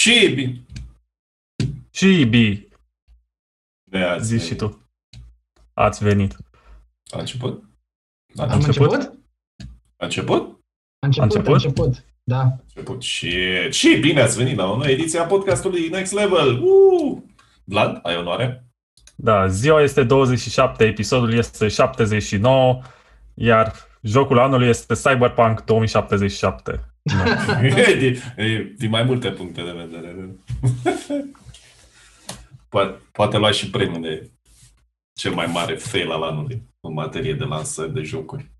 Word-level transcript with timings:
Chibi! 0.00 0.60
Chibi, 1.90 2.68
De 3.90 3.98
azi. 3.98 4.36
zi 4.38 4.46
și 4.46 4.54
tu. 4.54 4.88
Ați 5.74 6.04
venit. 6.04 6.36
A 7.10 7.18
început? 7.18 7.62
A 8.36 8.42
Am 8.42 8.50
început? 8.52 8.92
început? 8.92 9.18
A 9.96 10.04
început? 10.04 10.60
A 10.98 11.06
început, 11.06 11.20
a 11.20 11.24
început? 11.24 11.54
început. 11.54 12.04
Da. 12.22 12.40
A 12.40 12.56
început. 12.66 13.02
Și, 13.02 13.30
și 13.70 13.96
bine 14.00 14.20
ați 14.20 14.36
venit 14.36 14.56
la 14.56 14.64
o 14.64 14.76
nouă 14.76 14.88
ediție 14.88 15.18
a 15.18 15.24
podcastului 15.26 15.88
Next 15.88 16.12
Level. 16.12 16.62
Uh! 16.62 17.18
Vlad, 17.64 17.98
ai 18.02 18.16
onoare? 18.16 18.64
Da, 19.16 19.46
ziua 19.46 19.82
este 19.82 20.02
27, 20.04 20.84
episodul 20.84 21.32
este 21.32 21.68
79, 21.68 22.80
iar 23.34 23.72
jocul 24.02 24.38
anului 24.38 24.68
este 24.68 24.94
Cyberpunk 24.94 25.64
2077. 25.64 26.89
Nu. 27.14 27.24
din, 27.98 28.22
din 28.78 28.90
mai 28.90 29.02
multe 29.02 29.30
puncte 29.30 29.62
de 29.62 29.70
vedere. 29.70 30.28
poate, 32.68 33.00
poate 33.12 33.36
lua 33.36 33.50
și 33.50 33.70
premiul 33.70 34.02
de 34.02 34.30
cel 35.12 35.32
mai 35.32 35.46
mare 35.46 35.74
fail 35.74 36.10
al 36.10 36.22
anului 36.22 36.62
în 36.80 36.92
materie 36.92 37.34
de 37.34 37.44
lansări 37.44 37.92
de 37.92 38.02
jocuri. 38.02 38.50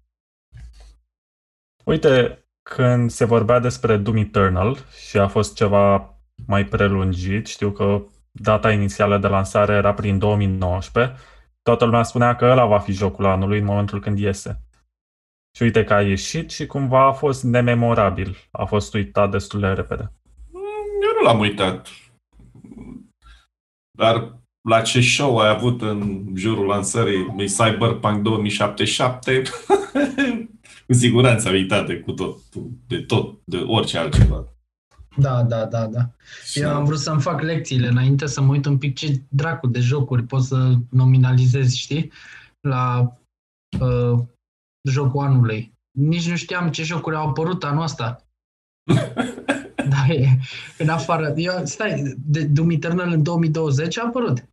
Uite, 1.84 2.44
când 2.62 3.10
se 3.10 3.24
vorbea 3.24 3.58
despre 3.58 3.96
Doom 3.96 4.16
Eternal 4.16 4.78
și 5.08 5.18
a 5.18 5.28
fost 5.28 5.54
ceva 5.54 6.14
mai 6.46 6.64
prelungit, 6.64 7.46
știu 7.46 7.70
că 7.70 8.02
data 8.30 8.72
inițială 8.72 9.18
de 9.18 9.26
lansare 9.26 9.72
era 9.72 9.94
prin 9.94 10.18
2019, 10.18 11.16
toată 11.62 11.84
lumea 11.84 12.02
spunea 12.02 12.36
că 12.36 12.44
ăla 12.44 12.66
va 12.66 12.78
fi 12.78 12.92
jocul 12.92 13.26
anului 13.26 13.58
în 13.58 13.64
momentul 13.64 14.00
când 14.00 14.18
iese. 14.18 14.60
Și 15.56 15.62
uite 15.62 15.84
că 15.84 15.94
a 15.94 16.02
ieșit 16.02 16.50
și 16.50 16.66
cumva 16.66 17.06
a 17.06 17.12
fost 17.12 17.44
nememorabil. 17.44 18.36
A 18.50 18.64
fost 18.64 18.94
uitat 18.94 19.30
destul 19.30 19.60
de 19.60 19.66
repede. 19.66 20.12
Eu 21.02 21.12
nu 21.18 21.26
l-am 21.26 21.38
uitat. 21.38 21.88
Dar 23.98 24.38
la 24.68 24.80
ce 24.80 25.00
show 25.00 25.38
ai 25.38 25.48
avut 25.48 25.82
în 25.82 26.26
jurul 26.34 26.66
lansării 26.66 27.32
lui 27.36 27.46
Cyberpunk 27.46 28.22
2077, 28.22 29.42
cu 30.86 30.92
siguranță 30.92 31.48
ai 31.48 31.54
uitat 31.54 31.86
de, 31.86 32.00
cu 32.00 32.12
tot, 32.12 32.38
de 32.86 33.00
tot, 33.00 33.40
de 33.44 33.56
orice 33.56 33.98
altceva. 33.98 34.44
Da, 35.16 35.42
da, 35.42 35.64
da, 35.64 35.86
da. 35.86 36.10
Și 36.44 36.60
Eu 36.60 36.74
am 36.74 36.84
vrut 36.84 36.98
să-mi 36.98 37.20
fac 37.20 37.40
lecțiile 37.40 37.86
înainte 37.86 38.26
să 38.26 38.40
mă 38.40 38.52
uit 38.52 38.66
un 38.66 38.78
pic 38.78 38.96
ce 38.96 39.22
dracu 39.28 39.66
de 39.66 39.80
jocuri 39.80 40.22
pot 40.22 40.42
să 40.42 40.74
nominalizez, 40.90 41.72
știi? 41.72 42.12
La 42.60 43.12
uh, 43.80 44.18
jocul 44.88 45.24
anului. 45.24 45.78
Nici 45.98 46.28
nu 46.28 46.36
știam 46.36 46.70
ce 46.70 46.82
jocuri 46.82 47.16
au 47.16 47.28
apărut 47.28 47.64
anul 47.64 47.82
ăsta. 47.82 48.24
da, 49.92 50.06
e, 50.08 50.38
în 50.78 50.88
afară. 50.88 51.32
Eu, 51.36 51.64
stai, 51.64 52.14
de 52.16 52.44
Doom 52.44 52.70
Eternal 52.70 53.12
în 53.12 53.22
2020 53.22 53.98
a 53.98 54.04
apărut. 54.06 54.48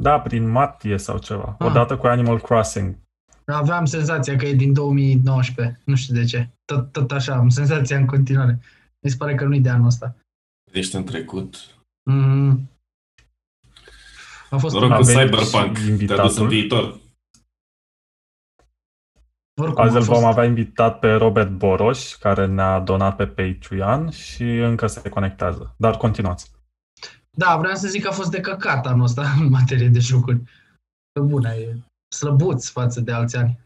Da, 0.00 0.20
prin 0.20 0.48
martie 0.48 0.98
sau 0.98 1.18
ceva. 1.18 1.56
Ah. 1.58 1.66
Odată 1.66 1.96
cu 1.96 2.06
Animal 2.06 2.40
Crossing. 2.40 2.94
Aveam 3.44 3.84
senzația 3.84 4.36
că 4.36 4.46
e 4.46 4.54
din 4.54 4.72
2019. 4.72 5.80
Nu 5.84 5.94
știu 5.96 6.14
de 6.14 6.24
ce. 6.24 6.48
Tot, 6.64 6.92
tot 6.92 7.10
așa, 7.12 7.34
am 7.34 7.48
senzația 7.48 7.96
în 7.96 8.06
continuare. 8.06 8.60
Mi 9.00 9.10
se 9.10 9.16
pare 9.16 9.34
că 9.34 9.44
nu 9.44 9.54
e 9.54 9.60
de 9.60 9.68
anul 9.68 9.86
ăsta. 9.86 10.16
Ești 10.72 10.96
în 10.96 11.04
trecut. 11.04 11.56
Mm. 12.10 12.70
A 14.50 14.56
fost 14.56 14.74
Noroc 14.74 14.90
A 14.90 14.96
cu 14.96 15.02
venit 15.02 15.22
Cyberpunk. 15.22 15.76
și 15.76 15.82
Te-a 15.82 15.82
dus 15.82 15.88
invitatul. 15.88 16.42
în 16.42 16.48
viitor. 16.48 17.00
Oricum, 19.60 19.84
Azi 19.84 19.94
a 19.94 19.98
îl 19.98 20.04
fost, 20.04 20.20
vom 20.20 20.28
avea 20.28 20.44
invitat 20.44 20.98
pe 20.98 21.12
Robert 21.12 21.50
Boroș, 21.50 22.14
care 22.14 22.46
ne-a 22.46 22.80
donat 22.80 23.16
pe 23.16 23.26
Patreon 23.26 24.10
și 24.10 24.42
încă 24.42 24.86
se 24.86 25.08
conectează. 25.08 25.74
Dar 25.76 25.96
continuați. 25.96 26.50
Da, 27.36 27.56
vreau 27.56 27.74
să 27.74 27.88
zic 27.88 28.02
că 28.02 28.08
a 28.08 28.12
fost 28.12 28.30
de 28.30 28.40
căcat 28.40 28.86
anul 28.86 29.04
ăsta 29.04 29.22
în 29.40 29.48
materie 29.48 29.88
de 29.88 29.98
jocuri. 29.98 30.42
Pe 31.12 31.20
bună, 31.20 31.54
e 31.54 31.76
slăbuț 32.16 32.68
față 32.68 33.00
de 33.00 33.12
alți 33.12 33.36
ani. 33.36 33.60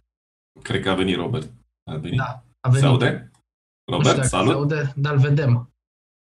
Cred 0.63 0.83
că 0.83 0.91
a 0.91 0.95
venit 0.95 1.17
Robert. 1.17 1.51
A 1.91 1.97
venit. 1.97 2.19
Da, 2.19 2.43
a 2.61 2.71
Se 2.71 2.79
venit. 2.79 2.85
aude? 2.85 3.31
Nu 3.91 3.93
știu 3.93 3.97
Robert, 3.97 4.15
dacă 4.17 4.27
salut! 4.27 4.49
Se 4.49 4.55
aude, 4.55 4.93
dar 4.97 5.13
îl 5.13 5.19
vedem. 5.19 5.71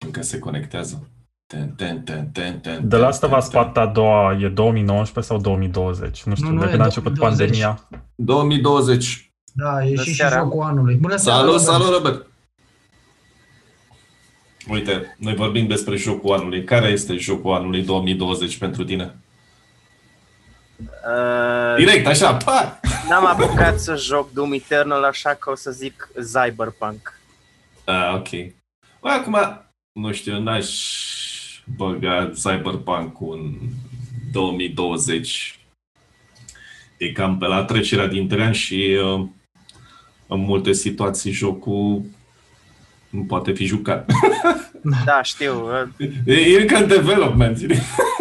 Încă 0.05 0.23
se 0.23 0.39
conectează. 0.39 1.06
Ten, 1.47 1.75
ten, 1.75 2.03
ten, 2.03 2.31
ten, 2.31 2.61
ten, 2.61 2.89
De 2.89 2.97
la 2.97 3.00
ten, 3.03 3.11
asta 3.11 3.29
ten, 3.29 3.39
va 3.39 3.62
partea 3.62 3.83
a 3.83 3.87
doua 3.87 4.33
e 4.33 4.49
2019 4.49 5.33
sau 5.33 5.43
2020? 5.43 6.23
Nu 6.23 6.34
știu, 6.34 6.49
Nu, 6.49 6.55
nu, 6.55 6.61
de 6.61 6.67
e 6.67 6.71
când 6.71 6.81
a 6.81 6.84
început 6.84 7.15
2020. 7.15 7.61
pandemia. 7.61 7.89
2020. 8.15 9.31
Da, 9.53 9.85
e 9.85 9.89
Bună 9.89 10.03
și, 10.03 10.09
și 10.11 10.17
seara. 10.17 10.39
jocul 10.39 10.61
anului. 10.63 10.95
Bună 10.95 11.17
seara, 11.17 11.39
Salut, 11.39 11.53
Robert. 11.55 11.71
salut, 11.71 11.95
Robert! 11.95 12.27
Uite, 14.69 15.17
noi 15.19 15.35
vorbim 15.35 15.67
despre 15.67 15.97
jocul 15.97 16.35
anului. 16.35 16.65
Care 16.65 16.89
este 16.89 17.17
jocul 17.17 17.55
anului 17.55 17.83
2020 17.83 18.57
pentru 18.57 18.85
tine? 18.85 19.17
Uh, 20.79 21.77
Direct, 21.77 22.07
așa, 22.07 22.37
pa! 22.37 22.81
N-am 23.09 23.27
apucat 23.27 23.79
să 23.79 23.97
joc 23.97 24.33
Doom 24.33 24.53
Eternal, 24.53 25.05
așa 25.05 25.35
că 25.35 25.51
o 25.51 25.55
să 25.55 25.71
zic 25.71 26.09
Cyberpunk. 26.33 27.19
Ah, 27.85 28.12
ok. 28.15 28.29
Bă, 29.01 29.09
acum, 29.09 29.37
nu 29.93 30.12
știu, 30.12 30.41
n-aș 30.41 30.69
băga 31.77 32.31
Cyberpunk 32.43 33.17
în 33.21 33.55
2020. 34.33 35.59
E 36.97 37.12
cam 37.12 37.39
pe 37.39 37.47
la 37.47 37.65
trecerea 37.65 38.07
dintre 38.07 38.45
ani 38.45 38.55
și 38.55 38.99
uh, 39.05 39.27
în 40.32 40.41
multe 40.41 40.72
situații 40.72 41.31
jocul 41.32 42.03
nu 43.10 43.22
poate 43.25 43.53
fi 43.53 43.65
jucat. 43.65 44.10
Da, 45.04 45.22
știu. 45.22 45.69
uh, 45.82 46.09
E, 46.26 46.32
e 46.34 46.60
încă 46.60 46.76
în 46.76 46.87
development. 46.88 47.60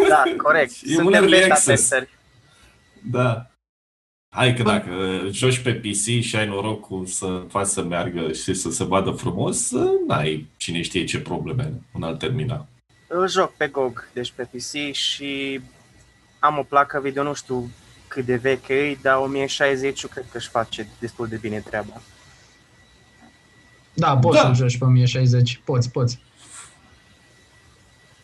Da, 0.08 0.22
corect. 0.36 0.72
E 0.84 0.96
un 0.96 1.02
Suntem 1.02 1.12
early 1.22 1.30
beta 1.30 1.46
access. 1.46 1.66
testeri. 1.66 2.08
Da. 3.10 3.46
Hai 4.34 4.54
că 4.54 4.62
dacă 4.62 4.90
joci 5.30 5.58
pe 5.58 5.72
PC 5.74 6.20
și 6.22 6.36
ai 6.36 6.46
norocul 6.46 7.06
să 7.06 7.42
faci 7.48 7.66
să 7.66 7.82
meargă 7.82 8.32
și 8.32 8.54
să 8.54 8.70
se 8.70 8.84
vadă 8.84 9.10
frumos, 9.10 9.70
n-ai 10.06 10.46
cine 10.56 10.82
știe 10.82 11.04
ce 11.04 11.20
probleme 11.20 11.72
în 11.92 12.02
alt 12.02 12.18
terminal. 12.18 12.66
Îl 13.06 13.28
joc 13.28 13.52
pe 13.56 13.66
GOG, 13.66 14.08
deci 14.12 14.32
pe 14.36 14.42
PC 14.52 14.94
și 14.94 15.60
am 16.38 16.58
o 16.58 16.62
placă 16.62 17.00
video, 17.02 17.22
nu 17.22 17.34
știu 17.34 17.70
cât 18.12 18.24
de 18.24 18.36
veche 18.36 18.74
e, 18.74 18.98
dar 19.02 19.16
1060 19.16 20.02
eu 20.02 20.08
cred 20.12 20.24
că 20.30 20.36
își 20.36 20.48
face 20.48 20.88
destul 20.98 21.26
de 21.28 21.36
bine 21.36 21.58
treaba. 21.58 22.00
Da, 23.94 24.16
poți 24.16 24.36
Da. 24.36 24.42
să-l 24.42 24.54
joci 24.54 24.78
pe 24.78 24.84
1060. 24.84 25.60
Poți, 25.64 25.90
poți. 25.90 26.18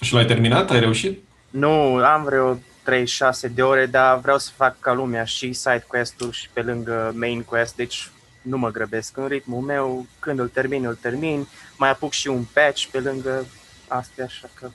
Și 0.01 0.13
l-ai 0.13 0.25
terminat? 0.27 0.71
Ai 0.71 0.81
reușit? 0.81 1.23
Nu, 1.51 1.95
am 1.97 2.25
vreo 2.25 2.59
36 2.83 3.49
de 3.49 3.63
ore, 3.63 3.87
dar 3.87 4.19
vreau 4.19 4.39
să 4.39 4.51
fac 4.57 4.81
ca 4.81 4.93
lumea 4.93 5.25
și 5.25 5.53
side 5.53 5.85
quest-uri 5.87 6.37
și 6.37 6.49
pe 6.53 6.61
lângă 6.63 7.13
main 7.17 7.43
quest, 7.43 7.77
deci 7.77 8.11
nu 8.43 8.59
mă 8.59 8.71
grăbesc 8.71 9.17
în 9.17 9.27
ritmul 9.27 9.61
meu, 9.61 10.07
când 10.19 10.39
îl 10.39 10.49
termin, 10.49 10.85
îl 10.85 10.95
termin, 10.95 11.47
mai 11.77 11.91
apuc 11.91 12.13
și 12.13 12.29
un 12.29 12.45
patch 12.53 12.85
pe 12.91 13.01
lângă 13.01 13.47
astea, 13.89 14.25
așa 14.25 14.49
că 14.55 14.71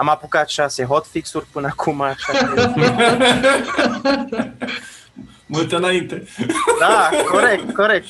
am 0.00 0.08
apucat 0.08 0.48
6 0.48 0.84
hotfix-uri 0.84 1.46
până 1.52 1.66
acum, 1.66 2.00
așa 2.00 2.32
că... 2.32 2.72
Mult 5.46 5.72
înainte. 5.72 6.24
Da, 6.78 7.10
corect, 7.30 7.74
corect. 7.74 8.06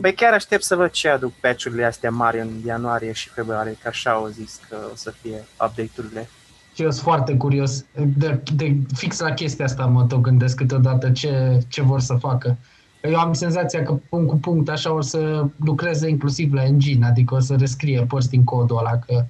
Păi 0.00 0.14
chiar 0.14 0.32
aștept 0.32 0.62
să 0.62 0.76
văd 0.76 0.90
ce 0.90 1.08
aduc 1.08 1.32
patch-urile 1.40 1.84
astea 1.84 2.10
mari 2.10 2.40
în 2.40 2.48
ianuarie 2.66 3.12
și 3.12 3.28
februarie, 3.28 3.76
că 3.82 3.88
așa 3.88 4.10
au 4.10 4.26
zis 4.26 4.60
că 4.68 4.76
o 4.92 4.94
să 4.94 5.12
fie 5.22 5.44
update-urile. 5.66 6.28
Și 6.74 6.82
eu 6.82 6.90
sunt 6.90 7.02
foarte 7.04 7.36
curios. 7.36 7.84
De, 8.16 8.40
de, 8.54 8.76
fix 8.94 9.18
la 9.20 9.32
chestia 9.32 9.64
asta 9.64 9.86
mă 9.86 10.04
tot 10.04 10.20
gândesc 10.20 10.56
câteodată 10.56 11.10
ce, 11.10 11.58
ce 11.68 11.82
vor 11.82 12.00
să 12.00 12.14
facă. 12.14 12.56
Eu 13.02 13.18
am 13.18 13.32
senzația 13.32 13.82
că 13.82 13.98
punct 14.08 14.28
cu 14.28 14.36
punct 14.36 14.68
așa 14.68 14.92
o 14.92 15.00
să 15.00 15.44
lucreze 15.64 16.08
inclusiv 16.08 16.52
la 16.52 16.64
engine, 16.64 17.06
adică 17.06 17.34
o 17.34 17.40
să 17.40 17.56
rescrie 17.58 18.04
părți 18.08 18.30
din 18.30 18.44
codul 18.44 18.78
ăla, 18.78 18.98
că 18.98 19.24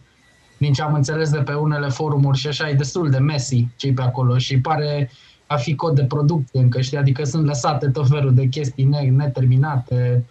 din 0.59 0.73
ce 0.73 0.83
am 0.83 0.95
înțeles 0.95 1.31
de 1.31 1.39
pe 1.39 1.53
unele 1.53 1.89
forumuri 1.89 2.39
și 2.39 2.47
așa 2.47 2.69
e 2.69 2.75
destul 2.75 3.11
de 3.11 3.19
messy 3.19 3.67
ce 3.77 3.93
pe 3.93 4.03
acolo 4.03 4.39
și 4.39 4.61
pare 4.61 5.11
a 5.47 5.57
fi 5.57 5.75
cod 5.75 5.95
de 5.95 6.05
producție 6.05 6.61
încă, 6.61 6.81
știi? 6.81 6.99
Adică 6.99 7.25
sunt 7.25 7.47
lăsate 7.47 7.89
tot 7.89 8.09
felul 8.09 8.35
de 8.35 8.47
chestii 8.47 8.85
ne- 8.85 9.01
neterminate. 9.11 10.25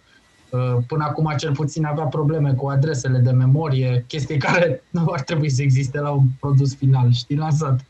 Uh, 0.50 0.76
Până 0.86 1.04
acum 1.04 1.32
cel 1.36 1.52
puțin 1.52 1.84
avea 1.84 2.04
probleme 2.04 2.52
cu 2.52 2.66
adresele 2.68 3.18
de 3.18 3.30
memorie, 3.30 4.04
chestii 4.08 4.38
care 4.38 4.82
nu 4.90 5.10
ar 5.12 5.20
trebui 5.20 5.50
să 5.50 5.62
existe 5.62 6.00
la 6.00 6.10
un 6.10 6.24
produs 6.40 6.74
final, 6.76 7.12
știi, 7.12 7.36
lansat. 7.36 7.84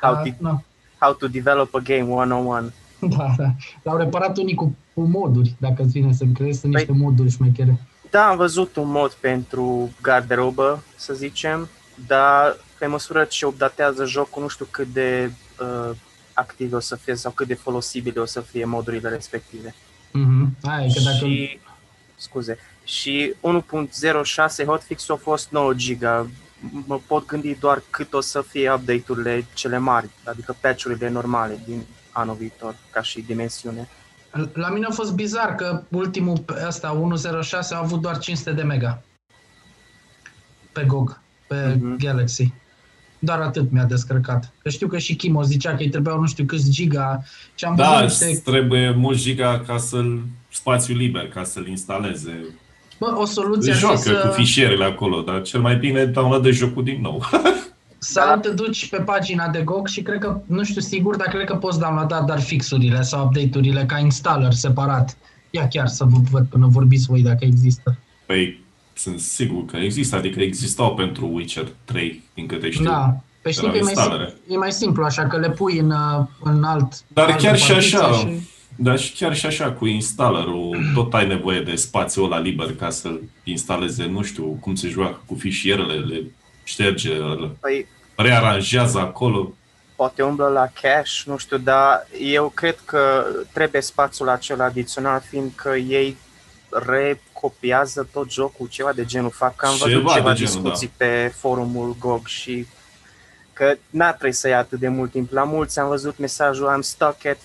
How, 0.00 0.12
Da, 0.14 0.20
to, 0.22 0.28
da, 0.40 0.62
how 0.98 1.12
to 1.12 1.26
develop 1.28 1.74
a 1.74 1.78
game 1.78 2.02
101. 2.12 2.70
da, 3.16 3.34
da. 3.36 3.54
L-au 3.82 3.96
reparat 3.96 4.36
unii 4.38 4.54
cu, 4.54 4.76
cu 4.94 5.00
moduri, 5.00 5.54
dacă 5.58 5.82
îți 5.82 5.90
vine 5.92 6.12
să-mi 6.12 6.32
crezi, 6.34 6.58
sunt 6.60 6.72
Păi- 6.72 6.76
niște 6.76 6.92
moduri 6.92 7.30
șmechere. 7.30 7.78
Da, 8.10 8.28
am 8.28 8.36
văzut 8.36 8.76
un 8.76 8.90
mod 8.90 9.12
pentru 9.12 9.92
garderobă, 10.02 10.82
să 10.96 11.14
zicem, 11.14 11.68
dar 12.06 12.56
pe 12.78 12.86
măsură 12.86 13.24
ce 13.24 13.46
updatează 13.46 14.04
jocul, 14.04 14.42
nu 14.42 14.48
știu 14.48 14.66
cât 14.70 14.86
de 14.86 15.32
uh, 15.60 15.96
active 16.32 16.76
o 16.76 16.80
să 16.80 16.96
fie 16.96 17.14
sau 17.14 17.30
cât 17.30 17.46
de 17.46 17.54
folosibile 17.54 18.20
o 18.20 18.24
să 18.24 18.40
fie 18.40 18.64
modurile 18.64 19.08
respective. 19.08 19.74
Mhm. 20.10 20.56
Aia 20.62 20.84
e 20.84 20.92
că 20.94 21.00
dacă... 21.00 21.16
Și, 21.16 21.58
scuze, 22.16 22.58
și 22.84 23.34
1.06 24.58 24.64
hotfix 24.64 25.08
a 25.08 25.16
fost 25.16 25.50
9 25.50 25.74
giga. 25.74 26.26
mă 26.86 27.00
pot 27.06 27.26
gândi 27.26 27.54
doar 27.54 27.82
cât 27.90 28.12
o 28.12 28.20
să 28.20 28.42
fie 28.42 28.72
update-urile 28.72 29.46
cele 29.54 29.78
mari, 29.78 30.10
adică 30.24 30.56
patch-urile 30.60 31.08
normale 31.08 31.60
din 31.66 31.86
anul 32.10 32.34
viitor, 32.34 32.74
ca 32.90 33.02
și 33.02 33.20
dimensiune. 33.20 33.88
La 34.52 34.68
mine 34.68 34.86
a 34.86 34.92
fost 34.92 35.14
bizar 35.14 35.54
că 35.54 35.82
ultimul 35.88 36.44
ăsta, 36.66 36.96
106, 37.00 37.74
a 37.74 37.78
avut 37.78 38.00
doar 38.00 38.18
500 38.18 38.52
de 38.52 38.62
mega 38.62 39.02
pe 40.72 40.84
GOG, 40.86 41.20
pe 41.46 41.74
mm-hmm. 41.74 41.96
Galaxy. 41.98 42.52
Doar 43.18 43.40
atât 43.40 43.70
mi-a 43.70 43.84
descărcat. 43.84 44.52
Că 44.62 44.68
știu 44.68 44.86
că 44.88 44.98
și 44.98 45.14
Kimo 45.14 45.42
zicea 45.42 45.70
că 45.70 45.82
îi 45.82 45.88
trebuiau 45.88 46.20
nu 46.20 46.26
știu 46.26 46.44
câți 46.44 46.70
giga. 46.70 47.22
Și 47.54 47.64
am 47.64 47.76
Da, 47.76 48.00
văzut 48.00 48.26
niște- 48.26 48.50
trebuie 48.50 48.90
mulți 48.90 49.20
giga 49.20 49.60
ca 49.66 49.76
să-l 49.78 50.22
spațiu 50.50 50.94
liber, 50.94 51.28
ca 51.28 51.44
să-l 51.44 51.66
instaleze. 51.66 52.44
Bă, 52.98 53.14
o 53.16 53.24
soluție 53.24 53.74
Se 53.74 53.86
ar 53.86 53.96
fi 53.96 54.02
joacă 54.02 54.20
cu 54.26 54.32
să, 54.32 54.40
fișierele 54.40 54.84
acolo, 54.84 55.20
dar 55.20 55.42
cel 55.42 55.60
mai 55.60 55.76
bine 55.76 56.04
downloadă 56.04 56.50
jocul 56.50 56.84
din 56.84 57.00
nou. 57.00 57.22
sau 58.02 58.26
Da. 58.26 58.38
te 58.38 58.50
duci 58.50 58.88
pe 58.88 58.96
pagina 58.96 59.48
de 59.48 59.60
GOG 59.62 59.86
și 59.88 60.02
cred 60.02 60.18
că, 60.18 60.40
nu 60.46 60.64
știu 60.64 60.80
sigur, 60.80 61.16
dar 61.16 61.26
cred 61.26 61.44
că 61.44 61.54
poți 61.56 61.78
downloada 61.78 62.20
doar 62.20 62.40
fixurile 62.40 63.02
sau 63.02 63.24
update-urile 63.26 63.84
ca 63.86 63.98
installer 63.98 64.52
separat. 64.52 65.16
Ia 65.50 65.68
chiar 65.68 65.86
să 65.86 66.04
vă 66.04 66.18
văd 66.30 66.46
până 66.46 66.66
vorbiți 66.66 67.06
voi 67.06 67.22
dacă 67.22 67.44
există. 67.44 67.98
Păi, 68.26 68.60
sunt 68.94 69.18
sigur 69.20 69.64
că 69.64 69.76
există, 69.76 70.16
adică 70.16 70.40
existau 70.40 70.94
pentru 70.94 71.30
Witcher 71.32 71.68
3, 71.84 72.22
din 72.34 72.46
câte 72.46 72.70
știu. 72.70 72.84
Da. 72.84 73.16
Păi 73.42 73.52
știi 73.52 73.66
Erau 73.66 73.78
că 73.78 73.80
e 73.80 73.84
mai, 73.84 73.92
instalere. 73.96 74.26
simplu, 74.28 74.54
e 74.54 74.58
mai 74.58 74.72
simplu 74.72 75.04
așa, 75.04 75.26
că 75.26 75.38
le 75.38 75.50
pui 75.50 75.78
în, 75.78 75.90
uh, 75.90 76.26
în 76.42 76.62
alt... 76.64 76.92
Dar 77.08 77.24
altă 77.28 77.42
chiar 77.42 77.56
și 77.58 77.72
partiție 77.72 77.98
așa, 77.98 78.12
și- 78.12 78.28
dar 78.76 78.98
și 78.98 79.12
chiar 79.12 79.34
și 79.34 79.46
așa 79.46 79.72
cu 79.72 79.86
installerul, 79.86 80.76
tot 80.94 81.14
ai 81.14 81.26
nevoie 81.26 81.60
de 81.60 81.74
spațiul 81.74 82.24
ăla 82.24 82.38
liber 82.40 82.74
ca 82.76 82.90
să-l 82.90 83.20
instaleze, 83.44 84.06
nu 84.06 84.22
știu, 84.22 84.44
cum 84.44 84.74
se 84.74 84.88
joacă 84.88 85.20
cu 85.26 85.34
fișierele, 85.34 85.94
le 85.94 86.22
șterge, 86.70 87.12
le 87.12 87.50
Păi, 87.60 87.86
rearanjează 88.16 88.98
acolo. 88.98 89.52
poate 89.96 90.22
umblă 90.22 90.48
la 90.48 90.68
cache, 90.80 91.10
nu 91.24 91.36
știu, 91.36 91.58
dar 91.58 92.06
eu 92.20 92.48
cred 92.48 92.78
că 92.84 93.24
trebuie 93.52 93.80
spațiul 93.80 94.28
acela 94.28 94.64
adițional, 94.64 95.22
fiindcă 95.28 95.74
ei 95.76 96.16
recopiază 96.70 98.08
tot 98.12 98.30
jocul, 98.30 98.66
ceva 98.66 98.92
de 98.92 99.04
genul 99.04 99.30
fac, 99.30 99.56
că 99.56 99.66
am 99.66 99.76
văzut 99.76 99.98
Ceva 99.98 100.14
ceva 100.14 100.32
de 100.32 100.44
genul, 100.44 100.52
da. 100.54 100.60
discuții 100.60 100.92
pe 100.96 101.32
forumul 101.36 101.96
GOG 101.98 102.26
și 102.26 102.66
că 103.52 103.74
n-a 103.90 104.10
trebuit 104.12 104.34
să 104.34 104.48
ia 104.48 104.58
atât 104.58 104.78
de 104.78 104.88
mult 104.88 105.10
timp. 105.10 105.32
La 105.32 105.44
mulți 105.44 105.78
am 105.78 105.88
văzut 105.88 106.18
mesajul 106.18 106.76
I'm 106.76 106.80
stuck 106.80 107.24
at 107.24 107.38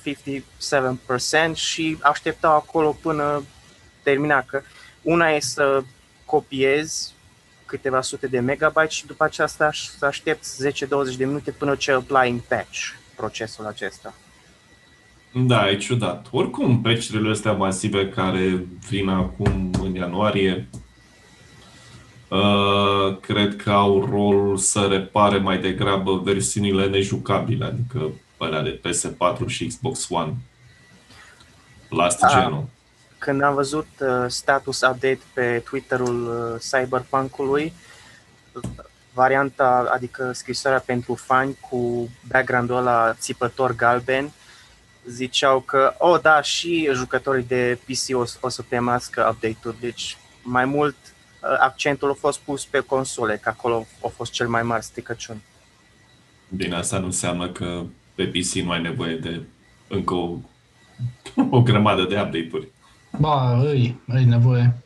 57% 1.51 1.53
și 1.53 1.97
așteptau 2.01 2.55
acolo 2.55 2.97
până 3.01 3.43
termina, 4.03 4.41
că 4.41 4.61
una 5.01 5.29
e 5.29 5.39
să 5.39 5.81
copiezi 6.25 7.14
câteva 7.75 8.01
sute 8.01 8.27
de 8.27 8.39
megabyte 8.39 8.89
și 8.89 9.05
după 9.05 9.23
aceasta 9.23 9.69
să 9.97 10.05
aștepți 10.05 10.67
10-20 10.67 10.71
de 11.17 11.25
minute 11.25 11.51
până 11.51 11.75
ce 11.75 11.91
applying 11.91 12.39
patch 12.41 12.79
procesul 13.15 13.65
acesta. 13.65 14.13
Da, 15.31 15.69
e 15.69 15.77
ciudat. 15.77 16.27
Oricum, 16.31 16.81
patch-urile 16.81 17.31
astea 17.31 17.51
masive 17.51 18.09
care 18.09 18.65
vin 18.89 19.09
acum 19.09 19.71
în 19.81 19.95
ianuarie, 19.95 20.69
uh, 22.27 23.17
cred 23.19 23.55
că 23.55 23.71
au 23.71 24.05
rolul 24.05 24.57
să 24.57 24.87
repare 24.89 25.37
mai 25.37 25.59
degrabă 25.59 26.17
versiunile 26.23 26.85
nejucabile, 26.87 27.65
adică 27.65 28.11
alea 28.37 28.61
de 28.61 28.81
PS4 28.83 29.47
și 29.47 29.65
Xbox 29.67 30.09
One. 30.09 30.33
Last 31.89 32.23
Ah. 32.23 32.31
genul. 32.33 32.65
Când 33.25 33.41
am 33.41 33.53
văzut 33.53 33.87
uh, 33.99 34.25
status 34.27 34.81
update 34.81 35.19
pe 35.33 35.61
Twitterul 35.69 36.51
uh, 36.53 36.61
Cyberpunk-ului, 36.61 37.73
varianta, 39.13 39.89
adică 39.93 40.31
scrisoarea 40.31 40.79
pentru 40.79 41.13
fani 41.13 41.57
cu 41.69 42.09
background-ul 42.27 42.77
ăla 42.77 43.13
țipător 43.13 43.75
galben, 43.75 44.31
ziceau 45.07 45.59
că, 45.59 45.95
oh 45.97 46.19
da, 46.21 46.41
și 46.41 46.89
jucătorii 46.93 47.43
de 47.43 47.79
PC 47.85 48.15
o, 48.15 48.23
o 48.39 48.49
să 48.49 48.61
primească 48.61 49.29
update-uri, 49.31 49.79
deci 49.79 50.17
mai 50.41 50.65
mult 50.65 50.95
uh, 50.99 51.57
accentul 51.59 52.09
a 52.09 52.13
fost 52.19 52.39
pus 52.39 52.65
pe 52.65 52.79
console, 52.79 53.37
că 53.37 53.49
acolo 53.49 53.87
a 54.03 54.07
fost 54.07 54.31
cel 54.31 54.47
mai 54.47 54.63
mare 54.63 54.81
stricăciun. 54.81 55.41
Bine, 56.49 56.75
asta 56.75 56.99
nu 56.99 57.05
înseamnă 57.05 57.49
că 57.49 57.83
pe 58.15 58.25
PC 58.25 58.53
nu 58.53 58.71
ai 58.71 58.81
nevoie 58.81 59.15
de 59.15 59.41
încă 59.87 60.13
o, 60.13 60.37
o 61.57 61.61
grămadă 61.61 62.01
de 62.01 62.21
update-uri. 62.21 62.73
Ba, 63.19 63.59
îi, 63.63 63.99
îi 64.07 64.25
nevoie. 64.25 64.83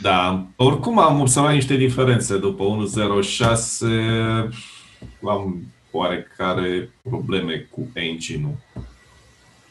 Da, 0.00 0.46
oricum 0.56 0.98
am 0.98 1.20
observat 1.20 1.52
niște 1.52 1.74
diferențe. 1.74 2.38
După 2.38 2.64
1.06 2.64 4.58
am 5.28 5.72
oarecare 5.90 6.90
probleme 7.02 7.66
cu 7.70 7.88
engine-ul. 7.92 8.84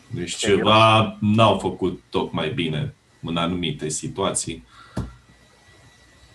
Deci 0.08 0.32
Serios? 0.32 0.58
ceva 0.58 1.18
n-au 1.20 1.58
făcut 1.58 2.02
tocmai 2.10 2.50
bine 2.50 2.94
în 3.22 3.38
anumite 3.38 3.90
situații. 3.90 4.66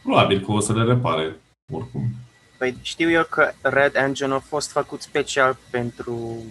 Probabil 0.03 0.41
că 0.41 0.53
o 0.53 0.61
să 0.61 0.73
le 0.73 0.83
repare, 0.83 1.37
oricum. 1.71 2.11
Păi 2.59 2.77
știu 2.83 3.11
eu 3.11 3.25
că 3.31 3.53
Red 3.61 3.95
Engine 3.95 4.33
a 4.33 4.39
fost 4.39 4.71
făcut 4.71 5.03
special 5.03 5.57
pentru 5.71 6.45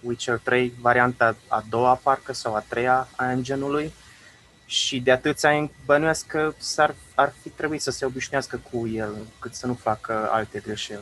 Witcher 0.00 0.40
3, 0.42 0.72
varianta 0.80 1.36
a 1.48 1.64
doua 1.68 2.00
parcă 2.02 2.32
sau 2.32 2.54
a 2.54 2.64
treia 2.68 3.08
a 3.16 3.30
engine-ului 3.30 3.92
și 4.66 5.00
de 5.00 5.10
atâția 5.10 5.50
ani 5.50 5.70
bănuiesc 5.84 6.26
că 6.26 6.52
s-ar, 6.58 6.94
ar 7.14 7.32
fi 7.42 7.48
trebuit 7.48 7.80
să 7.80 7.90
se 7.90 8.04
obișnuiască 8.04 8.60
cu 8.70 8.88
el, 8.88 9.14
cât 9.38 9.54
să 9.54 9.66
nu 9.66 9.74
facă 9.74 10.28
alte 10.32 10.62
greșeli. 10.66 11.00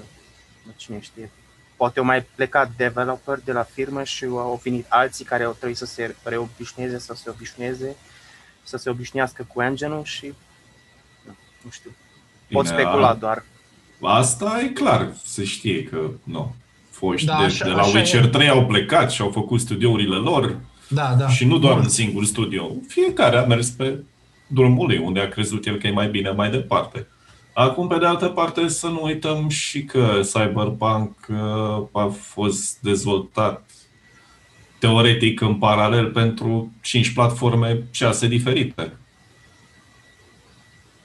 Nu 0.67 0.73
cine 0.77 1.01
știe. 1.01 1.31
Poate 1.77 1.99
au 1.99 2.05
mai 2.05 2.23
plecat 2.35 2.71
developer 2.77 3.41
de 3.45 3.53
la 3.53 3.63
firmă 3.63 4.03
și 4.05 4.25
au 4.25 4.61
venit 4.63 4.87
alții 4.89 5.25
care 5.25 5.45
au 5.45 5.53
trebuit 5.53 5.77
să 5.77 5.85
se 5.87 6.15
reobișnuieze, 6.23 6.99
să 6.99 7.15
se 7.15 7.31
obișnuieze, 7.31 7.97
să 8.63 8.77
se 8.77 8.91
obișnuiască 8.91 9.47
cu 9.55 9.63
engine-ul 9.63 10.05
și 10.05 10.35
nu, 11.27 11.37
nu 11.63 11.71
știu. 11.71 11.91
Pot 12.51 12.65
Bine, 12.65 12.77
specula 12.77 13.15
doar. 13.15 13.45
Asta 14.03 14.61
e 14.65 14.69
clar, 14.69 15.13
se 15.25 15.45
știe 15.45 15.85
că 15.85 16.11
nu. 16.25 16.55
Foști 16.91 17.27
Da, 17.27 17.37
de, 17.39 17.45
așa- 17.45 17.65
de 17.65 17.71
la 17.71 17.81
așa 17.83 17.99
Witcher 17.99 18.25
e. 18.25 18.29
3 18.29 18.49
au 18.49 18.67
plecat 18.67 19.11
și 19.11 19.21
au 19.23 19.31
făcut 19.31 19.61
studiourile 19.61 20.17
lor 20.17 20.57
Da, 20.95 21.15
da. 21.19 21.29
și 21.29 21.45
nu 21.45 21.59
doar 21.59 21.75
Bun. 21.75 21.83
în 21.83 21.89
singur 21.89 22.25
studio. 22.25 22.71
Fiecare 22.89 23.37
a 23.37 23.45
mers 23.45 23.69
pe 23.69 23.99
drumul 24.47 24.87
lui, 24.87 24.99
unde 24.99 25.21
a 25.21 25.29
crezut 25.29 25.67
el 25.67 25.79
că 25.79 25.87
e 25.87 25.91
mai 25.91 26.09
bine 26.09 26.31
mai 26.31 26.51
departe. 26.51 27.07
Acum, 27.55 27.89
pe 27.89 27.99
de 27.99 28.07
altă 28.07 28.27
parte, 28.29 28.69
să 28.69 28.87
nu 28.87 29.03
uităm 29.03 29.49
și 29.49 29.85
că 29.85 30.21
Cyberpunk 30.33 31.17
uh, 31.29 31.87
a 31.93 32.07
fost 32.07 32.79
dezvoltat 32.81 33.71
teoretic 34.79 35.41
în 35.41 35.55
paralel 35.55 36.11
pentru 36.11 36.73
5 36.83 37.13
platforme 37.13 37.83
6 37.91 38.27
diferite. 38.27 38.93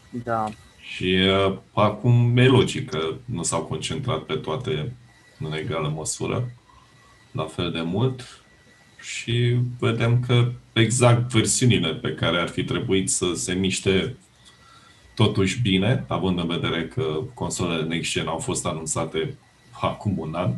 Da. 0.10 0.50
Și 0.79 1.15
uh, 1.48 1.58
acum 1.74 2.38
e 2.38 2.48
logic 2.48 2.89
că 2.89 3.13
nu 3.25 3.44
s-au 3.44 3.62
concentrat 3.62 4.20
pe 4.20 4.34
toate 4.36 4.94
în 5.39 5.53
egală 5.53 5.94
măsură, 5.96 6.50
la 7.32 7.44
fel 7.44 7.72
de 7.72 7.82
mult. 7.82 8.41
Și 9.00 9.58
vedem 9.80 10.20
că 10.20 10.51
exact 10.74 11.32
versiunile 11.32 11.94
pe 11.94 12.13
care 12.13 12.39
ar 12.39 12.48
fi 12.48 12.63
trebuit 12.63 13.10
să 13.10 13.25
se 13.36 13.54
miște 13.54 14.16
totuși 15.16 15.62
bine, 15.62 16.04
având 16.08 16.39
în 16.39 16.48
vedere 16.48 16.88
că 16.88 17.20
consolele 17.34 17.84
Next 17.84 18.12
Gen 18.12 18.27
au 18.27 18.38
fost 18.38 18.66
anunțate 18.66 19.38
acum 19.82 20.18
un 20.18 20.34
an, 20.34 20.54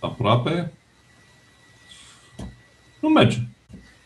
aproape, 0.00 0.72
nu 3.00 3.08
merge. 3.08 3.38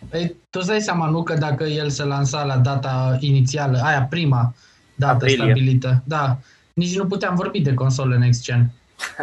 Păi, 0.09 0.26
tu 0.50 0.59
îți 0.59 0.67
dai 0.67 0.81
seama, 0.81 1.09
nu, 1.11 1.23
că 1.23 1.35
dacă 1.35 1.64
el 1.64 1.90
se 1.90 2.05
lansa 2.05 2.45
la 2.45 2.57
data 2.57 3.17
inițială, 3.21 3.81
aia 3.83 4.02
prima 4.02 4.55
dată 4.95 5.14
Aprilie. 5.14 5.37
stabilită, 5.37 6.02
da, 6.05 6.38
nici 6.73 6.97
nu 6.97 7.07
puteam 7.07 7.35
vorbi 7.35 7.61
de 7.61 7.75
console 7.75 8.19
next 8.19 8.43
gen. 8.43 8.71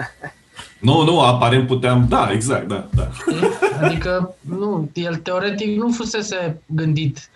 Nu, 0.80 1.04
nu, 1.04 1.20
aparent 1.22 1.68
puteam, 1.68 2.06
da, 2.10 2.30
exact, 2.32 2.68
da, 2.68 2.88
da. 2.96 3.10
Știi? 3.12 3.48
Adică, 3.82 4.36
nu, 4.40 4.90
el 4.94 5.16
teoretic 5.16 5.78
nu 5.78 5.92
fusese 5.92 6.62
gândit, 6.66 7.30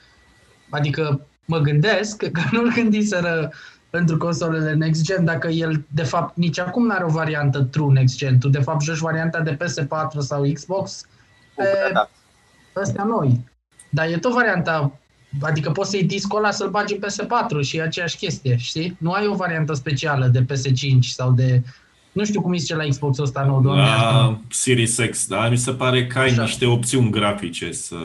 adică 0.70 1.26
mă 1.46 1.58
gândesc 1.58 2.18
că 2.18 2.42
nu-l 2.52 2.72
gândiseră 2.76 3.52
pentru 3.90 4.18
consolele 4.18 4.74
next 4.74 5.02
gen, 5.04 5.26
dacă 5.26 5.48
el, 5.48 5.84
de 5.90 6.04
fapt, 6.04 6.36
nici 6.38 6.60
acum 6.60 6.86
nu 6.86 6.94
are 6.94 7.04
o 7.04 7.08
variantă 7.10 7.62
true 7.62 7.94
next 7.94 8.18
gen. 8.18 8.38
Tu, 8.40 8.50
de 8.50 8.60
fapt, 8.60 8.82
joci 8.82 8.98
varianta 8.98 9.40
de 9.40 9.58
PS4 9.58 10.18
sau 10.20 10.52
Xbox 10.54 11.06
pe 11.56 11.64
Da. 11.94 12.10
astea 12.74 13.04
noi. 13.04 13.50
Dar 13.90 14.08
e 14.08 14.18
tot 14.18 14.34
varianta, 14.34 15.00
adică 15.42 15.72
poți 15.72 15.90
să-i 15.90 16.04
discul 16.04 16.38
ăla 16.38 16.52
să-l 16.52 16.70
bagi 16.70 16.94
în 16.94 17.00
PS4 17.00 17.62
și 17.62 17.78
e 17.78 17.82
aceeași 17.82 18.18
chestie, 18.18 18.56
știi? 18.58 18.98
Nu 19.00 19.12
ai 19.12 19.28
o 19.28 19.36
variantă 19.36 19.74
specială 19.74 20.28
de 20.28 20.46
PS5 20.46 21.00
sau 21.00 21.32
de... 21.32 21.62
Nu 22.12 22.26
știu 22.26 22.42
cum 22.42 22.52
îi 22.52 22.58
zice 22.58 22.76
la 22.76 22.84
Xbox-ul 22.88 23.24
ăsta 23.24 23.44
nou, 23.44 23.62
doamne, 23.62 23.82
asta. 23.84 24.12
La 24.12 24.40
Series 24.50 24.98
X, 25.10 25.28
da, 25.28 25.50
mi 25.50 25.58
se 25.58 25.72
pare 25.72 26.08
că 26.08 26.20
ai 26.20 26.30
Așa. 26.30 26.42
niște 26.42 26.66
opțiuni 26.66 27.12
grafice 27.12 27.72
să... 27.72 27.96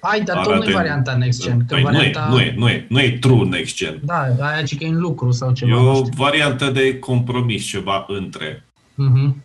Hai, 0.00 0.20
dar 0.20 0.36
tot 0.36 0.46
nu 0.46 0.52
Arate- 0.52 0.70
e 0.70 0.74
varianta 0.74 1.16
Next 1.16 1.42
Gen. 1.42 1.58
Că 1.58 1.74
Păi 1.74 1.82
nu, 1.82 1.88
e, 1.88 1.92
varianta... 1.92 2.26
nu, 2.30 2.40
e, 2.40 2.54
nu, 2.56 2.68
e, 2.68 2.86
nu 2.88 3.00
e 3.00 3.10
true 3.20 3.48
next 3.48 3.76
gen. 3.76 4.00
Da, 4.04 4.26
aia 4.40 4.62
ce 4.62 4.76
că 4.76 4.84
e 4.84 4.88
în 4.88 4.98
lucru 5.00 5.30
sau 5.30 5.52
ceva. 5.52 5.70
E 5.70 5.74
nu 5.74 5.90
o 5.90 5.94
știu. 5.94 6.08
variantă 6.16 6.70
de 6.70 6.98
compromis, 6.98 7.64
ceva 7.64 8.04
între. 8.08 8.64
Mhm. 8.94 9.42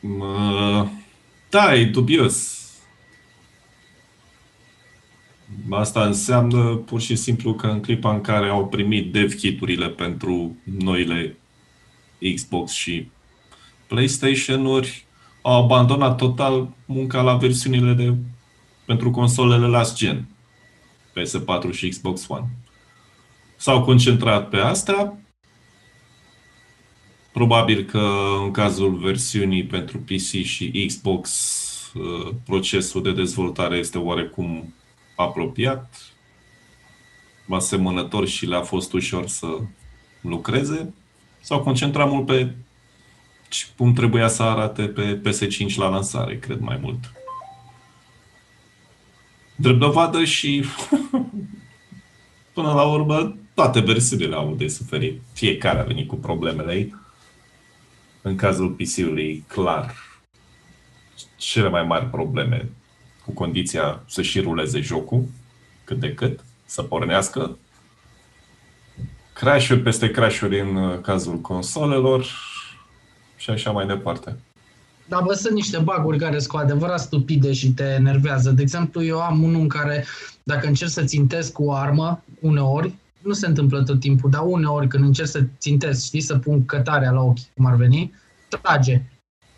Mă, 0.00 0.86
Da, 1.48 1.74
e 1.74 1.84
dubios. 1.84 2.56
Asta 5.70 6.04
înseamnă 6.04 6.74
pur 6.76 7.00
și 7.00 7.16
simplu 7.16 7.54
că 7.54 7.66
în 7.66 7.80
clipa 7.80 8.12
în 8.12 8.20
care 8.20 8.48
au 8.48 8.66
primit 8.66 9.12
dev 9.12 9.34
kit-urile 9.34 9.88
pentru 9.88 10.56
noile 10.78 11.36
Xbox 12.34 12.72
și 12.72 13.10
PlayStation-uri, 13.86 15.06
au 15.42 15.62
abandonat 15.62 16.16
total 16.16 16.68
munca 16.84 17.20
la 17.20 17.36
versiunile 17.36 17.92
de 17.92 18.14
pentru 18.84 19.10
consolele 19.10 19.66
last 19.66 19.96
gen, 19.96 20.28
PS4 21.10 21.70
și 21.72 21.88
Xbox 21.88 22.28
One. 22.28 22.48
S-au 23.56 23.84
concentrat 23.84 24.48
pe 24.48 24.56
asta, 24.56 25.18
Probabil 27.38 27.84
că 27.84 28.08
în 28.42 28.50
cazul 28.50 28.94
versiunii 28.96 29.64
pentru 29.64 29.98
PC 29.98 30.44
și 30.44 30.84
Xbox 30.86 31.30
uh, 31.94 32.34
procesul 32.44 33.02
de 33.02 33.12
dezvoltare 33.12 33.76
este 33.76 33.98
oarecum 33.98 34.74
apropiat, 35.16 35.94
asemănător 37.50 38.26
și 38.26 38.46
le-a 38.46 38.62
fost 38.62 38.92
ușor 38.92 39.26
să 39.26 39.46
lucreze. 40.20 40.94
S-au 41.48 41.62
concentrat 41.62 42.10
mult 42.10 42.26
pe 42.26 42.54
ce- 43.48 43.66
cum 43.76 43.92
trebuia 43.92 44.28
să 44.28 44.42
arate 44.42 44.82
pe 44.88 45.20
PS5 45.20 45.74
la 45.76 45.88
lansare, 45.88 46.38
cred 46.38 46.60
mai 46.60 46.78
mult. 46.82 47.12
Drept 49.56 49.78
dovadă 49.78 50.24
și 50.24 50.64
până 52.54 52.72
la 52.72 52.82
urmă 52.82 53.36
toate 53.54 53.80
versiunile 53.80 54.34
au 54.34 54.54
de 54.54 54.68
suferit. 54.68 55.20
Fiecare 55.32 55.78
a 55.78 55.82
venit 55.82 56.08
cu 56.08 56.16
problemele 56.16 56.74
ei. 56.74 56.94
În 58.22 58.36
cazul 58.36 58.68
PC-ului, 58.70 59.44
clar, 59.46 59.94
cele 61.36 61.68
mai 61.68 61.82
mari 61.84 62.06
probleme 62.06 62.68
cu 63.24 63.30
condiția 63.32 64.02
să 64.06 64.22
și 64.22 64.40
ruleze 64.40 64.80
jocul, 64.80 65.24
cât 65.84 65.98
de 66.00 66.14
cât, 66.14 66.44
să 66.64 66.82
pornească. 66.82 67.58
Crash-uri 69.40 69.80
peste 69.80 70.10
crash-uri 70.10 70.60
în 70.60 70.76
uh, 70.76 71.00
cazul 71.00 71.40
consolelor 71.40 72.26
și 73.36 73.50
așa 73.50 73.70
mai 73.70 73.86
departe. 73.86 74.36
Dar 75.08 75.22
bă, 75.22 75.32
sunt 75.32 75.54
niște 75.54 75.78
baguri 75.78 76.18
care 76.18 76.38
sunt 76.38 76.48
cu 76.48 76.56
adevărat 76.56 77.00
stupide 77.00 77.52
și 77.52 77.72
te 77.72 77.82
enervează. 77.82 78.50
De 78.50 78.62
exemplu, 78.62 79.04
eu 79.04 79.20
am 79.20 79.42
unul 79.42 79.60
în 79.60 79.68
care, 79.68 80.04
dacă 80.42 80.66
încerc 80.66 80.90
să 80.90 81.04
țintesc 81.04 81.52
cu 81.52 81.64
o 81.64 81.72
armă, 81.72 82.22
uneori, 82.40 82.94
nu 83.22 83.32
se 83.32 83.46
întâmplă 83.46 83.82
tot 83.82 84.00
timpul, 84.00 84.30
dar 84.30 84.42
uneori 84.44 84.88
când 84.88 85.04
încerc 85.04 85.28
să 85.28 85.42
țintesc, 85.58 86.04
știi, 86.04 86.20
să 86.20 86.38
pun 86.38 86.64
cătarea 86.64 87.10
la 87.10 87.20
ochi, 87.20 87.52
cum 87.54 87.66
ar 87.66 87.74
veni, 87.74 88.14
trage, 88.48 89.02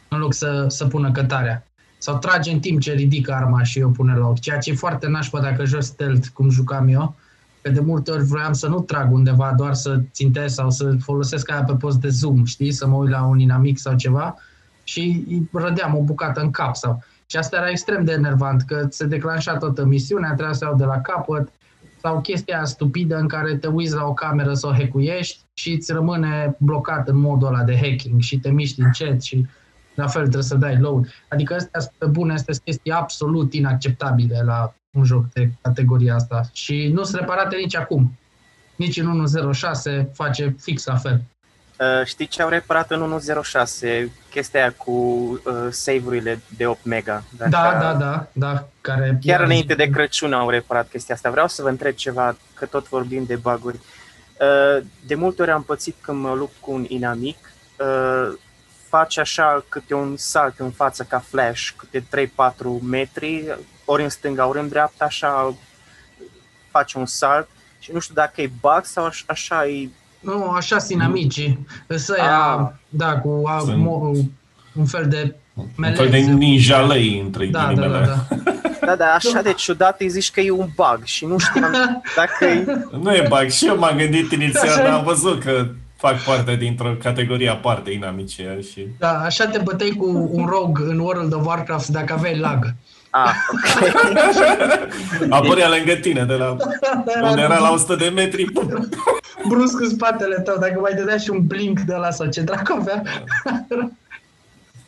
în 0.09 0.19
loc 0.19 0.35
să, 0.35 0.65
să 0.69 0.87
pună 0.87 1.13
cătarea. 1.13 1.67
Sau 1.99 2.19
trage 2.19 2.51
în 2.51 2.61
timp 2.61 2.81
ce 2.81 2.93
ridică 2.93 3.33
arma 3.33 3.63
și 3.63 3.79
eu 3.79 3.91
pune 3.91 4.15
la 4.17 4.27
ochi. 4.27 4.41
Ceea 4.41 4.59
ce 4.59 4.71
e 4.71 4.75
foarte 4.75 5.09
nașpa 5.09 5.41
dacă 5.41 5.65
joc 5.65 5.83
stealth, 5.83 6.27
cum 6.33 6.51
jucam 6.51 6.89
eu, 6.89 7.17
că 7.63 7.71
de 7.71 7.81
multe 7.81 8.11
ori 8.11 8.25
vroiam 8.25 8.53
să 8.53 8.69
nu 8.69 8.81
trag 8.81 9.13
undeva, 9.13 9.55
doar 9.57 9.75
să 9.75 10.01
țintesc 10.13 10.55
sau 10.55 10.71
să 10.71 10.97
folosesc 11.01 11.51
aia 11.51 11.65
pe 11.65 11.75
post 11.75 12.01
de 12.01 12.09
zoom, 12.09 12.45
știi, 12.45 12.73
să 12.73 12.87
mă 12.87 12.97
uit 12.97 13.11
la 13.11 13.25
un 13.25 13.39
inamic 13.39 13.79
sau 13.79 13.97
ceva, 13.97 14.37
și 14.85 15.25
îi 15.29 15.49
rădeam 15.53 15.97
o 15.97 16.03
bucată 16.03 16.41
în 16.41 16.51
cap. 16.51 16.77
Sau... 16.77 17.03
Și 17.27 17.37
asta 17.37 17.57
era 17.57 17.71
extrem 17.71 18.05
de 18.05 18.13
enervant, 18.13 18.63
că 18.63 18.87
se 18.91 19.07
declanșa 19.07 19.57
toată 19.57 19.85
misiunea, 19.85 20.35
trebuia 20.35 20.55
să 20.55 20.65
o 20.65 20.69
iau 20.69 20.77
de 20.77 20.85
la 20.85 21.01
capăt, 21.01 21.53
sau 22.03 22.21
chestia 22.21 22.57
aia 22.57 22.65
stupidă 22.65 23.17
în 23.17 23.29
care 23.29 23.57
te 23.57 23.67
uiți 23.67 23.95
la 23.95 24.05
o 24.05 24.13
cameră 24.13 24.55
să 24.55 24.67
o 24.67 24.73
hackuiești 24.73 25.41
și 25.55 25.73
îți 25.73 25.93
rămâne 25.93 26.57
blocat 26.59 27.09
în 27.09 27.19
modul 27.19 27.49
ăla 27.49 27.63
de 27.63 27.77
hacking 27.77 28.21
și 28.21 28.39
te 28.39 28.51
miști 28.51 28.81
încet 28.81 29.23
și 29.23 29.47
la 29.95 30.07
fel 30.07 30.23
trebuie 30.23 30.43
să 30.43 30.55
dai 30.55 30.79
load. 30.79 31.09
Adică 31.29 31.55
astea 31.55 31.81
sunt 31.81 31.95
pe 31.99 32.07
bune, 32.07 32.33
astea 32.33 32.55
sunt 32.55 32.67
chestii 32.67 32.93
absolut 32.93 33.53
inacceptabile 33.53 34.43
la 34.45 34.75
un 34.91 35.05
joc 35.05 35.25
de 35.33 35.49
categoria 35.63 36.15
asta 36.15 36.43
și 36.53 36.91
nu 36.95 37.03
sunt 37.05 37.21
reparate 37.21 37.57
nici 37.57 37.77
acum. 37.77 38.19
Nici 38.77 38.97
în 38.97 39.27
1.06 40.03 40.05
face 40.13 40.57
fix 40.61 40.85
la 40.87 40.97
fel. 40.97 41.23
Uh, 41.81 42.05
știi 42.05 42.27
ce 42.27 42.43
au 42.43 42.49
reparat 42.49 42.91
în 42.91 43.21
1.06? 44.05 44.11
Chestia 44.31 44.61
aia 44.61 44.73
cu 44.73 44.91
uh, 44.93 45.67
save-urile 45.71 46.41
de 46.57 46.67
8 46.67 46.85
mega. 46.85 47.23
Dacă- 47.37 47.51
Da, 47.51 47.79
da, 47.81 47.95
da, 47.95 48.27
da, 48.33 48.69
care... 48.81 49.19
Chiar 49.25 49.41
înainte 49.41 49.75
de 49.75 49.91
Crăciun 49.91 50.33
au 50.33 50.51
reparat 50.51 50.89
chestia 50.89 51.15
asta. 51.15 51.31
Vreau 51.31 51.49
să 51.49 51.63
vă 51.63 51.69
întreb 51.69 51.95
ceva, 51.95 52.37
că 52.55 52.67
tot 52.67 52.89
vorbim 52.89 53.25
de 53.25 53.37
baguri. 53.37 53.77
Uh, 54.41 54.85
De 55.07 55.15
multe 55.15 55.43
ori 55.43 55.51
am 55.51 55.63
pățit 55.63 55.97
când 56.01 56.21
mă 56.23 56.35
lupt 56.35 56.55
cu 56.61 56.73
un 56.73 56.85
inamic, 56.89 57.37
uh, 57.79 58.39
face 58.89 59.21
așa 59.21 59.65
câte 59.69 59.95
un 59.95 60.17
salt 60.17 60.59
în 60.59 60.71
față 60.71 61.03
ca 61.09 61.19
flash, 61.19 61.69
câte 61.77 62.01
3-4 62.01 62.81
metri, 62.83 63.57
ori 63.91 64.03
în 64.03 64.09
stânga, 64.09 64.47
ori 64.47 64.59
în 64.59 64.69
dreapta, 64.69 65.05
așa 65.05 65.55
face 66.71 66.99
un 66.99 67.07
salt 67.07 67.49
și 67.79 67.91
nu 67.93 67.99
știu 67.99 68.15
dacă 68.15 68.41
e 68.41 68.51
bug 68.61 68.81
sau 68.83 69.05
aș- 69.05 69.23
așa 69.27 69.67
e... 69.67 69.89
Nu, 70.21 70.45
așa 70.51 70.79
sunt 70.79 70.91
inamicii. 70.91 71.67
Să 71.89 72.15
ia, 72.19 72.41
Ah. 72.41 72.69
da, 72.89 73.19
cu 73.19 73.43
a, 73.47 73.59
Sunt- 73.59 73.77
mo, 73.77 74.11
un 74.75 74.85
fel 74.87 75.07
de 75.09 75.35
Un 75.55 75.67
melez. 75.77 75.97
fel 75.99 76.11
de 76.11 76.19
ninjalei 76.19 77.21
între 77.25 77.47
Da, 77.47 77.59
da, 77.59 77.65
da, 77.67 77.73
ghilimele. 77.73 78.05
da. 78.29 78.87
Da, 78.87 78.97
da, 78.97 79.05
așa 79.15 79.43
de 79.43 79.53
ciudat 79.53 80.01
îi 80.01 80.09
zici 80.09 80.31
că 80.31 80.41
e 80.41 80.51
un 80.51 80.69
bug 80.75 81.01
și 81.05 81.25
nu 81.27 81.39
știam 81.39 81.71
dacă 82.17 82.45
e... 82.45 82.65
Nu 83.03 83.15
e 83.15 83.27
bug. 83.29 83.49
Și 83.51 83.67
eu 83.67 83.79
m-am 83.79 83.97
gândit 83.97 84.33
inițial, 84.33 84.69
Așa 84.69 84.77
dar 84.77 84.87
e. 84.87 84.91
am 84.91 85.05
văzut 85.05 85.43
că 85.43 85.67
fac 85.97 86.19
parte 86.23 86.57
dintr-o 86.57 86.93
categorie 87.03 87.49
aparte 87.49 87.91
inamice 87.91 88.59
și... 88.73 88.87
Da, 88.99 89.21
așa 89.21 89.47
te 89.47 89.59
băteai 89.59 89.91
cu 89.99 90.29
un 90.31 90.47
rog 90.47 90.81
în 90.81 90.99
World 90.99 91.33
of 91.35 91.47
Warcraft 91.47 91.89
dacă 91.89 92.13
aveai 92.13 92.39
lag. 92.39 92.75
Ah, 93.11 93.35
ok. 93.53 93.93
Apărea 95.39 95.69
lângă 95.69 95.95
tine 95.95 96.25
de 96.25 96.35
la 96.35 96.57
unde 97.23 97.41
era 97.43 97.59
la 97.59 97.71
100 97.71 97.95
de 97.95 98.09
metri. 98.09 98.45
pum. 98.45 98.89
Brusc 99.49 99.81
în 99.81 99.89
spatele 99.89 100.41
tău, 100.41 100.57
dacă 100.59 100.79
mai 100.81 100.95
dădea 100.95 101.17
și 101.17 101.31
un 101.31 101.47
blink 101.47 101.81
de 101.81 101.95
la 101.95 102.11
sau 102.11 102.27
ce 102.27 102.41
dracu 102.41 102.73
avea. 102.73 103.03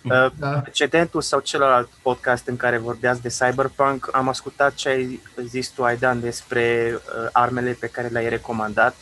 Uh, 0.04 0.26
Da. 0.38 0.48
precedentul 0.48 1.20
sau 1.22 1.40
celălalt 1.40 1.88
podcast 2.02 2.46
în 2.46 2.56
care 2.56 2.78
vorbeați 2.78 3.22
de 3.22 3.28
Cyberpunk, 3.38 4.08
am 4.12 4.28
ascultat 4.28 4.74
ce 4.74 4.88
ai 4.88 5.20
zis 5.46 5.68
tu, 5.68 5.82
Aidan, 5.84 6.20
despre 6.20 6.92
uh, 6.94 7.28
armele 7.32 7.76
pe 7.80 7.86
care 7.86 8.08
le-ai 8.08 8.28
recomandat. 8.28 8.94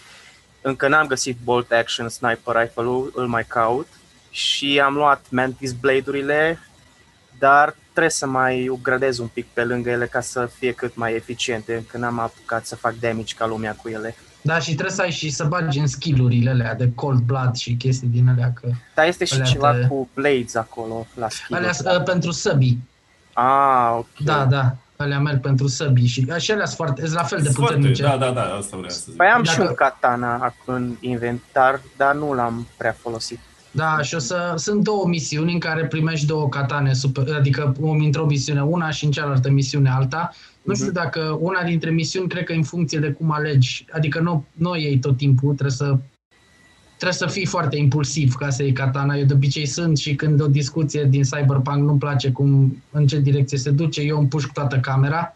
Încă 0.61 0.89
n-am 0.89 1.07
găsit 1.07 1.37
Bolt 1.45 1.71
Action 1.73 2.09
Sniper 2.09 2.55
Rifle-ul, 2.57 3.13
îl 3.15 3.27
mai 3.27 3.45
caut 3.49 3.87
și 4.31 4.81
am 4.85 4.95
luat 4.95 5.25
Mantis 5.31 5.73
Blade-urile, 5.73 6.59
dar 7.39 7.75
trebuie 7.91 8.11
să 8.13 8.27
mai 8.27 8.69
upgradez 8.69 9.19
un 9.19 9.27
pic 9.27 9.47
pe 9.53 9.65
lângă 9.65 9.91
ele 9.91 10.07
ca 10.07 10.21
să 10.21 10.51
fie 10.59 10.73
cât 10.73 10.97
mai 10.97 11.15
eficiente, 11.15 11.75
încă 11.75 11.99
n-am 11.99 12.19
apucat 12.19 12.67
să 12.67 12.77
fac 12.77 12.95
damage 13.01 13.35
ca 13.35 13.47
lumea 13.47 13.75
cu 13.83 13.89
ele. 13.89 14.15
Da, 14.43 14.59
și 14.59 14.71
trebuie 14.73 14.95
să 14.95 15.03
ai 15.03 15.11
și 15.11 15.31
să 15.31 15.45
bagi 15.45 15.79
în 15.79 15.87
skill-urile 15.87 16.51
alea 16.51 16.75
de 16.75 16.91
cold 16.95 17.19
blood 17.21 17.55
și 17.57 17.75
chestii 17.75 18.09
din 18.09 18.29
alea. 18.29 18.53
Că 18.61 18.69
Dar 18.95 19.07
este 19.07 19.25
și 19.25 19.35
Alea 19.35 19.47
ceva 19.47 19.73
te- 19.73 19.87
cu 19.87 20.09
blades 20.15 20.55
acolo 20.55 21.07
la 21.15 21.29
skill 21.29 21.59
alea 21.59 21.73
sunt, 21.73 21.89
uh, 21.97 22.03
pentru 22.03 22.31
săbii. 22.31 22.79
Ah, 23.33 23.91
ok. 23.99 24.07
Da, 24.19 24.45
da. 24.45 24.77
Alea 24.97 25.19
merg 25.19 25.41
pentru 25.41 25.67
săbii 25.67 26.07
și 26.07 26.27
și 26.39 26.51
alea 26.53 26.65
sunt 26.65 26.77
foarte, 26.77 27.01
sunt 27.01 27.15
la 27.15 27.23
fel 27.23 27.43
de 27.43 27.49
Foarte, 27.49 27.75
puternice. 27.75 28.03
da, 28.03 28.17
da, 28.17 28.31
da, 28.31 28.43
asta 28.43 28.77
vreau 28.77 28.91
să 28.93 29.01
zic. 29.05 29.17
Păi 29.17 29.27
am 29.27 29.43
Dacă- 29.43 29.61
și 29.63 29.69
un 29.69 29.75
katana 29.75 30.55
în 30.65 30.95
inventar, 31.01 31.81
dar 31.97 32.15
nu 32.15 32.33
l-am 32.33 32.67
prea 32.77 32.97
folosit. 33.01 33.39
Da, 33.73 34.03
și 34.03 34.15
o 34.15 34.19
să, 34.19 34.55
sunt 34.57 34.83
două 34.83 35.07
misiuni 35.07 35.53
în 35.53 35.59
care 35.59 35.87
primești 35.87 36.27
două 36.27 36.49
katane, 36.49 36.93
super, 36.93 37.35
adică 37.35 37.77
o 37.81 37.91
într-o 37.91 38.27
misiune 38.27 38.63
una 38.63 38.91
și 38.91 39.05
în 39.05 39.11
cealaltă 39.11 39.51
misiune 39.51 39.91
alta. 39.91 40.31
Nu 40.63 40.75
știu 40.75 40.91
dacă 40.91 41.39
una 41.41 41.63
dintre 41.63 41.91
misiuni, 41.91 42.29
cred 42.29 42.45
că 42.45 42.53
în 42.53 42.63
funcție 42.63 42.99
de 42.99 43.11
cum 43.11 43.31
alegi, 43.31 43.87
adică 43.93 44.21
nu, 44.21 44.45
nu 44.53 44.71
o 44.71 44.77
iei 44.77 44.99
tot 44.99 45.17
timpul, 45.17 45.55
trebuie 45.55 45.77
să 45.77 45.99
trebuie 46.97 47.29
să 47.29 47.35
fii 47.39 47.47
foarte 47.47 47.77
impulsiv 47.77 48.35
ca 48.35 48.51
să 48.51 48.63
iei 48.63 48.73
katana. 48.73 49.15
Eu 49.15 49.25
de 49.25 49.35
obicei 49.35 49.67
sunt 49.67 49.99
și 49.99 50.15
când 50.15 50.41
o 50.41 50.47
discuție 50.47 51.05
din 51.05 51.23
Cyberpunk 51.23 51.77
nu-mi 51.77 51.99
place 51.99 52.31
cum, 52.31 52.83
în 52.91 53.07
ce 53.07 53.21
direcție 53.21 53.59
se 53.59 53.71
duce, 53.71 54.01
eu 54.01 54.19
împușc 54.19 54.53
toată 54.53 54.79
camera. 54.79 55.35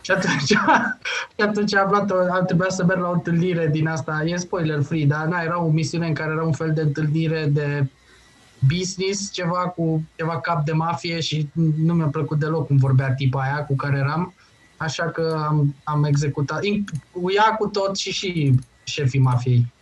Și 0.00 0.10
atunci, 0.10 0.46
și 1.36 1.40
atunci 1.42 1.74
am, 1.74 1.90
luat 1.90 2.10
o, 2.10 2.14
am 2.32 2.44
trebuit 2.44 2.70
să 2.70 2.84
merg 2.84 3.00
la 3.00 3.08
o 3.08 3.12
întâlnire 3.12 3.68
din 3.68 3.88
asta, 3.88 4.22
e 4.24 4.36
spoiler 4.36 4.82
free, 4.82 5.06
dar 5.06 5.26
na, 5.26 5.40
era 5.42 5.62
o 5.62 5.68
misiune 5.68 6.06
în 6.06 6.14
care 6.14 6.32
era 6.32 6.42
un 6.44 6.52
fel 6.52 6.72
de 6.72 6.80
întâlnire 6.80 7.46
de 7.52 7.86
business, 8.66 9.32
ceva 9.32 9.58
cu 9.58 10.02
ceva 10.16 10.40
cap 10.40 10.64
de 10.64 10.72
mafie 10.72 11.20
și 11.20 11.48
nu 11.76 11.94
mi-a 11.94 12.06
plăcut 12.06 12.38
deloc 12.38 12.66
cum 12.66 12.76
vorbea 12.76 13.14
tipa 13.14 13.40
aia 13.40 13.64
cu 13.64 13.76
care 13.76 13.98
eram, 13.98 14.34
așa 14.76 15.04
că 15.04 15.44
am, 15.48 15.74
am 15.84 16.04
executat, 16.04 16.64
in- 16.64 16.84
cu 17.10 17.32
ea 17.32 17.54
cu 17.58 17.66
tot 17.66 17.96
și 17.96 18.12
și 18.12 18.54
șefii 18.84 19.20
mafiei. 19.20 19.72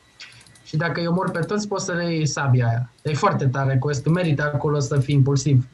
Și 0.65 0.77
dacă 0.77 1.01
îi 1.01 1.07
omor 1.07 1.31
pe 1.31 1.39
toți, 1.39 1.69
poți 1.69 1.85
să 1.85 1.93
le 1.93 2.15
iei 2.15 2.27
sabia 2.27 2.67
aia. 2.67 2.91
E 3.03 3.15
foarte 3.15 3.47
tare 3.47 3.77
questul, 3.79 4.13
merită 4.13 4.43
acolo 4.55 4.79
să 4.81 5.01
fii 5.01 5.15
impulsiv. 5.15 5.67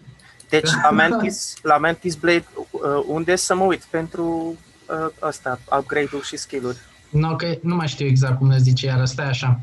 Deci 0.51 0.71
la 0.83 0.91
Mantis, 1.09 1.55
la 1.63 1.77
Mantis 1.77 2.15
Blade, 2.15 2.45
uh, 2.71 2.81
unde 3.07 3.37
să 3.37 3.55
mă 3.55 3.65
uit 3.65 3.83
pentru 3.83 4.57
uh, 4.87 5.07
ăsta, 5.23 5.61
upgrade-uri 5.79 6.27
și 6.27 6.37
skill-uri? 6.37 6.79
Nu, 7.11 7.37
că 7.37 7.55
nu 7.63 7.75
mai 7.75 7.89
știu 7.89 8.07
exact 8.07 8.39
cum 8.39 8.51
le 8.51 8.59
zice 8.59 8.87
iar, 8.87 9.07
stai 9.07 9.29
așa. 9.29 9.61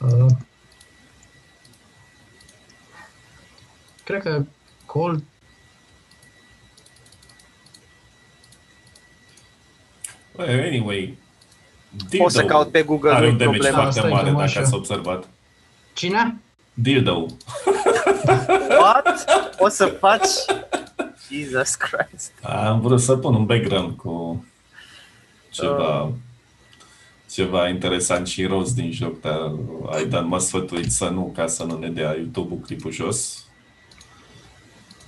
Uh, 0.00 0.26
cred 4.04 4.22
că 4.22 4.44
Cold 4.86 5.22
Well, 10.36 10.60
anyway, 10.60 11.18
O 12.18 12.28
să 12.28 12.44
caut 12.44 12.70
pe 12.70 12.82
Google, 12.82 13.10
are 13.10 13.26
nu 13.26 13.30
un 13.32 13.38
damage 13.38 13.58
problema. 13.58 13.76
foarte 13.82 13.98
Stai 13.98 14.08
că 14.10 14.14
mare, 14.14 14.30
mă 14.30 14.36
dacă 14.38 14.48
așa. 14.50 14.60
ați 14.60 14.74
observat. 14.74 15.28
Cine? 15.92 16.40
Dildo. 16.74 17.26
What? 18.78 19.24
O 19.58 19.68
să 19.68 19.86
faci? 19.86 20.28
Jesus 21.30 21.74
Christ. 21.74 22.32
Am 22.42 22.80
vrut 22.80 23.00
să 23.00 23.16
pun 23.16 23.34
un 23.34 23.44
background 23.46 23.96
cu 23.96 24.44
ceva, 25.50 26.00
Ah. 26.00 26.08
ceva 27.30 27.68
interesant 27.68 28.26
și 28.26 28.44
rost 28.46 28.74
din 28.74 28.92
joc, 28.92 29.20
dar 29.20 29.52
Aidan 29.90 30.26
m-a 30.26 30.38
sfătuit 30.38 30.92
să 30.92 31.08
nu, 31.08 31.32
ca 31.36 31.46
să 31.46 31.64
nu 31.64 31.78
ne 31.78 31.88
dea 31.88 32.14
YouTube-ul 32.16 32.58
clipul 32.66 32.90
jos. 32.90 33.44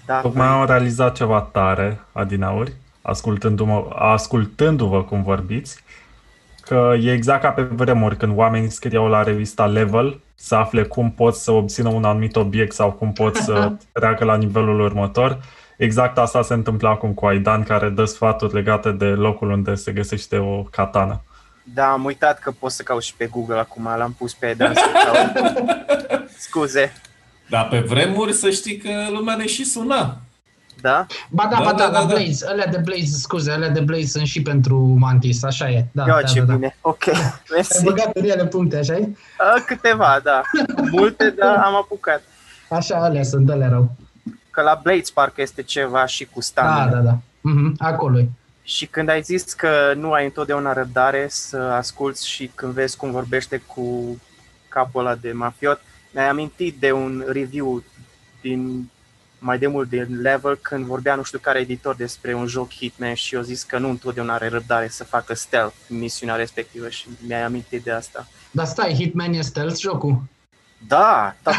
Da, 0.06 0.20
Tocmai 0.20 0.46
am 0.46 0.66
realizat 0.66 1.16
ceva 1.16 1.40
tare, 1.40 2.00
adinauri, 2.12 2.72
ascultându-mă, 3.02 3.88
ascultându-vă 3.94 5.02
cum 5.04 5.22
vorbiți, 5.22 5.82
că 6.60 6.94
e 7.00 7.12
exact 7.12 7.42
ca 7.42 7.50
pe 7.50 7.62
vremuri 7.62 8.16
când 8.16 8.36
oamenii 8.36 8.70
scriau 8.70 9.08
la 9.08 9.22
revista 9.22 9.66
Level 9.66 10.20
să 10.38 10.54
afle 10.54 10.82
cum 10.82 11.10
pot 11.12 11.34
să 11.34 11.50
obțină 11.50 11.88
un 11.88 12.04
anumit 12.04 12.36
obiect 12.36 12.72
sau 12.72 12.92
cum 12.92 13.12
pot 13.12 13.36
să 13.36 13.72
treacă 13.92 14.24
la 14.24 14.36
nivelul 14.36 14.80
următor. 14.80 15.38
Exact 15.76 16.18
asta 16.18 16.42
se 16.42 16.54
întâmplă 16.54 16.88
acum 16.88 17.14
cu 17.14 17.26
Aidan, 17.26 17.62
care 17.62 17.88
dă 17.88 18.04
sfaturi 18.04 18.54
legate 18.54 18.90
de 18.90 19.04
locul 19.04 19.50
unde 19.50 19.74
se 19.74 19.92
găsește 19.92 20.36
o 20.36 20.62
katana. 20.62 21.22
da, 21.74 21.92
am 21.92 22.04
uitat 22.04 22.38
că 22.38 22.50
pot 22.50 22.70
să 22.70 22.82
caut 22.82 23.02
și 23.02 23.14
pe 23.14 23.26
Google 23.26 23.58
acum, 23.58 23.84
l-am 23.84 24.14
pus 24.18 24.34
pe 24.34 24.54
Dan 24.56 24.74
să 24.74 24.84
caut. 25.04 25.50
Scuze. 26.38 26.92
Dar 27.48 27.68
pe 27.68 27.78
vremuri 27.78 28.32
să 28.32 28.50
știi 28.50 28.76
că 28.76 28.90
lumea 29.10 29.36
ne 29.36 29.46
și 29.46 29.64
suna. 29.64 30.16
Da? 30.80 31.06
Ba 31.30 31.46
da, 31.50 31.56
Da, 31.56 31.62
ba 31.64 31.72
da, 31.72 31.76
da, 31.76 31.90
da, 31.90 31.98
da, 31.98 31.98
da. 32.06 32.14
Blaze, 32.14 32.46
alea 32.46 32.66
de 32.66 32.76
Blaze, 32.78 33.18
scuze, 33.18 33.50
alea 33.50 33.68
de 33.68 33.80
Blaze 33.80 34.06
sunt 34.06 34.26
și 34.26 34.42
pentru 34.42 34.78
Mantis, 34.98 35.42
așa 35.42 35.70
e. 35.70 35.84
Da, 35.92 36.04
Ia 36.06 36.14
da, 36.14 36.22
ce 36.22 36.38
da, 36.40 36.44
da. 36.44 36.54
bine. 36.54 36.76
Ok, 36.80 37.06
Ai 37.08 37.14
mersi. 37.54 37.84
băgat 37.84 38.10
în 38.16 38.24
ele 38.24 38.46
puncte, 38.46 38.76
așa 38.76 38.94
e? 38.96 39.08
A, 39.38 39.60
Câteva, 39.66 40.20
da. 40.22 40.40
Multe, 40.92 41.30
dar 41.38 41.56
am 41.56 41.74
apucat. 41.74 42.22
Așa, 42.70 42.96
alea 42.96 43.22
sunt, 43.22 43.50
alea 43.50 43.68
rău. 43.68 43.90
Că 44.50 44.62
la 44.62 44.80
Blades 44.82 45.10
parcă 45.10 45.40
este 45.42 45.62
ceva 45.62 46.06
și 46.06 46.24
cu 46.24 46.30
Da, 46.34 46.40
stamina. 46.40 46.86
da, 46.86 46.98
da. 46.98 47.18
Mhm, 47.40 47.74
acolo 47.78 48.18
e. 48.18 48.28
Și 48.62 48.86
când 48.86 49.08
ai 49.08 49.22
zis 49.22 49.52
că 49.52 49.92
nu 49.96 50.12
ai 50.12 50.24
întotdeauna 50.24 50.72
răbdare 50.72 51.26
să 51.30 51.56
asculți 51.56 52.28
și 52.28 52.50
când 52.54 52.72
vezi 52.72 52.96
cum 52.96 53.10
vorbește 53.10 53.62
cu 53.66 54.18
capul 54.68 55.00
ăla 55.06 55.14
de 55.14 55.32
mafiot, 55.32 55.80
mi-ai 56.10 56.28
amintit 56.28 56.74
de 56.80 56.92
un 56.92 57.24
review 57.28 57.82
din 58.40 58.90
mai 59.38 59.58
de 59.58 59.66
mult 59.66 59.88
din 59.88 60.20
Level 60.20 60.58
când 60.62 60.84
vorbea 60.84 61.14
nu 61.14 61.22
știu 61.22 61.38
care 61.38 61.58
editor 61.58 61.94
despre 61.94 62.34
un 62.34 62.46
joc 62.46 62.72
Hitman 62.72 63.14
și 63.14 63.34
eu 63.34 63.40
zis 63.40 63.62
că 63.62 63.78
nu 63.78 63.88
întotdeauna 63.88 64.34
are 64.34 64.48
răbdare 64.48 64.88
să 64.88 65.04
facă 65.04 65.34
stealth 65.34 65.74
în 65.88 65.98
misiunea 65.98 66.34
respectivă 66.34 66.88
și 66.88 67.06
mi-ai 67.26 67.42
amintit 67.42 67.82
de 67.82 67.90
asta. 67.90 68.26
Dar 68.50 68.66
stai, 68.66 68.94
Hitman 68.94 69.32
e 69.32 69.40
stealth 69.40 69.78
jocul. 69.78 70.22
Da, 70.86 71.34
toată, 71.42 71.58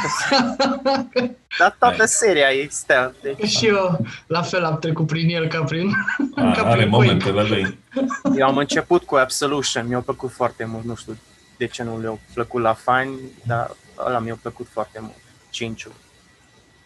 da, 1.60 1.70
toată 1.80 2.06
seria 2.06 2.50
e 2.50 2.68
stealth. 2.70 3.16
Deci 3.22 3.50
și 3.50 3.68
eu, 3.68 4.06
la 4.28 4.42
fel, 4.42 4.64
am 4.64 4.80
trecut 4.80 5.08
prin 5.08 5.30
el 5.30 5.48
ca 5.48 5.64
prin... 5.64 5.92
A, 6.36 6.52
ca 6.52 6.64
are 6.64 6.78
prin 6.78 6.90
momentele 6.90 7.44
lui. 7.44 7.78
eu 8.38 8.48
am 8.48 8.58
început 8.58 9.04
cu 9.04 9.16
Absolution, 9.16 9.88
mi-a 9.88 10.00
plăcut 10.00 10.32
foarte 10.32 10.66
mult, 10.66 10.84
nu 10.84 10.96
știu 10.96 11.18
de 11.58 11.66
ce 11.66 11.84
nu 11.84 12.00
le-au 12.00 12.20
plăcut 12.34 12.62
la 12.62 12.74
fani, 12.74 13.20
dar 13.46 13.76
ăla 14.06 14.20
mi-a 14.20 14.38
plăcut 14.42 14.68
foarte 14.72 15.00
mult. 15.02 15.22
5 15.50 15.88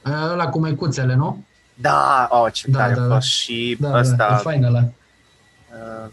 Ăla 0.06 0.50
cu 0.50 0.60
măicuțele, 0.60 1.14
nu? 1.14 1.46
Da, 1.74 2.28
oh, 2.32 2.54
ce 2.54 2.68
Da, 2.72 2.78
tare 2.80 2.94
da, 2.94 3.02
a 3.04 3.08
da. 3.08 3.14
fost. 3.14 3.28
Și 3.28 3.78
Da, 3.80 3.90
da, 3.90 3.98
ăsta, 3.98 4.36
e 4.40 4.42
fain 4.42 4.64
ăla. 4.64 4.80
uh, 4.80 6.12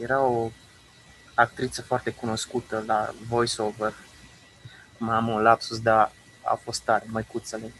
era 0.00 0.20
o 0.20 0.50
actriță 1.34 1.82
foarte 1.82 2.10
cunoscută 2.10 2.84
la 2.86 3.10
voiceover. 3.28 3.92
Mai 4.98 5.16
am 5.16 5.28
un 5.28 5.42
lapsus, 5.42 5.80
dar 5.80 6.12
a 6.42 6.54
fost 6.64 6.80
tare, 6.80 7.04
măicuțele. 7.06 7.72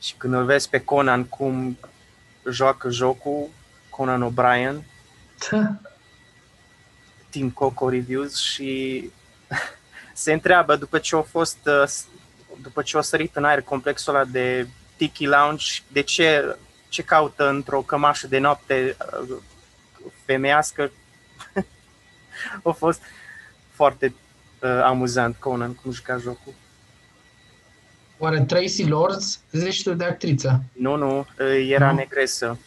Și 0.00 0.14
când 0.16 0.34
îl 0.34 0.44
vezi 0.44 0.68
pe 0.68 0.80
Conan 0.80 1.24
cum 1.24 1.78
joacă 2.50 2.90
jocul, 2.90 3.48
Conan 3.90 4.32
O'Brien, 4.32 4.84
Team 7.30 7.50
Coco 7.50 7.88
Reviews 7.88 8.36
și 8.36 9.10
se 10.14 10.32
întreabă 10.32 10.76
după 10.76 10.98
ce 10.98 11.16
a 11.16 11.20
fost 11.22 11.58
uh, 11.64 11.88
după 12.62 12.82
ce 12.82 12.96
a 12.96 13.00
sărit 13.00 13.36
în 13.36 13.44
aer 13.44 13.60
complexul 13.60 14.14
ăla 14.14 14.24
de 14.24 14.66
Tiki 14.96 15.26
Lounge, 15.26 15.64
de 15.88 16.00
ce, 16.00 16.56
ce 16.88 17.02
caută 17.02 17.48
într-o 17.48 17.80
cămașă 17.80 18.26
de 18.26 18.38
noapte 18.38 18.96
uh, 19.28 19.36
femeiască. 20.24 20.90
a 22.62 22.70
fost 22.70 23.02
foarte 23.70 24.14
uh, 24.60 24.80
amuzant 24.82 25.36
Conan 25.36 25.74
cum 25.74 25.92
juca 25.92 26.16
jocul. 26.16 26.52
Oare 28.18 28.40
Tracy 28.40 28.84
Lords? 28.84 29.40
Zici 29.52 29.82
tu 29.82 29.94
de 29.94 30.04
actriță. 30.04 30.62
Nu, 30.72 30.96
nu, 30.96 31.18
uh, 31.18 31.68
era 31.68 31.90
Nu? 31.90 31.96
negresă. 31.96 32.58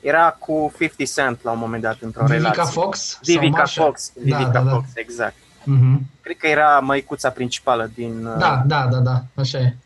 Era 0.00 0.30
cu 0.30 0.72
50 0.78 1.10
Cent 1.10 1.42
la 1.42 1.50
un 1.50 1.58
moment 1.58 1.82
dat 1.82 2.00
într-o 2.00 2.24
Vivica 2.24 2.50
relație. 2.50 2.80
Fox? 2.80 2.98
sau 2.98 3.20
Vivica 3.22 3.56
Marsha? 3.56 3.82
Fox, 3.82 4.12
Vivica 4.14 4.48
da, 4.48 4.60
da. 4.60 4.70
Fox, 4.70 4.88
exact. 4.94 5.34
Mhm. 5.64 6.00
Cred 6.20 6.36
că 6.36 6.46
era 6.46 6.80
măicuța 6.80 7.30
principală 7.30 7.90
din... 7.94 8.26
uh, 8.26 8.38
Da, 8.38 8.62
da, 8.66 8.86
da, 8.86 8.98
da, 8.98 9.22
așa 9.34 9.58
e. 9.58 9.76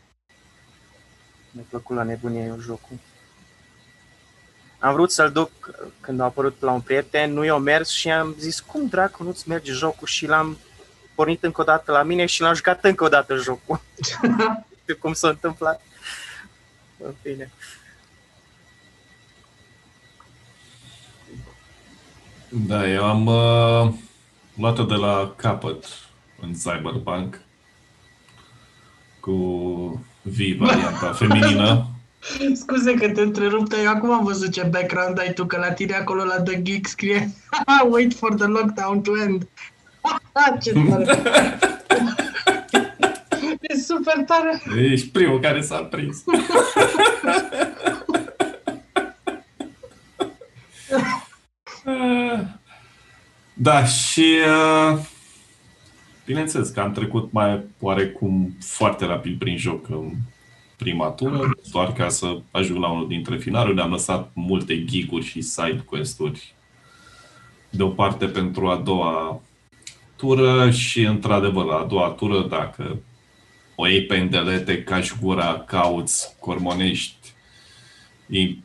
Mi-a 1.51 1.65
plăcut 1.69 1.97
la 1.97 2.03
nebunie 2.03 2.45
eu 2.45 2.59
jocul. 2.61 2.97
Am 4.79 4.93
vrut 4.93 5.11
să-l 5.13 5.33
duc 5.33 5.51
când 6.01 6.21
a 6.21 6.25
apărut 6.25 6.57
la 6.61 6.73
un 6.73 6.81
prieten, 6.81 7.33
nu 7.33 7.45
i-a 7.45 7.57
mers 7.57 7.89
și 7.89 8.11
am 8.11 8.35
zis, 8.39 8.61
cum 8.61 8.87
dracu 8.87 9.23
nu-ți 9.23 9.49
merge 9.49 9.73
jocul? 9.73 10.07
Și 10.07 10.27
l-am 10.27 10.59
pornit 11.15 11.43
încă 11.43 11.61
o 11.61 11.65
dată 11.65 11.93
la 11.93 12.03
mine 12.03 12.27
și 12.27 12.41
l-am 12.41 12.55
jucat 12.55 12.85
încă 12.85 13.05
o 13.05 13.09
dată 13.09 13.35
jocul. 13.35 13.81
Știu 14.83 14.97
cum 15.01 15.13
s-a 15.13 15.29
întâmplat. 15.29 15.81
În 17.05 17.15
fine. 17.23 17.51
Da, 22.49 22.89
eu 22.89 23.05
am 23.05 23.27
uh, 23.27 23.95
luat-o 24.59 24.83
de 24.83 24.95
la 24.95 25.33
capăt 25.37 25.85
în 26.41 26.53
Cyberpunk 26.53 27.41
cu 29.21 29.33
V, 30.23 30.37
varianta 30.59 31.13
feminină. 31.13 31.87
Scuze 32.61 32.95
că 32.95 33.09
te 33.09 33.21
întrerup, 33.21 33.69
dar 33.69 33.81
eu 33.81 33.91
acum 33.91 34.13
am 34.13 34.25
văzut 34.25 34.53
ce 34.53 34.63
background 34.63 35.19
ai 35.19 35.33
tu, 35.33 35.47
că 35.47 35.59
la 35.59 35.73
tine 35.73 35.95
acolo 35.95 36.25
la 36.25 36.43
The 36.43 36.63
Geek 36.63 36.87
scrie 36.87 37.31
Wait 37.91 38.15
for 38.15 38.35
the 38.35 38.47
lockdown 38.47 39.03
to 39.03 39.17
end. 39.17 39.49
ce 40.63 40.73
tare! 40.73 41.21
e 43.61 43.77
super 43.77 44.25
tare! 44.27 44.63
Ești 44.91 45.09
primul 45.09 45.41
care 45.41 45.61
s-a 45.61 45.77
prins. 45.77 46.25
Da, 53.61 53.85
și 53.85 54.37
uh, 54.47 54.99
bineînțeles 56.27 56.69
că 56.69 56.81
am 56.81 56.93
trecut 56.93 57.33
mai 57.33 57.65
oarecum 57.81 58.57
foarte 58.61 59.05
rapid 59.05 59.39
prin 59.39 59.57
joc 59.57 59.89
în 59.89 60.13
prima 60.77 61.09
tură, 61.09 61.51
doar 61.71 61.93
ca 61.93 62.09
să 62.09 62.41
ajung 62.51 62.79
la 62.79 62.91
unul 62.91 63.09
dintre 63.09 63.37
finaluri. 63.37 63.75
Ne-am 63.75 63.91
lăsat 63.91 64.31
multe 64.35 64.85
giguri 64.85 65.25
și 65.25 65.41
side 65.41 65.85
quest-uri 65.85 66.55
deoparte 67.71 68.27
pentru 68.27 68.69
a 68.69 68.77
doua 68.77 69.41
tură 70.17 70.71
și, 70.71 71.03
într-adevăr, 71.03 71.65
la 71.65 71.77
a 71.77 71.85
doua 71.85 72.09
tură, 72.09 72.47
dacă 72.49 72.99
o 73.75 73.87
iei 73.87 74.05
pe 74.05 74.17
îndelete, 74.17 74.83
cași 74.83 75.15
gura, 75.21 75.59
cauți, 75.67 76.37
cormonești, 76.41 77.33
iei 78.27 78.63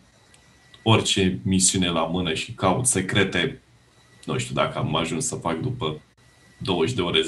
orice 0.83 1.39
misiune 1.43 1.89
la 1.89 2.03
mână 2.03 2.33
și 2.33 2.51
cauți 2.51 2.91
secrete, 2.91 3.62
nu 4.25 4.37
știu 4.37 4.53
dacă 4.53 4.77
am 4.77 4.95
ajuns 4.95 5.27
să 5.27 5.35
fac 5.35 5.59
după 5.59 6.01
20 6.57 6.95
de 6.95 7.01
ore 7.01 7.21
10% 7.21 7.23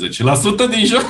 din 0.70 0.86
joc. 0.86 1.06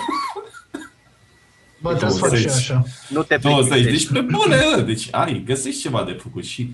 Bă, 1.82 1.90
trebuie 1.90 2.12
să 2.12 2.18
fac 2.18 2.36
și 2.36 2.46
eu 2.46 2.50
20. 2.50 2.56
așa. 2.56 2.84
Nu 3.10 3.24
te 3.24 3.38
20, 3.38 3.70
plictisești. 3.70 4.12
deci 4.12 4.20
pe 4.20 4.28
bune, 4.32 4.58
ă, 4.78 4.82
deci 4.82 5.08
ai, 5.12 5.44
găsești 5.46 5.82
ceva 5.82 6.04
de 6.04 6.12
făcut 6.12 6.46
și 6.46 6.74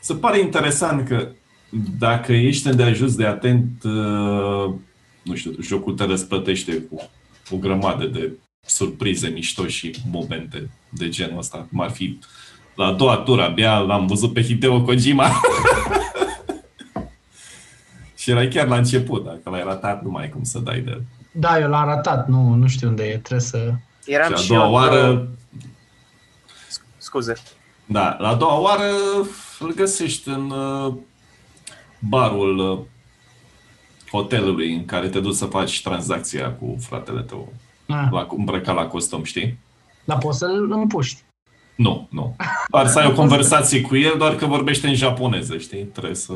se 0.00 0.14
pare 0.14 0.38
interesant 0.38 1.08
că 1.08 1.28
dacă 1.98 2.32
ești 2.32 2.66
îndeajuns 2.66 3.14
de 3.14 3.26
atent, 3.26 3.82
uh, 3.84 4.74
nu 5.22 5.34
știu, 5.34 5.52
jocul 5.60 5.94
te 5.94 6.04
răsplătește 6.04 6.82
cu 6.90 7.10
o 7.50 7.56
grămadă 7.56 8.04
de 8.04 8.32
surprize 8.66 9.28
mișto 9.28 9.66
și 9.66 9.94
momente 10.10 10.70
de 10.88 11.08
genul 11.08 11.38
ăsta. 11.38 11.66
Cum 11.70 11.80
ar 11.80 11.90
fi 11.90 12.18
la 12.74 12.84
a 12.84 12.92
doua 12.92 13.16
tură, 13.16 13.42
abia 13.42 13.78
l-am 13.78 14.06
văzut 14.06 14.32
pe 14.32 14.42
Hideo 14.42 14.82
Kojima. 14.82 15.30
și 18.22 18.30
era 18.30 18.48
chiar 18.48 18.66
la 18.66 18.76
început, 18.76 19.24
dacă 19.24 19.50
l-ai 19.50 19.62
ratat, 19.62 20.02
nu 20.02 20.10
mai 20.10 20.22
ai 20.22 20.28
cum 20.28 20.42
să 20.42 20.58
dai 20.58 20.80
de... 20.80 21.02
Da, 21.32 21.58
eu 21.60 21.68
l-am 21.68 21.84
ratat, 21.86 22.28
nu, 22.28 22.54
nu 22.54 22.66
știu 22.68 22.88
unde 22.88 23.02
e, 23.04 23.18
trebuie 23.18 23.40
să... 23.40 23.72
Eram 24.06 24.34
și 24.34 24.44
și, 24.44 24.52
a 24.52 24.56
doua 24.56 24.66
eu, 24.66 24.72
oară, 24.72 25.28
Scuze. 26.98 27.32
da, 27.86 28.16
la 28.20 28.28
a 28.28 28.34
doua 28.34 28.58
oară 28.58 28.90
îl 29.58 29.74
găsești 29.74 30.28
în 30.28 30.50
uh, 30.50 30.94
barul 31.98 32.58
uh, 32.58 32.78
hotelului 34.10 34.74
în 34.74 34.84
care 34.84 35.08
te 35.08 35.20
duci 35.20 35.34
să 35.34 35.44
faci 35.46 35.82
tranzacția 35.82 36.52
cu 36.52 36.76
fratele 36.80 37.20
tău, 37.22 37.52
Ah, 37.86 38.08
la, 38.10 38.26
îmbrăcat 38.36 38.74
la 38.74 38.86
costum, 38.86 39.22
știi? 39.24 39.58
dar 40.04 40.18
poți 40.18 40.38
să-l 40.38 40.72
împuști. 40.72 41.22
Nu, 41.76 42.08
nu. 42.10 42.36
Doar 42.70 42.86
să 42.86 42.98
ai 42.98 43.06
o 43.06 43.12
conversație 43.12 43.80
cu 43.80 43.96
el, 43.96 44.14
doar 44.18 44.34
că 44.34 44.46
vorbește 44.46 44.86
în 44.86 44.94
japoneză, 44.94 45.58
știi? 45.58 45.84
Trebuie 45.84 46.14
să 46.14 46.32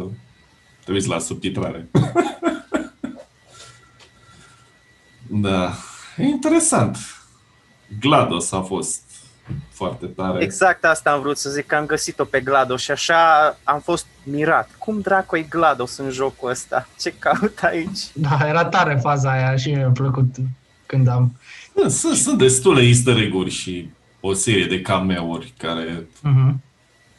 te 0.86 0.92
uiți 0.92 1.08
la 1.08 1.18
subtitrare. 1.18 1.88
da. 5.46 5.72
E 6.16 6.22
interesant. 6.22 6.96
GLaDOS 8.00 8.52
a 8.52 8.60
fost 8.60 9.02
foarte 9.70 10.06
tare. 10.06 10.42
Exact 10.42 10.84
asta 10.84 11.10
am 11.10 11.20
vrut 11.20 11.38
să 11.38 11.50
zic, 11.50 11.66
că 11.66 11.74
am 11.74 11.86
găsit-o 11.86 12.24
pe 12.24 12.40
GLaDOS 12.40 12.82
și 12.82 12.90
așa 12.90 13.46
am 13.64 13.80
fost 13.80 14.06
mirat. 14.22 14.70
Cum 14.78 15.00
dracu 15.00 15.36
e 15.36 15.42
GLaDOS 15.42 15.96
în 15.96 16.10
jocul 16.10 16.50
ăsta? 16.50 16.88
Ce 17.00 17.14
caut 17.18 17.58
aici? 17.62 18.00
Da, 18.12 18.38
era 18.48 18.64
tare 18.64 18.98
faza 19.02 19.30
aia 19.30 19.56
și 19.56 19.70
mi-a 19.70 19.88
plăcut 19.88 20.34
când 20.86 21.08
am... 21.08 21.32
Sunt, 21.74 21.90
sunt, 21.90 22.16
sunt 22.16 22.38
destule 22.38 22.82
easter 22.82 23.16
egg-uri 23.16 23.50
și 23.50 23.90
o 24.20 24.32
serie 24.32 24.66
de 24.66 24.80
cameo-uri 24.80 25.54
care 25.58 26.06
Uh-huh. 26.06 26.54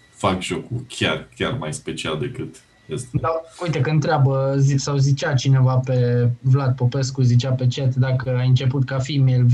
fac 0.10 0.42
jocul 0.42 0.86
chiar, 0.88 1.28
chiar 1.36 1.52
mai 1.52 1.74
special 1.74 2.20
decât 2.20 2.56
este. 2.88 3.18
Da, 3.22 3.42
uite 3.64 3.82
că 3.82 3.90
întreabă, 3.90 4.56
zi, 4.58 4.76
sau 4.78 4.98
zicea 4.98 5.34
cineva 5.34 5.76
pe 5.76 6.30
Vlad 6.42 6.76
Popescu, 6.76 7.22
zicea 7.22 7.52
pe 7.52 7.68
chat 7.70 7.96
dacă 7.96 8.36
ai 8.40 8.48
început 8.48 8.86
ca 8.86 9.00
female 9.00 9.46
V 9.48 9.54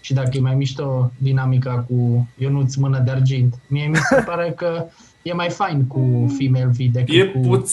și 0.00 0.14
dacă 0.14 0.30
e 0.32 0.40
mai 0.40 0.54
mișto 0.54 1.12
dinamica 1.18 1.84
cu 1.88 2.28
Ionuț 2.38 2.74
mână 2.74 2.98
de 2.98 3.10
argint. 3.10 3.54
Mie 3.68 3.86
mi 3.86 3.96
se 3.96 4.22
pare 4.26 4.52
că 4.56 4.84
e 5.22 5.32
mai 5.32 5.50
fain 5.50 5.86
cu 5.86 6.34
female 6.38 6.70
V 6.72 6.76
decât 6.76 7.14
E 7.14 7.24
cu... 7.24 7.38
puț, 7.38 7.72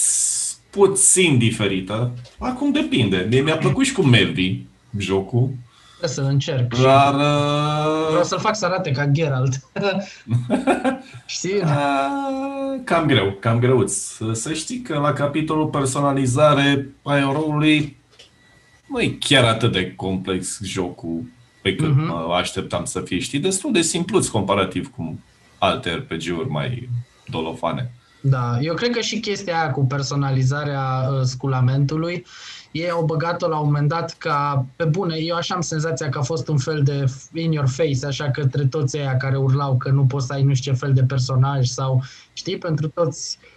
puțin 0.69 1.37
diferită. 1.37 2.11
Acum 2.37 2.71
depinde. 2.71 3.25
Mie 3.29 3.41
mi-a 3.41 3.57
plăcut 3.57 3.85
și 3.85 3.93
cu 3.93 4.01
Melvi 4.01 4.59
jocul, 4.97 5.49
Trebuie 5.49 5.62
să 6.07 6.21
încerc. 6.21 6.73
și 6.75 6.81
dar 6.81 7.13
uh, 7.13 8.07
Vreau 8.09 8.23
să-l 8.23 8.39
fac 8.39 8.55
să 8.55 8.65
arate 8.65 8.91
ca 8.91 9.05
Geralt. 9.05 9.53
Știi? 11.25 11.55
uh, 11.55 12.81
cam 12.83 13.05
greu, 13.05 13.31
cam 13.39 13.59
greuț. 13.59 13.93
Să- 13.93 14.33
Să 14.33 14.53
știi 14.53 14.81
că 14.81 14.97
la 14.99 15.13
capitolul 15.13 15.67
personalizare 15.67 16.89
a 17.03 17.17
eroului 17.17 17.97
nu 18.87 18.99
e 19.01 19.17
chiar 19.19 19.43
atât 19.43 19.71
de 19.71 19.93
complex 19.95 20.59
jocul 20.63 21.23
pe 21.61 21.75
cât 21.75 21.87
Mhm. 21.89 22.05
mă 22.05 22.33
așteptam 22.39 22.85
să 22.85 22.99
fie. 22.99 23.19
Știi, 23.19 23.39
destul 23.39 23.71
de 23.71 23.81
simpluț 23.81 24.27
comparativ 24.27 24.91
cu 24.95 25.19
alte 25.57 25.89
RPG-uri 25.89 26.49
mai 26.49 26.89
dolofane. 27.25 27.91
Da, 28.21 28.57
eu 28.61 28.73
cred 28.73 28.89
că 28.91 28.99
și 28.99 29.19
chestia 29.19 29.59
aia 29.59 29.71
cu 29.71 29.85
personalizarea 29.85 31.07
uh, 31.11 31.21
sculamentului 31.21 32.25
e 32.73 32.91
o 32.91 33.05
băgat-o 33.05 33.47
la 33.47 33.57
un 33.57 33.65
moment 33.65 33.89
dat 33.89 34.15
ca, 34.17 34.65
pe 34.75 34.83
bune, 34.83 35.15
eu 35.15 35.35
așa 35.35 35.55
am 35.55 35.61
senzația 35.61 36.09
că 36.09 36.17
a 36.17 36.21
fost 36.21 36.47
un 36.47 36.57
fel 36.57 36.83
de 36.83 37.05
in 37.33 37.51
your 37.51 37.67
face, 37.67 38.05
așa 38.05 38.31
către 38.31 38.65
toți 38.65 38.97
aia 38.97 39.17
care 39.17 39.37
urlau 39.37 39.77
că 39.77 39.89
nu 39.89 40.05
poți 40.05 40.25
să 40.25 40.33
ai 40.33 40.43
nu 40.43 40.53
știu 40.53 40.71
ce 40.71 40.77
fel 40.77 40.93
de 40.93 41.03
personaj 41.03 41.67
sau, 41.67 42.03
știi, 42.33 42.57
pentru 42.57 42.87
toți 42.87 43.37
uh, 43.41 43.52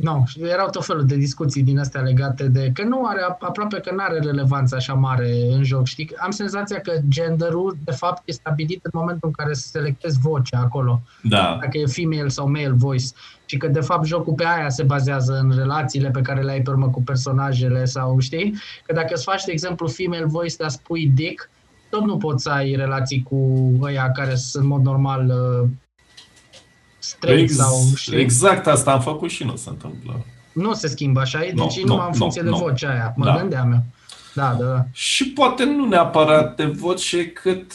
nu, 0.00 0.24
erau 0.42 0.68
tot 0.70 0.84
felul 0.84 1.06
de 1.06 1.16
discuții 1.16 1.62
din 1.62 1.78
astea 1.78 2.00
legate 2.00 2.48
de 2.48 2.70
că 2.74 2.82
nu 2.82 3.06
are, 3.06 3.20
aproape 3.38 3.80
că 3.80 3.90
nu 3.92 4.02
are 4.02 4.18
relevanță 4.18 4.76
așa 4.76 4.94
mare 4.94 5.30
în 5.50 5.64
joc, 5.64 5.86
știi? 5.86 6.10
Am 6.16 6.30
senzația 6.30 6.80
că 6.80 6.92
genderul, 7.08 7.76
de 7.84 7.92
fapt, 7.92 8.22
e 8.24 8.32
stabilit 8.32 8.84
în 8.84 8.90
momentul 8.94 9.28
în 9.28 9.44
care 9.44 9.52
selectezi 9.52 10.18
vocea 10.18 10.58
acolo. 10.58 11.02
Da, 11.22 11.58
dacă 11.60 11.78
e 11.78 11.86
female 11.86 12.28
sau 12.28 12.50
male 12.50 12.68
voice. 12.68 13.06
Și 13.44 13.56
că 13.56 13.68
de 13.68 13.80
fapt 13.80 14.06
jocul 14.06 14.34
pe 14.34 14.44
aia 14.44 14.68
se 14.68 14.82
bazează 14.82 15.38
în 15.42 15.52
relațiile 15.56 16.10
pe 16.10 16.20
care 16.20 16.42
le 16.42 16.50
ai 16.50 16.62
pe 16.62 16.70
urmă 16.70 16.88
cu 16.88 17.02
personajele 17.02 17.84
sau 17.84 18.18
știi, 18.18 18.54
că 18.86 18.92
dacă 18.92 19.14
îți 19.14 19.24
faci 19.24 19.44
de 19.44 19.52
exemplu 19.52 19.86
female 19.86 20.24
voice 20.24 20.56
dar 20.58 20.68
spui 20.68 21.10
dick, 21.14 21.50
tot 21.90 22.04
nu 22.04 22.16
poți 22.16 22.42
să 22.42 22.50
ai 22.50 22.74
relații 22.74 23.22
cu 23.22 23.70
ăia 23.80 24.10
care 24.10 24.34
sunt 24.34 24.62
în 24.62 24.68
mod 24.68 24.82
normal 24.84 25.32
uh, 27.12 27.16
straight 27.16 27.42
Ex- 27.50 27.54
sau 27.56 27.76
știi, 27.96 28.18
exact 28.20 28.66
asta 28.66 28.92
am 28.92 29.00
făcut 29.00 29.30
și 29.30 29.44
nu 29.44 29.56
se 29.56 29.68
întâmplă. 29.68 30.24
nu 30.52 30.72
se 30.74 30.88
schimbă 30.88 31.20
așa, 31.20 31.44
e? 31.44 31.52
Nu, 31.52 31.62
deci 31.66 31.80
nu, 31.80 31.86
numai 31.86 32.04
în 32.06 32.10
nu, 32.12 32.18
funcție 32.18 32.42
de 32.42 32.48
nu. 32.48 32.56
vocea 32.56 32.90
aia, 32.90 33.12
mă 33.16 33.24
Da. 33.24 33.36
gândeam 33.36 33.72
eu. 33.72 33.82
Da, 34.34 34.56
da, 34.60 34.64
da. 34.66 34.84
Și 34.92 35.24
poate 35.28 35.64
nu 35.64 35.86
neapărat 35.88 36.56
de 36.56 36.64
voce, 36.64 37.26
cât 37.30 37.72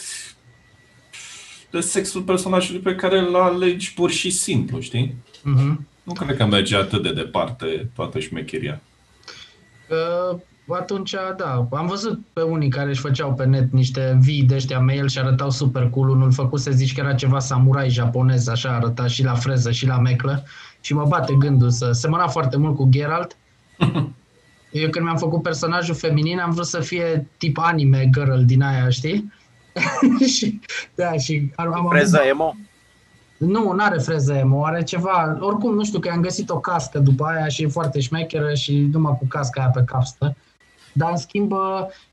de 1.70 1.80
sexul 1.80 2.22
personajului 2.22 2.80
pe 2.80 2.94
care 2.94 3.18
îl 3.18 3.36
alegi 3.36 3.94
pur 3.94 4.10
și 4.10 4.30
simplu, 4.30 4.80
știi? 4.80 5.14
Mhm. 5.42 5.86
Nu 6.02 6.12
cred 6.12 6.36
că 6.36 6.44
merge 6.44 6.76
atât 6.76 7.02
de 7.02 7.12
departe 7.12 7.90
toată 7.94 8.18
șmecheria. 8.18 8.80
Uh, 9.90 10.38
atunci, 10.68 11.14
da, 11.36 11.68
am 11.70 11.86
văzut 11.86 12.20
pe 12.32 12.42
unii 12.42 12.68
care 12.68 12.88
își 12.88 13.00
făceau 13.00 13.34
pe 13.34 13.44
net 13.44 13.72
niște 13.72 14.18
vii 14.20 14.42
de 14.42 14.54
ăștia 14.54 14.78
mail 14.78 15.08
și 15.08 15.18
arătau 15.18 15.50
super 15.50 15.90
cool. 15.90 16.08
Unul 16.08 16.32
făcuse, 16.32 16.70
zici 16.70 16.94
că 16.94 17.00
era 17.00 17.14
ceva 17.14 17.38
samurai 17.38 17.88
japonez, 17.88 18.48
așa 18.48 18.74
arăta 18.74 19.06
și 19.06 19.24
la 19.24 19.34
freză 19.34 19.70
și 19.70 19.86
la 19.86 19.98
meclă. 19.98 20.44
Și 20.80 20.94
mă 20.94 21.04
bate 21.08 21.34
gândul 21.38 21.70
să 21.70 21.92
semăna 21.92 22.26
foarte 22.26 22.56
mult 22.56 22.76
cu 22.76 22.88
Geralt. 22.90 23.36
Eu 24.70 24.90
când 24.90 25.04
mi-am 25.04 25.16
făcut 25.16 25.42
personajul 25.42 25.94
feminin 25.94 26.38
am 26.38 26.50
vrut 26.50 26.66
să 26.66 26.80
fie 26.80 27.28
tip 27.36 27.58
anime 27.58 28.10
girl 28.12 28.40
din 28.44 28.62
aia, 28.62 28.88
știi? 28.88 29.32
și, 30.36 30.60
da, 30.94 31.12
și 31.12 31.52
am, 31.54 31.74
am 31.74 31.88
Freză 31.88 32.20
emo? 32.28 32.54
nu, 33.36 33.72
nu 33.72 33.84
are 33.84 33.98
freză 33.98 34.32
emo, 34.32 34.64
are 34.64 34.82
ceva, 34.82 35.36
oricum 35.40 35.74
nu 35.74 35.84
știu 35.84 35.98
că 35.98 36.08
am 36.08 36.20
găsit 36.20 36.50
o 36.50 36.60
cască 36.60 36.98
după 36.98 37.24
aia 37.24 37.48
și 37.48 37.62
e 37.62 37.68
foarte 37.68 38.00
șmecheră 38.00 38.54
și 38.54 38.88
numai 38.92 39.16
cu 39.18 39.26
casca 39.26 39.60
aia 39.60 39.70
pe 39.70 39.82
cap 39.86 40.04
stă. 40.04 40.36
Dar 40.94 41.10
în 41.10 41.16
schimb 41.16 41.52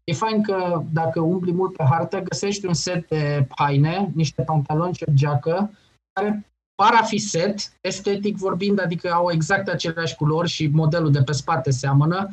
e 0.04 0.14
fain 0.14 0.44
că 0.44 0.82
dacă 0.92 1.20
umbli 1.20 1.54
mult 1.54 1.76
pe 1.76 1.84
hartă 1.90 2.20
găsești 2.20 2.66
un 2.66 2.74
set 2.74 3.08
de 3.08 3.48
haine, 3.56 4.12
niște 4.14 4.42
pantaloni 4.42 4.94
și 4.94 5.04
o 5.08 5.12
geacă 5.14 5.72
care 6.14 6.46
par 6.76 6.94
a 6.94 7.04
fi 7.04 7.18
set, 7.18 7.74
estetic 7.82 8.38
vorbind, 8.38 8.82
adică 8.82 9.12
au 9.12 9.32
exact 9.32 9.68
aceleași 9.68 10.16
culori 10.16 10.50
și 10.50 10.68
modelul 10.68 11.12
de 11.12 11.22
pe 11.22 11.32
spate 11.32 11.72
seamănă. 11.72 12.28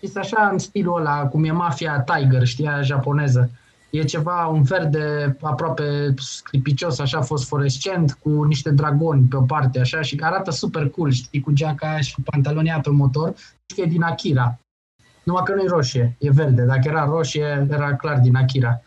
Este 0.00 0.18
așa 0.18 0.48
în 0.52 0.58
stilul 0.58 0.98
ăla, 0.98 1.26
cum 1.26 1.44
e 1.44 1.50
mafia 1.50 2.00
Tiger, 2.00 2.46
știi, 2.46 2.66
aia 2.66 2.82
japoneză. 2.82 3.50
E 3.90 4.04
ceva, 4.04 4.46
un 4.46 4.62
verde 4.62 5.36
aproape 5.40 6.14
sclipicios, 6.16 6.98
așa 6.98 7.20
fosforescent, 7.20 8.12
cu 8.12 8.42
niște 8.42 8.70
dragoni 8.70 9.26
pe 9.28 9.36
o 9.36 9.42
parte, 9.42 9.80
așa, 9.80 10.02
și 10.02 10.16
arată 10.20 10.50
super 10.50 10.88
cool, 10.88 11.10
știi, 11.10 11.40
cu 11.40 11.52
geaca 11.52 11.88
aia 11.88 12.00
și 12.00 12.14
cu 12.14 12.20
pantalonii 12.20 12.70
aia 12.70 12.80
pe 12.80 12.90
motor. 12.90 13.34
Știi 13.36 13.82
că 13.82 13.88
e 13.88 13.92
din 13.92 14.02
Akira. 14.02 14.58
Numai 15.28 15.42
că 15.44 15.54
nu 15.54 15.62
e 15.62 15.66
roșie, 15.66 16.16
e 16.18 16.30
verde. 16.30 16.62
Dacă 16.62 16.88
era 16.88 17.04
roșie, 17.04 17.66
era 17.70 17.96
clar 17.96 18.18
din 18.18 18.36
Akira. 18.36 18.80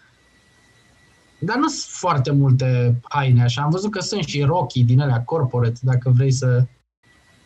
Dar 1.39 1.57
nu 1.57 1.67
sunt 1.67 1.91
foarte 1.91 2.31
multe 2.31 2.99
haine 3.09 3.43
așa. 3.43 3.61
Am 3.61 3.69
văzut 3.69 3.91
că 3.91 3.99
sunt 3.99 4.23
și 4.23 4.41
rochii 4.41 4.83
din 4.83 4.99
alea 4.99 5.21
corporate, 5.21 5.79
dacă 5.81 6.09
vrei 6.09 6.31
să, 6.31 6.65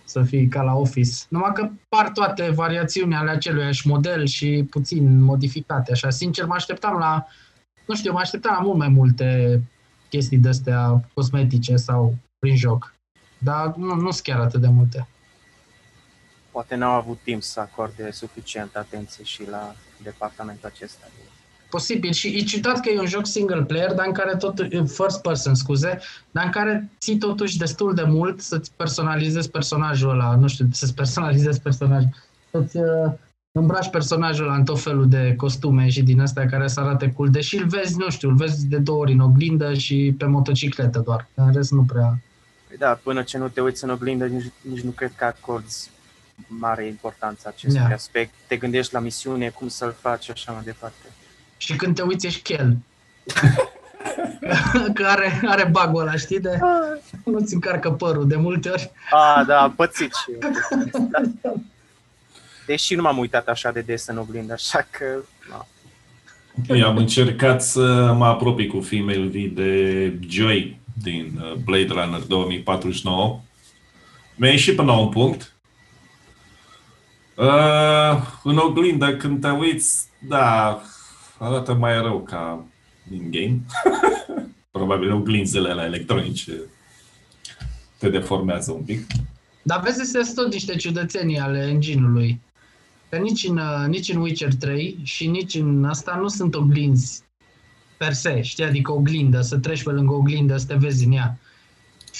să 0.03 0.23
fii 0.23 0.47
ca 0.47 0.61
la 0.61 0.73
Office. 0.73 1.11
Numai 1.29 1.51
că 1.53 1.69
par 1.89 2.09
toate 2.09 2.49
variațiunile 2.49 3.15
ale 3.15 3.29
aceluiași 3.29 3.87
model 3.87 4.25
și 4.25 4.67
puțin 4.69 5.21
modificate. 5.21 5.91
Așa, 5.91 6.09
sincer, 6.09 6.45
mă 6.45 6.53
așteptam 6.53 6.97
la, 6.97 7.25
nu 7.87 7.95
știu, 7.95 8.11
mă 8.11 8.19
așteptam 8.19 8.55
la 8.57 8.63
mult 8.63 8.77
mai 8.77 8.89
multe 8.89 9.61
chestii 10.09 10.37
de-astea 10.37 11.09
cosmetice 11.13 11.75
sau 11.75 12.15
prin 12.39 12.55
joc. 12.55 12.93
Dar 13.37 13.73
nu, 13.75 13.95
nu 13.95 14.11
sunt 14.11 14.23
chiar 14.23 14.39
atât 14.39 14.61
de 14.61 14.67
multe. 14.67 15.07
Poate 16.55 16.75
n-au 16.75 16.91
avut 16.91 17.19
timp 17.23 17.43
să 17.43 17.59
acorde 17.59 18.11
suficient 18.11 18.75
atenție 18.75 19.23
și 19.23 19.49
la 19.49 19.75
departamentul 20.03 20.71
acesta. 20.73 21.05
Posibil. 21.69 22.11
Și 22.11 22.27
e 22.27 22.43
ciudat 22.43 22.79
că 22.79 22.89
e 22.89 22.99
un 22.99 23.05
joc 23.05 23.25
single 23.25 23.63
player, 23.63 23.93
dar 23.93 24.05
în 24.05 24.13
care 24.13 24.35
tot, 24.35 24.67
first 24.87 25.21
person, 25.21 25.55
scuze, 25.55 25.99
dar 26.31 26.45
în 26.45 26.51
care 26.51 26.89
ții 26.99 27.17
totuși 27.17 27.57
destul 27.57 27.93
de 27.93 28.03
mult 28.03 28.41
să-ți 28.41 28.71
personalizezi 28.75 29.49
personajul 29.49 30.09
ăla, 30.09 30.35
nu 30.35 30.47
știu, 30.47 30.67
să-ți 30.71 30.93
personalizezi 30.93 31.61
personajul, 31.61 32.09
să-ți 32.51 32.77
uh, 32.77 33.11
îmbraci 33.51 33.89
personajul 33.89 34.45
ăla 34.45 34.55
în 34.55 34.65
tot 34.65 34.81
felul 34.81 35.09
de 35.09 35.33
costume 35.37 35.89
și 35.89 36.03
din 36.03 36.21
astea 36.21 36.45
care 36.45 36.67
să 36.67 36.79
arate 36.79 37.11
cool, 37.11 37.29
deși 37.29 37.57
îl 37.57 37.67
vezi, 37.67 37.97
nu 37.97 38.09
știu, 38.09 38.29
îl 38.29 38.35
vezi 38.35 38.67
de 38.67 38.77
două 38.77 38.99
ori 38.99 39.11
în 39.11 39.19
oglindă 39.19 39.73
și 39.73 40.15
pe 40.17 40.25
motocicletă 40.25 40.99
doar, 40.99 41.27
în 41.33 41.53
rest 41.53 41.71
nu 41.71 41.83
prea... 41.83 42.19
Păi 42.67 42.77
da, 42.77 42.99
până 43.03 43.23
ce 43.23 43.37
nu 43.37 43.47
te 43.47 43.61
uiți 43.61 43.83
în 43.83 43.89
oglindă, 43.89 44.25
nici, 44.25 44.51
nici 44.69 44.81
nu 44.81 44.89
cred 44.89 45.11
că 45.15 45.25
acorzi 45.25 45.93
mare 46.47 46.85
importanță 46.85 47.47
acestui 47.47 47.81
Da. 47.87 47.93
aspect. 47.93 48.33
Te 48.47 48.55
gândești 48.55 48.93
la 48.93 48.99
misiune, 48.99 49.49
cum 49.49 49.67
să-l 49.67 49.95
faci 49.99 50.23
și 50.23 50.31
așa 50.31 50.51
mai 50.51 50.61
departe. 50.63 51.05
Și 51.57 51.75
când 51.75 51.95
te 51.95 52.01
uiți 52.01 52.25
ești 52.25 52.41
chel. 52.41 52.77
că 54.93 55.05
are, 55.05 55.41
are 55.45 55.67
bagul 55.71 56.01
ăla, 56.01 56.15
știi, 56.15 56.39
de 56.39 56.59
nu-ți 57.23 57.53
încarcă 57.53 57.91
părul 57.91 58.27
de 58.27 58.35
multe 58.35 58.69
ori. 58.69 58.91
A, 59.11 59.43
da, 59.47 59.61
am 59.61 59.73
pățit 59.73 60.11
și 60.13 60.31
eu. 60.31 60.51
Da. 61.41 61.53
Deși 62.65 62.95
nu 62.95 63.01
m-am 63.01 63.17
uitat 63.17 63.47
așa 63.47 63.71
de 63.71 63.81
des 63.81 64.07
în 64.07 64.17
oglindă, 64.17 64.53
așa 64.53 64.87
că... 64.89 65.05
Na. 65.49 65.67
Eu 66.75 66.87
am 66.87 66.97
încercat 66.97 67.63
să 67.63 68.13
mă 68.17 68.25
apropii 68.25 68.67
cu 68.67 68.81
Female 68.81 69.25
V 69.25 69.53
de 69.53 70.13
Joy 70.27 70.79
din 71.03 71.39
uh, 71.41 71.53
Blade 71.53 71.87
Runner 71.87 72.19
2049. 72.19 73.39
Mi-a 74.35 74.49
ieșit 74.49 74.75
până 74.75 74.91
la 74.91 74.97
un 74.97 75.09
punct. 75.09 75.54
Uh, 77.35 78.21
în 78.43 78.57
oglindă, 78.57 79.15
când 79.15 79.41
te 79.41 79.49
uiți, 79.49 80.05
da, 80.27 80.81
arată 81.37 81.73
mai 81.73 82.01
rău 82.01 82.23
ca 82.23 82.65
din 83.09 83.31
game. 83.31 83.61
Probabil 84.71 85.11
oglinzele 85.11 85.73
la 85.73 85.85
electronice 85.85 86.51
te 87.97 88.09
deformează 88.09 88.71
un 88.71 88.81
pic. 88.81 89.05
Dar 89.61 89.81
vezi, 89.81 90.11
sunt 90.11 90.35
tot 90.35 90.51
niște 90.51 90.75
ciudățenii 90.75 91.39
ale 91.39 91.67
engine-ului. 91.67 92.41
Că 93.09 93.17
nici 93.17 93.47
în, 93.47 93.57
uh, 93.57 93.87
nici 93.87 94.09
în 94.09 94.21
Witcher 94.21 94.53
3 94.53 94.99
și 95.03 95.27
nici 95.27 95.55
în 95.55 95.85
asta 95.85 96.17
nu 96.21 96.27
sunt 96.27 96.55
oglinzi 96.55 97.23
per 97.97 98.13
se, 98.13 98.41
știi? 98.41 98.63
Adică 98.63 98.91
oglindă, 98.91 99.41
să 99.41 99.57
treci 99.57 99.83
pe 99.83 99.91
lângă 99.91 100.13
oglindă, 100.13 100.57
să 100.57 100.65
te 100.65 100.75
vezi 100.75 101.05
în 101.05 101.11
ea. 101.11 101.37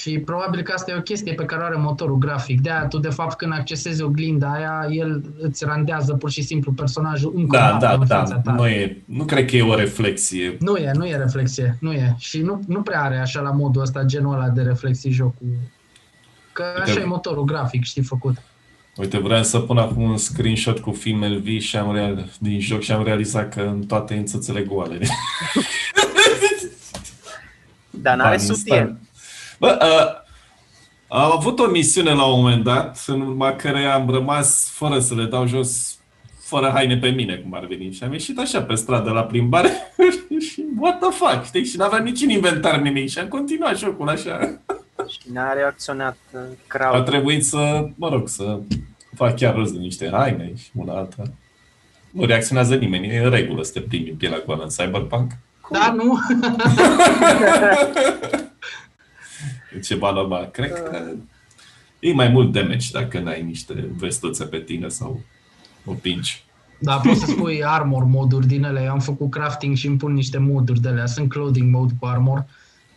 Și 0.01 0.19
probabil 0.19 0.62
că 0.62 0.71
asta 0.75 0.91
e 0.91 0.97
o 0.97 1.01
chestie 1.01 1.34
pe 1.34 1.45
care 1.45 1.62
o 1.62 1.65
are 1.65 1.75
motorul 1.75 2.17
grafic. 2.17 2.62
De 2.62 2.69
aia 2.69 2.86
tu, 2.86 2.97
de 2.97 3.10
fapt, 3.10 3.38
când 3.38 3.53
accesezi 3.53 4.01
oglinda 4.01 4.51
aia, 4.53 4.88
el 4.89 5.23
îți 5.39 5.65
randează 5.65 6.13
pur 6.13 6.31
și 6.31 6.41
simplu 6.41 6.71
personajul 6.71 7.34
încă 7.36 7.58
Da, 7.58 7.75
o 7.75 7.77
da, 7.77 7.77
dată 7.77 7.97
în 8.01 8.08
da. 8.08 8.17
fața 8.17 8.36
ta. 8.36 8.51
Nu, 8.51 8.67
e, 8.67 9.01
nu 9.05 9.23
cred 9.25 9.49
că 9.49 9.55
e 9.55 9.62
o 9.62 9.75
reflexie. 9.75 10.58
Nu 10.60 10.75
e, 10.75 10.91
nu 10.93 11.08
e 11.08 11.15
reflexie, 11.15 11.77
nu 11.79 11.91
e. 11.91 12.15
Și 12.17 12.41
nu, 12.41 12.62
nu 12.67 12.81
prea 12.81 13.01
are 13.03 13.17
așa 13.17 13.41
la 13.41 13.51
modul 13.51 13.81
ăsta, 13.81 14.03
genul 14.03 14.34
ăla 14.34 14.49
de 14.49 14.62
reflexii 14.62 15.12
jocul. 15.12 15.47
Că 16.51 16.63
așa 16.81 16.91
Uite. 16.91 17.01
e 17.01 17.05
motorul 17.05 17.43
grafic, 17.43 17.84
știi, 17.84 18.03
făcut. 18.03 18.38
Uite, 18.95 19.17
vreau 19.17 19.43
să 19.43 19.60
pun 19.60 19.77
acum 19.77 20.01
un 20.01 20.17
screenshot 20.17 20.79
cu 20.79 20.91
Female 20.91 21.38
V 21.38 21.60
și 21.60 21.77
am 21.77 21.93
real, 21.93 22.29
din 22.39 22.60
joc 22.60 22.81
și 22.81 22.91
am 22.91 23.03
realizat 23.03 23.53
că 23.53 23.62
în 23.62 23.86
toate 23.86 24.13
înțățele 24.13 24.62
goale. 24.62 24.99
Dar 27.89 28.15
n-are 28.15 28.36
Bani 28.36 28.49
în 28.49 28.55
sutien. 28.55 28.99
Stat. 29.58 29.78
Bă, 29.78 29.86
uh, 29.86 30.24
am 31.08 31.32
avut 31.32 31.60
o 31.60 31.68
misiune 31.68 32.13
la 32.13 32.26
un 32.26 32.39
moment 32.41 32.63
dat, 32.63 33.04
în 33.08 33.22
urma 33.22 33.54
care 33.54 33.86
am 33.86 34.10
rămas 34.10 34.70
fără 34.74 35.00
să 35.00 35.15
le 35.15 35.24
dau 35.24 35.48
jos, 35.48 35.98
fără 36.39 36.72
haine 36.74 36.98
pe 36.98 37.08
mine, 37.10 37.36
cum 37.36 37.54
ar 37.54 37.65
veni. 37.65 37.91
Și 37.91 38.04
am 38.04 38.12
ieșit 38.12 38.39
așa 38.39 38.62
pe 38.62 38.76
stradă 38.76 39.12
la 39.12 39.24
plimbare 39.24 39.70
și 40.50 40.63
what 40.80 41.00
the 41.00 41.10
fuck, 41.12 41.46
știi? 41.46 41.65
Și 41.65 41.78
n-aveam 41.78 42.04
nici 42.04 42.22
în 42.22 42.30
inventar 42.30 42.80
nimic 42.80 43.10
și 43.10 43.20
am 43.20 43.28
continuat 43.28 43.78
jocul 43.78 44.10
așa. 44.10 44.60
Și 45.08 45.20
n-a 45.34 45.54
reacționat 45.54 46.18
uh, 46.32 46.39
A 46.39 46.68
crowd. 46.68 47.06
trebuit 47.06 47.46
să, 47.46 47.88
mă 47.96 48.10
rog, 48.10 48.28
să 48.30 48.60
fac 49.15 49.36
chiar 49.36 49.56
rost 49.56 49.74
de 49.74 49.80
niște 49.80 50.10
haine 50.13 50.52
și 50.58 50.70
una 50.74 50.94
alta. 50.98 51.24
Nu 52.12 52.26
reacționează 52.26 52.76
nimeni, 52.76 53.08
e 53.08 53.24
în 53.24 53.30
regulă 53.30 53.63
să 53.63 53.72
te 53.72 53.80
plimbi 53.82 54.10
în 54.10 54.15
pielea 54.15 54.41
goală 54.46 54.63
în 54.63 54.70
Cyberpunk. 54.70 55.32
Da, 55.72 55.96
nu? 55.98 56.20
E 59.76 59.80
ceva 59.80 60.12
normal. 60.12 60.50
Cred 60.52 60.72
că 60.72 61.02
e 62.00 62.14
mai 62.14 62.28
mult 62.28 62.52
damage 62.52 62.88
dacă 62.92 63.20
n-ai 63.20 63.44
niște 63.44 63.90
vestuțe 63.98 64.46
pe 64.46 64.60
tine 64.60 64.88
sau 64.88 65.20
o 65.86 65.94
pinci. 65.94 66.44
Da, 66.80 66.96
poți 66.96 67.20
să 67.20 67.26
spui 67.26 67.64
armor 67.64 68.04
moduri 68.04 68.48
din 68.48 68.64
ele. 68.64 68.82
Eu 68.84 68.92
am 68.92 69.00
făcut 69.00 69.30
crafting 69.32 69.76
și 69.76 69.88
îmi 69.88 69.98
pun 69.98 70.14
niște 70.14 70.38
moduri 70.38 70.80
de 70.82 70.88
alea. 70.88 71.06
Sunt 71.06 71.30
clothing 71.30 71.74
mode 71.74 71.94
cu 72.00 72.06
armor 72.06 72.46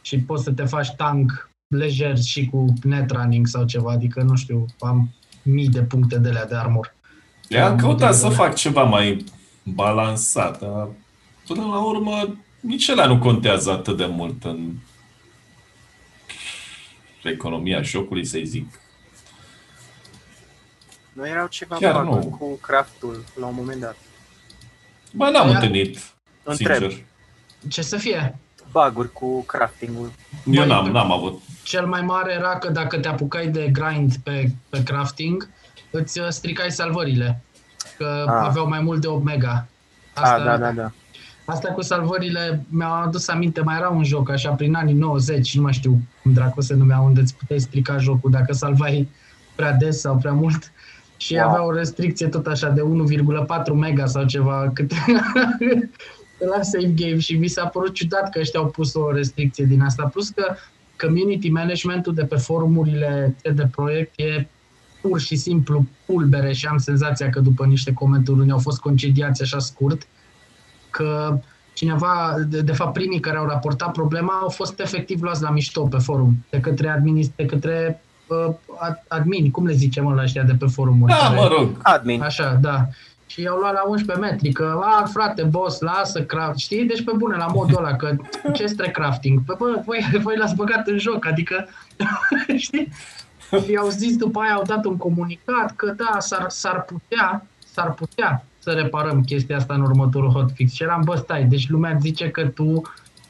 și 0.00 0.18
poți 0.18 0.44
să 0.44 0.50
te 0.50 0.64
faci 0.64 0.90
tank 0.90 1.50
lejer 1.74 2.18
și 2.18 2.46
cu 2.46 2.72
net 2.82 3.10
running 3.10 3.46
sau 3.46 3.64
ceva. 3.64 3.92
Adică, 3.92 4.22
nu 4.22 4.36
știu, 4.36 4.66
am 4.80 5.08
mii 5.42 5.68
de 5.68 5.82
puncte 5.82 6.18
de 6.18 6.28
alea 6.28 6.46
de 6.46 6.54
armor. 6.54 6.94
Eu 7.48 7.64
am 7.64 7.76
Da, 7.76 7.82
căutat 7.82 8.10
da, 8.10 8.16
să 8.16 8.28
da. 8.28 8.34
fac 8.34 8.54
ceva 8.54 8.82
mai 8.82 9.24
balansat, 9.62 10.60
dar 10.60 10.88
până 11.46 11.62
la 11.62 11.84
urmă 11.84 12.36
nici 12.60 12.86
ele 12.86 13.06
nu 13.06 13.18
contează 13.18 13.70
atât 13.70 13.96
de 13.96 14.06
mult 14.06 14.44
în 14.44 14.58
economia 17.22 17.82
jocului, 17.82 18.24
să-i 18.24 18.46
zic. 18.46 18.66
Nu 21.12 21.26
erau 21.28 21.46
ceva 21.46 21.76
Chiar 21.76 22.02
bug 22.04 22.14
nu. 22.24 22.36
cu 22.38 22.54
craftul 22.56 23.24
la 23.40 23.46
un 23.46 23.54
moment 23.54 23.80
dat. 23.80 23.96
Bă, 25.12 25.28
n-am 25.32 25.46
Ia- 25.48 25.54
întâlnit, 25.54 25.98
Întreb. 26.42 26.76
sincer. 26.80 27.04
Ce 27.68 27.82
să 27.82 27.96
fie? 27.96 28.38
Buguri 28.70 29.12
cu 29.12 29.42
crafting-ul. 29.42 30.12
Eu 30.46 30.52
Băi, 30.54 30.66
n-am, 30.66 30.86
n-am 30.90 31.12
avut. 31.12 31.42
Cel 31.62 31.86
mai 31.86 32.00
mare 32.02 32.32
era 32.32 32.58
că 32.58 32.70
dacă 32.70 32.98
te 32.98 33.08
apucai 33.08 33.48
de 33.48 33.68
grind 33.72 34.16
pe, 34.16 34.50
pe 34.68 34.82
crafting, 34.82 35.48
îți 35.90 36.18
uh, 36.20 36.28
stricai 36.28 36.70
salvările. 36.70 37.40
Că 37.96 38.24
Ah. 38.28 38.46
aveau 38.46 38.68
mai 38.68 38.80
mult 38.80 39.00
de 39.00 39.06
8 39.06 39.24
mega. 39.24 39.66
Ah, 40.14 40.42
da, 40.44 40.56
da, 40.56 40.70
da. 40.72 40.92
Asta 41.50 41.68
cu 41.68 41.82
salvările 41.82 42.64
mi-a 42.68 42.88
adus 42.88 43.28
aminte, 43.28 43.60
mai 43.60 43.76
era 43.76 43.88
un 43.88 44.04
joc 44.04 44.30
așa 44.30 44.50
prin 44.50 44.74
anii 44.74 44.94
90, 44.94 45.56
nu 45.56 45.62
mai 45.62 45.72
știu 45.72 46.00
cum 46.22 46.32
dracu 46.32 46.60
se 46.60 46.74
numea, 46.74 47.00
unde 47.00 47.20
îți 47.20 47.34
puteai 47.34 47.58
strica 47.60 47.96
jocul 47.98 48.30
dacă 48.30 48.52
salvai 48.52 49.08
prea 49.56 49.72
des 49.72 50.00
sau 50.00 50.16
prea 50.16 50.32
mult. 50.32 50.72
Și 51.16 51.34
Wow. 51.34 51.48
avea 51.48 51.64
o 51.64 51.72
restricție 51.72 52.26
tot 52.26 52.46
așa 52.46 52.68
de 52.68 52.80
1,4 52.80 53.74
mega 53.74 54.06
sau 54.06 54.24
ceva 54.24 54.70
cât 54.74 54.92
la 56.56 56.62
save 56.62 56.92
game 56.96 57.18
și 57.18 57.36
mi 57.36 57.48
s-a 57.48 57.66
părut 57.66 57.94
ciudat 57.94 58.30
că 58.30 58.38
ăștia 58.38 58.60
au 58.60 58.66
pus 58.66 58.94
o 58.94 59.12
restricție 59.12 59.64
din 59.64 59.82
asta. 59.82 60.06
Plus 60.06 60.28
că 60.28 60.54
community 60.98 61.50
managementul 61.50 62.14
de 62.14 62.24
pe 62.24 62.36
forumurile 62.36 63.36
de 63.54 63.68
proiect 63.70 64.12
e 64.20 64.46
pur 65.00 65.20
și 65.20 65.36
simplu 65.36 65.86
pulbere 66.06 66.52
și 66.52 66.66
am 66.66 66.78
senzația 66.78 67.30
că 67.30 67.40
după 67.40 67.64
niște 67.64 67.92
comentarii 67.92 68.50
au 68.50 68.58
fost 68.58 68.80
concediați 68.80 69.42
așa 69.42 69.58
scurt 69.58 70.06
că 70.90 71.38
cineva, 71.72 72.34
de, 72.48 72.60
de 72.60 72.72
fapt 72.72 72.92
primii 72.92 73.20
care 73.20 73.36
au 73.36 73.46
raportat 73.46 73.92
problema 73.92 74.38
au 74.42 74.48
fost 74.48 74.80
efectiv 74.80 75.22
luați 75.22 75.42
la 75.42 75.50
mișto 75.50 75.82
pe 75.82 75.98
forum, 75.98 76.44
de 76.50 76.60
către, 76.60 76.88
administ- 76.88 77.36
de 77.36 77.44
către 77.44 78.02
uh, 78.26 78.54
ad- 78.88 79.04
admini, 79.08 79.50
cum 79.50 79.66
le 79.66 79.72
zicem 79.72 80.12
la 80.14 80.22
ăștia 80.22 80.42
de 80.42 80.54
pe 80.58 80.66
forumuri. 80.66 81.12
Da, 81.12 81.18
care- 81.18 81.34
mă 81.40 81.46
rog. 81.58 81.68
Admin. 81.82 82.22
Așa, 82.22 82.58
da. 82.60 82.86
Și 83.26 83.40
i-au 83.42 83.58
luat 83.58 83.72
la 83.72 83.82
11 83.88 84.26
metri, 84.26 84.52
că, 84.52 84.80
a, 84.82 85.04
frate, 85.12 85.42
boss, 85.42 85.80
lasă 85.80 86.22
craft, 86.22 86.58
știi? 86.58 86.84
Deci 86.84 87.04
pe 87.04 87.12
bune, 87.16 87.36
la 87.36 87.46
modul 87.46 87.76
ăla, 87.78 87.96
că 87.96 88.16
ce 88.52 88.62
este 88.62 88.90
crafting? 88.90 89.40
Păi, 89.46 89.56
bă, 89.58 89.80
voi, 89.84 90.08
voi 90.22 90.36
l-ați 90.36 90.54
băgat 90.54 90.86
în 90.86 90.98
joc, 90.98 91.26
adică, 91.26 91.68
știi? 92.56 92.88
Și 93.64 93.76
au 93.80 93.88
zis 93.88 94.16
după 94.16 94.40
aia, 94.40 94.52
au 94.54 94.62
dat 94.62 94.84
un 94.84 94.96
comunicat 94.96 95.76
că 95.76 95.94
da, 95.96 96.16
s-ar, 96.20 96.44
s-ar 96.48 96.82
putea, 96.84 97.46
s-ar 97.72 97.92
putea 97.92 98.44
să 98.68 98.74
reparăm 98.74 99.22
chestia 99.22 99.56
asta 99.56 99.74
în 99.74 99.80
următorul 99.80 100.30
hotfix. 100.30 100.72
Și 100.72 100.82
eram, 100.82 101.02
bă, 101.04 101.16
stai, 101.16 101.44
deci 101.44 101.68
lumea 101.68 101.90
îți 101.90 102.00
zice 102.00 102.30
că 102.30 102.46
tu 102.46 102.82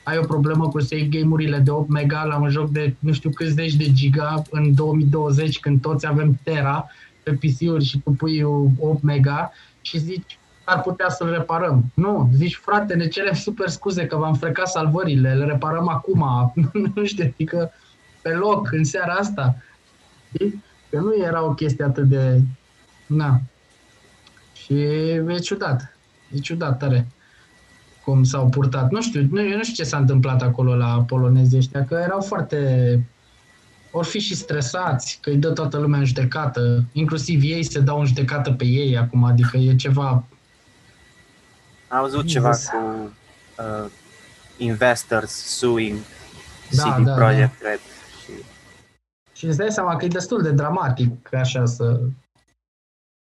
ai 0.03 0.19
o 0.19 0.27
problemă 0.27 0.69
cu 0.69 0.81
save 0.81 1.03
game-urile 1.03 1.59
de 1.59 1.71
8 1.71 1.89
mega 1.89 2.25
la 2.25 2.37
un 2.37 2.49
joc 2.49 2.71
de 2.71 2.95
nu 2.99 3.13
știu 3.13 3.31
câți 3.31 3.53
zeci 3.53 3.75
de 3.75 3.93
giga 3.93 4.43
în 4.51 4.75
2020 4.75 5.61
când 5.61 5.81
toți 5.81 6.07
avem 6.07 6.39
Tera 6.43 6.91
pe 7.23 7.33
PC-uri 7.33 7.85
și 7.85 7.99
tu 7.99 8.11
pui 8.11 8.43
8 8.79 9.03
mega 9.03 9.53
și 9.81 9.99
zici 9.99 10.39
ar 10.65 10.81
putea 10.81 11.09
să-l 11.09 11.31
reparăm. 11.31 11.85
Nu, 11.95 12.31
zici 12.35 12.57
frate, 12.57 12.95
ne 12.95 13.09
cerem 13.09 13.35
super 13.35 13.69
scuze 13.69 14.07
că 14.07 14.17
v-am 14.17 14.35
frecat 14.35 14.69
salvările, 14.69 15.35
le 15.35 15.45
reparăm 15.45 15.89
acum, 15.89 16.53
nu 16.95 17.05
știu, 17.05 17.25
adică 17.25 17.73
pe 18.23 18.31
loc, 18.31 18.73
în 18.73 18.85
seara 18.85 19.13
asta. 19.13 19.57
Știi? 20.35 20.65
Că 20.91 20.99
nu 20.99 21.15
era 21.25 21.45
o 21.45 21.55
chestie 21.55 21.85
atât 21.85 22.05
de... 22.05 22.41
Na. 23.07 23.41
Și 24.69 24.81
e 25.29 25.39
ciudat. 25.43 25.97
E 26.35 26.39
ciudat 26.39 26.79
tare 26.79 27.07
cum 28.09 28.25
s-au 28.25 28.49
purtat. 28.49 28.91
Nu 28.91 29.03
știu, 29.03 29.27
nu, 29.31 29.41
eu 29.41 29.57
nu 29.57 29.63
știu 29.63 29.85
ce 29.85 29.91
s-a 29.91 29.97
întâmplat 29.97 30.43
acolo 30.43 30.77
la 30.77 31.05
polonezii 31.07 31.59
ăștia, 31.59 31.85
că 31.85 31.95
erau 31.95 32.21
foarte... 32.21 33.01
Or 33.91 34.05
fi 34.05 34.19
și 34.19 34.37
stresați, 34.37 35.19
că 35.23 35.31
îi 35.31 35.37
dă 35.37 35.51
toată 35.51 35.79
lumea 35.79 35.99
în 35.99 36.05
judecată. 36.05 36.85
Inclusiv 36.93 37.43
ei 37.43 37.63
se 37.63 37.81
dau 37.81 37.99
în 37.99 38.07
judecată 38.07 38.53
pe 38.53 38.65
ei 38.65 38.97
acum, 38.97 39.25
adică 39.25 39.57
e 39.57 39.77
ceva... 39.77 40.25
Am 41.89 42.01
văzut 42.01 42.27
ceva 42.27 42.51
Jesus. 42.51 42.67
cu 42.67 42.77
uh, 43.59 43.91
investors 44.57 45.31
suing 45.31 45.99
Da, 46.71 46.83
CD 46.83 47.05
da, 47.05 47.13
Projekt 47.13 47.63
Red. 47.63 47.81
Și 48.25 48.33
Și 49.33 49.45
îți 49.45 49.57
dai 49.57 49.71
seama 49.71 49.97
că 49.97 50.05
e 50.05 50.09
destul 50.09 50.43
de 50.43 50.51
dramatic 50.51 51.35
așa 51.35 51.67
să... 51.67 52.01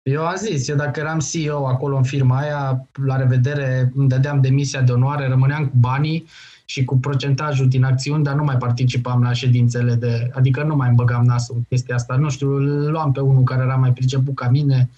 Eu 0.10 0.26
am 0.26 0.36
zis, 0.36 0.68
eu 0.68 0.76
dacă 0.76 1.00
eram 1.00 1.20
CEO 1.20 1.68
acolo 1.68 1.96
în 1.96 2.04
firma 2.04 2.38
aia, 2.38 2.88
la 3.06 3.16
revedere, 3.16 3.92
îmi 3.96 4.08
dădeam 4.08 4.42
demisia 4.42 4.82
de 4.82 4.92
onoare, 4.92 5.28
rămâneam 5.28 5.68
cu 5.68 5.76
banii 5.78 6.28
și 6.66 6.84
cu 6.84 6.98
procentajul 6.98 7.68
din 7.68 7.84
acțiuni, 7.84 8.24
dar 8.24 8.36
nu 8.36 8.44
mai 8.44 8.58
participam 8.58 9.24
la 9.24 9.34
ședințele 9.34 9.94
de... 9.94 10.30
Adică 10.34 10.64
nu 10.64 10.76
mai 10.76 10.88
îmi 10.88 10.96
băgam 10.96 11.26
nasul 11.26 11.56
în 11.56 11.64
chestia 11.70 11.96
asta. 11.96 12.16
Nu 12.16 12.30
știu, 12.30 12.50
îl 12.56 12.92
luam 12.92 13.12
pe 13.12 13.20
unul 13.20 13.44
care 13.44 13.64
era 13.64 13.76
mai 13.76 13.94
priceput 13.94 14.36
ca 14.36 14.50
mine 14.50 14.90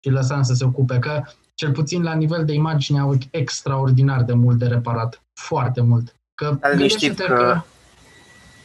și 0.00 0.08
îl 0.08 0.12
lăsam 0.12 0.42
să 0.42 0.54
se 0.54 0.64
ocupe. 0.64 0.98
Că 0.98 1.22
cel 1.54 1.72
puțin 1.72 2.02
la 2.02 2.14
nivel 2.14 2.44
de 2.44 2.52
imagine, 2.52 2.98
au 2.98 3.18
extraordinar 3.30 4.22
de 4.22 4.32
mult 4.32 4.58
de 4.58 4.66
reparat. 4.66 5.22
Foarte 5.32 5.80
mult. 5.80 6.14
Că 6.34 6.54
Stai 6.58 6.76
liniștit 6.76 7.16
gândește-te 7.16 7.32
că... 7.32 7.60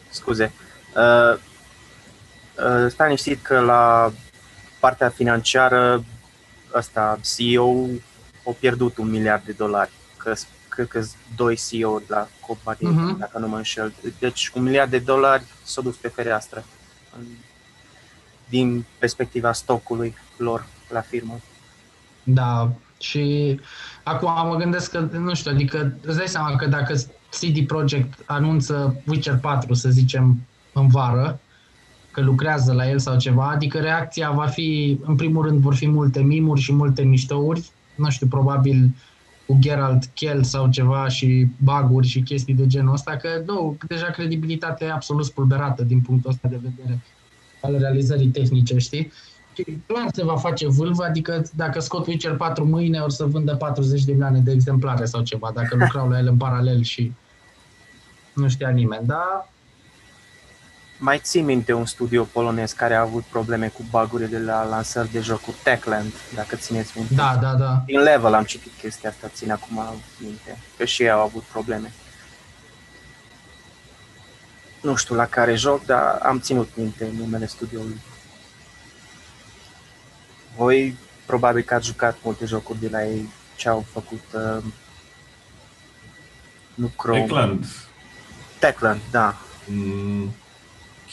Scuze. 0.10 0.52
Uh, 0.96 1.38
uh, 2.58 2.89
stai 2.89 3.08
liniștit 3.08 3.41
că 3.41 3.60
la 3.60 4.12
partea 4.82 5.10
financiară 5.10 6.04
ăsta, 6.76 7.20
CEO 7.36 7.86
a 8.48 8.52
pierdut 8.60 8.98
un 8.98 9.10
miliard 9.10 9.44
de 9.46 9.52
dolari. 9.52 9.91
Că 10.17 10.34
cred 10.70 10.88
că 10.88 11.04
doi 11.36 11.60
CEO 11.70 12.02
la 12.08 12.28
companie, 12.48 12.88
Mhm. 12.89 13.17
dacă 13.17 13.38
nu 13.39 13.48
mă 13.48 13.56
înșel. 13.58 13.94
Deci 14.20 14.52
un 14.56 14.63
miliard 14.63 14.89
de 14.89 15.00
dolari 15.00 15.44
s-a 15.63 15.82
dus 15.82 15.96
pe 15.96 16.08
fereastră 16.08 16.63
în- 17.17 17.26
din 18.50 18.86
perspectiva 19.00 19.52
stocului 19.54 20.15
lor 20.38 20.65
la 20.89 21.02
firmă. 21.02 21.39
Da, 22.24 22.72
și 23.00 23.60
acum 24.04 24.48
mă 24.48 24.56
gândesc 24.56 24.91
că, 24.91 25.00
nu 25.00 25.34
știu, 25.36 25.52
adică 25.52 25.94
îți 26.06 26.17
dai 26.17 26.28
seama 26.28 26.56
că 26.56 26.65
dacă 26.65 26.94
CD 27.30 27.65
Projekt 27.67 28.20
anunță 28.26 29.02
Witcher 29.08 29.38
4, 29.38 29.74
să 29.74 29.89
zicem, 29.89 30.41
în 30.74 30.88
vară, 30.88 31.39
că 32.12 32.21
lucrează 32.21 32.74
la 32.74 32.89
el 32.89 33.00
sau 33.00 33.17
ceva, 33.17 33.50
adică 33.50 33.80
reacția 33.80 34.32
va 34.32 34.45
fi, 34.45 35.00
în 35.02 35.15
primul 35.15 35.45
rând, 35.45 35.62
vor 35.62 35.76
fi 35.76 35.88
multe 35.88 36.21
mimuri 36.21 36.62
și 36.62 36.74
multe 36.74 37.02
miștouri, 37.02 37.69
nu 37.95 38.10
știu, 38.10 38.28
probabil 38.28 38.89
cu 39.45 39.58
Geralt 39.60 40.06
Kell 40.13 40.43
sau 40.43 40.69
ceva 40.69 41.08
și 41.08 41.47
baguri 41.63 42.08
și 42.08 42.21
chestii 42.21 42.54
de 42.54 42.67
genul 42.67 42.93
ăsta, 42.93 43.15
că 43.15 43.30
nu, 43.45 43.78
deja 43.88 44.06
credibilitatea 44.06 44.88
e 44.88 44.91
absolut 44.91 45.26
spulberată 45.26 45.84
din 45.84 46.02
punctul 46.02 46.30
ăsta 46.30 46.47
de 46.47 46.60
vedere 46.62 47.00
al 47.62 47.78
realizării 47.78 48.28
tehnice, 48.28 48.78
știi? 48.78 49.12
Și 49.54 49.78
clar 49.86 50.08
se 50.13 50.24
va 50.24 50.38
face 50.38 50.67
vâlvă, 50.67 51.04
adică 51.04 51.43
dacă 51.56 51.80
scot 51.80 52.08
Witcher 52.08 52.36
4 52.36 52.65
mâine, 52.65 53.00
or 53.00 53.10
să 53.10 53.26
vândă 53.26 53.56
40 53.56 54.04
de 54.04 54.12
milioane 54.12 54.39
de 54.39 54.52
exemplare 54.52 55.06
sau 55.06 55.21
ceva, 55.21 55.52
dacă 55.54 55.76
lucrau 55.76 56.10
la 56.10 56.17
el 56.17 56.28
în 56.28 56.38
paralel 56.38 56.82
și 56.82 57.12
nu 58.34 58.50
știa 58.50 58.69
nimeni, 58.69 59.06
dar 59.06 59.51
Mai 61.04 61.20
ții 61.20 61.42
minte 61.42 61.74
un 61.74 61.86
studio 61.86 62.24
polonez 62.24 62.72
care 62.72 62.96
a 62.96 63.02
avut 63.02 63.24
probleme 63.24 63.68
cu 63.68 63.86
bagurile 63.90 64.28
de 64.28 64.40
la 64.40 64.64
lansări 64.64 65.12
de 65.12 65.20
jocuri 65.20 65.58
Techland, 65.64 66.14
dacă 66.36 66.56
țineți 66.56 66.92
minte? 66.96 67.14
da, 67.14 67.38
da, 67.42 67.54
da. 67.54 67.82
Din 67.86 68.00
level 68.00 68.34
am 68.34 68.44
citit 68.44 68.72
chestia 68.78 69.10
asta, 69.10 69.28
țin 69.28 69.52
acum 69.52 69.84
minte, 70.18 70.58
că 70.78 70.86
și 70.86 71.02
ei 71.02 71.10
au 71.10 71.22
avut 71.22 71.44
probleme. 71.44 71.92
Nu 74.82 74.96
știu 74.96 75.16
la 75.16 75.26
care 75.26 75.56
joc, 75.56 75.86
dar 75.86 76.20
am 76.24 76.40
ținut 76.40 76.70
minte 76.76 77.10
numele 77.18 77.46
studioului. 77.46 78.02
Voi 80.58 80.98
probabil 81.26 81.64
că 81.64 81.74
ați 81.74 81.88
jucat 81.88 82.18
multe 82.24 82.46
jocuri 82.46 82.80
de 82.80 82.90
la 82.90 83.06
ei, 83.06 83.30
ce 83.56 83.70
au 83.70 83.86
făcut 83.92 84.24
uh, 84.34 84.64
nu 86.74 86.88
Chrome. 86.88 87.20
Techland. 87.20 87.66
Techland, 88.60 89.02
da. 89.12 89.36
Mm, 89.66 90.34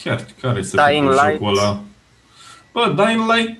chiar, 0.03 0.25
care 0.41 0.61
să 0.63 0.83
Dying 0.87 1.11
fie 1.11 1.21
Light. 1.21 1.39
jocul 1.41 1.57
ăla? 1.57 1.79
Bă, 2.71 2.93
Dying 3.03 3.31
Light 3.33 3.59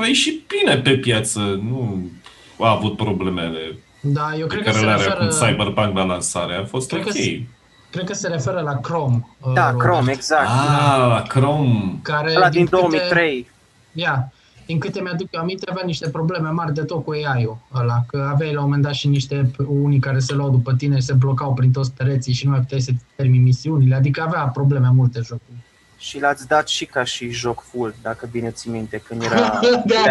a 0.00 0.06
ieșit 0.06 0.44
bine 0.60 0.76
pe 0.76 0.96
piață, 0.98 1.38
nu 1.40 2.10
a 2.58 2.70
avut 2.70 2.96
problemele 2.96 3.78
Da, 4.00 4.30
eu 4.38 4.46
pe 4.46 4.54
cred 4.54 4.64
că 4.64 4.70
care 4.70 4.78
se 4.78 4.84
le 4.84 4.90
are 4.90 5.02
acum 5.10 5.26
referă, 5.26 5.46
Cyberpunk 5.50 5.96
la 5.96 6.04
lansare. 6.04 6.54
A 6.56 6.64
fost 6.64 6.88
Cred 6.88 7.02
că 7.02 7.08
ok. 7.08 7.14
se- 7.14 7.42
cred 7.90 8.04
că 8.06 8.14
se 8.14 8.28
referă 8.28 8.60
la 8.60 8.74
Chrome. 8.80 9.26
uh, 9.40 9.52
Da, 9.54 9.70
Robert, 9.70 9.84
Chrome, 9.88 10.12
exact. 10.12 10.48
Ah, 10.48 11.22
Chrome. 11.28 11.98
Care 12.02 12.32
Ăla 12.36 12.48
din 12.48 12.64
câte- 12.64 12.76
2003. 12.80 13.50
Ia, 13.92 14.32
din 14.66 14.78
câte 14.78 15.00
mi-aduc 15.00 15.26
eu 15.30 15.40
aminte, 15.40 15.70
avea 15.70 15.82
niște 15.84 16.08
probleme 16.10 16.48
mari 16.48 16.74
de 16.74 16.82
tot 16.82 17.04
cu 17.04 17.10
AI-ul 17.10 17.58
ăla, 17.74 18.04
că 18.06 18.28
aveai 18.32 18.52
la 18.52 18.58
un 18.58 18.64
moment 18.64 18.82
dat 18.82 18.92
și 18.94 19.08
niște 19.08 19.50
unii 19.68 19.98
care 19.98 20.18
se 20.18 20.34
luau 20.34 20.50
după 20.50 20.74
tine 20.74 20.96
și 20.96 21.02
se 21.02 21.12
blocau 21.12 21.54
prin 21.54 21.72
toți 21.72 21.92
pereții 21.92 22.32
și 22.32 22.44
nu 22.44 22.50
mai 22.50 22.60
puteai 22.60 22.80
să 22.80 22.90
termini 23.16 23.42
misiunile, 23.42 23.94
adică 23.94 24.22
avea 24.22 24.40
probleme 24.40 24.90
multe 24.94 25.20
jocul. 25.24 25.54
Și 25.98 26.20
l-ați 26.20 26.46
dat 26.46 26.68
și 26.68 26.84
ca 26.84 27.04
și 27.04 27.30
joc 27.30 27.62
full, 27.62 27.94
dacă 28.02 28.28
bine 28.32 28.50
ți 28.50 28.68
minte, 28.68 29.02
când 29.08 29.22
era 29.22 29.34
Dacă 29.40 29.62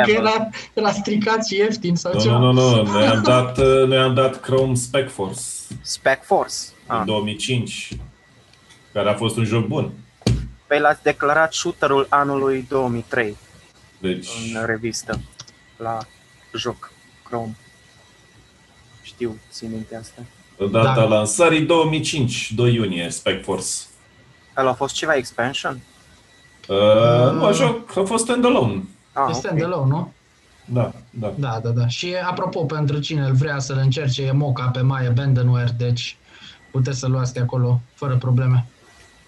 level. 0.06 0.16
era, 0.16 0.50
era 0.74 0.92
stricat 0.92 1.46
și 1.46 1.56
ieftin 1.56 1.96
sau 1.96 2.14
Nu, 2.14 2.20
ceva. 2.20 2.38
nu, 2.38 2.52
nu, 2.52 2.76
nu. 2.76 2.92
Noi 2.92 3.06
am 3.08 3.22
dat, 3.24 3.58
uh, 3.58 3.88
noi 3.88 3.98
am 3.98 4.14
dat 4.14 4.40
Chrome 4.42 4.74
Spec 4.74 5.10
Force 5.12 5.40
Spec 5.82 6.24
Force. 6.24 6.56
în 6.88 6.96
Ah. 6.96 7.04
2005, 7.06 7.98
care 8.94 9.10
a 9.10 9.14
fost 9.14 9.38
un 9.38 9.44
joc 9.44 9.68
bun. 9.68 9.92
Păi 10.68 10.80
l-ați 10.80 11.04
declarat 11.04 11.54
shooterul 11.54 12.06
anului 12.10 12.66
2003 12.70 13.36
Deci, 14.00 14.28
în 14.54 14.66
revistă 14.66 15.20
la 15.78 15.98
joc 16.58 16.92
Chrome. 17.24 17.56
Știu, 19.02 19.38
țin 19.52 19.70
minte 19.72 19.96
asta. 19.96 20.22
data 20.72 20.94
Da. 20.94 21.04
lansării 21.04 21.62
2005, 21.62 22.52
2 22.52 22.74
iunie, 22.74 23.10
Spec 23.10 23.44
Force. 23.44 23.68
Ăla 24.58 24.70
a 24.70 24.74
fost 24.74 24.96
ceva 24.96 25.14
expansion? 25.16 25.80
Uh, 26.68 27.32
nu, 27.32 27.54
joc 27.54 27.98
a 27.98 28.04
fost 28.04 28.24
standalone. 28.24 28.84
Ah, 29.14 29.24
E 29.28 29.32
ok. 29.32 29.36
standalone, 29.36 29.90
nu? 29.92 30.14
Da, 30.66 30.92
da. 31.10 31.34
Da, 31.38 31.60
da, 31.64 31.70
da. 31.70 31.88
Și 31.88 32.16
apropo, 32.28 32.64
pentru 32.66 33.00
cine 33.00 33.22
îl 33.22 33.34
vrea 33.34 33.60
să-l 33.60 33.78
încerce, 33.78 34.22
e 34.24 34.32
moca 34.32 34.66
pe 34.68 34.82
mai 34.82 35.06
Abandonware, 35.06 35.76
deci 35.78 36.18
puteți 36.72 37.00
să 37.00 37.08
luați 37.08 37.34
de 37.34 37.40
acolo 37.40 37.82
fără 37.94 38.18
probleme. 38.18 38.66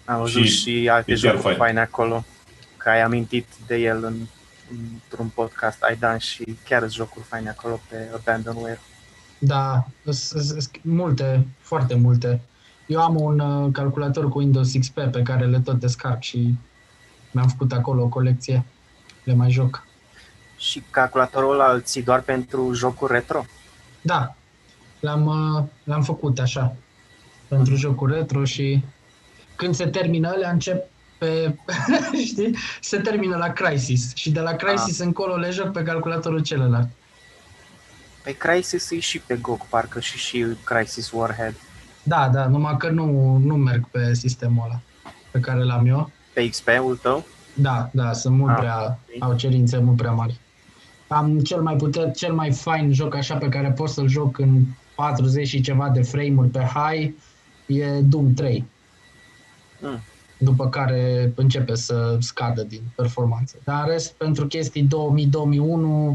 Am 0.06 0.20
văzut 0.20 0.44
Și 0.44 0.50
și, 0.50 0.80
și 0.82 0.90
alte 0.90 1.12
e 1.12 1.16
chiar 1.16 1.22
jocuri 1.24 1.42
fain. 1.42 1.56
faine 1.58 1.80
acolo, 1.80 2.26
că 2.78 2.90
ai 2.90 3.02
amintit 3.02 3.46
de 3.68 3.76
el 3.76 4.04
în, 4.04 4.16
într-un 4.72 5.28
podcast, 5.28 5.82
ai 5.82 5.96
dan 5.96 6.18
și 6.18 6.58
chiar 6.66 6.80
sunt 6.80 6.92
jocuri 6.92 7.26
faine 7.26 7.50
acolo 7.50 7.80
pe 7.90 8.10
Abandonware. 8.16 8.80
Da, 9.40 9.88
s- 10.10 10.34
s- 10.36 10.56
s- 10.58 10.70
multe, 10.82 11.48
foarte 11.60 11.96
multe. 11.96 12.42
Eu 12.86 13.02
am 13.02 13.16
un 13.22 13.40
uh, 13.40 13.70
calculator 13.72 14.30
cu 14.30 14.38
Windows 14.38 14.72
XP 14.80 15.00
pe 15.00 15.22
care 15.24 15.46
le 15.46 15.60
tot 15.60 15.80
descarc 15.80 16.22
și 16.22 16.56
mi-am 17.32 17.48
făcut 17.48 17.72
acolo 17.72 18.04
o 18.04 18.08
colecție. 18.08 18.66
Le 19.24 19.34
mai 19.34 19.52
joc. 19.52 19.86
Și 20.58 20.84
calculatorul 20.90 21.54
ăla 21.54 21.72
îl 21.72 21.82
ții 21.82 22.04
doar 22.04 22.22
pentru 22.22 22.74
jocuri 22.74 23.12
retro? 23.14 23.46
Da, 24.02 24.36
l-am, 25.00 25.26
uh, 25.26 25.64
l-am 25.84 26.04
făcut 26.04 26.40
așa, 26.40 26.76
pentru 27.48 27.76
jocuri 27.76 28.14
retro 28.14 28.44
și 28.46 28.84
când 29.56 29.76
se 29.76 29.88
termină 29.88 30.28
alea 30.28 30.52
încep 30.52 30.86
pe, 31.18 31.56
știi, 32.28 32.56
se 32.82 32.98
termină 32.98 33.38
la 33.38 33.50
Crysis 33.50 34.12
și 34.16 34.32
de 34.32 34.40
la 34.40 34.52
Crysis 34.52 35.00
încolo 35.00 35.36
le 35.36 35.50
joc 35.50 35.72
pe 35.72 35.84
calculatorul 35.84 36.42
celălalt. 36.42 36.88
Pe 38.24 38.32
Crysis 38.32 38.92
e 38.92 39.00
și 39.00 39.20
pe 39.20 39.36
GOG, 39.36 39.66
parcă 39.70 40.00
și 40.00 40.18
și 40.18 40.46
Crysis 40.64 41.12
Warhead. 41.12 41.56
Da, 42.04 42.30
da, 42.34 42.48
numai 42.48 42.78
că 42.78 42.90
nu, 42.90 43.38
nu 43.44 43.56
merg 43.56 43.88
pe 43.92 44.14
sistemul 44.14 44.64
ăla 44.66 44.80
pe 45.32 45.40
care 45.40 45.64
l-am 45.64 45.86
eu. 45.88 46.12
Pe 46.34 46.50
XP-ul 46.50 46.98
tău? 47.02 47.26
Da, 47.54 47.90
da, 47.94 48.14
sunt 48.14 48.38
mult 48.38 48.52
Ah, 48.52 48.58
prea, 48.58 49.00
ok. 49.16 49.24
au 49.24 49.36
cerințe 49.36 49.78
mult 49.78 49.98
prea 49.98 50.12
mari. 50.12 50.40
Am 51.08 51.40
cel 51.40 51.62
mai 51.62 51.76
puter, 51.76 52.12
cel 52.12 52.34
mai 52.34 52.52
fain 52.52 52.94
joc 52.94 53.16
așa 53.16 53.36
pe 53.36 53.50
care 53.50 53.72
pot 53.72 53.90
să-l 53.90 54.08
joc 54.08 54.38
în 54.38 54.64
40 54.96 55.48
și 55.48 55.62
ceva 55.62 55.90
de 55.90 56.02
frame-uri 56.02 56.48
pe 56.50 56.60
high 56.74 57.14
e 57.66 58.00
Doom 58.02 58.34
3. 58.34 58.66
Mm. 59.80 60.00
După 60.38 60.70
care 60.70 61.32
începe 61.36 61.76
să 61.76 62.18
scadă 62.20 62.64
din 62.64 62.82
performanță. 62.96 63.56
Dar 63.64 63.84
în 63.84 63.90
rest, 63.92 64.14
pentru 64.14 64.48
chestii 64.48 64.88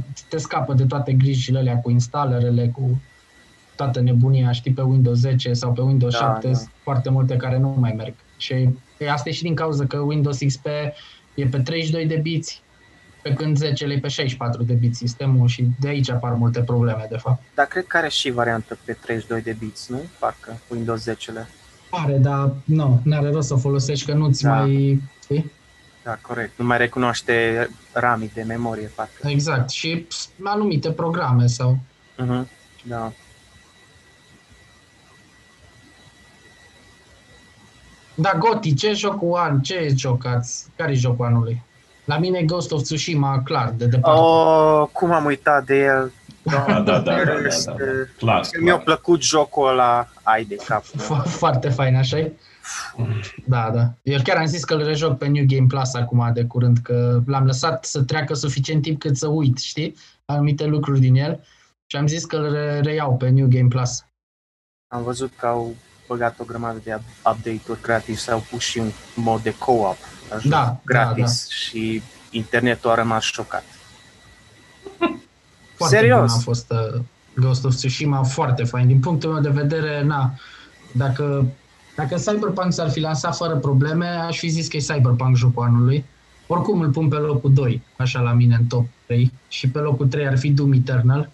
2000-2001, 0.01 0.05
te 0.29 0.37
scapă 0.39 0.75
de 0.75 0.85
toate 0.85 1.13
grijile 1.13 1.59
alea 1.59 1.79
cu 1.79 1.91
instalerele, 1.91 2.69
cu 2.69 3.01
toată 3.77 4.01
nebunia, 4.01 4.53
știi, 4.53 4.73
pe 4.73 4.83
Windows 4.83 5.19
10 5.19 5.53
sau 5.53 5.73
pe 5.73 5.81
Windows 5.81 6.13
Da, 6.13 6.19
7, 6.19 6.49
da. 6.49 6.55
sunt 6.55 6.71
foarte 6.83 7.11
multe 7.11 7.37
care 7.37 7.59
nu 7.59 7.77
mai 7.79 7.93
merg. 7.97 8.15
Și 8.37 8.53
e, 8.99 9.11
asta 9.11 9.29
e 9.29 9.33
și 9.33 9.43
din 9.43 9.55
cauza 9.55 9.87
că 9.87 9.97
Windows 9.97 10.39
XP 10.39 10.67
e 11.35 11.47
pe 11.51 11.59
32 11.59 12.07
de 12.07 12.17
biți, 12.17 12.63
pe 13.23 13.33
când 13.33 13.57
10 13.57 13.85
e 13.85 13.99
pe 13.99 14.09
64 14.09 14.63
de 14.63 14.73
biți 14.73 14.99
sistemul 14.99 15.49
și 15.49 15.67
de 15.81 15.89
aici 15.89 16.11
apar 16.11 16.33
multe 16.33 16.61
probleme, 16.61 17.07
de 17.11 17.17
fapt. 17.17 17.43
Dar 17.55 17.67
cred 17.67 17.87
că 17.87 17.97
are 17.97 18.09
și 18.09 18.31
variantă 18.31 18.79
pe 18.85 18.93
32 18.93 19.43
de 19.43 19.57
bits, 19.59 19.89
nu? 19.89 20.01
Parcă 20.19 20.59
Windows 20.69 21.11
10-le. 21.11 21.49
Pare, 21.93 22.17
dar 22.17 22.53
nu, 22.65 23.01
n-are 23.05 23.31
rost 23.31 23.47
să 23.47 23.55
o 23.55 23.57
folosești, 23.57 24.07
că 24.07 24.13
nu-ți 24.13 24.43
Da. 24.43 24.55
mai... 24.55 25.03
Știi? 25.23 25.53
Da, 26.03 26.19
corect. 26.21 26.59
Nu 26.59 26.65
mai 26.65 26.77
recunoaște 26.77 27.69
ramii 27.93 28.31
de 28.35 28.43
memorie, 28.43 28.91
parcă. 28.95 29.29
Exact. 29.29 29.71
Și 29.71 29.97
ps, 29.97 30.31
anumite 30.45 30.91
programe 30.91 31.47
sau... 31.47 31.79
Uh-huh. 32.23 32.49
Da. 32.85 33.13
Da, 38.15 38.33
Goti, 38.39 38.75
ce 38.75 38.93
jocul 38.93 39.35
an? 39.39 39.61
Ce 39.61 39.93
jocați? 39.97 40.67
Care 40.77 40.93
e 40.93 40.95
jocul 40.95 41.25
anului? 41.25 41.63
La 42.05 42.19
mine 42.19 42.39
e 42.39 42.45
Ghost 42.45 42.73
of 42.73 42.83
Tsushima, 42.83 43.43
clar, 43.45 43.75
de 43.77 43.87
departe. 43.87 44.21
Oh, 44.21 44.89
cum 44.93 45.13
am 45.13 45.25
uitat 45.25 45.65
de 45.65 45.79
el. 45.79 46.13
Da, 46.43 46.65
da, 46.67 46.81
da, 46.81 46.99
da, 47.01 47.25
da, 47.25 47.33
Este- 47.47 47.71
da. 47.71 47.77
Clar, 48.19 48.47
Mi-a 48.61 48.73
clar. 48.73 48.85
plăcut 48.85 49.23
jocul 49.23 49.69
ăla, 49.69 50.09
ai 50.23 50.45
de 50.45 50.55
cap. 50.55 50.85
Fo- 50.85 51.25
Foarte 51.27 51.69
fain, 51.69 51.97
așa 51.97 52.17
Da, 53.47 53.71
da. 53.75 53.93
Eu 54.03 54.19
chiar 54.23 54.37
am 54.37 54.47
zis 54.47 54.65
că 54.65 54.75
îl 54.75 54.85
rejoc 54.85 55.19
pe 55.19 55.27
New 55.27 55.45
Game 55.47 55.67
Plus 55.69 55.95
acum 55.95 56.31
de 56.35 56.45
curând, 56.45 56.79
că 56.83 57.21
l-am 57.27 57.45
lăsat 57.45 57.85
să 57.85 58.03
treacă 58.03 58.35
suficient 58.35 58.83
timp 58.83 59.01
cât 59.01 59.17
să 59.17 59.27
uit, 59.27 59.59
știi? 59.59 59.97
Anumite 60.25 60.65
lucruri 60.65 61.01
din 61.01 61.15
el. 61.15 61.45
Și 61.87 61.97
am 61.97 62.07
zis 62.07 62.25
că 62.25 62.37
îl 62.37 62.53
re- 62.53 62.81
reiau 62.81 63.17
pe 63.17 63.29
New 63.29 63.47
Game 63.49 63.69
Plus. 63.69 64.05
Am 64.89 65.03
văzut 65.03 65.33
că 65.39 65.47
au 65.47 65.75
băgat 66.09 66.41
o 66.41 66.45
grămadă 66.45 66.81
de 66.85 66.95
update-uri 67.31 67.81
gratis, 67.83 68.29
au 68.29 68.45
pus 68.51 68.63
și 68.63 68.79
un 68.79 68.91
mod 69.15 69.43
de 69.43 69.55
co-op 69.59 69.97
la 70.31 70.39
joc 70.39 70.51
Da, 70.51 70.81
gratis 70.85 71.49
și 71.49 72.03
internetul 72.31 72.91
a 72.91 72.95
rămas 72.95 73.23
șocat. 73.23 73.65
Foarte 75.89 75.97
Serios? 75.97 76.31
bun 76.31 76.41
a 76.41 76.43
fost 76.43 76.71
uh, 76.71 77.01
Ghost 77.37 77.65
of 77.65 77.75
Tsushima, 77.75 78.23
foarte 78.23 78.65
fain. 78.65 78.87
Din 78.87 79.01
punctul 79.01 79.33
meu 79.33 79.43
de 79.43 79.49
vedere, 79.49 80.03
na, 80.03 80.35
dacă, 80.93 81.47
dacă 81.97 82.15
Cyberpunk 82.15 82.73
s-ar 82.73 82.91
fi 82.91 83.01
lansat 83.01 83.37
fără 83.37 83.57
probleme, 83.57 84.07
aș 84.07 84.39
fi 84.39 84.49
zis 84.49 84.69
că 84.69 84.77
e 84.77 84.81
Cyberpunk 84.81 85.37
jocul 85.37 85.65
anului. 85.65 86.05
Oricum 86.47 86.81
îl 86.81 86.91
pun 86.91 87.09
pe 87.09 87.17
locul 87.17 87.53
2, 87.53 87.83
așa 87.97 88.21
la 88.21 88.33
mine 88.33 88.55
în 88.55 88.65
top 88.65 88.87
3, 89.07 89.33
și 89.49 89.69
pe 89.69 89.79
locul 89.79 90.07
3 90.07 90.27
ar 90.27 90.39
fi 90.39 90.51
Doom 90.51 90.73
Eternal, 90.73 91.31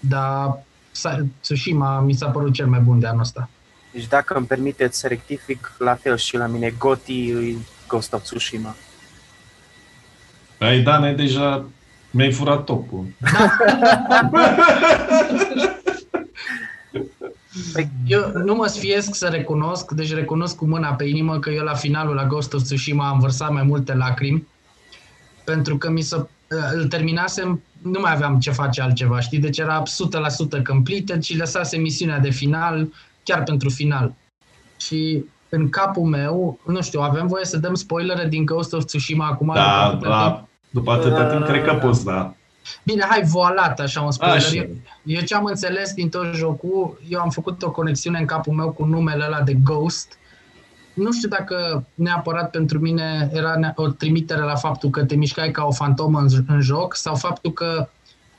dar 0.00 0.62
Sa- 0.92 1.26
Tsushima 1.40 2.00
mi 2.00 2.14
s-a 2.14 2.26
părut 2.26 2.52
cel 2.52 2.66
mai 2.66 2.80
bun 2.80 2.98
de 2.98 3.06
anul 3.06 3.20
ăsta. 3.20 3.48
Deci 3.92 4.06
dacă 4.06 4.34
îmi 4.34 4.46
permiteți 4.46 4.98
să 4.98 5.06
rectific, 5.06 5.72
la 5.78 5.94
fel 5.94 6.16
și 6.16 6.36
la 6.36 6.46
mine, 6.46 6.74
Goti 6.78 7.30
îi 7.30 7.58
Ghost 7.88 8.12
of 8.12 8.22
Tsushima. 8.22 8.74
Ai, 10.58 10.82
Dane, 10.82 11.12
deja 11.12 11.64
mi-ai 12.14 12.32
furat 12.32 12.64
topul. 12.64 13.06
Eu 18.06 18.30
nu 18.44 18.54
mă 18.54 18.66
sfiesc 18.66 19.14
să 19.14 19.26
recunosc, 19.28 19.90
deci 19.90 20.14
recunosc 20.14 20.56
cu 20.56 20.64
mâna 20.66 20.92
pe 20.92 21.04
inimă 21.04 21.38
că 21.38 21.50
eu 21.50 21.64
la 21.64 21.74
finalul 21.74 22.14
la 22.14 22.26
Ghost 22.26 22.54
of 22.54 22.62
Tsushima 22.62 23.08
am 23.08 23.18
vărsat 23.18 23.52
mai 23.52 23.62
multe 23.62 23.94
lacrimi, 23.94 24.46
pentru 25.44 25.76
că 25.78 25.90
mi 25.90 26.00
se, 26.00 26.26
îl 26.74 26.86
terminasem, 26.88 27.62
nu 27.82 28.00
mai 28.00 28.12
aveam 28.12 28.38
ce 28.38 28.50
face 28.50 28.80
altceva, 28.82 29.20
știi? 29.20 29.38
Deci 29.38 29.58
era 29.58 29.82
100% 30.58 30.62
completed 30.68 31.22
și 31.22 31.36
lăsase 31.36 31.76
misiunea 31.76 32.18
de 32.18 32.30
final 32.30 32.88
chiar 33.22 33.42
pentru 33.42 33.68
final. 33.70 34.14
Și 34.76 35.24
în 35.48 35.68
capul 35.68 36.04
meu, 36.04 36.60
nu 36.66 36.82
știu, 36.82 37.00
avem 37.00 37.26
voie 37.26 37.44
să 37.44 37.56
dăm 37.58 37.74
spoilere 37.74 38.28
din 38.28 38.44
Ghost 38.44 38.72
of 38.72 38.84
Tsushima 38.84 39.26
acum? 39.26 39.50
Da, 39.54 39.90
După- 39.92 40.08
da, 40.08 40.46
după 40.74 40.92
atâta 40.92 41.26
timp, 41.26 41.44
cred 41.44 41.64
că 41.64 41.74
poți, 41.74 42.04
da. 42.04 42.34
Bine, 42.82 43.04
hai 43.08 43.22
voalat 43.22 43.80
așa 43.80 44.00
un 44.00 44.10
spoiler. 44.10 44.36
Așa. 44.36 44.54
Eu, 44.56 44.66
eu 45.04 45.20
ce 45.20 45.34
am 45.34 45.44
înțeles 45.44 45.92
din 45.92 46.08
tot 46.08 46.34
jocul, 46.34 47.00
eu 47.08 47.20
am 47.20 47.30
făcut 47.30 47.62
o 47.62 47.70
conexiune 47.70 48.18
în 48.18 48.24
capul 48.24 48.52
meu 48.52 48.70
cu 48.72 48.84
numele 48.84 49.24
ăla 49.24 49.40
de 49.40 49.54
Ghost. 49.54 50.18
Nu 50.94 51.12
știu 51.12 51.28
dacă 51.28 51.84
neapărat 51.94 52.50
pentru 52.50 52.78
mine 52.78 53.30
era 53.32 53.56
ne- 53.56 53.72
o 53.76 53.88
trimitere 53.88 54.40
la 54.42 54.54
faptul 54.54 54.90
că 54.90 55.04
te 55.04 55.16
mișcai 55.16 55.50
ca 55.50 55.64
o 55.64 55.72
fantomă 55.72 56.18
în, 56.18 56.28
în 56.46 56.60
joc 56.60 56.94
sau 56.94 57.14
faptul 57.14 57.52
că 57.52 57.88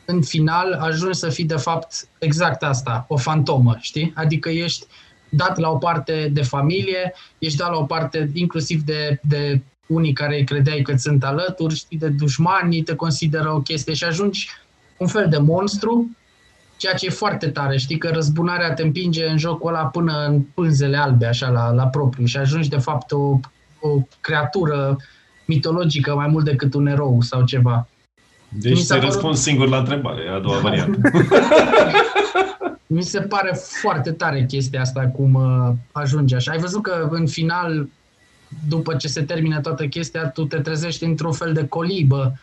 în 0.05 0.21
final 0.21 0.73
ajungi 0.73 1.17
să 1.17 1.29
fii 1.29 1.45
de 1.45 1.55
fapt 1.55 2.07
exact 2.19 2.63
asta, 2.63 3.05
o 3.07 3.17
fantomă, 3.17 3.77
știi? 3.79 4.13
Adică 4.15 4.49
ești 4.49 4.85
dat 5.29 5.57
la 5.57 5.69
o 5.69 5.77
parte 5.77 6.29
de 6.33 6.41
familie, 6.43 7.13
ești 7.37 7.57
dat 7.57 7.69
la 7.69 7.77
o 7.77 7.83
parte 7.83 8.29
inclusiv 8.33 8.81
de, 8.81 9.19
de 9.21 9.61
unii 9.87 10.13
care 10.13 10.43
credeai 10.43 10.81
că 10.81 10.95
sunt 10.97 11.23
alături, 11.23 11.75
știi, 11.75 11.97
de 11.97 12.07
dușmani, 12.07 12.83
te 12.83 12.95
consideră 12.95 13.49
o 13.51 13.59
chestie 13.61 13.93
și 13.93 14.03
ajungi 14.03 14.49
un 14.97 15.07
fel 15.07 15.27
de 15.29 15.37
monstru, 15.37 16.09
ceea 16.77 16.93
ce 16.93 17.05
e 17.05 17.09
foarte 17.09 17.47
tare, 17.47 17.77
știi 17.77 17.97
că 17.97 18.09
răzbunarea 18.13 18.73
te 18.73 18.81
împinge 18.83 19.25
în 19.27 19.37
jocul 19.37 19.69
ăla 19.69 19.85
până 19.85 20.25
în 20.27 20.41
pânzele 20.41 20.97
albe, 20.97 21.25
așa, 21.25 21.49
la, 21.49 21.71
la 21.71 21.87
propriu 21.87 22.25
și 22.25 22.37
ajungi 22.37 22.69
de 22.69 22.77
fapt 22.77 23.11
o, 23.11 23.39
o 23.79 23.97
creatură 24.21 24.97
mitologică 25.45 26.15
mai 26.15 26.27
mult 26.27 26.45
decât 26.45 26.73
un 26.73 26.87
erou 26.87 27.21
sau 27.21 27.43
ceva. 27.45 27.87
Deci 28.49 28.71
Mi 28.73 28.77
s-a 28.79 28.93
ți 28.95 28.99
părut- 28.99 29.13
răspund 29.13 29.35
singur 29.35 29.67
la 29.67 29.77
întrebare, 29.77 30.23
e 30.23 30.29
a 30.29 30.39
doua 30.39 30.59
variantă. 30.67 30.99
Mi 32.87 33.03
se 33.03 33.19
pare 33.21 33.57
foarte 33.81 34.11
tare 34.11 34.45
chestia 34.45 34.81
asta, 34.81 35.07
cum 35.07 35.33
uh, 35.33 35.73
ajunge 35.91 36.35
așa. 36.35 36.51
Ai 36.51 36.57
văzut 36.59 36.81
că 36.81 37.07
în 37.11 37.27
final, 37.27 37.89
după 38.67 38.95
ce 38.95 39.07
se 39.07 39.21
termină 39.23 39.59
toată 39.61 39.87
chestia, 39.87 40.27
tu 40.29 40.45
te 40.45 40.57
trezești 40.59 41.03
într-un 41.03 41.31
fel 41.31 41.53
de 41.53 41.67
colibă, 41.67 42.37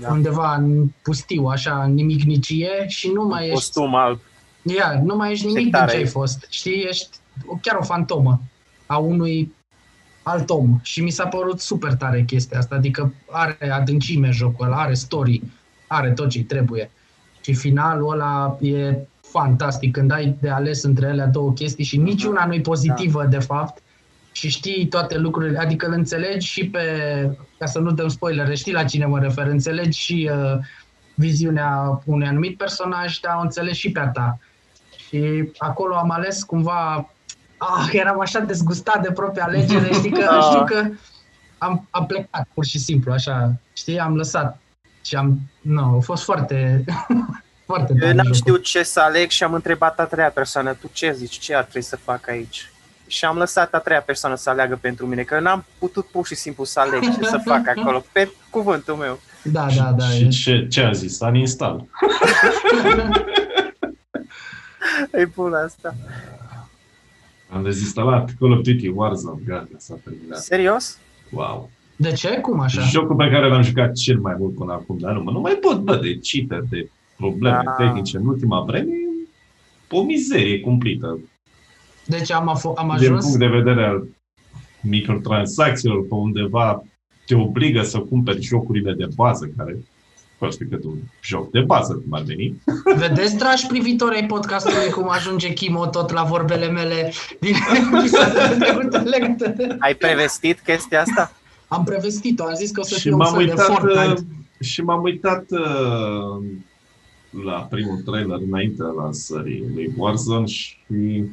Da. 0.00 0.06
da. 0.08 0.12
undeva 0.12 0.54
în 0.54 0.86
pustiu, 1.02 1.44
așa, 1.44 1.82
în 1.82 1.94
nimicnicie 1.94 2.70
și 2.86 3.10
nu 3.14 3.24
mai 3.26 3.42
ești, 3.42 3.54
Costum 3.54 3.94
alb. 3.94 4.18
ia, 4.62 5.00
nu 5.04 5.16
mai 5.16 5.30
ești 5.32 5.46
nimic 5.46 5.58
Ce 5.58 5.62
din 5.64 5.72
tare 5.72 5.90
ce 5.90 5.96
ai 5.96 6.02
e. 6.02 6.06
fost. 6.06 6.46
Știi, 6.50 6.82
ești 6.88 7.08
o- 7.46 7.58
chiar 7.62 7.76
o 7.80 7.84
fantomă 7.84 8.40
a 8.86 8.96
unui 8.96 9.54
alt 10.22 10.50
om. 10.50 10.78
Și 10.82 11.02
mi 11.02 11.10
s-a 11.10 11.26
părut 11.26 11.60
super 11.60 11.94
tare 11.94 12.22
chestia 12.22 12.58
asta, 12.58 12.74
adică 12.74 13.14
are 13.30 13.70
adâncime 13.72 14.30
jocul 14.30 14.66
ăla, 14.66 14.76
are 14.76 14.94
story, 14.94 15.42
are 15.86 16.10
tot 16.10 16.28
ce 16.28 16.42
trebuie. 16.44 16.90
Și 17.40 17.54
finalul 17.54 18.12
ăla 18.12 18.58
e 18.60 18.96
fantastic 19.20 19.92
când 19.92 20.10
ai 20.10 20.36
de 20.40 20.48
ales 20.48 20.82
între 20.82 21.06
ele 21.06 21.28
două 21.32 21.52
chestii 21.52 21.84
și 21.84 21.96
niciuna 21.96 22.44
nu 22.46 22.54
e 22.54 22.60
pozitivă 22.60 23.24
de 23.24 23.38
fapt 23.38 23.82
și 24.38 24.48
știi 24.48 24.86
toate 24.86 25.18
lucrurile, 25.18 25.58
adică 25.58 25.86
îl 25.86 25.92
înțelegi 25.92 26.46
și 26.46 26.68
pe, 26.68 26.82
ca 27.58 27.66
să 27.66 27.78
nu 27.78 27.90
dăm 27.90 28.08
spoilere, 28.08 28.54
știi 28.54 28.72
la 28.72 28.84
cine 28.84 29.06
mă 29.06 29.18
refer, 29.18 29.46
înțelegi 29.46 29.98
și 29.98 30.30
uh, 30.32 30.58
viziunea 31.14 32.00
unui 32.04 32.26
anumit 32.26 32.56
personaj, 32.56 33.18
dar 33.18 33.36
o 33.36 33.40
înțelegi 33.40 33.78
și 33.78 33.92
pe 33.92 34.00
a 34.00 34.08
ta. 34.08 34.38
Și 35.08 35.48
acolo 35.56 35.94
am 35.94 36.10
ales 36.10 36.42
cumva, 36.42 37.10
ah, 37.56 37.88
eram 37.92 38.20
așa 38.20 38.38
dezgustat 38.38 39.02
de 39.02 39.12
propria 39.12 39.44
alegere, 39.44 39.92
știi 39.92 40.10
că, 40.10 40.24
Ah. 40.30 40.42
știu 40.50 40.64
că 40.64 40.88
am, 41.58 41.86
am 41.90 42.06
plecat 42.06 42.48
pur 42.54 42.64
și 42.64 42.78
simplu, 42.78 43.12
așa, 43.12 43.52
știi, 43.72 43.98
am 43.98 44.16
lăsat 44.16 44.60
și 45.04 45.16
am, 45.16 45.38
nu, 45.60 45.96
a 45.96 46.00
fost 46.00 46.22
foarte, 46.24 46.84
foarte 47.66 47.92
Eu 47.92 47.98
tare 47.98 48.12
n-am 48.12 48.24
jocul. 48.24 48.38
știut 48.40 48.62
ce 48.62 48.82
să 48.82 49.00
aleg 49.00 49.30
și 49.30 49.42
am 49.42 49.54
întrebat 49.54 49.98
a 50.00 50.04
treia 50.04 50.30
persoană, 50.30 50.72
tu 50.72 50.90
ce 50.92 51.12
zici, 51.12 51.38
ce 51.38 51.54
ar 51.54 51.62
trebui 51.62 51.82
să 51.82 51.96
fac 51.96 52.28
aici? 52.28 52.70
Și 53.08 53.24
am 53.24 53.36
lăsat 53.36 53.74
a 53.74 53.78
treia 53.78 54.00
persoană 54.02 54.34
să 54.36 54.50
aleagă 54.50 54.78
pentru 54.80 55.06
mine, 55.06 55.22
că 55.22 55.40
n-am 55.40 55.64
putut 55.78 56.06
pur 56.06 56.26
și 56.26 56.34
simplu 56.34 56.64
să 56.64 56.80
aleg 56.80 57.00
ce 57.02 57.24
să 57.24 57.40
fac 57.44 57.68
acolo, 57.76 58.04
pe 58.12 58.30
cuvântul 58.50 58.94
meu. 58.94 59.20
Da, 59.42 59.66
da, 59.76 59.92
da. 59.98 60.04
Și 60.04 60.28
ce, 60.28 60.66
ce 60.70 60.82
a 60.82 60.92
zis? 60.92 61.20
Uninstall. 61.20 61.86
E 65.12 65.24
bun 65.34 65.52
asta. 65.54 65.94
Am 67.50 67.62
dezinstalat 67.62 68.30
Call 68.38 68.52
of 68.52 68.60
Duty 68.62 68.88
Warzone, 68.94 69.40
gata, 69.46 69.68
s-a 69.76 69.94
terminat. 70.04 70.38
Serios? 70.38 70.98
Wow. 71.30 71.70
De 71.96 72.12
ce? 72.12 72.38
Cum 72.40 72.60
așa? 72.60 72.80
Jocul 72.80 73.16
pe 73.16 73.28
care 73.30 73.48
l-am 73.48 73.62
jucat 73.62 73.92
cel 73.92 74.18
mai 74.18 74.34
mult 74.38 74.54
până 74.54 74.72
acum, 74.72 74.98
dar 74.98 75.12
nu, 75.12 75.22
mă, 75.22 75.30
nu 75.30 75.40
mai 75.40 75.52
pot, 75.54 75.78
bă, 75.80 75.96
de 75.96 76.18
cheater, 76.22 76.64
de 76.70 76.90
probleme 77.16 77.60
Da. 77.64 77.70
tehnice 77.70 78.16
în 78.16 78.26
ultima 78.26 78.60
vreme, 78.60 78.90
e 78.92 79.96
o 79.96 80.02
mizerie 80.02 80.60
cumplită. 80.60 81.18
Deci 82.08 82.32
am, 82.32 82.56
afo- 82.56 82.74
am 82.74 82.94
Din 82.98 83.06
ajuns... 83.06 83.24
punct 83.24 83.38
de 83.38 83.46
vedere 83.46 83.84
al 83.84 84.08
microtransacțiilor, 84.80 86.06
pe 86.06 86.14
undeva 86.14 86.82
te 87.26 87.34
obligă 87.34 87.82
să 87.82 87.98
cumperi 87.98 88.42
jocurile 88.42 88.92
de 88.92 89.08
bază, 89.14 89.50
care 89.56 89.76
costă 90.38 90.64
cât 90.64 90.84
un 90.84 90.96
joc 91.22 91.50
de 91.50 91.60
bază, 91.60 91.92
cum 91.92 92.12
ar 92.12 92.22
veni. 92.22 92.62
Vedeți, 92.96 93.36
dragi 93.36 93.66
privitori 93.66 94.14
ai 94.14 94.26
podcastului, 94.26 94.90
cum 94.90 95.08
ajunge 95.10 95.52
Chimo 95.52 95.86
tot 95.86 96.12
la 96.12 96.22
vorbele 96.22 96.68
mele 96.70 97.12
din 97.40 97.54
episoadele 97.94 98.56
trecute 98.58 98.98
legate 98.98 99.54
de... 99.56 99.76
Ai 99.78 99.94
prevestit 99.94 100.60
chestia 100.60 101.00
asta? 101.00 101.32
Am 101.68 101.84
prevestit-o, 101.84 102.44
am 102.44 102.54
zis 102.54 102.70
că 102.70 102.80
o 102.80 102.82
să 102.82 102.94
și 102.94 103.00
fie 103.00 103.12
un 103.12 103.16
m-am 103.16 103.34
fel 103.34 103.44
de 103.44 103.50
uitat, 103.50 103.66
Fortnite. 103.66 104.20
uh, 104.20 104.66
și 104.66 104.82
m-am 104.82 105.02
uitat 105.02 105.44
uh, 105.50 106.44
la 107.44 107.66
primul 107.70 107.96
trailer 108.04 108.38
înainte 108.46 108.82
de 108.82 108.88
lansării 108.96 109.64
lui 109.74 109.92
Warzone 109.96 110.46
și 110.46 111.24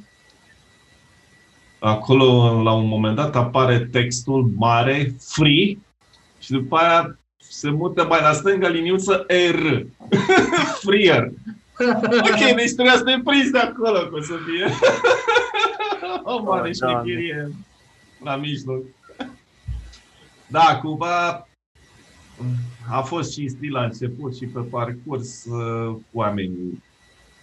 acolo 1.86 2.62
la 2.64 2.74
un 2.74 2.88
moment 2.88 3.16
dat 3.16 3.36
apare 3.36 3.80
textul 3.92 4.52
mare, 4.56 5.16
free, 5.20 5.78
și 6.40 6.52
după 6.52 6.76
aia 6.76 7.20
se 7.38 7.70
mută 7.70 8.06
mai 8.06 8.22
la 8.22 8.32
stânga 8.32 8.68
liniuță 8.68 9.26
R. 9.52 9.86
Freer. 10.86 11.30
Ok, 12.02 12.56
deci 12.56 12.74
trebuia 12.74 12.96
să 12.98 13.04
ne 13.04 13.22
prinzi 13.24 13.52
de 13.52 13.58
acolo, 13.58 14.00
că 14.00 14.16
o 14.16 14.22
să 14.22 14.34
fie. 14.46 14.66
o 16.24 16.44
mare 16.44 16.70
Oh, 16.70 16.78
Doamne. 16.80 17.04
șmecherie 17.04 17.52
la 18.24 18.36
mijloc. 18.36 18.84
Da, 20.48 20.80
cumva 20.82 21.48
a 22.90 23.02
fost 23.02 23.32
și 23.32 23.48
stil 23.48 23.72
la 23.72 23.84
început 23.84 24.36
și 24.36 24.46
pe 24.46 24.60
parcurs 24.60 25.46
uh, 25.46 25.96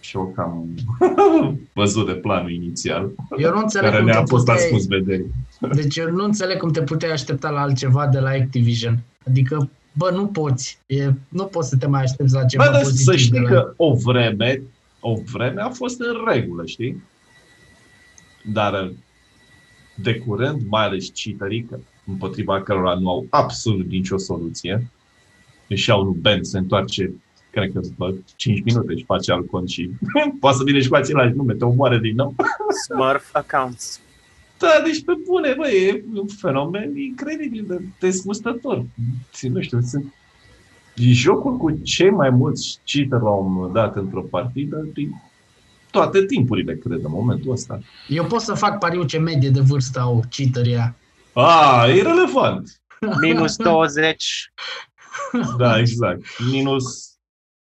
oamenii 0.03 0.33
și-au 0.33 0.33
cam 0.35 1.59
văzut 1.73 2.05
de 2.05 2.13
planul 2.13 2.51
inițial, 2.51 3.11
Eu 3.37 3.51
nu 3.53 3.59
înțeleg 3.59 3.89
care 3.89 4.01
cum 4.01 4.11
te 4.11 4.17
ne-a 4.17 4.25
fost 4.25 4.45
puteai... 4.45 4.63
ascuns 4.63 4.85
vederii. 4.85 5.31
Deci 5.73 5.97
eu 5.97 6.09
nu 6.09 6.23
înțeleg 6.23 6.57
cum 6.57 6.71
te 6.71 6.81
puteai 6.81 7.11
aștepta 7.11 7.49
la 7.49 7.61
altceva 7.61 8.07
de 8.07 8.19
la 8.19 8.29
Activision. 8.29 8.99
Adică, 9.27 9.69
bă, 9.93 10.09
nu 10.13 10.27
poți. 10.27 10.79
E, 10.85 11.11
nu 11.29 11.45
poți 11.45 11.69
să 11.69 11.77
te 11.77 11.87
mai 11.87 12.01
aștepți 12.01 12.33
la 12.33 12.45
ceva 12.45 12.63
Bă, 12.65 12.71
dar 12.71 12.81
pozitiv 12.81 13.05
să 13.05 13.11
de 13.11 13.17
știi 13.17 13.39
la 13.39 13.49
că 13.49 13.73
o 13.77 13.93
vreme, 13.93 14.61
o 14.99 15.13
vreme 15.31 15.61
a 15.61 15.69
fost 15.69 15.99
în 15.99 16.33
regulă, 16.33 16.65
știi? 16.65 17.03
Dar 18.51 18.91
de 19.95 20.15
curând, 20.15 20.61
mai 20.67 20.83
ales 20.85 21.11
cheaterii, 21.13 21.63
că 21.63 21.79
împotriva 22.05 22.61
cărora 22.61 22.93
nu 22.93 23.09
au 23.09 23.25
absolut 23.29 23.87
nicio 23.87 24.17
soluție, 24.17 24.87
își 25.69 25.89
iau 25.89 26.05
un 26.05 26.21
ban, 26.21 26.43
se 26.43 26.57
întoarce 26.57 27.13
cred 27.53 27.71
că 27.71 27.79
după 27.79 28.15
5 28.35 28.61
minute 28.63 28.93
își 28.93 29.03
face 29.03 29.31
alt 29.31 29.47
cont 29.47 29.69
și 29.69 29.89
poate 30.39 30.57
să 30.57 30.63
vine 30.63 30.81
și 30.81 30.87
cu 30.87 30.95
același 30.95 31.35
nume, 31.35 31.53
te 31.53 31.65
omoară 31.65 31.97
din 31.97 32.15
nou. 32.15 32.35
Smurf 32.85 33.29
accounts. 33.31 33.99
Da, 34.57 34.81
deci 34.85 35.03
pe 35.03 35.13
bune, 35.25 35.53
bă, 35.57 35.67
e 35.67 36.03
un 36.13 36.27
fenomen 36.27 36.97
incredibil 36.97 37.65
de 37.67 37.81
dezgustător. 37.99 38.85
Nu 39.41 39.61
știu, 39.61 39.81
sunt 39.81 40.13
e 40.95 41.11
jocul 41.11 41.57
cu 41.57 41.71
cei 41.83 42.09
mai 42.09 42.29
mulți 42.29 42.79
cheater 42.85 43.19
la 43.19 43.29
un 43.29 43.53
moment 43.53 43.73
dat 43.73 43.95
într-o 43.95 44.21
partidă 44.21 44.87
din 44.93 45.21
toate 45.91 46.25
timpurile, 46.25 46.75
cred, 46.75 47.03
în 47.03 47.11
momentul 47.11 47.51
ăsta. 47.51 47.79
Eu 48.07 48.25
pot 48.25 48.41
să 48.41 48.53
fac 48.53 48.79
pariu 48.79 49.03
ce 49.03 49.17
medie 49.17 49.49
de 49.49 49.59
vârstă 49.59 49.99
au 49.99 50.23
cheaterii 50.29 50.71
ăia. 50.71 50.95
A, 51.33 51.87
e 51.87 52.01
relevant. 52.01 52.81
Minus 53.21 53.55
20. 53.55 54.51
Da, 55.57 55.79
exact. 55.79 56.21
Minus 56.51 57.12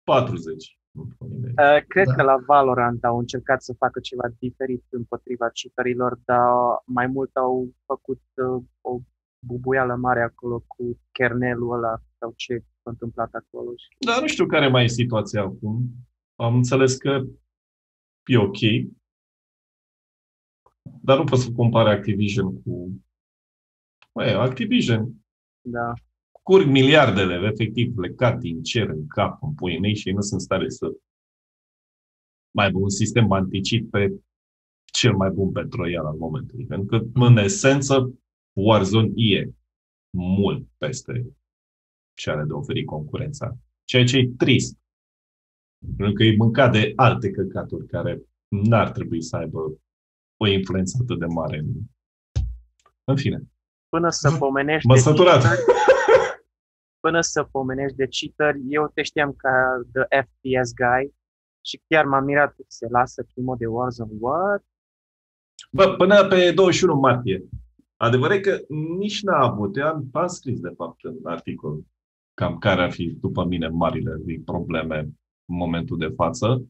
40. 0.05 0.78
Uh, 0.92 1.82
cred 1.88 2.07
Da. 2.07 2.14
că 2.14 2.22
la 2.22 2.36
Valorant 2.46 3.05
au 3.05 3.18
încercat 3.18 3.62
să 3.62 3.74
facă 3.78 4.00
ceva 4.00 4.28
diferit 4.38 4.84
împotriva 4.88 5.48
cheaterilor, 5.52 6.18
dar 6.24 6.48
mai 6.84 7.07
mult 7.07 7.36
au 7.36 7.74
făcut 7.84 8.22
uh, 8.34 8.62
o 8.80 9.00
bubuială 9.46 9.94
mare 9.94 10.22
acolo 10.22 10.64
cu 10.66 11.00
kernelul 11.12 11.72
ăla 11.72 12.02
sau 12.18 12.32
ce 12.36 12.59
s-a 12.59 12.90
întâmplat 12.90 13.32
acolo. 13.34 13.70
Și 13.76 13.86
Dar 14.07 14.20
nu 14.20 14.26
știu 14.26 14.46
care 14.46 14.68
mai 14.68 14.84
e 14.84 14.88
situația 14.88 15.42
acum. 15.42 15.90
Am 16.34 16.55
înțeles 16.55 16.96
că 16.96 17.22
e 18.24 18.36
ok. 18.38 18.59
Dar 21.02 21.18
nu 21.18 21.24
pot 21.24 21.38
să 21.38 21.52
compare 21.52 21.90
Activision 21.90 22.62
cu... 22.62 23.02
Băi, 24.12 24.32
Activision 24.32 25.12
da, 25.66 25.92
curg 26.45 26.66
miliardele, 26.66 27.49
efectiv, 27.53 27.95
plecat 27.95 28.38
din 28.38 28.62
cer 28.62 28.88
în 28.88 29.07
cap, 29.07 29.42
în 29.42 29.55
puii 29.55 29.78
mei 29.78 29.97
și 29.97 30.09
ei 30.09 30.14
nu 30.14 30.20
sunt 30.20 30.40
în 30.40 30.47
stare 30.47 30.68
să 30.68 30.86
mai 32.51 32.64
aibă 32.64 32.78
un 32.78 32.90
sistem 32.90 33.32
anticip 33.32 33.90
pe 33.90 34.14
cel 34.84 35.16
mai 35.16 35.30
bun 35.30 35.53
pentru 35.53 35.90
el 35.90 36.07
al 36.07 36.16
momentului. 36.16 36.66
Pentru 36.66 36.86
că, 36.86 37.20
în 37.24 37.36
esență, 37.36 38.18
Warzone 38.53 39.11
e 39.14 39.51
mult 40.16 40.66
peste 40.76 41.26
ce 42.14 42.30
are 42.30 42.45
de 42.45 42.53
oferit 42.53 42.86
concurența. 42.86 43.57
Ceea 43.84 44.05
ce 44.05 44.18
e 44.18 44.30
trist. 44.36 44.78
Pentru 45.97 46.14
că 46.14 46.22
e 46.22 46.36
mâncat 46.36 46.72
de 46.72 46.92
alte 46.97 47.30
căcaturi 47.30 47.86
care 47.86 48.22
n-ar 48.49 48.90
trebui 48.90 49.22
să 49.22 49.36
aibă 49.36 49.59
o 50.36 50.47
influență 50.47 50.99
atât 51.03 51.18
de 51.18 51.26
mare. 51.26 51.59
În, 51.59 51.66
în 53.05 53.16
fine, 53.16 53.42
până 53.88 54.11
să 54.11 54.36
pomenești 54.38 54.86
m-a 54.86 54.95
de 54.95 55.01
săturat. 55.01 55.42
cheater, 55.42 55.59
până 57.05 57.20
să 57.20 57.42
pomenești 57.42 57.96
de 57.96 58.09
cheater, 58.11 58.61
eu 58.68 58.90
te 58.94 59.02
știam 59.02 59.32
ca 59.36 59.52
the 59.92 60.22
FPS 60.22 60.68
guy 60.82 61.14
și 61.61 61.80
chiar 61.88 62.05
m-am 62.05 62.24
mirat 62.24 62.55
că 62.55 62.62
se 62.66 62.86
lasă 62.90 63.26
primul 63.34 63.57
de 63.59 63.66
Warzone. 63.66 64.11
What? 64.20 64.64
Bă, 65.70 65.94
până 65.96 66.24
pe 66.24 66.52
21 66.52 66.94
martie. 66.94 67.48
Adevărat 67.96 68.36
e 68.36 68.40
că 68.40 68.61
nici 68.98 69.22
n-a 69.22 69.38
avut. 69.38 69.76
Eu 69.76 69.86
am, 69.86 70.09
am 70.12 70.26
scris, 70.26 70.61
de 70.61 70.72
fapt, 70.76 71.05
în 71.05 71.16
articol 71.22 71.82
cam 72.34 72.59
care 72.59 72.82
ar 72.82 72.92
fi, 72.92 73.16
după 73.20 73.44
mine, 73.44 73.68
marile 73.68 74.12
probleme 74.44 74.98
în 75.44 75.57
momentul 75.57 75.98
de 75.98 76.12
față. 76.16 76.68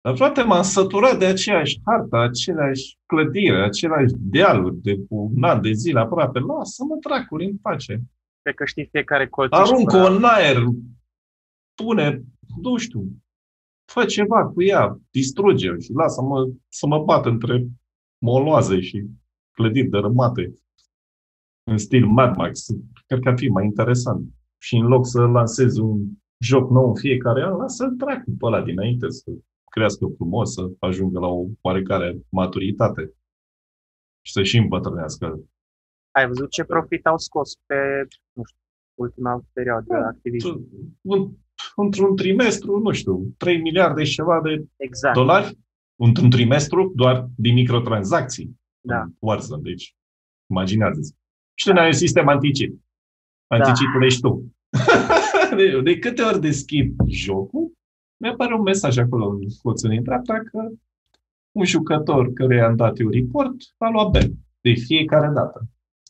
Dar, 0.00 0.16
frate, 0.16 0.42
m-am 0.42 0.62
săturat 0.62 1.18
de 1.18 1.26
aceeași 1.26 1.80
hartă, 1.84 2.16
aceleași 2.16 2.98
clădire, 3.06 3.62
aceleași 3.62 4.12
dealuri 4.16 4.76
de 4.76 4.94
cu 5.08 5.32
un 5.36 5.42
an 5.42 5.60
de 5.60 5.72
zile 5.72 6.00
aproape. 6.00 6.38
Lasă-mă 6.38 6.96
dracului 7.00 7.46
în 7.46 7.56
pace. 7.56 8.02
Cred 8.42 8.54
că 8.54 8.64
știi 8.64 8.86
fiecare 8.86 9.28
colțiș. 9.28 9.58
Aruncă-o 9.58 10.06
în 10.06 10.24
aer, 10.24 10.56
pune, 11.74 12.22
nu 12.62 12.76
știu, 12.76 13.02
fă 13.92 14.04
ceva 14.04 14.48
cu 14.48 14.62
ea, 14.62 15.00
distruge-o 15.10 15.78
și 15.78 15.92
lasă-mă 15.92 16.50
să 16.68 16.86
mă 16.86 17.04
bat 17.04 17.26
între 17.26 17.66
moloaze 18.18 18.80
și 18.80 19.06
clădiri 19.50 19.88
dărâmate 19.88 20.52
în 21.70 21.78
stil 21.78 22.06
Mad 22.06 22.36
Max. 22.36 22.66
Cred 23.06 23.20
că 23.20 23.28
ar 23.28 23.38
fi 23.38 23.48
mai 23.48 23.64
interesant. 23.64 24.32
Și 24.58 24.76
în 24.76 24.86
loc 24.86 25.06
să 25.06 25.20
lansezi 25.20 25.80
un 25.80 26.06
joc 26.38 26.70
nou 26.70 26.88
în 26.88 26.94
fiecare 26.94 27.42
an, 27.42 27.56
lasă-l 27.56 27.96
dracu 27.96 28.30
pe 28.38 28.46
ăla 28.46 28.62
dinainte 28.62 29.10
să 29.10 29.30
crească 29.70 30.06
frumos, 30.16 30.52
să 30.52 30.70
ajungă 30.78 31.18
la 31.18 31.26
o 31.26 31.46
oarecare 31.60 32.18
maturitate 32.28 33.12
și 34.20 34.32
să 34.32 34.42
și 34.42 34.56
îmbătrânească. 34.56 35.40
Ai 36.18 36.26
văzut 36.26 36.50
ce 36.50 36.64
profit 36.64 37.06
au 37.06 37.18
scos 37.18 37.54
pe, 37.66 37.74
nu 38.32 38.42
știu, 38.44 38.58
ultima 38.94 39.42
perioadă 39.52 39.84
Da, 39.88 40.06
Activision. 40.06 40.64
în- 41.02 41.30
Într-un 41.76 42.16
trimestru, 42.16 42.78
nu 42.78 42.92
știu, 42.92 43.34
3 43.36 43.60
miliarde 43.60 44.04
și 44.04 44.12
ceva 44.14 44.40
de 44.42 44.64
Exact. 44.76 45.14
dolari 45.14 45.58
într-un 45.96 46.30
trimestru 46.30 46.92
doar 46.96 47.28
din 47.36 47.54
microtransacții. 47.54 48.60
Da. 48.80 49.00
În 49.00 49.12
Warzone, 49.18 49.62
deci 49.62 49.96
imaginează-ți. 50.50 51.14
Și 51.54 51.66
tu 51.68 51.72
n-ai 51.72 51.86
un 51.86 51.92
sistem 51.92 52.28
anticip. 52.28 52.80
Anticipul 53.46 54.04
ești 54.04 54.20
tu. 54.20 54.52
de, 55.56 55.80
de 55.80 55.98
câte 55.98 56.22
ori 56.22 56.40
deschid 56.40 56.94
jocul, 57.06 57.72
mi-apare 58.22 58.54
un 58.54 58.62
mesaj 58.62 58.98
acolo 58.98 59.28
în 59.28 59.38
colțul 59.62 59.88
din 59.90 60.02
dreapta 60.02 60.38
că 60.38 60.68
un 61.52 61.64
jucător 61.64 62.32
căruia 62.32 62.66
am 62.66 62.76
dat 62.76 62.98
eu 62.98 63.08
report 63.08 63.54
a 63.78 63.88
luat 63.90 64.10
ban 64.10 64.32
de 64.60 64.72
fiecare 64.72 65.32
dată. 65.34 65.66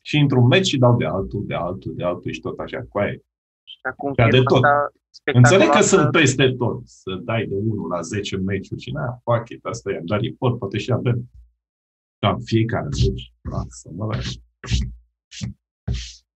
Și 0.09 0.17
într-un 0.19 0.47
meci 0.47 0.67
și 0.67 0.79
dau 0.79 0.97
de 0.97 1.05
altul, 1.05 1.45
de 1.47 1.55
altul, 1.55 1.95
de 1.95 2.05
altul 2.05 2.33
și 2.33 2.41
tot 2.41 2.59
așa 2.59 2.81
cu 2.89 2.99
aia. 2.99 3.13
Și 3.63 3.79
acum 3.83 4.13
Ca 4.15 4.25
de 4.25 4.31
firma 4.37 4.45
tot. 4.45 4.65
asta 4.65 4.93
Înțeleg 5.25 5.69
că 5.69 5.83
spectaculoasă- 5.83 5.97
sunt 5.97 6.11
peste 6.11 6.55
tot. 6.59 6.81
Să 6.89 7.15
dai 7.25 7.47
de 7.47 7.55
1 7.55 7.87
la 7.87 8.01
10 8.01 8.37
meciuri 8.37 8.81
și 8.81 8.91
na, 8.93 9.21
fuck 9.25 9.49
it, 9.49 9.65
asta 9.65 9.91
e, 9.91 9.97
am 9.97 10.05
dat 10.07 10.21
report, 10.21 10.59
poate 10.59 10.79
și 10.79 10.93
avem. 10.93 11.31
Da, 12.19 12.37
fiecare 12.45 12.85
meci. 12.85 13.33
Lasă, 13.51 13.91
mă 13.97 14.05
lași. 14.07 14.41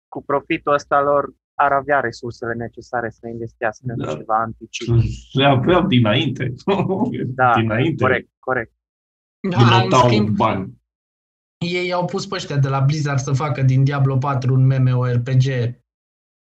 cu 0.08 0.22
profitul 0.22 0.72
ăsta 0.72 1.02
lor 1.02 1.34
ar 1.54 1.72
avea 1.72 2.00
resursele 2.00 2.54
necesare 2.54 3.10
să 3.10 3.28
investească 3.28 3.84
în 3.86 4.04
Da. 4.04 4.14
ceva 4.14 4.38
anticip. 4.38 4.94
Le 5.32 5.44
aveau 5.44 5.86
dinainte. 5.86 6.54
Da, 7.26 7.52
dinainte. 7.60 8.02
Corect, 8.02 8.28
corect. 8.38 8.72
Nu 9.40 9.50
Da, 9.50 9.58
în 9.58 9.82
notau 9.82 10.08
schimb, 10.08 10.28
bani. 10.36 10.79
Ei 11.66 11.92
au 11.92 12.04
pus 12.04 12.26
pe 12.26 12.34
ăștia 12.34 12.56
de 12.56 12.68
la 12.68 12.80
Blizzard 12.80 13.18
să 13.18 13.32
facă 13.32 13.62
din 13.62 13.84
Diablo 13.84 14.16
4 14.16 14.54
un 14.54 14.66
MMORPG, 14.66 15.44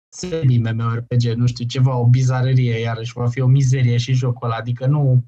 semi-MMORPG, 0.09 1.23
nu 1.35 1.47
știu, 1.47 1.65
ceva, 1.65 1.95
o 1.95 2.05
bizarerie, 2.05 2.79
iarăși 2.79 3.13
va 3.13 3.27
fi 3.27 3.41
o 3.41 3.47
mizerie 3.47 3.97
și 3.97 4.13
jocul 4.13 4.47
ăla, 4.47 4.55
adică 4.55 4.85
nu 4.85 5.23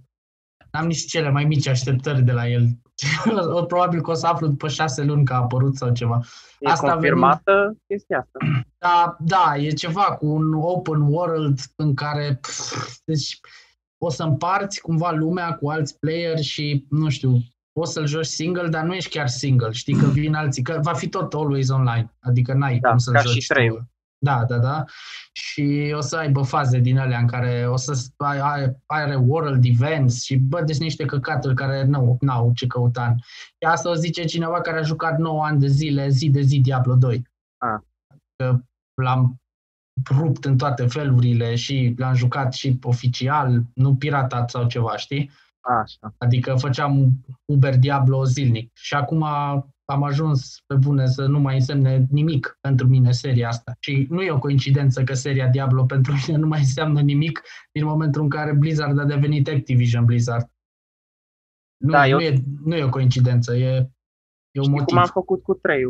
am 0.71 0.87
nici 0.87 1.05
cele 1.05 1.29
mai 1.29 1.45
mici 1.45 1.67
așteptări 1.67 2.21
de 2.21 2.31
la 2.31 2.47
el. 2.47 2.67
Probabil 3.67 4.01
că 4.01 4.11
o 4.11 4.13
să 4.13 4.27
aflu 4.27 4.47
după 4.47 4.67
șase 4.67 5.03
luni 5.03 5.25
că 5.25 5.33
a 5.33 5.37
apărut 5.37 5.75
sau 5.75 5.91
ceva. 5.91 6.19
E 6.59 6.69
Asta 6.69 6.87
a 6.87 6.91
confirmată 6.91 7.77
chestia 7.87 8.17
asta. 8.17 8.39
Da, 8.77 9.17
da, 9.19 9.55
e 9.57 9.69
ceva 9.69 10.03
cu 10.03 10.27
un 10.27 10.53
open 10.53 11.01
world 11.01 11.59
în 11.75 11.93
care 11.93 12.37
pf, 12.41 12.97
deci, 13.05 13.39
o 13.97 14.09
să 14.09 14.23
împarți 14.23 14.81
cumva 14.81 15.11
lumea 15.11 15.53
cu 15.53 15.69
alți 15.69 15.99
playeri 15.99 16.41
și, 16.41 16.85
nu 16.89 17.09
știu, 17.09 17.37
poți 17.71 17.91
să-l 17.93 18.05
joci 18.07 18.25
single, 18.25 18.67
dar 18.67 18.83
nu 18.83 18.93
ești 18.93 19.09
chiar 19.09 19.27
single. 19.27 19.71
Știi 19.71 19.95
că 19.95 20.05
vin 20.05 20.33
alții, 20.33 20.63
că 20.63 20.79
va 20.81 20.93
fi 20.93 21.07
tot 21.09 21.33
always 21.33 21.69
online, 21.69 22.13
adică 22.19 22.53
n-ai 22.53 22.79
Da, 22.79 22.89
cum 22.89 22.97
să-l 22.97 23.13
ca 23.13 23.19
joci 23.21 23.41
și 23.41 23.47
trei-ul. 23.47 23.77
tu. 23.77 23.85
Da, 24.25 24.45
da, 24.45 24.57
da. 24.57 24.83
Și 25.31 25.93
o 25.95 26.01
să 26.01 26.17
aibă 26.17 26.41
faze 26.41 26.77
din 26.79 26.97
alea 26.97 27.19
în 27.19 27.27
care 27.27 27.67
o 27.69 27.75
să 27.75 28.07
ai, 28.17 28.39
ai, 28.39 28.75
are 28.85 29.15
world 29.15 29.65
events 29.65 30.23
și 30.23 30.35
bă, 30.35 30.61
deci 30.61 30.77
niște 30.77 31.05
căcaturi 31.05 31.55
care 31.55 31.83
nu 31.83 32.17
au 32.27 32.51
ce 32.55 32.67
căuta. 32.67 33.05
în- 33.05 33.15
Și 33.47 33.67
asta 33.67 33.89
o 33.89 33.93
zice 33.93 34.23
cineva 34.25 34.61
care 34.61 34.77
a 34.79 34.81
jucat 34.81 35.17
9 35.17 35.43
ani 35.45 35.59
de 35.59 35.67
zile, 35.67 36.09
zi 36.09 36.29
de 36.29 36.41
zi 36.41 36.59
Diablo 36.59 36.95
2. 36.95 37.23
Ah. 37.57 37.79
Că 38.35 38.59
l-am 39.01 39.35
rupt 40.17 40.45
în 40.45 40.57
toate 40.57 40.85
felurile 40.87 41.55
și 41.55 41.93
l-am 41.97 42.13
jucat 42.13 42.53
și 42.53 42.79
oficial, 42.83 43.61
nu 43.73 43.95
piratat 43.95 44.49
sau 44.49 44.67
ceva, 44.67 44.97
știi? 44.97 45.31
Așa. 45.61 46.13
Adică 46.17 46.55
făceam 46.55 47.11
Uber 47.45 47.77
Diablo 47.77 48.23
zilnic. 48.23 48.71
Și 48.73 48.93
acum 48.95 49.23
am 49.85 50.03
ajuns 50.03 50.61
pe 50.65 50.75
bune 50.75 51.07
să 51.07 51.25
nu 51.25 51.39
mai 51.39 51.55
însemne 51.55 52.05
nimic 52.09 52.57
pentru 52.61 52.87
mine 52.87 53.11
seria 53.11 53.47
asta. 53.47 53.75
Și 53.79 54.07
nu 54.09 54.21
e 54.21 54.31
o 54.31 54.39
coincidență 54.39 55.03
că 55.03 55.13
seria 55.13 55.47
Diablo 55.47 55.85
pentru 55.85 56.13
mine 56.27 56.37
nu 56.39 56.47
mai 56.47 56.59
înseamnă 56.59 57.01
nimic 57.01 57.41
din 57.71 57.85
momentul 57.85 58.21
în 58.21 58.29
care 58.29 58.53
Blizzard 58.53 58.99
a 58.99 59.05
devenit 59.05 59.47
Activision 59.47 60.05
Blizzard. 60.05 60.51
Nu, 61.77 61.91
Da, 61.91 62.01
nu, 62.01 62.07
eu- 62.09 62.19
e, 62.19 62.43
nu 62.63 62.75
e 62.75 62.83
o 62.83 62.89
coincidență, 62.89 63.55
e, 63.55 63.75
e 64.51 64.59
un 64.59 64.61
Știi 64.63 64.69
motiv. 64.69 64.85
cum 64.85 64.97
am 64.97 65.05
făcut 65.05 65.43
cu 65.43 65.53
trei 65.53 65.83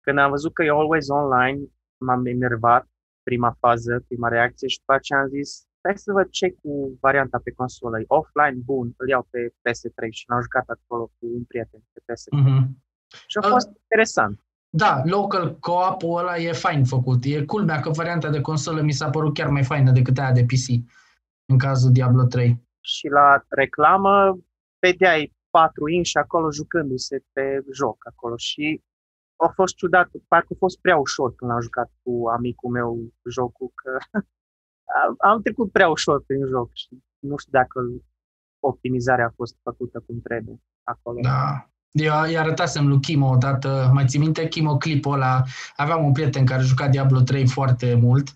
Când 0.00 0.18
am 0.18 0.30
văzut 0.30 0.52
că 0.54 0.62
e 0.62 0.68
always 0.70 1.08
online, 1.08 1.60
m-am 2.04 2.26
enervat 2.26 2.88
prima 3.22 3.56
fază, 3.60 4.04
prima 4.08 4.28
reacție 4.28 4.68
și 4.68 4.78
după 4.78 4.92
aceea 4.92 5.20
am 5.20 5.28
zis 5.28 5.66
hai 5.84 5.98
să 5.98 6.12
văd 6.12 6.28
ce 6.30 6.50
cu 6.50 6.98
varianta 7.00 7.40
pe 7.44 7.50
consolă. 7.50 8.00
E 8.00 8.04
offline, 8.06 8.58
bun, 8.64 8.94
îl 8.96 9.08
iau 9.08 9.26
pe 9.30 9.48
PS3 9.48 10.08
și 10.10 10.24
l-am 10.28 10.40
jucat 10.40 10.68
acolo 10.68 11.04
cu 11.04 11.26
un 11.36 11.44
prieten 11.44 11.80
pe 11.92 12.00
PS3. 12.06 12.28
Mhm. 12.30 12.82
Și 13.26 13.38
a 13.38 13.42
fost 13.48 13.68
interesant. 13.82 14.44
Da, 14.68 15.02
local 15.04 15.58
co-op-ul 15.58 16.18
ăla 16.18 16.36
e 16.36 16.52
fain 16.52 16.84
făcut. 16.84 17.24
E 17.24 17.44
culmea 17.44 17.80
că 17.80 17.90
varianta 17.90 18.30
de 18.30 18.40
consolă 18.40 18.80
mi 18.80 18.92
s-a 18.92 19.10
părut 19.10 19.34
chiar 19.34 19.48
mai 19.48 19.64
faină 19.64 19.90
decât 19.90 20.18
aia 20.18 20.32
de 20.32 20.44
PC. 20.44 20.66
în 21.46 21.58
cazul 21.58 21.92
Diablo 21.92 22.24
3. 22.24 22.62
Și 22.80 23.08
la 23.08 23.44
reclamă 23.48 24.38
vedeai 24.78 25.32
patru 25.50 25.88
inși 25.88 26.16
acolo 26.16 26.50
jucându-se 26.50 27.24
pe 27.32 27.64
joc 27.72 27.96
acolo 28.06 28.36
și 28.36 28.82
a 29.36 29.48
fost 29.48 29.74
ciudat, 29.74 30.08
parcă 30.28 30.48
a 30.50 30.56
fost 30.58 30.80
prea 30.80 30.96
ușor 30.96 31.34
când 31.34 31.50
am 31.50 31.60
jucat 31.60 31.90
cu 32.02 32.28
amicul 32.28 32.70
meu 32.70 32.98
jocul, 33.30 33.70
că 33.74 33.98
am 35.18 35.42
trecut 35.42 35.72
prea 35.72 35.88
ușor 35.88 36.24
prin 36.26 36.46
joc 36.46 36.70
și 36.72 36.88
nu 37.18 37.36
știu 37.36 37.52
dacă 37.52 37.80
optimizarea 38.60 39.26
a 39.26 39.32
fost 39.36 39.56
făcută 39.62 40.02
cum 40.06 40.20
trebuie 40.20 40.60
acolo. 40.82 41.18
Da. 41.22 41.68
Eu 41.90 42.12
îi 42.22 42.38
arătasem 42.38 42.88
lui 42.88 43.00
Chimo 43.00 43.30
odată, 43.30 43.90
mai 43.92 44.04
ții 44.06 44.18
minte 44.18 44.48
Chimo 44.48 44.76
clipul 44.76 45.12
ăla, 45.12 45.42
aveam 45.76 46.04
un 46.04 46.12
prieten 46.12 46.44
care 46.44 46.62
juca 46.62 46.88
Diablo 46.88 47.20
3 47.20 47.46
foarte 47.46 47.94
mult 47.94 48.28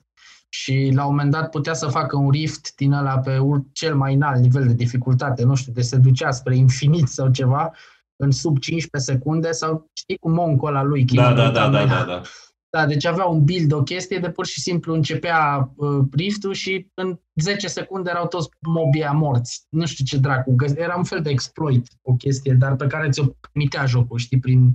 și 0.48 0.90
la 0.94 1.04
un 1.04 1.10
moment 1.10 1.30
dat 1.30 1.50
putea 1.50 1.74
să 1.74 1.86
facă 1.86 2.16
un 2.16 2.30
rift 2.30 2.74
din 2.74 2.92
ăla 2.92 3.18
pe 3.18 3.38
cel 3.72 3.94
mai 3.94 4.14
înalt 4.14 4.40
nivel 4.40 4.66
de 4.66 4.72
dificultate, 4.72 5.44
nu 5.44 5.54
știu, 5.54 5.72
de 5.72 5.80
se 5.80 5.96
ducea 5.96 6.30
spre 6.30 6.56
infinit 6.56 7.08
sau 7.08 7.30
ceva, 7.30 7.72
în 8.16 8.30
sub 8.30 8.58
15 8.58 9.12
secunde 9.12 9.52
sau 9.52 9.90
știi 9.92 10.16
cum 10.16 10.32
moncul 10.32 10.68
ăla 10.68 10.82
lui. 10.82 11.04
Da, 11.04 11.32
da, 11.32 11.50
da, 11.50 11.68
da, 11.68 11.86
da, 11.86 12.04
da. 12.04 12.22
Da, 12.70 12.86
deci 12.86 13.04
avea 13.04 13.24
un 13.24 13.44
build, 13.44 13.72
o 13.72 13.82
chestie 13.82 14.18
de 14.18 14.30
pur 14.30 14.46
și 14.46 14.60
simplu 14.60 14.94
începea 14.94 15.72
uh, 15.76 16.04
riftul 16.12 16.52
și 16.52 16.90
în 16.94 17.20
10 17.34 17.68
secunde 17.68 18.10
erau 18.10 18.26
toți 18.26 18.48
mobii 18.60 19.10
morți. 19.12 19.66
Nu 19.68 19.86
știu 19.86 20.04
ce 20.04 20.18
dracu, 20.18 20.54
era 20.74 20.96
un 20.96 21.04
fel 21.04 21.22
de 21.22 21.30
exploit, 21.30 21.88
o 22.02 22.14
chestie, 22.14 22.52
dar 22.52 22.76
pe 22.76 22.86
care 22.86 23.08
ți-o 23.08 23.24
permitea 23.40 23.86
jocul, 23.86 24.18
știi, 24.18 24.38
prin 24.38 24.74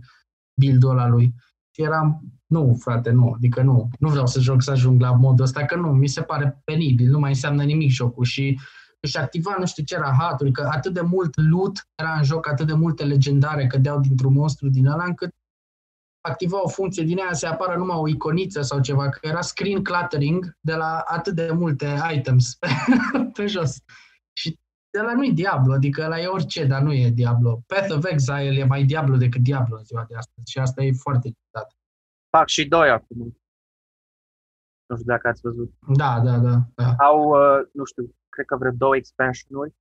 build-ul 0.60 0.90
ăla 0.90 1.08
lui. 1.08 1.34
Și 1.76 1.82
eram, 1.82 2.22
nu, 2.46 2.78
frate, 2.80 3.10
nu, 3.10 3.32
adică 3.36 3.62
nu, 3.62 3.90
nu 4.00 4.10
vreau 4.10 4.28
să 4.28 4.40
joc 4.40 4.62
să 4.62 4.72
ajung 4.72 5.02
la 5.02 5.12
modul 5.12 5.46
ăsta, 5.46 5.66
că 5.66 5.76
nu, 5.76 5.88
mi 5.88 6.08
se 6.08 6.22
pare 6.22 6.62
penibil, 6.64 7.10
nu 7.10 7.20
mai 7.20 7.30
înseamnă 7.30 7.64
nimic 7.64 7.90
jocul 7.90 8.24
și 8.24 8.60
își 9.00 9.18
activa 9.18 9.56
nu 9.60 9.66
știu 9.66 9.84
ce 9.84 9.98
rahaturi, 9.98 10.52
că 10.52 10.70
atât 10.72 10.94
de 10.94 11.02
mult 11.02 11.50
loot 11.50 11.88
era 11.96 12.14
în 12.18 12.24
joc, 12.24 12.50
atât 12.50 12.68
de 12.68 12.74
multe 12.74 13.04
legendare 13.04 13.68
cădeau 13.68 14.00
dintr-un 14.00 14.34
monstru 14.34 14.70
din 14.70 14.88
ăla, 14.88 15.04
încât 15.04 15.36
activa 16.26 16.64
o 16.64 16.68
funcție 16.68 17.04
din 17.04 17.20
aia 17.20 17.34
să 17.34 17.48
apară 17.48 17.78
numai 17.78 17.98
o 17.98 18.08
iconiță 18.08 18.62
sau 18.62 18.82
ceva, 18.82 19.10
că 19.10 19.20
era 19.22 19.42
screen 19.42 19.84
cluttering 19.84 20.58
de 20.60 20.76
la 20.76 21.04
atât 21.06 21.36
de 21.36 21.52
multe 21.52 21.98
items 22.14 22.56
pe, 22.56 22.68
pe 23.36 23.46
jos. 23.46 23.78
Și 24.34 24.60
de 24.90 25.02
la 25.02 25.14
nu 25.14 25.26
e 25.26 25.32
Diablo, 25.32 25.74
adică 25.74 26.08
la 26.08 26.20
e 26.20 26.28
orice, 26.28 26.66
dar 26.66 26.82
nu 26.82 26.94
e 26.94 27.10
Diablo. 27.10 27.64
Path 27.68 27.94
of 27.96 28.06
Exile 28.06 28.60
e 28.60 28.64
mai 28.64 28.84
Diablo 28.84 29.18
decât 29.18 29.42
Diablo 29.42 29.78
în 29.78 29.84
ziua 29.84 30.06
de 30.08 30.16
astăzi 30.16 30.52
și 30.52 30.60
asta 30.60 30.84
e 30.84 30.92
foarte 30.92 31.30
ciudat. 31.30 31.78
Fac 32.30 32.48
și 32.48 32.68
doi 32.68 32.90
acum. 32.90 33.18
Nu 34.86 34.96
știu 34.96 35.12
dacă 35.12 35.28
ați 35.28 35.42
văzut. 35.42 35.74
Da, 35.96 36.20
da, 36.20 36.38
da. 36.38 36.56
da. 36.76 36.96
Au, 36.98 37.20
uh, 37.30 37.68
nu 37.74 37.84
știu, 37.84 38.16
cred 38.30 38.46
că 38.46 38.56
vreo 38.56 38.72
două 38.72 38.96
expansionuri 38.96 39.74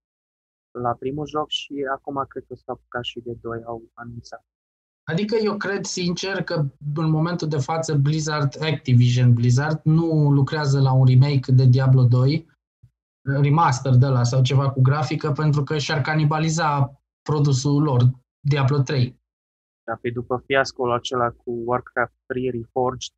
la 0.71 0.93
primul 0.95 1.27
joc 1.27 1.49
și 1.49 1.75
acum 1.93 2.25
cred 2.29 2.45
că 2.49 2.55
s-au 2.55 2.75
apucat 2.75 3.05
și 3.05 3.21
de 3.21 3.33
doi, 3.41 3.63
au 3.65 3.83
anunțat. 3.95 4.45
Adică 5.05 5.37
eu 5.37 5.57
cred 5.57 5.85
sincer 5.85 6.43
că 6.43 6.55
în 6.95 7.11
momentul 7.11 7.49
de 7.49 7.59
față 7.59 7.95
Blizzard, 7.95 8.63
Activision 8.63 9.35
Blizzard, 9.35 9.81
nu 9.85 10.31
lucrează 10.31 10.81
la 10.81 10.93
un 10.93 11.07
remake 11.07 11.53
de 11.53 11.67
Diablo 11.67 12.05
2, 12.05 12.49
remaster 13.23 13.95
de 13.95 14.07
la 14.07 14.23
sau 14.23 14.43
ceva 14.43 14.71
cu 14.71 14.81
grafică, 14.81 15.33
pentru 15.33 15.63
că 15.63 15.79
și-ar 15.79 16.01
canibaliza 16.01 17.01
produsul 17.23 17.83
lor, 17.83 18.11
Diablo 18.49 18.79
3. 18.79 19.21
Da, 19.85 19.99
pe 20.01 20.11
după 20.11 20.43
fiascul 20.47 20.93
acela 20.93 21.31
cu 21.31 21.63
Warcraft 21.65 22.15
3 22.27 22.51
Reforged, 22.51 23.15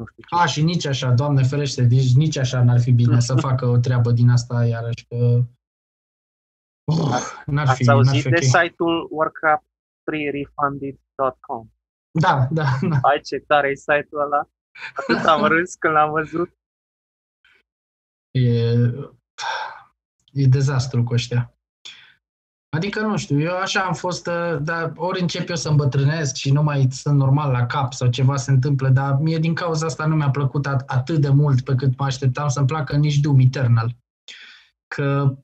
nu 0.00 0.06
știu 0.06 0.22
ce. 0.22 0.42
A, 0.42 0.46
și 0.46 0.62
nici 0.62 0.86
așa, 0.86 1.12
Doamne 1.12 1.42
ferește, 1.42 1.82
deci 1.82 2.14
nici 2.14 2.36
așa 2.36 2.62
n-ar 2.64 2.80
fi 2.80 2.92
bine 2.92 3.20
să 3.20 3.34
facă 3.46 3.66
o 3.66 3.78
treabă 3.78 4.12
din 4.12 4.28
asta 4.28 4.66
iarăși, 4.66 5.06
că... 5.08 5.16
Uf, 6.84 7.44
n-ar 7.46 7.66
fi, 7.66 7.82
Ați 7.82 7.90
auzit 7.90 8.12
n-ar 8.12 8.22
fi 8.22 8.28
de 8.28 8.46
okay. 8.46 8.68
site-ul 8.68 9.08
Warcraft 9.10 9.69
freerefunded.com. 10.04 11.68
Da, 12.10 12.46
da, 12.50 12.64
da. 12.80 12.98
Hai 13.02 13.20
ce 13.24 13.38
tare 13.38 13.68
e 13.70 13.74
site-ul 13.74 14.20
ăla. 14.20 14.48
Atât 14.94 15.24
am 15.24 15.44
râs 15.44 15.74
când 15.74 15.94
l-am 15.94 16.10
văzut. 16.10 16.58
E, 18.30 18.72
e 20.32 20.46
dezastru 20.46 21.02
cu 21.04 21.12
ăștia. 21.12 21.54
Adică, 22.76 23.00
nu 23.00 23.16
știu, 23.16 23.40
eu 23.40 23.56
așa 23.56 23.80
am 23.80 23.94
fost, 23.94 24.26
ă, 24.26 24.58
dar 24.62 24.92
ori 24.96 25.20
încep 25.20 25.48
eu 25.48 25.56
să 25.56 25.68
îmbătrânesc 25.68 26.34
și 26.34 26.52
nu 26.52 26.62
mai 26.62 26.86
sunt 26.90 27.16
normal 27.16 27.50
la 27.50 27.66
cap 27.66 27.92
sau 27.92 28.08
ceva 28.08 28.36
se 28.36 28.50
întâmplă, 28.50 28.88
dar 28.88 29.18
mie 29.20 29.38
din 29.38 29.54
cauza 29.54 29.86
asta 29.86 30.06
nu 30.06 30.16
mi-a 30.16 30.30
plăcut 30.30 30.66
atât 30.66 31.20
de 31.20 31.28
mult 31.28 31.60
pe 31.60 31.74
cât 31.74 31.98
mă 31.98 32.04
așteptam 32.04 32.48
să-mi 32.48 32.66
placă 32.66 32.96
nici 32.96 33.18
Doom 33.18 33.38
Eternal. 33.38 33.96
Că 34.94 35.36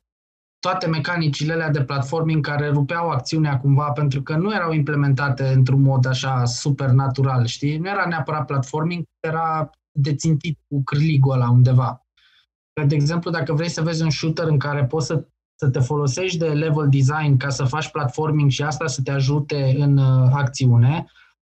toate 0.66 0.86
mecanicile 0.86 1.52
alea 1.52 1.70
de 1.70 1.84
platforming 1.84 2.46
care 2.46 2.68
rupeau 2.68 3.08
acțiunea 3.08 3.58
cumva 3.58 3.90
pentru 3.90 4.22
că 4.22 4.36
nu 4.36 4.54
erau 4.54 4.72
implementate 4.72 5.48
într-un 5.48 5.82
mod 5.82 6.06
așa 6.06 6.44
super 6.44 6.88
natural, 6.88 7.44
știi? 7.44 7.78
Nu 7.78 7.88
era 7.88 8.06
neapărat 8.06 8.46
platforming, 8.46 9.04
era 9.20 9.70
dețintit 9.98 10.58
cu 10.68 10.82
cârligul 10.84 11.32
ăla 11.32 11.50
undeva. 11.50 12.06
Că, 12.72 12.86
de 12.86 12.94
exemplu, 12.94 13.30
dacă 13.30 13.52
vrei 13.52 13.68
să 13.68 13.82
vezi 13.82 14.02
un 14.02 14.10
shooter 14.10 14.46
în 14.46 14.58
care 14.58 14.84
poți 14.84 15.06
să, 15.06 15.26
să 15.60 15.68
te 15.68 15.80
folosești 15.80 16.38
de 16.38 16.48
level 16.48 16.88
design 16.88 17.36
ca 17.36 17.48
să 17.48 17.64
faci 17.64 17.90
platforming 17.90 18.50
și 18.50 18.62
asta 18.62 18.86
să 18.86 19.02
te 19.02 19.10
ajute 19.10 19.74
în 19.78 19.96
uh, 19.96 20.30
acțiune, 20.32 21.06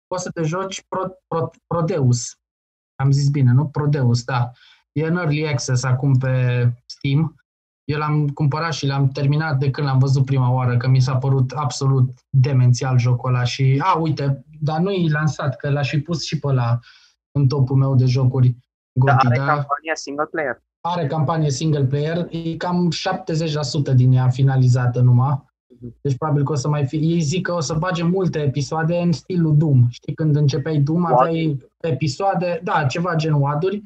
poți 0.06 0.22
să 0.22 0.30
te 0.30 0.42
joci 0.42 0.84
Pro, 0.88 1.08
Pro, 1.26 1.50
Prodeus. 1.66 2.34
Am 2.94 3.10
zis 3.10 3.28
bine, 3.28 3.52
nu? 3.52 3.66
Prodeus, 3.66 4.24
da. 4.24 4.50
E 4.92 5.06
în 5.06 5.16
Early 5.16 5.48
Access 5.48 5.82
acum 5.82 6.18
pe 6.18 6.32
Steam 6.86 7.36
eu 7.86 7.98
l-am 7.98 8.28
cumpărat 8.28 8.72
și 8.72 8.86
l-am 8.86 9.08
terminat 9.08 9.58
de 9.58 9.70
când 9.70 9.86
l-am 9.86 9.98
văzut 9.98 10.24
prima 10.24 10.52
oară, 10.52 10.76
că 10.76 10.88
mi 10.88 11.00
s-a 11.00 11.16
părut 11.16 11.50
absolut 11.50 12.10
demențial 12.30 12.98
jocul 12.98 13.34
ăla 13.34 13.44
și, 13.44 13.82
a, 13.84 13.98
uite, 13.98 14.44
dar 14.60 14.78
nu 14.78 14.90
e 14.90 15.10
lansat, 15.10 15.56
că 15.56 15.70
l-aș 15.70 15.88
fi 15.88 16.00
pus 16.00 16.24
și 16.24 16.38
pe 16.38 16.52
la 16.52 16.78
în 17.32 17.48
topul 17.48 17.76
meu 17.76 17.94
de 17.94 18.04
jocuri. 18.04 18.56
Goti, 18.92 19.12
da, 19.12 19.28
are 19.28 19.36
da? 19.36 19.44
campania 19.44 19.94
single 19.94 20.24
player. 20.24 20.62
Are 20.80 21.06
campanie 21.06 21.50
single 21.50 21.84
player, 21.84 22.26
e 22.30 22.56
cam 22.56 22.90
70% 23.90 23.94
din 23.94 24.12
ea 24.12 24.28
finalizată 24.28 25.00
numai. 25.00 25.44
Mhm. 25.80 25.98
Deci 26.00 26.16
probabil 26.16 26.44
că 26.44 26.52
o 26.52 26.54
să 26.54 26.68
mai 26.68 26.86
fi... 26.86 26.96
Ei 26.96 27.20
zic 27.20 27.46
că 27.46 27.52
o 27.52 27.60
să 27.60 27.74
bage 27.74 28.02
multe 28.02 28.38
episoade 28.38 28.96
în 28.96 29.12
stilul 29.12 29.56
Doom. 29.56 29.86
Știi, 29.90 30.14
când 30.14 30.36
începeai 30.36 30.78
Doom, 30.78 31.04
aveai 31.04 31.58
episoade, 31.80 32.60
da, 32.62 32.84
ceva 32.84 33.14
gen 33.14 33.32
waduri, 33.32 33.82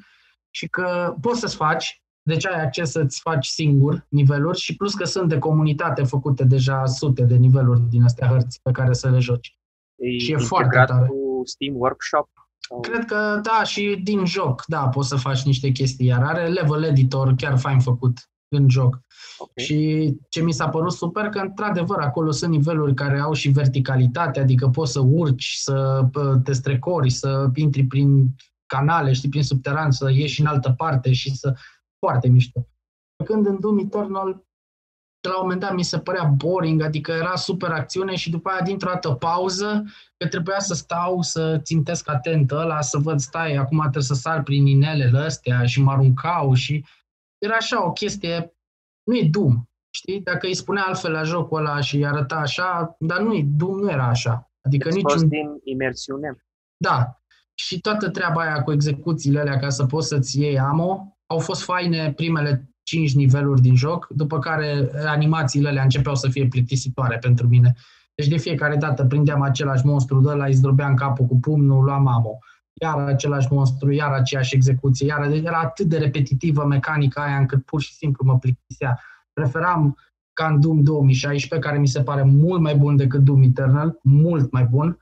și 0.51 0.68
că 0.68 1.14
poți 1.20 1.40
să-ți 1.40 1.57
faci 1.57 2.03
deci 2.23 2.47
ai 2.47 2.62
acces 2.62 2.91
să-ți 2.91 3.21
faci 3.21 3.47
singur 3.47 4.07
niveluri 4.09 4.59
și 4.59 4.77
plus 4.77 4.95
că 4.95 5.05
sunt 5.05 5.29
de 5.29 5.39
comunitate 5.39 6.03
făcute 6.03 6.45
deja 6.45 6.87
sute 6.87 7.23
de 7.23 7.37
niveluri 7.37 7.81
din 7.81 8.03
astea 8.03 8.29
hărți 8.29 8.61
pe 8.62 8.71
care 8.71 8.93
să 8.93 9.11
le 9.11 9.18
joci. 9.18 9.59
E 9.97 10.18
și 10.18 10.33
e 10.33 10.37
foarte 10.37 10.83
tare. 10.87 11.07
cu 11.07 11.43
Steam 11.45 11.75
Workshop? 11.77 12.29
Sau... 12.59 12.81
Cred 12.81 13.05
că 13.05 13.41
da, 13.43 13.64
și 13.64 14.01
din 14.05 14.25
joc, 14.25 14.64
da, 14.66 14.89
poți 14.89 15.09
să 15.09 15.16
faci 15.16 15.43
niște 15.43 15.71
chestii, 15.71 16.07
iar 16.07 16.23
are 16.23 16.49
level 16.49 16.83
editor 16.85 17.35
chiar 17.35 17.59
fain 17.59 17.81
făcut 17.81 18.31
în 18.49 18.68
joc. 18.68 19.01
Okay. 19.39 19.64
Și 19.64 20.16
ce 20.29 20.43
mi 20.43 20.53
s-a 20.53 20.68
părut 20.68 20.93
super, 20.93 21.25
că 21.29 21.39
într-adevăr 21.39 21.99
acolo 21.99 22.31
sunt 22.31 22.51
niveluri 22.51 22.95
care 22.95 23.18
au 23.18 23.33
și 23.33 23.49
verticalitate, 23.49 24.41
adică 24.41 24.68
poți 24.68 24.93
să 24.93 25.01
urci, 25.01 25.53
să 25.55 26.07
te 26.45 26.53
strecori, 26.53 27.11
să 27.11 27.51
intri 27.55 27.85
prin 27.85 28.35
canale, 28.66 29.12
știi, 29.12 29.29
prin 29.29 29.43
subteran, 29.43 29.91
să 29.91 30.11
ieși 30.11 30.41
în 30.41 30.47
altă 30.47 30.75
parte 30.77 31.12
și 31.12 31.37
să 31.37 31.55
foarte 32.07 32.28
mișto. 32.28 32.66
Când 33.24 33.46
în 33.46 33.61
Doom 33.61 33.78
Eternal, 33.78 34.44
de 35.20 35.28
la 35.28 35.34
un 35.34 35.42
moment 35.42 35.61
dat 35.61 35.74
mi 35.74 35.82
se 35.82 35.98
părea 35.98 36.24
boring, 36.24 36.82
adică 36.82 37.12
era 37.12 37.36
super 37.36 37.70
acțiune 37.70 38.14
și 38.14 38.30
după 38.30 38.48
aia 38.48 38.62
dintr-o 38.62 38.90
dată 38.90 39.12
pauză, 39.12 39.84
că 40.16 40.28
trebuia 40.28 40.59
să 40.59 40.74
stau, 40.74 41.22
să 41.22 41.59
țintesc 41.62 42.09
atent 42.09 42.51
ăla, 42.51 42.80
să 42.80 42.98
văd, 42.98 43.18
stai, 43.18 43.55
acum 43.55 43.78
trebuie 43.80 44.03
să 44.03 44.14
sar 44.14 44.42
prin 44.42 44.66
inelele 44.66 45.18
astea 45.18 45.64
și 45.64 45.82
mă 45.82 45.90
aruncau 45.90 46.55
și 46.55 46.84
era 47.38 47.55
așa 47.55 47.86
o 47.86 47.92
chestie, 47.92 48.55
nu 49.03 49.16
e 49.16 49.28
Doom, 49.30 49.64
știi? 49.94 50.20
Dacă 50.20 50.46
îi 50.46 50.55
spunea 50.55 50.84
altfel 50.84 51.12
la 51.12 51.22
jocul 51.22 51.59
ăla 51.59 51.80
și 51.80 51.96
îi 51.96 52.07
arăta 52.07 52.36
așa, 52.36 52.96
dar 52.98 53.20
nu 53.20 53.40
Doom 53.44 53.78
nu 53.78 53.90
era 53.90 54.09
așa. 54.09 54.51
Adică 54.61 54.88
Expos 54.88 55.12
niciun... 55.12 55.28
din 55.28 55.61
imersiune. 55.64 56.44
Da. 56.76 57.14
Și 57.55 57.80
toată 57.80 58.11
treaba 58.11 58.40
aia 58.40 58.62
cu 58.62 58.72
execuțiile 58.72 59.40
alea 59.40 59.59
ca 59.59 59.68
să 59.68 59.86
poți 59.86 60.09
să-ți 60.09 60.40
iei 60.40 60.59
ammo, 60.59 61.18
au 61.31 61.39
fost 61.39 61.62
faine 61.62 62.12
primele 62.12 62.70
5 62.83 63.14
niveluri 63.14 63.61
din 63.61 63.76
joc, 63.76 64.07
după 64.09 64.39
care 64.39 64.91
animațiile 65.07 65.68
alea 65.68 65.83
începeau 65.83 66.14
să 66.14 66.28
fie 66.28 66.47
plictisitoare 66.47 67.18
pentru 67.18 67.49
mine. 67.49 67.74
Deci 68.14 68.28
de 68.28 68.37
fiecare 68.37 68.76
dată 68.76 69.05
prindeam 69.05 69.43
același 69.43 69.87
monstru 69.87 70.20
de 70.20 70.33
la 70.33 70.45
îi 70.45 70.53
zdrobeam 70.53 70.95
capul 70.95 71.26
cu 71.26 71.39
pumnul, 71.39 71.85
luam 71.85 72.07
ammo. 72.07 72.39
Iar 72.83 72.99
același 72.99 73.53
monstru, 73.53 73.93
iar 73.93 74.12
aceeași 74.12 74.55
execuție, 74.55 75.07
iar 75.07 75.28
deci 75.28 75.45
era 75.45 75.59
atât 75.59 75.87
de 75.87 75.99
repetitivă 75.99 76.64
mecanica 76.64 77.22
aia 77.22 77.37
încât 77.37 77.64
pur 77.64 77.81
și 77.81 77.93
simplu 77.93 78.26
mă 78.26 78.39
plictisea. 78.39 79.01
Preferam 79.33 79.97
ca 80.33 80.47
în 80.47 80.61
Doom 80.61 80.83
2016, 80.83 81.68
care 81.68 81.81
mi 81.81 81.89
se 81.89 82.03
pare 82.03 82.22
mult 82.22 82.61
mai 82.61 82.76
bun 82.76 82.97
decât 82.97 83.20
Doom 83.20 83.43
Eternal, 83.43 83.99
mult 84.03 84.53
mai 84.53 84.64
bun, 84.64 84.99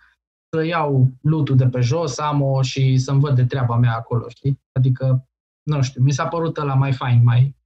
să 0.51 0.65
iau 0.65 1.11
lutul 1.21 1.57
de 1.57 1.67
pe 1.67 1.81
jos, 1.81 2.19
ammo 2.19 2.63
și 2.63 2.99
să-mi 2.99 3.21
văd 3.21 3.35
de 3.35 3.45
treaba 3.45 3.77
mea 3.77 3.97
acolo, 3.97 4.29
știi? 4.29 4.61
Adică 4.73 5.28
nu 5.69 5.83
știu, 5.83 6.03
mi 6.03 6.13
s-a 6.13 6.29
părut 6.29 6.57
ăla 6.57 6.75
mai 6.75 6.93
fain, 6.93 7.23
mai, 7.23 7.57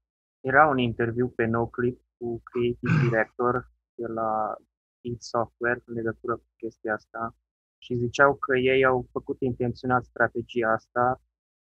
Era 0.41 0.67
un 0.67 0.79
interviu 0.79 1.29
pe 1.29 1.45
NoClip 1.45 2.01
cu 2.17 2.43
creative 2.43 2.93
director 3.09 3.73
de 3.95 4.07
la 4.07 4.55
id 5.01 5.21
Software 5.21 5.83
în 5.87 5.95
legătură 5.95 6.35
cu 6.37 6.47
chestia 6.57 6.95
asta 6.95 7.37
și 7.79 7.95
ziceau 7.95 8.35
că 8.35 8.59
ei 8.59 8.85
au 8.85 9.09
făcut 9.11 9.41
intenționat 9.41 10.05
strategia 10.05 10.73
asta 10.73 11.23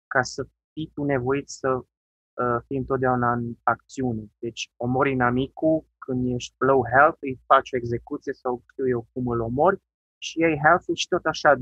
ca 0.07 0.23
să 0.23 0.49
fii 0.73 0.91
tu 0.95 1.05
nevoit 1.05 1.49
să 1.49 1.69
uh, 1.69 2.59
fii 2.67 2.77
întotdeauna 2.77 3.33
în 3.33 3.55
acțiune. 3.63 4.25
Deci 4.39 4.73
omori 4.77 5.11
inamicul 5.11 5.87
când 5.99 6.35
ești 6.35 6.55
low 6.59 6.83
health, 6.93 7.19
îi 7.21 7.41
faci 7.47 7.73
o 7.73 7.77
execuție 7.77 8.33
sau 8.33 8.63
știu 8.71 8.89
eu 8.89 9.09
cum 9.13 9.27
îl 9.27 9.41
omori 9.41 9.83
și 10.19 10.43
ei 10.43 10.59
health 10.63 10.85
și 10.95 11.09
tot 11.09 11.25
așa 11.25 11.55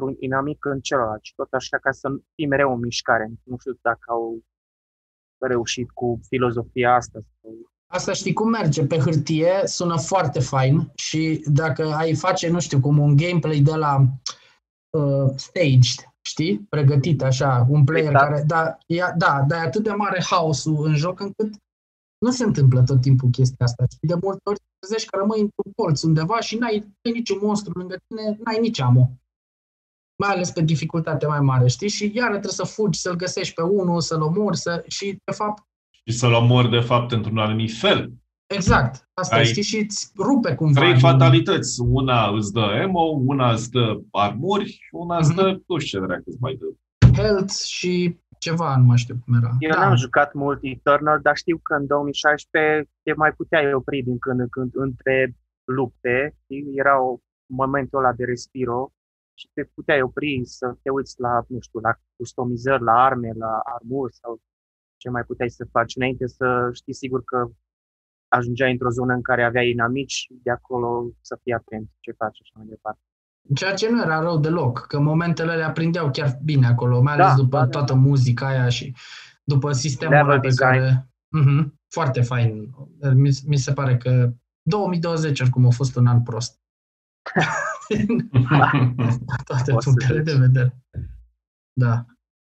dintr-un 0.00 0.16
inamic 0.20 0.64
în 0.64 0.80
celălalt 0.80 1.24
și 1.24 1.34
tot 1.34 1.52
așa 1.52 1.78
ca 1.78 1.90
să 1.90 2.08
fii 2.34 2.46
mereu 2.46 2.72
în 2.72 2.78
mișcare. 2.78 3.30
Nu 3.42 3.56
știu 3.58 3.78
dacă 3.82 4.04
au 4.06 4.42
reușit 5.38 5.90
cu 5.90 6.20
filozofia 6.28 6.94
asta. 6.94 7.18
Asta 7.92 8.12
știi 8.12 8.32
cum 8.32 8.48
merge? 8.48 8.86
Pe 8.86 8.98
hârtie 8.98 9.52
sună 9.64 9.96
foarte 9.98 10.40
fain 10.40 10.92
și 10.94 11.44
dacă 11.46 11.92
ai 11.92 12.14
face, 12.14 12.48
nu 12.48 12.60
știu, 12.60 12.80
cum 12.80 12.98
un 12.98 13.16
gameplay 13.16 13.60
de 13.60 13.74
la 13.74 14.00
uh, 14.90 15.30
staged, 15.36 16.12
știi? 16.20 16.66
Pregătit 16.68 17.22
așa, 17.22 17.66
un 17.68 17.84
player 17.84 18.10
exact. 18.10 18.30
care... 18.30 18.44
Da, 18.46 18.78
e, 18.86 19.02
da, 19.16 19.44
dar 19.48 19.58
e 19.58 19.66
atât 19.66 19.82
de 19.82 19.90
mare 19.90 20.22
haosul 20.22 20.86
în 20.86 20.94
joc 20.94 21.20
încât 21.20 21.54
nu 22.18 22.30
se 22.30 22.44
întâmplă 22.44 22.82
tot 22.82 23.00
timpul 23.00 23.28
chestia 23.30 23.66
asta. 23.66 23.84
Știi? 23.90 24.08
De 24.08 24.14
multe 24.22 24.40
ori 24.44 24.60
trezești 24.78 25.10
că 25.10 25.16
rămâi 25.16 25.40
într-un 25.40 25.72
colț 25.76 26.02
undeva 26.02 26.40
și 26.40 26.56
n-ai, 26.56 26.78
n-ai 26.78 27.14
niciun 27.14 27.38
monstru 27.42 27.78
lângă 27.78 27.96
tine, 28.06 28.38
n-ai 28.44 28.58
nici 28.60 28.80
amo. 28.80 29.10
Mai 30.20 30.34
ales 30.34 30.50
pe 30.50 30.62
dificultate 30.62 31.26
mai 31.26 31.40
mare, 31.40 31.68
știi? 31.68 31.88
Și 31.88 32.10
iară 32.14 32.30
trebuie 32.30 32.52
să 32.52 32.64
fugi, 32.64 33.00
să-l 33.00 33.16
găsești 33.16 33.54
pe 33.54 33.62
unul, 33.62 34.00
să-l 34.00 34.22
omori, 34.22 34.56
să... 34.56 34.84
și 34.86 35.18
de 35.24 35.32
fapt... 35.32 35.62
Și 35.90 36.16
să-l 36.16 36.32
omori 36.32 36.70
de 36.70 36.80
fapt 36.80 37.12
într-un 37.12 37.38
anumit 37.38 37.72
fel. 37.72 38.12
Exact, 38.46 39.08
asta 39.14 39.36
ai 39.36 39.44
știi 39.44 39.62
și 39.62 39.76
îți 39.78 40.12
rupe 40.18 40.54
cumva. 40.54 40.80
Trei 40.80 40.98
fatalități. 40.98 41.80
Una 41.80 42.30
îți 42.36 42.52
dă 42.52 42.66
emo, 42.82 43.02
una 43.26 43.52
îți 43.52 43.70
dă 43.70 44.00
armuri 44.10 44.64
și 44.64 44.88
una 44.90 45.16
îți 45.16 45.34
dă, 45.34 45.52
mm-hmm. 45.52 45.66
nu 45.66 45.78
știu 45.78 45.98
ce 45.98 46.06
dracu 46.06 46.22
îți 46.26 46.40
mai 46.40 46.58
dă. 46.60 46.66
Health 47.22 47.52
și 47.52 48.16
ceva, 48.38 48.76
nu 48.76 48.84
mai 48.84 48.98
știu 48.98 49.16
cum 49.24 49.34
era. 49.34 49.56
Eu 49.58 49.70
da. 49.70 49.78
n-am 49.80 49.96
jucat 49.96 50.34
mult 50.34 50.58
Eternal, 50.62 51.20
dar 51.22 51.36
știu 51.36 51.58
că 51.62 51.74
în 51.74 51.86
2016 51.86 52.88
te 53.02 53.12
mai 53.16 53.32
puteai 53.32 53.72
opri 53.72 54.02
din 54.02 54.18
când 54.18 54.40
în 54.40 54.48
când 54.48 54.70
între 54.74 55.36
lupte. 55.64 56.36
Era 56.74 57.02
o 57.02 57.18
momentul 57.46 57.98
ăla 57.98 58.12
de 58.12 58.24
respiro 58.24 58.92
și 59.34 59.48
te 59.54 59.64
puteai 59.64 60.02
opri 60.02 60.40
să 60.44 60.74
te 60.82 60.90
uiți 60.90 61.20
la, 61.20 61.44
nu 61.48 61.60
știu, 61.60 61.80
la 61.80 61.92
customizări, 62.16 62.82
la 62.82 62.92
arme, 62.92 63.30
la 63.36 63.60
armuri 63.62 64.14
sau 64.14 64.40
ce 64.96 65.10
mai 65.10 65.24
puteai 65.24 65.50
să 65.50 65.64
faci 65.70 65.96
înainte 65.96 66.26
să 66.26 66.70
știi 66.72 66.94
sigur 66.94 67.24
că 67.24 67.50
ajungeai 68.28 68.70
într-o 68.70 68.90
zonă 68.90 69.12
în 69.14 69.22
care 69.22 69.44
aveai 69.44 69.70
inamici, 69.70 70.26
de 70.42 70.50
acolo 70.50 71.10
să 71.20 71.38
fii 71.42 71.52
atent 71.52 71.88
ce 72.00 72.12
faci 72.12 72.36
și 72.36 72.42
așa 72.44 72.52
mai 72.56 72.66
departe. 72.68 73.00
Ceea 73.54 73.74
ce 73.74 73.90
nu 73.90 74.02
era 74.02 74.20
rău 74.20 74.38
deloc, 74.38 74.86
că 74.86 75.00
momentele 75.00 75.56
le 75.56 75.62
aprindeau 75.62 76.10
chiar 76.10 76.38
bine 76.44 76.66
acolo, 76.66 77.00
mai 77.00 77.12
ales 77.12 77.26
da, 77.26 77.34
după 77.34 77.56
da, 77.56 77.62
da. 77.64 77.68
toată 77.68 77.94
muzica 77.94 78.46
aia 78.46 78.68
și 78.68 78.94
după 79.44 79.72
sistemul 79.72 80.14
ăla 80.14 80.40
pe 80.40 80.48
design. 80.48 80.68
care... 80.68 81.10
Uh-huh, 81.38 81.64
foarte 81.88 82.20
fain. 82.20 82.70
Mi, 83.14 83.30
mi 83.46 83.56
se 83.56 83.72
pare 83.72 83.96
că 83.96 84.32
2020 84.62 85.40
oricum 85.40 85.66
a 85.66 85.70
fost 85.70 85.96
un 85.96 86.06
an 86.06 86.22
prost. 86.22 86.60
toate 89.44 89.74
punctele 89.84 90.20
de 90.22 90.34
vedere. 90.34 90.84
Da. 91.72 92.04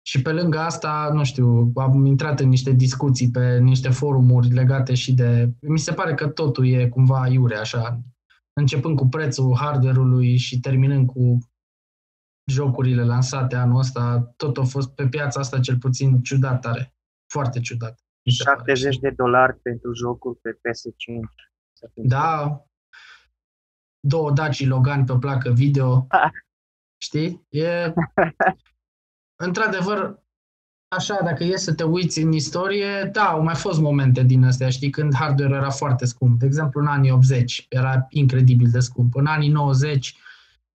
Și 0.07 0.23
pe 0.23 0.33
lângă 0.33 0.59
asta, 0.59 1.11
nu 1.13 1.25
știu, 1.25 1.73
am 1.75 2.05
intrat 2.05 2.41
în 2.41 2.49
niște 2.49 2.71
discuții 2.71 3.31
pe 3.31 3.59
niște 3.59 3.89
forumuri 3.89 4.49
legate 4.49 4.95
și 4.95 5.15
de... 5.15 5.53
Mi 5.61 5.79
se 5.79 5.93
pare 5.93 6.15
că 6.15 6.29
totul 6.29 6.67
e 6.67 6.89
cumva 6.89 7.29
iure, 7.29 7.57
așa, 7.57 8.01
începând 8.53 8.97
cu 8.97 9.09
prețul 9.09 9.57
hardware-ului 9.57 10.37
și 10.37 10.61
terminând 10.61 11.07
cu 11.07 11.39
jocurile 12.51 13.05
lansate 13.05 13.57
anul 13.57 13.79
ăsta, 13.79 14.33
tot 14.37 14.57
a 14.57 14.63
fost 14.63 14.95
pe 14.95 15.09
piața 15.09 15.41
asta 15.41 15.61
cel 15.61 15.79
puțin 15.79 16.23
ciudat 16.23 16.61
tare. 16.61 16.95
Foarte 17.33 17.61
ciudat. 17.61 17.99
70 18.31 18.99
de 18.99 19.11
dolari 19.11 19.61
pentru 19.61 19.93
jocul 19.95 20.39
pe 20.43 20.51
PS5. 20.51 21.19
Da. 21.95 22.65
Două 24.07 24.31
Daci 24.31 24.67
Logan 24.67 25.05
pe 25.05 25.13
o 25.13 25.19
placă 25.19 25.51
video. 25.51 26.07
Știi? 27.03 27.47
E... 27.49 27.93
Într-adevăr, 29.47 30.23
așa, 30.89 31.19
dacă 31.25 31.45
e 31.45 31.57
să 31.57 31.75
te 31.75 31.85
uiți 31.85 32.21
în 32.21 32.33
istorie, 32.33 33.11
da, 33.13 33.25
au 33.25 33.43
mai 33.43 33.55
fost 33.55 33.81
momente 33.81 34.23
din 34.23 34.45
astea, 34.45 34.69
știi, 34.69 34.91
când 34.91 35.15
hardware 35.15 35.55
era 35.55 35.71
foarte 35.71 36.05
scump. 36.05 36.39
De 36.39 36.47
exemplu, 36.47 36.81
în 36.81 36.87
anii 36.87 37.11
80 37.11 37.67
era 37.69 38.07
incredibil 38.09 38.71
de 38.71 38.81
scump. 38.81 39.17
În 39.17 39.27
anii 39.27 39.49
90 39.49 40.17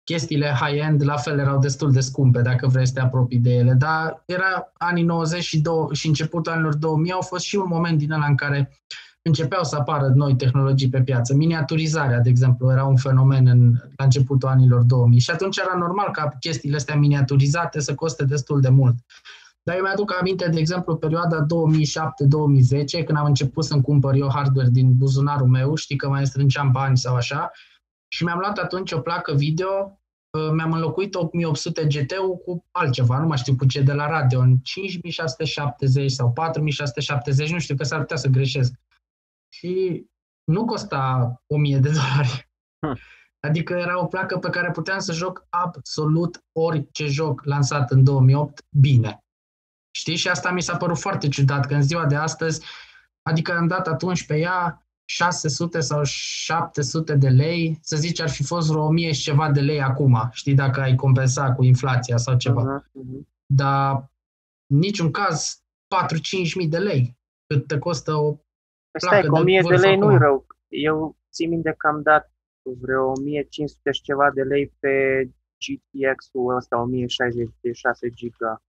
chestiile 0.03 0.57
high-end 0.61 1.03
la 1.03 1.17
fel 1.17 1.39
erau 1.39 1.59
destul 1.59 1.91
de 1.91 1.99
scumpe, 1.99 2.41
dacă 2.41 2.67
vrei 2.67 2.87
să 2.87 2.93
te 2.93 2.99
apropii 2.99 3.39
de 3.39 3.53
ele, 3.53 3.73
dar 3.73 4.23
era 4.25 4.71
anii 4.77 5.03
90 5.03 5.43
și, 5.43 5.59
do- 5.59 5.91
și 5.91 6.07
începutul 6.07 6.51
anilor 6.51 6.75
2000 6.75 7.11
au 7.11 7.21
fost 7.21 7.43
și 7.43 7.55
un 7.55 7.67
moment 7.67 7.97
din 7.97 8.11
ăla 8.11 8.25
în 8.25 8.35
care 8.35 8.81
începeau 9.27 9.63
să 9.63 9.75
apară 9.75 10.07
noi 10.15 10.35
tehnologii 10.35 10.89
pe 10.89 11.01
piață. 11.01 11.35
Miniaturizarea, 11.35 12.19
de 12.19 12.29
exemplu, 12.29 12.71
era 12.71 12.85
un 12.85 12.95
fenomen 12.95 13.47
în, 13.47 13.73
la 13.95 14.03
începutul 14.03 14.49
anilor 14.49 14.81
2000 14.81 15.19
și 15.19 15.31
atunci 15.31 15.57
era 15.57 15.77
normal 15.77 16.11
ca 16.11 16.35
chestiile 16.39 16.75
astea 16.75 16.95
miniaturizate 16.95 17.79
să 17.79 17.95
coste 17.95 18.25
destul 18.25 18.61
de 18.61 18.69
mult. 18.69 18.95
Dar 19.63 19.75
eu 19.75 19.81
mi-aduc 19.81 20.15
aminte, 20.19 20.49
de 20.49 20.59
exemplu, 20.59 20.95
perioada 20.95 21.45
2007-2010, 21.45 21.45
când 23.05 23.17
am 23.17 23.25
început 23.25 23.63
să-mi 23.63 23.81
cumpăr 23.81 24.15
eu 24.15 24.29
hardware 24.33 24.69
din 24.69 24.97
buzunarul 24.97 25.47
meu, 25.47 25.75
știi 25.75 25.95
că 25.95 26.09
mai 26.09 26.25
strângeam 26.25 26.71
bani 26.71 26.97
sau 26.97 27.15
așa, 27.15 27.51
și 28.07 28.23
mi-am 28.23 28.39
luat 28.39 28.57
atunci 28.57 28.91
o 28.91 28.99
placă 28.99 29.33
video, 29.33 29.99
uh, 30.29 30.49
mi-am 30.55 30.71
înlocuit 30.71 31.15
8800 31.15 31.85
GT-ul 31.85 32.37
cu 32.37 32.65
altceva, 32.71 33.19
nu 33.19 33.27
mai 33.27 33.37
știu 33.37 33.55
cu 33.55 33.65
ce, 33.65 33.81
de 33.81 33.93
la 33.93 34.07
Radeon, 34.07 34.57
5670 34.63 36.11
sau 36.11 36.31
4670, 36.31 37.51
nu 37.51 37.59
știu 37.59 37.75
că 37.75 37.83
s-ar 37.83 37.99
putea 37.99 38.17
să 38.17 38.27
greșesc. 38.27 38.73
Și 39.57 40.05
nu 40.43 40.65
costa 40.65 41.33
1000 41.47 41.77
de 41.77 41.89
dolari. 41.89 42.49
Hm. 42.79 42.97
Adică 43.47 43.73
era 43.73 43.99
o 43.99 44.05
placă 44.05 44.37
pe 44.37 44.49
care 44.49 44.71
puteam 44.71 44.99
să 44.99 45.13
joc 45.13 45.45
absolut 45.49 46.43
orice 46.51 47.05
joc 47.05 47.43
lansat 47.43 47.91
în 47.91 48.03
2008 48.03 48.65
bine. 48.69 49.23
Știi? 49.91 50.15
Și 50.15 50.27
asta 50.27 50.51
mi 50.51 50.61
s-a 50.61 50.77
părut 50.77 50.99
foarte 50.99 51.27
ciudat, 51.27 51.65
că 51.65 51.73
în 51.73 51.81
ziua 51.81 52.05
de 52.05 52.15
astăzi, 52.15 52.65
adică 53.21 53.53
am 53.53 53.67
dat 53.67 53.87
atunci 53.87 54.25
pe 54.25 54.37
ea 54.37 54.87
600 55.05 55.79
sau 55.79 56.03
700 56.03 57.15
de 57.15 57.29
lei, 57.29 57.79
să 57.81 57.95
zici 57.97 58.19
ar 58.19 58.29
fi 58.29 58.43
fost 58.43 58.69
vreo 58.69 58.83
1000 58.83 59.11
și 59.11 59.21
ceva 59.21 59.51
de 59.51 59.61
lei 59.61 59.81
acum, 59.81 60.29
știi, 60.31 60.53
dacă 60.53 60.81
ai 60.81 60.95
compensa 60.95 61.53
cu 61.53 61.63
inflația 61.63 62.17
sau 62.17 62.37
ceva. 62.37 62.81
Uh-huh, 62.81 63.27
Dar 63.45 64.11
niciun 64.65 65.11
caz 65.11 65.63
4-5 66.49 66.55
mii 66.55 66.67
de 66.67 66.77
lei, 66.77 67.17
cât 67.47 67.67
te 67.67 67.77
costă 67.77 68.13
o 68.13 68.37
păi 68.97 69.09
placă 69.09 69.27
Stai, 69.27 69.41
1000 69.41 69.61
de, 69.61 69.75
de 69.75 69.81
lei 69.87 69.97
nu 69.97 70.11
e 70.11 70.17
rău. 70.17 70.45
Eu 70.67 71.17
țin 71.31 71.49
minte 71.49 71.75
că 71.77 71.87
am 71.87 72.01
dat 72.01 72.31
vreo 72.61 73.11
1500 73.11 73.91
și 73.91 74.01
ceva 74.01 74.31
de 74.33 74.41
lei 74.41 74.73
pe 74.79 75.23
GTX-ul 75.63 76.55
ăsta, 76.55 76.81
1066 76.81 78.09
giga 78.09 78.61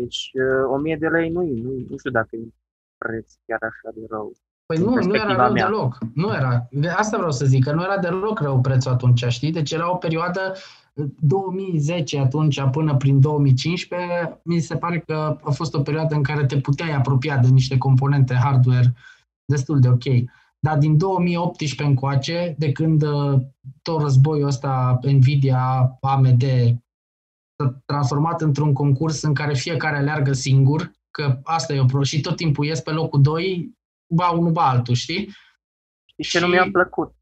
deci 0.00 0.30
1000 0.66 0.94
uh, 0.94 1.00
de 1.00 1.08
lei 1.08 1.30
nu 1.30 1.42
e, 1.42 1.62
nu, 1.62 1.72
nu 1.88 1.96
știu 1.96 2.10
dacă 2.10 2.36
e 2.36 2.48
preț 2.98 3.32
chiar 3.46 3.62
așa 3.62 3.90
de 3.94 4.06
rău. 4.10 4.32
Păi 4.66 4.78
nu, 4.78 4.94
nu 4.94 5.14
era 5.14 5.34
rău 5.34 5.52
mea. 5.52 5.64
deloc. 5.64 5.98
Nu 6.14 6.34
era. 6.34 6.66
De 6.70 6.88
asta 6.88 7.16
vreau 7.16 7.32
să 7.32 7.44
zic, 7.44 7.64
că 7.64 7.72
nu 7.72 7.82
era 7.82 7.98
deloc 7.98 8.40
rău 8.40 8.60
prețul 8.60 8.92
atunci, 8.92 9.24
știi? 9.24 9.52
Deci 9.52 9.72
era 9.72 9.92
o 9.92 9.96
perioadă 9.96 10.54
2010 11.18 12.18
atunci 12.18 12.62
până 12.70 12.96
prin 12.96 13.20
2015, 13.20 14.40
mi 14.44 14.60
se 14.60 14.76
pare 14.76 14.98
că 14.98 15.38
a 15.42 15.50
fost 15.50 15.74
o 15.74 15.80
perioadă 15.80 16.14
în 16.14 16.22
care 16.22 16.46
te 16.46 16.60
puteai 16.60 16.92
apropia 16.92 17.36
de 17.36 17.48
niște 17.48 17.78
componente 17.78 18.34
hardware 18.34 18.94
destul 19.44 19.80
de 19.80 19.88
ok. 19.88 20.04
Dar 20.58 20.78
din 20.78 20.98
2018 20.98 21.82
încoace, 21.82 22.54
de 22.58 22.72
când 22.72 23.02
uh, 23.02 23.40
tot 23.82 24.00
războiul 24.00 24.46
ăsta 24.46 24.98
Nvidia, 25.02 25.98
AMD, 26.00 26.42
transformat 27.84 28.40
într-un 28.40 28.72
concurs 28.72 29.22
în 29.22 29.34
care 29.34 29.54
fiecare 29.54 29.96
aleargă 29.96 30.32
singur, 30.32 30.92
că 31.10 31.40
asta 31.42 31.72
e 31.72 31.80
o 31.80 31.84
pro 31.84 32.02
și 32.02 32.20
tot 32.20 32.36
timpul 32.36 32.64
ies 32.64 32.80
pe 32.80 32.90
locul 32.90 33.20
2, 33.20 33.78
ba 34.14 34.30
unul, 34.30 34.52
ba 34.52 34.68
altul, 34.68 34.94
știi? 34.94 35.34
Și 36.22 36.30
ce 36.30 36.40
nu 36.40 36.46
mi-a 36.46 36.68
plăcut, 36.72 37.14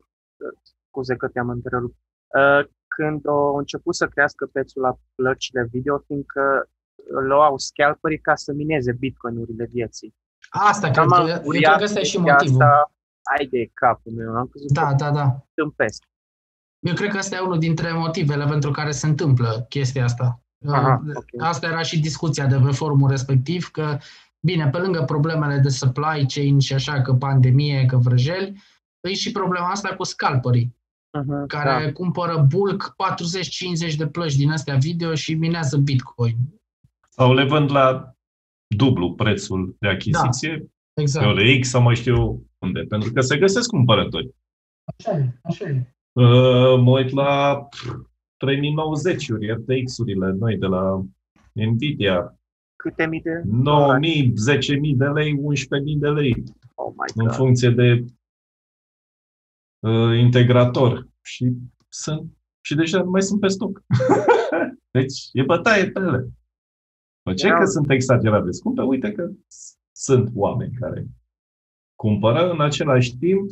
scuze 0.62 1.16
că 1.16 1.28
te-am 1.28 1.48
întrerupt, 1.48 1.96
uh, 2.26 2.66
când 2.99 3.26
au 3.26 3.57
început 3.57 3.94
să 3.94 4.07
crească 4.07 4.46
prețul 4.53 4.82
la 4.82 4.99
plăcile 5.14 5.68
video, 5.70 5.99
fiindcă 6.07 6.68
luau 7.30 7.59
scalperii 7.59 8.18
ca 8.18 8.34
să 8.34 8.53
mineze 8.53 8.92
bitcoinurile 8.92 9.66
vieții. 9.70 10.14
Asta 10.49 10.90
cred 10.90 11.07
că, 11.07 11.24
eu 11.28 11.51
cred 11.51 11.76
că 11.76 11.82
ăsta 11.82 12.01
e 12.01 12.03
și 12.03 12.18
motivul. 12.18 12.62
Asta, 12.62 12.92
ai 13.38 13.46
de 13.46 13.70
capul 13.74 14.12
meu, 14.12 14.36
am 14.36 14.46
crezut 14.46 14.72
da, 14.72 14.94
da, 14.94 15.11
da. 15.11 15.46
tâmpesc. 15.55 16.03
Eu 16.78 16.94
cred 16.94 17.11
că 17.11 17.18
asta 17.18 17.36
e 17.36 17.40
unul 17.40 17.59
dintre 17.59 17.92
motivele 17.92 18.44
pentru 18.44 18.70
care 18.70 18.90
se 18.90 19.07
întâmplă 19.07 19.66
chestia 19.68 20.05
asta. 20.05 20.42
Aha, 20.66 21.03
okay. 21.09 21.49
Asta 21.51 21.66
era 21.66 21.82
și 21.82 22.01
discuția 22.01 22.46
de 22.46 22.61
pe 22.64 22.70
forumul 22.70 23.09
respectiv, 23.09 23.68
că 23.70 23.99
bine, 24.40 24.68
pe 24.68 24.78
lângă 24.78 25.03
problemele 25.03 25.59
de 25.59 25.68
supply 25.68 26.26
chain 26.34 26.59
și 26.59 26.74
așa, 26.74 27.03
că 27.03 27.12
pandemie, 27.14 27.86
că 27.86 27.96
vrăjeli, 27.96 28.62
e 29.01 29.14
și 29.14 29.32
problema 29.32 29.68
asta 29.68 29.94
cu 29.96 30.05
scalperii, 30.05 30.76
Uh-huh, 31.09 31.46
care 31.46 31.84
da. 31.84 31.92
cumpără 31.92 32.46
bulk 32.48 32.94
40-50 33.92 33.96
de 33.96 34.06
plăci 34.06 34.36
din 34.36 34.50
astea 34.50 34.76
video 34.76 35.14
și 35.14 35.34
minează 35.34 35.76
Bitcoin. 35.76 36.36
Sau 37.09 37.34
le 37.34 37.44
vând 37.44 37.70
la 37.70 38.12
dublu 38.76 39.14
prețul 39.14 39.76
de 39.78 39.88
achiziție, 39.88 40.59
pe 40.92 41.00
Exact. 41.00 41.26
OLX 41.26 41.68
sau 41.68 41.82
mai 41.82 41.94
știu 41.94 42.46
unde, 42.59 42.80
pentru 42.80 43.12
că 43.12 43.20
se 43.20 43.38
găsesc 43.38 43.68
cumpărători. 43.68 44.34
Așa 44.84 45.16
e, 45.16 45.38
așa 45.42 45.68
e. 45.68 45.94
Uh, 46.12 46.80
mă 46.80 46.90
uit 46.90 47.11
la 47.11 47.68
3090-uri, 48.46 49.52
RTX-urile 49.52 50.30
noi 50.38 50.56
de 50.56 50.66
la 50.66 51.04
Nvidia, 51.52 52.38
Câte 52.76 53.06
mii 53.06 53.20
de... 53.20 53.42
9000, 53.44 54.32
10.000 54.32 54.96
de 54.96 55.04
lei, 55.06 55.34
11.000 55.34 55.38
de 55.96 56.09
lei, 56.09 56.44
Oh 56.74 56.92
my 56.96 57.12
în 57.14 57.24
God. 57.24 57.34
funcție 57.34 57.70
de 57.70 58.04
uh, 59.78 60.18
integrator. 60.18 61.08
Și 61.22 61.52
sunt 61.88 62.32
și 62.64 62.74
deja 62.74 63.02
nu 63.02 63.10
mai 63.10 63.22
sunt 63.22 63.40
pe 63.40 63.48
stoc. 63.48 63.82
deci 64.96 65.28
e 65.32 65.42
bătaie 65.42 65.90
pe 65.90 66.00
ele. 66.00 66.28
Mă, 67.24 67.34
ce 67.34 67.46
Erau- 67.46 67.58
că 67.60 67.64
sunt 67.66 67.90
exagerat 67.90 68.44
de 68.44 68.50
scumpe? 68.50 68.82
Uite 68.82 69.12
că 69.12 69.30
s- 69.46 69.76
sunt 69.96 70.30
oameni 70.34 70.72
care 70.80 71.06
cumpără 71.94 72.50
în 72.50 72.60
același 72.60 73.16
timp, 73.16 73.50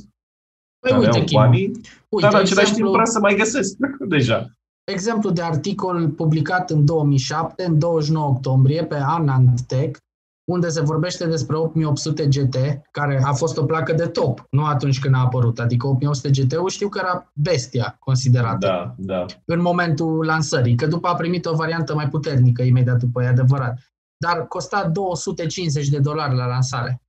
Păi 0.79 0.91
care 0.91 1.05
uite, 1.05 1.19
au 1.19 1.25
Kim, 1.25 1.39
banii, 1.41 1.67
uite, 1.67 1.81
dar 2.29 2.33
în 2.33 2.39
același 2.41 2.55
timp 2.55 2.69
exemplu, 2.69 2.91
vrea 2.93 3.05
să 3.05 3.19
mai 3.21 3.35
găsesc 3.35 3.77
deja. 4.09 4.51
exemplu 4.85 5.31
de 5.31 5.43
articol 5.43 6.11
publicat 6.11 6.71
în 6.71 6.85
2007, 6.85 7.65
în 7.65 7.79
29 7.79 8.29
octombrie, 8.29 8.85
pe 8.85 8.95
Anand 8.95 9.61
Tech, 9.61 9.99
unde 10.47 10.69
se 10.69 10.81
vorbește 10.81 11.27
despre 11.27 11.57
8800 11.57 12.27
GT, 12.27 12.57
care 12.91 13.23
a 13.25 13.33
fost 13.33 13.57
o 13.57 13.65
placă 13.65 13.93
de 13.93 14.07
top, 14.07 14.47
nu 14.51 14.65
atunci 14.65 15.01
când 15.01 15.15
a 15.15 15.19
apărut. 15.19 15.59
Adică 15.59 15.87
8800 15.87 16.31
GT-ul 16.31 16.69
știu 16.69 16.89
că 16.89 16.99
era 17.03 17.33
bestia 17.35 17.97
considerată 17.99 18.67
Da, 18.67 18.95
da. 18.99 19.27
în 19.45 19.61
momentul 19.61 20.25
lansării, 20.25 20.75
că 20.75 20.87
după 20.87 21.09
a 21.09 21.15
primit 21.15 21.47
o 21.47 21.55
variantă 21.55 21.95
mai 21.95 22.09
puternică 22.09 22.63
imediat 22.63 22.99
după, 22.99 23.23
e 23.23 23.27
adevărat. 23.27 23.79
Dar 24.17 24.47
costa 24.47 24.89
250 24.89 25.89
de 25.89 25.99
dolari 25.99 26.35
la 26.35 26.47
lansare. 26.47 27.03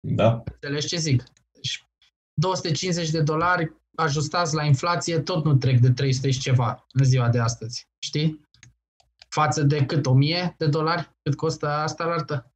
Da. 0.00 0.42
Înțelegi 0.52 0.86
ce 0.86 0.96
zic? 0.96 1.24
Deci 1.52 1.88
250 2.34 3.10
de 3.10 3.20
dolari 3.20 3.72
ajustați 3.94 4.54
la 4.54 4.64
inflație 4.64 5.18
tot 5.18 5.44
nu 5.44 5.54
trec 5.54 5.80
de 5.80 5.90
300 5.90 6.30
și 6.30 6.40
ceva 6.40 6.86
în 6.92 7.04
ziua 7.04 7.28
de 7.28 7.38
astăzi. 7.38 7.88
Știi? 7.98 8.48
Față 9.28 9.62
de 9.62 9.86
cât? 9.86 10.06
1000 10.06 10.54
de 10.58 10.66
dolari? 10.66 11.10
Cât 11.30 11.38
costă 11.38 11.68
asta 11.68 12.04
la 12.04 12.12
altă? 12.12 12.52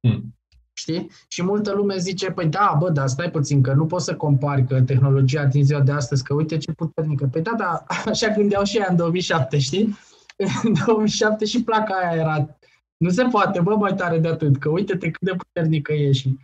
Hmm. 0.00 0.34
Știi? 0.72 1.10
Și 1.28 1.42
multă 1.42 1.72
lume 1.72 1.96
zice, 1.96 2.30
păi 2.30 2.48
da, 2.48 2.76
bă, 2.78 2.90
dar 2.90 3.08
stai 3.08 3.30
puțin, 3.30 3.62
că 3.62 3.72
nu 3.72 3.86
poți 3.86 4.04
să 4.04 4.16
compari 4.16 4.66
că 4.66 4.82
tehnologia 4.82 5.44
din 5.44 5.64
ziua 5.64 5.80
de 5.80 5.92
astăzi, 5.92 6.24
că 6.24 6.34
uite 6.34 6.56
ce 6.56 6.72
puternică. 6.72 7.26
Păi 7.26 7.42
da, 7.42 7.54
da, 7.56 7.84
așa 8.10 8.28
gândeau 8.28 8.64
și 8.64 8.78
ea 8.78 8.86
în 8.90 8.96
2007, 8.96 9.58
știi? 9.58 9.96
În 10.64 10.72
2007 10.86 11.44
și 11.44 11.64
placa 11.64 11.94
aia 11.94 12.20
era, 12.20 12.58
nu 12.96 13.10
se 13.10 13.24
poate, 13.24 13.60
bă, 13.60 13.76
mai 13.76 13.94
tare 13.94 14.18
de 14.18 14.28
atât, 14.28 14.56
că 14.56 14.68
uite-te 14.68 15.10
cât 15.10 15.20
de 15.20 15.34
puternică 15.36 15.92
e 15.92 16.12
și... 16.12 16.36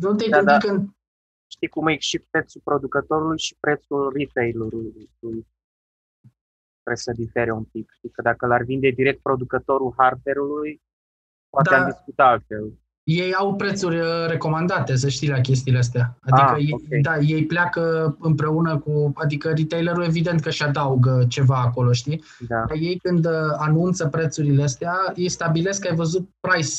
Nu 0.00 0.14
te-ai 0.14 0.28
Da, 0.28 0.36
gândit 0.36 0.52
da. 0.52 0.58
când 0.58 0.90
Știi 1.52 1.68
cum 1.68 1.86
e 1.86 1.98
și 1.98 2.18
prețul 2.18 2.60
producătorului 2.64 3.38
și 3.38 3.56
prețul 3.60 4.12
retailerului. 4.12 5.10
Trebuie 6.90 7.16
să 7.16 7.22
difere 7.24 7.50
un 7.50 7.62
pic. 7.72 7.90
Știi 7.96 8.10
că 8.10 8.22
dacă 8.22 8.46
l-ar 8.46 8.62
vinde 8.62 8.88
direct 8.88 9.22
producătorul 9.22 9.94
hardware-ului, 9.96 10.82
poate 11.50 11.68
Da. 11.70 11.76
am 11.80 11.90
discutat 11.90 12.26
altfel. 12.26 12.72
ei 13.04 13.34
au 13.34 13.54
prețuri 13.56 13.98
uh, 14.00 14.06
recomandate, 14.28 14.96
să 14.96 15.08
știi, 15.08 15.28
la 15.28 15.40
chestiile 15.40 15.78
astea. 15.78 16.18
Adică, 16.20 16.50
Ah, 16.50 16.58
ei, 16.58 16.72
ok. 16.72 17.00
da, 17.02 17.18
ei 17.18 17.46
pleacă 17.46 18.16
împreună 18.20 18.78
cu, 18.78 19.12
adică 19.14 19.52
retailerul 19.56 20.04
evident 20.04 20.40
că 20.40 20.48
își 20.48 20.62
adaugă 20.64 21.24
ceva 21.28 21.56
acolo, 21.60 21.92
știi? 21.92 22.24
Da. 22.48 22.56
Dar 22.68 22.76
ei 22.76 22.98
când 23.02 23.26
uh, 23.26 23.32
anunță 23.56 24.08
prețurile 24.08 24.62
astea, 24.62 24.94
ei 25.14 25.28
stabilesc 25.28 25.80
că 25.80 25.88
ai 25.88 25.96
văzut 25.96 26.28
price 26.40 26.74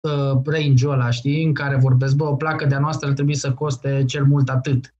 uh, 0.00 0.40
range-ul 0.44 0.92
ăla, 0.92 1.10
știi, 1.10 1.44
în 1.44 1.54
care 1.54 1.76
vorbesc, 1.76 2.16
bă, 2.16 2.24
o 2.24 2.34
placă 2.36 2.64
de-a 2.64 2.78
noastră 2.78 3.08
ar 3.08 3.14
trebui 3.14 3.34
să 3.34 3.52
coste 3.52 4.04
cel 4.04 4.24
mult 4.24 4.48
atât. 4.48 4.94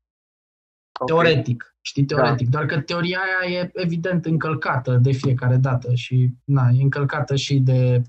Ok. 1.01 1.07
Teoretic, 1.07 1.76
știi, 1.80 2.05
Da. 2.05 2.14
teoretic. 2.14 2.48
Doar 2.48 2.66
că 2.66 2.80
teoria 2.80 3.18
aia 3.42 3.59
e 3.61 3.70
evident 3.72 4.24
încălcată 4.24 4.96
de 4.96 5.12
fiecare 5.12 5.57
dată 5.57 5.94
și, 5.94 6.30
na, 6.44 6.68
e 6.68 6.82
încălcată 6.82 7.36
și 7.36 7.59
de 7.59 8.03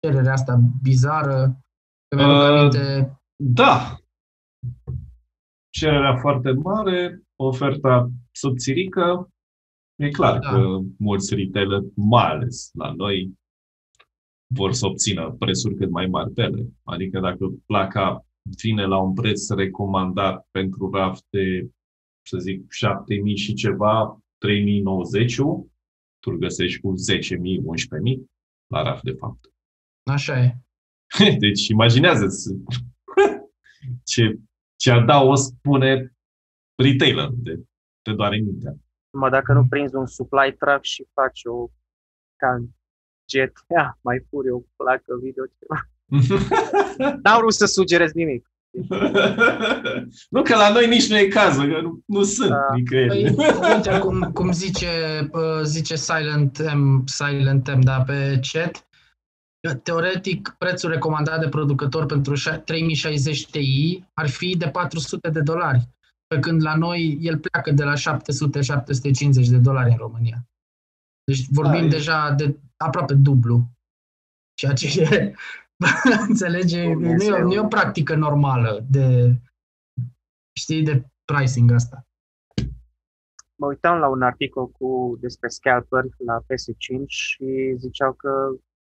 cererea 0.00 0.32
asta 0.32 0.60
bizară. 0.82 1.60
Că 2.08 2.16
mi-aduc 2.16 2.34
Uh, 2.36 2.58
aminte, 2.58 3.18
Da. 3.36 3.98
Cererea 5.70 6.16
foarte 6.16 6.50
mare, 6.52 7.22
oferta 7.36 8.10
subțirică. 8.30 9.28
E 9.96 10.08
clar 10.08 10.38
Da. 10.38 10.50
că 10.50 10.78
mulți 10.98 11.34
retailer, 11.34 11.80
mai 11.94 12.24
ales 12.30 12.70
la 12.72 12.92
noi, 12.92 13.32
vor 14.54 14.72
să 14.72 14.86
obțină 14.86 15.30
prețuri 15.38 15.74
cât 15.74 15.90
mai 15.90 16.06
mari 16.06 16.30
pe 16.30 16.42
ele. 16.42 16.66
Adică 16.82 17.20
dacă 17.20 17.46
placa 17.66 18.26
vine 18.62 18.84
la 18.84 18.98
un 18.98 19.14
preț 19.14 19.48
recomandat 19.48 20.48
pentru 20.50 20.90
raft 20.90 21.24
de, 21.30 21.70
să 22.28 22.38
zic, 22.38 22.70
7000 22.70 23.36
și 23.36 23.54
ceva, 23.54 24.22
3090 24.38 25.36
tu 26.18 26.30
îl 26.30 26.36
găsești 26.36 26.80
cu 26.80 26.94
10.000, 27.12 27.38
11.000 28.16 28.24
la 28.66 28.82
raft, 28.82 29.02
de 29.02 29.12
fapt. 29.12 29.52
așa 30.02 30.40
e. 30.42 30.56
Deci 31.44 31.68
imaginează-ți 31.68 32.54
ce, 34.12 34.38
ce 34.76 34.90
adaos 34.90 35.44
spune 35.44 36.16
retailer 36.74 37.28
de 37.32 37.62
te 38.02 38.12
doare 38.12 38.36
mintea. 38.36 38.76
Numai 39.10 39.30
dacă 39.30 39.52
nu 39.52 39.66
prinzi 39.68 39.94
un 39.94 40.06
supply 40.06 40.54
truck 40.58 40.84
și 40.84 41.06
faci 41.12 41.40
o 41.44 41.68
ca 42.36 42.54
în 42.54 42.68
GTA, 43.32 43.98
mai 44.00 44.26
puri 44.30 44.50
o 44.50 44.60
placă 44.76 45.18
video 45.22 45.44
ceva. 45.58 45.88
N-am 47.22 47.38
vrut 47.38 47.52
să 47.52 47.66
sugerez 47.66 48.12
nimic. 48.12 48.50
nu 50.34 50.42
că 50.42 50.56
la 50.56 50.70
noi 50.72 50.88
nici 50.88 51.08
nu 51.08 51.16
e 51.16 51.26
cazul, 51.26 51.72
că 51.72 51.80
nu, 51.80 52.02
nu 52.06 52.22
sunt 52.22 52.48
Da. 52.48 52.74
nicăieri. 52.74 53.34
Păi, 53.34 53.46
uite, 53.74 53.98
cum, 53.98 54.32
cum 54.32 54.52
zice, 54.52 54.88
uh, 55.32 55.62
zice 55.62 55.96
Silent 55.96 56.74
M, 56.74 57.04
Silent 57.06 57.74
M, 57.74 57.80
da, 57.80 58.00
pe 58.02 58.40
chat, 58.52 58.86
teoretic, 59.82 60.54
prețul 60.58 60.90
recomandat 60.90 61.40
de 61.40 61.48
producător 61.48 62.06
pentru 62.06 62.34
șa- 62.34 62.64
3060 62.64 63.50
Ti 63.50 64.04
ar 64.14 64.28
fi 64.28 64.56
de 64.56 64.68
400 64.68 65.30
de 65.30 65.40
dolari, 65.40 65.88
pe 66.26 66.38
când 66.38 66.62
la 66.62 66.74
noi 66.76 67.18
el 67.20 67.38
pleacă 67.38 67.70
de 67.70 67.84
la 67.84 67.94
700-750 67.94 69.48
de 69.48 69.58
dolari 69.58 69.90
în 69.90 69.96
România. 69.96 70.46
Deci 71.24 71.46
vorbim 71.50 71.80
Da, 71.80 71.86
e- 71.86 71.88
deja 71.88 72.30
de 72.30 72.58
aproape 72.76 73.14
dublu. 73.14 73.68
Ceea 74.54 74.72
ce 74.72 75.00
e, 75.00 75.34
înțelege, 76.28 76.84
nu 76.84 76.90
e, 76.90 76.92
Dumnezeu. 76.92 77.42
nu 77.42 77.52
e 77.52 77.60
o 77.60 77.66
practică 77.66 78.14
normală 78.14 78.86
de, 78.90 79.34
știi, 80.52 80.82
de 80.82 81.04
pricing 81.24 81.70
asta. 81.70 82.06
Mă 83.54 83.66
uitam 83.66 83.98
la 83.98 84.08
un 84.08 84.22
articol 84.22 84.68
cu 84.68 85.16
despre 85.20 85.48
scalper 85.48 86.04
la 86.16 86.40
PS5 86.40 87.06
și 87.06 87.74
ziceau 87.76 88.12
că 88.12 88.30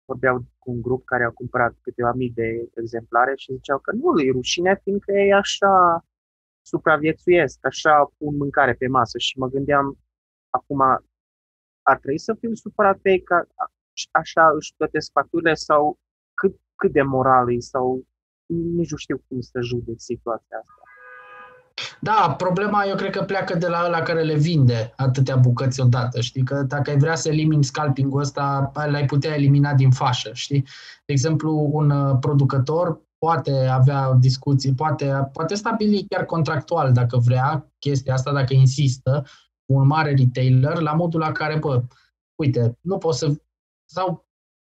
vorbeau 0.05 0.45
cu 0.57 0.71
un 0.71 0.81
grup 0.81 1.05
care 1.05 1.23
au 1.23 1.31
cumpărat 1.31 1.75
câteva 1.81 2.13
mii 2.13 2.29
de 2.29 2.69
exemplare 2.75 3.33
și 3.35 3.53
ziceau 3.53 3.79
că 3.79 3.91
nu 3.91 4.19
e 4.19 4.31
rușine 4.31 4.79
fiindcă 4.83 5.11
ei 5.11 5.33
așa 5.33 6.05
supraviețuiesc, 6.61 7.65
așa 7.65 8.11
pun 8.17 8.35
mâncare 8.35 8.73
pe 8.73 8.87
masă 8.87 9.17
și 9.17 9.37
mă 9.37 9.47
gândeam 9.47 9.97
acum 10.49 10.81
ar 11.81 11.97
trebui 11.97 12.19
să 12.19 12.33
fiu 12.33 12.53
supărat 12.53 12.97
pe 12.97 13.09
ei 13.09 13.23
că 13.23 13.35
a- 13.35 13.71
așa 14.11 14.51
își 14.55 14.73
plătesc 14.75 15.11
facturile 15.11 15.53
sau 15.53 15.99
cât, 16.33 16.59
cât 16.79 16.91
de 16.91 17.01
moral 17.01 17.53
e 17.53 17.59
sau 17.59 18.05
nici 18.75 18.91
nu 18.91 18.97
știu 18.97 19.17
cum 19.27 19.41
să 19.41 19.59
judec 19.61 19.99
situația 19.99 20.57
asta. 20.61 20.73
Da, 22.01 22.35
problema 22.37 22.83
eu 22.85 22.95
cred 22.95 23.11
că 23.11 23.23
pleacă 23.23 23.57
de 23.57 23.67
la 23.67 23.83
ăla 23.85 24.01
care 24.01 24.21
le 24.21 24.35
vinde 24.35 24.93
atâtea 24.95 25.35
bucăți 25.35 25.81
odată, 25.81 26.21
știi? 26.21 26.43
Că 26.43 26.63
dacă 26.63 26.89
ai 26.89 26.97
vrea 26.97 27.15
să 27.15 27.29
elimini 27.29 27.63
scalping-ul 27.63 28.19
ăsta, 28.19 28.71
l-ai 28.73 29.05
putea 29.05 29.33
elimina 29.33 29.73
din 29.73 29.91
fașă, 29.91 30.29
știi? 30.33 30.61
De 31.05 31.13
exemplu, 31.13 31.69
un 31.71 31.89
uh, 31.89 32.17
producător 32.19 33.01
poate 33.17 33.51
avea 33.51 34.13
discuții, 34.13 34.73
poate, 34.73 35.29
poate 35.33 35.55
stabili 35.55 36.05
chiar 36.09 36.25
contractual, 36.25 36.93
dacă 36.93 37.17
vrea, 37.17 37.71
chestia 37.79 38.13
asta, 38.13 38.33
dacă 38.33 38.53
insistă, 38.53 39.25
cu 39.65 39.73
un 39.73 39.87
mare 39.87 40.13
retailer, 40.13 40.79
la 40.79 40.93
modul 40.93 41.19
la 41.19 41.31
care, 41.31 41.57
bă, 41.57 41.83
uite, 42.35 42.77
nu 42.81 42.97
poți 42.97 43.19
să... 43.19 43.33
sau 43.85 44.28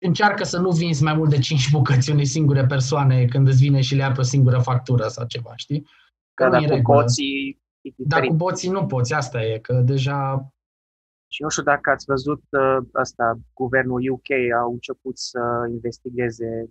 încearcă 0.02 0.44
să 0.44 0.58
nu 0.58 0.70
vinzi 0.70 1.02
mai 1.02 1.14
mult 1.14 1.30
de 1.30 1.38
5 1.38 1.70
bucăți 1.70 2.10
unei 2.10 2.24
singure 2.26 2.66
persoane 2.66 3.24
când 3.24 3.48
îți 3.48 3.58
vine 3.62 3.80
și 3.80 3.94
le 3.94 4.00
ia 4.00 4.12
pe 4.12 4.20
o 4.20 4.22
singură 4.22 4.58
factură 4.58 5.08
sau 5.08 5.26
ceva, 5.26 5.56
știi? 5.56 5.80
Că 6.34 6.44
Că 6.44 6.48
nu 6.48 6.56
e 6.56 6.60
dacă 6.60 6.70
în 6.72 6.76
regulă. 6.76 7.00
boții 7.00 7.60
e 7.80 7.90
Dar 7.96 8.20
diferit. 8.20 8.28
cu 8.30 8.36
boții 8.36 8.70
nu 8.70 8.86
poți, 8.86 9.14
asta 9.14 9.42
e, 9.44 9.58
că 9.58 9.72
deja 9.74 10.46
Și 11.28 11.42
nu 11.42 11.48
știu 11.48 11.62
dacă 11.62 11.90
ați 11.90 12.04
văzut 12.04 12.42
uh, 12.50 12.78
asta, 12.92 13.38
guvernul 13.54 14.10
UK 14.10 14.30
a 14.60 14.64
început 14.64 15.18
să 15.18 15.40
investigheze 15.70 16.70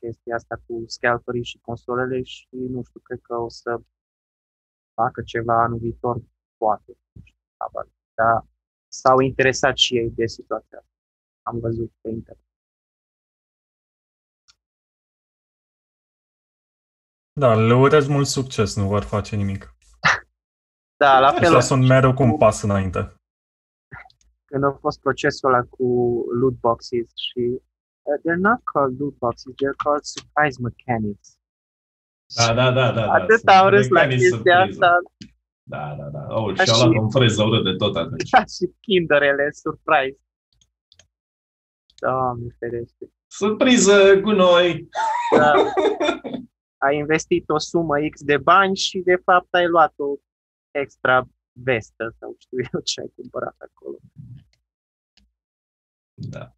chestia 0.00 0.34
asta 0.34 0.62
cu 0.66 0.84
scalperii 0.86 1.44
și 1.44 1.58
consolele 1.58 2.22
și 2.22 2.46
nu 2.50 2.82
știu, 2.82 3.00
cred 3.00 3.18
că 3.22 3.34
o 3.36 3.48
să 3.48 3.80
facă 4.94 5.22
ceva 5.22 5.62
anul 5.62 5.78
viitor, 5.78 6.16
poate. 6.56 6.96
Nu 7.12 7.20
știu, 7.24 7.40
habar. 7.56 7.86
Dar 8.14 8.46
s-au 8.88 9.20
interesat 9.20 9.76
și 9.76 9.96
ei 9.96 10.10
de 10.10 10.26
situația 10.26 10.78
asta. 10.78 10.90
Am 11.42 11.58
văzut 11.58 11.92
pe 12.00 12.08
internet. 12.10 12.44
Da, 17.32 17.54
le 17.54 17.74
urez 17.74 18.06
mult 18.08 18.26
succes, 18.26 18.76
nu 18.76 18.86
vor 18.86 19.02
face 19.02 19.36
nimic. 19.36 19.74
Da, 21.02 21.20
la 21.20 21.32
fel, 21.32 21.50
Așa 21.50 21.60
sunt 21.60 21.86
mereu 21.86 22.14
cu 22.14 22.22
un 22.22 22.36
pas 22.36 22.62
înainte. 22.62 23.14
când 24.44 24.64
a 24.64 24.76
fost 24.80 25.00
procesul 25.00 25.48
ăla 25.52 25.62
cu 25.62 25.84
loot 26.40 26.52
boxes 26.60 27.06
și 27.14 27.38
uh, 28.02 28.18
they're 28.20 28.40
not 28.40 28.60
called 28.72 29.00
loot 29.00 29.14
boxes, 29.18 29.52
they're 29.52 29.76
called 29.84 30.02
surprise 30.02 30.56
mechanics. 30.60 31.28
Da, 32.36 32.54
da, 32.54 32.70
da, 32.70 32.92
da. 32.92 33.12
Atât 33.12 33.40
da, 33.42 33.58
am 33.58 33.68
râs 33.68 33.88
la 33.88 34.00
mecanism 34.00 34.30
chestia 34.34 34.56
surpriză. 34.56 34.84
asta, 34.84 34.98
Da, 35.62 35.94
da, 35.98 36.04
da. 36.18 36.34
Oh, 36.34 36.54
Ca 36.56 36.64
și-au 36.64 36.76
și- 36.76 36.84
luat 36.84 37.02
un 37.02 37.10
freză 37.10 37.42
urât 37.42 37.64
de 37.64 37.72
tot 37.76 37.96
atunci. 37.96 38.30
ca 38.30 38.44
și 38.54 38.72
kinderele, 38.80 39.48
surprise. 39.50 40.18
Doamne 42.00 42.56
ferește. 42.58 43.10
Surpriză 43.26 44.20
cu 44.20 44.30
noi! 44.30 44.88
Da. 45.36 45.52
Ai 46.82 46.96
investit 46.96 47.48
o 47.48 47.58
sumă 47.58 47.94
X 48.10 48.22
de 48.22 48.36
bani 48.36 48.76
și 48.76 48.98
de 48.98 49.16
fapt 49.24 49.54
ai 49.54 49.66
luat 49.66 49.94
o 49.96 50.16
extra 50.70 51.28
vestă 51.52 52.14
sau 52.18 52.36
știu 52.38 52.58
eu 52.72 52.80
ce 52.80 53.00
ai 53.00 53.12
cumpărat 53.14 53.56
acolo. 53.58 53.98
Da. 56.14 56.56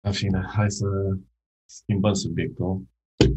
În 0.00 0.12
fine, 0.12 0.46
hai 0.46 0.70
să 0.70 0.86
schimbăm 1.64 2.12
subiectul. 2.12 2.82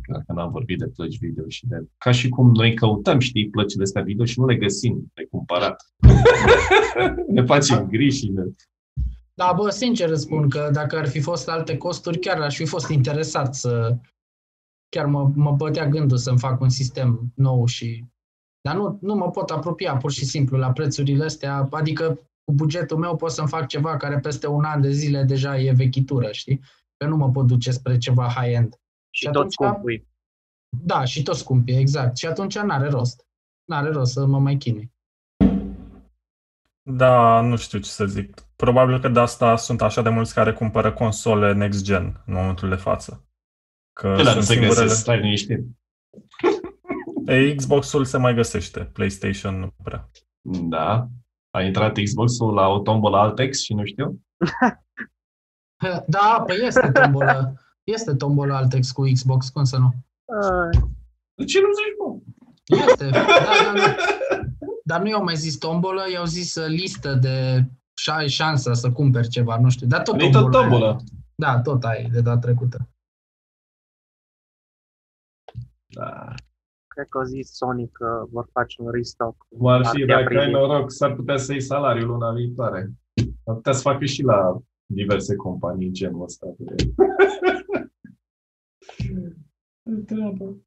Dacă 0.07 0.33
n-am 0.33 0.51
vorbit 0.51 0.77
de 0.77 0.87
plăci 0.87 1.17
video 1.17 1.47
și 1.47 1.65
de... 1.65 1.87
Ca 1.97 2.11
și 2.11 2.29
cum 2.29 2.51
noi 2.51 2.73
căutăm, 2.73 3.19
știi, 3.19 3.49
plăcile 3.49 3.83
astea 3.83 4.01
video 4.01 4.25
și 4.25 4.39
nu 4.39 4.45
le 4.45 4.55
găsim 4.55 5.11
de 5.13 5.25
cumpărat. 5.25 5.93
ne 7.35 7.43
facem 7.43 7.87
griji 7.87 8.17
și 8.17 8.31
ne... 8.31 8.43
Da, 9.33 9.53
bă, 9.55 9.69
sincer 9.69 10.09
îți 10.09 10.21
spun 10.21 10.49
că 10.49 10.69
dacă 10.73 10.97
ar 10.97 11.07
fi 11.07 11.19
fost 11.19 11.49
alte 11.49 11.77
costuri, 11.77 12.19
chiar 12.19 12.41
aș 12.41 12.55
fi 12.55 12.65
fost 12.65 12.89
interesat 12.89 13.55
să... 13.55 13.99
Chiar 14.89 15.05
mă, 15.05 15.31
mă 15.35 15.51
bătea 15.51 15.87
gândul 15.87 16.17
să-mi 16.17 16.39
fac 16.39 16.61
un 16.61 16.69
sistem 16.69 17.31
nou 17.35 17.65
și... 17.65 18.05
Dar 18.61 18.75
nu, 18.75 18.97
nu 19.01 19.15
mă 19.15 19.29
pot 19.29 19.49
apropia 19.49 19.97
pur 19.97 20.11
și 20.11 20.25
simplu 20.25 20.57
la 20.57 20.71
prețurile 20.71 21.23
astea, 21.23 21.67
adică 21.71 22.19
cu 22.43 22.53
bugetul 22.53 22.97
meu 22.97 23.15
pot 23.15 23.31
să-mi 23.31 23.47
fac 23.47 23.67
ceva 23.67 23.97
care 23.97 24.19
peste 24.19 24.47
un 24.47 24.63
an 24.63 24.81
de 24.81 24.91
zile 24.91 25.23
deja 25.23 25.59
e 25.59 25.71
vechitură, 25.71 26.31
știi? 26.31 26.61
Că 26.97 27.07
nu 27.07 27.15
mă 27.17 27.31
pot 27.31 27.47
duce 27.47 27.71
spre 27.71 27.97
ceva 27.97 28.27
high-end. 28.27 28.73
Și 29.09 29.25
Și 29.25 29.25
tot 29.25 29.35
atunci- 29.35 29.53
scumpui. 29.53 30.07
Da, 30.83 31.03
și 31.05 31.23
tot 31.23 31.35
scumpi, 31.35 31.71
exact. 31.71 32.17
Și 32.17 32.25
atunci 32.25 32.57
n-are 32.59 32.89
rost. 32.89 33.25
N-are 33.65 33.89
rost 33.89 34.11
să 34.11 34.25
mă 34.25 34.39
mai 34.39 34.57
chinui. 34.57 34.91
Da, 36.89 37.41
nu 37.41 37.55
știu 37.55 37.79
ce 37.79 37.89
să 37.89 38.05
zic. 38.05 38.41
Probabil 38.55 38.99
că 38.99 39.07
de 39.07 39.19
asta 39.19 39.55
sunt 39.55 39.81
așa 39.81 40.01
de 40.01 40.09
mulți 40.09 40.33
care 40.33 40.53
cumpără 40.53 40.91
console 40.93 41.53
next 41.53 41.83
gen 41.83 42.23
în 42.25 42.33
momentul 42.33 42.69
de 42.69 42.75
față. 42.75 43.26
Că 43.97 44.13
De 44.15 44.21
la 44.21 44.31
sunt 44.31 44.43
se 44.43 44.51
singurele... 44.53 44.81
găsesc, 44.81 45.01
stai 45.01 45.19
liniștit. 45.19 45.59
Ei, 47.27 47.55
Xbox-ul 47.55 48.05
se 48.05 48.17
mai 48.17 48.33
găsește, 48.33 48.79
PlayStation 48.79 49.59
nu 49.59 49.73
prea. 49.83 50.09
Da. 50.69 51.07
A 51.49 51.61
intrat 51.61 51.97
Xbox-ul 52.03 52.53
la 52.53 52.67
o 52.67 52.79
tombolă 52.79 53.17
Altex 53.17 53.61
și 53.63 53.73
nu 53.73 53.85
știu? 53.85 54.19
Da, 56.07 56.43
păi 56.47 56.55
este 56.65 56.91
tombolă. 56.91 57.61
Este 57.83 58.15
tombolă 58.15 58.53
Altex 58.53 58.91
cu 58.91 59.03
Xbox, 59.13 59.49
cum 59.49 59.63
să 59.63 59.77
nu? 59.77 59.89
Ah, 60.41 60.79
De 61.35 61.43
ce 61.43 61.59
nu 61.59 61.67
zici, 61.73 61.97
mă? 61.99 62.19
Este, 62.87 63.09
da, 63.17 63.25
da, 63.73 63.79
da. 63.79 63.95
Dar 64.83 65.01
nu 65.01 65.07
i-au 65.07 65.23
mai 65.23 65.35
zis 65.35 65.57
tombolă, 65.57 66.01
i-au 66.11 66.25
zis 66.25 66.55
uh, 66.55 66.65
listă 66.67 67.13
de 67.13 67.63
și 67.97 68.09
ai 68.09 68.27
șansa 68.29 68.73
să 68.73 68.91
cumperi 68.91 69.27
ceva, 69.27 69.57
nu 69.59 69.69
știu. 69.69 69.87
Dar 69.87 70.01
tot 70.01 70.15
Nu-i 70.15 70.31
tot 70.31 70.41
tombolă. 70.41 70.57
aia. 70.61 70.69
tombolă. 70.69 71.03
Da, 71.35 71.59
tot 71.61 71.83
ai 71.83 72.09
de 72.11 72.21
data 72.21 72.39
trecută. 72.39 72.89
Da. 75.97 76.33
cred 76.87 77.07
că 77.09 77.17
o 77.17 77.23
zis 77.23 77.55
Sony 77.55 77.89
că 77.91 78.25
vor 78.29 78.49
face 78.51 78.81
un 78.81 78.91
restock. 78.91 79.45
Cum 79.49 79.67
ar 79.67 79.79
fi, 79.79 79.85
Martie, 79.85 80.05
dacă 80.05 80.19
ai 80.19 80.23
aprilie. 80.23 80.51
noroc, 80.51 80.91
s-ar 80.91 81.15
putea 81.15 81.37
să 81.37 81.51
iei 81.51 81.61
salariul 81.61 82.07
luna 82.07 82.33
viitoare. 82.33 82.91
Ar 83.45 83.55
putea 83.55 83.71
să 83.73 83.81
facă 83.81 84.05
și 84.05 84.21
la 84.23 84.61
diverse 84.85 85.35
companii 85.35 85.91
genul 85.91 86.23
ăsta. 86.23 86.47
De... 86.57 86.75
De 89.83 90.01
treabă. 90.05 90.57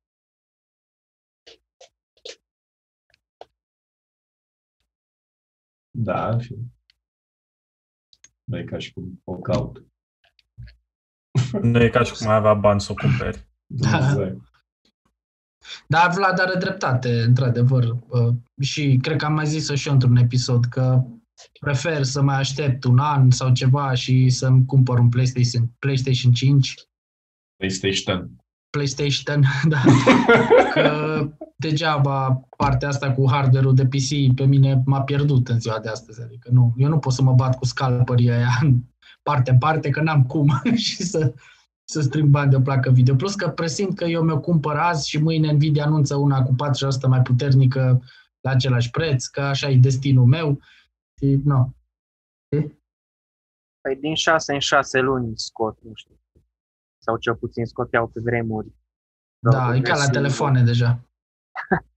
Da, 5.90 6.28
în 6.28 6.38
fine. 6.38 6.62
Nu 8.44 8.58
e 8.58 8.64
ca 8.64 8.78
și 8.78 8.92
cum 8.92 9.20
o 9.24 9.38
caut. 9.38 9.84
Nu 11.62 11.82
e 11.82 11.88
ca 11.88 12.02
și 12.02 12.16
cum 12.16 12.28
ai 12.28 12.36
avea 12.36 12.54
bani 12.54 12.80
să 12.80 12.92
o 12.92 12.94
cumperi. 12.94 13.48
Da. 13.66 13.96
Exact. 13.96 14.49
Dar 15.86 16.10
Vlad 16.14 16.40
are 16.40 16.54
dreptate, 16.58 17.22
într-adevăr. 17.22 17.96
uh, 18.08 18.34
Și 18.60 18.98
cred 19.02 19.16
că 19.16 19.24
am 19.24 19.32
mai 19.32 19.46
zis-o 19.46 19.74
și 19.74 19.86
eu 19.86 19.92
într-un 19.92 20.16
episod, 20.16 20.64
că 20.64 21.04
prefer 21.60 22.02
să 22.02 22.22
mai 22.22 22.36
aștept 22.36 22.84
un 22.84 22.98
an 22.98 23.30
sau 23.30 23.52
ceva 23.52 23.94
și 23.94 24.28
să-mi 24.28 24.64
cumpăr 24.64 24.98
un 24.98 25.08
PlayStation, 25.08 25.70
PlayStation 25.78 26.32
5, 26.32 26.74
PlayStation. 27.56 28.30
PlayStation, 28.70 29.44
da, 29.68 29.82
că 30.72 31.28
degeaba 31.56 32.48
partea 32.56 32.88
asta 32.88 33.12
cu 33.12 33.30
hardware-ul 33.30 33.74
de 33.74 33.86
PC 33.86 34.34
pe 34.34 34.44
mine 34.44 34.82
m-a 34.84 35.02
pierdut 35.02 35.48
în 35.48 35.60
ziua 35.60 35.78
de 35.78 35.88
astăzi. 35.88 36.22
Adică 36.22 36.48
nu, 36.52 36.74
eu 36.76 36.88
nu 36.88 36.98
pot 36.98 37.12
să 37.12 37.22
mă 37.22 37.32
bat 37.32 37.58
cu 37.58 37.64
scalpării 37.64 38.30
aia 38.30 38.58
în 38.60 38.80
parte 39.22 39.50
în 39.50 39.58
parte, 39.58 39.90
că 39.90 40.00
n-am 40.00 40.24
cum 40.24 40.62
și 40.86 41.02
să, 41.02 41.34
să 41.90 42.00
strâng 42.00 42.28
bani 42.28 42.50
de 42.50 42.56
o 42.56 42.60
placă 42.60 42.90
video. 42.90 43.14
Plus 43.14 43.34
că 43.34 43.48
presimt 43.48 43.96
că 43.96 44.04
eu 44.04 44.22
mi-o 44.22 44.40
cumpăr 44.40 44.76
azi 44.76 45.08
și 45.08 45.18
mâine 45.18 45.52
Nvidia 45.52 45.84
anunță 45.84 46.14
una 46.16 46.42
cu 46.42 46.54
4% 47.06 47.08
mai 47.08 47.22
puternică 47.22 48.02
la 48.40 48.50
același 48.50 48.90
preț, 48.90 49.26
că 49.26 49.40
așa 49.40 49.68
e 49.68 49.76
destinul 49.76 50.24
meu. 50.24 50.60
Și, 51.18 51.40
nu. 51.44 51.74
Păi 53.80 53.96
din 54.00 54.14
6 54.14 54.52
în 54.52 54.58
6 54.58 54.98
luni 55.00 55.32
scot, 55.38 55.78
nu 55.82 55.90
știu. 55.94 56.20
Sau 57.02 57.16
cel 57.16 57.34
puțin 57.34 57.64
scoteau 57.66 58.06
pe 58.08 58.20
vremuri. 58.22 58.74
Da, 59.38 59.76
e 59.76 59.80
ca 59.80 59.88
la 59.88 59.94
versiuni. 59.94 60.12
telefoane 60.12 60.62
deja. 60.62 61.00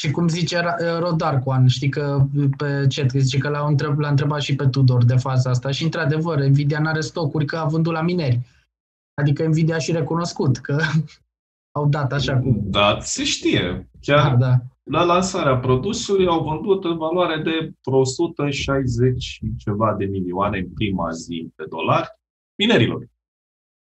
și 0.00 0.10
cum 0.10 0.28
zice 0.28 0.60
Ra- 0.60 0.98
Rodarcoan, 0.98 1.66
știi 1.66 1.88
că 1.88 2.26
pe 2.56 2.86
chat, 2.88 3.10
că 3.10 3.18
zice 3.18 3.38
că 3.38 3.48
l-a, 3.48 3.66
întreb, 3.66 3.98
l-a 3.98 4.08
întrebat 4.08 4.40
și 4.40 4.54
pe 4.54 4.68
Tudor 4.68 5.04
de 5.04 5.16
faza 5.16 5.50
asta 5.50 5.70
și 5.70 5.84
într-adevăr, 5.84 6.40
Nvidia 6.40 6.80
n-are 6.80 7.00
stocuri 7.00 7.44
că 7.44 7.56
a 7.56 7.64
vândut 7.64 7.92
la 7.92 8.02
mineri. 8.02 8.40
Adică 9.20 9.46
Nvidia 9.46 9.74
a 9.74 9.78
și 9.78 9.92
recunoscut 9.92 10.56
că 10.56 10.78
au 11.78 11.88
dat 11.88 12.12
așa 12.12 12.38
cu... 12.38 12.60
Da, 12.64 12.98
se 13.00 13.24
știe. 13.24 13.90
Da, 14.06 14.14
Chiar 14.14 14.36
da. 14.36 14.56
la 14.82 15.04
lansarea 15.04 15.58
produsului 15.58 16.26
au 16.26 16.42
vândut 16.42 16.84
în 16.84 16.96
valoare 16.96 17.42
de 17.42 17.72
vreo 17.84 17.98
160 17.98 19.22
și 19.22 19.54
ceva 19.58 19.94
de 19.94 20.04
milioane 20.04 20.58
în 20.58 20.72
prima 20.72 21.10
zi 21.10 21.52
de 21.56 21.64
dolari 21.68 22.08
minerilor. 22.58 23.08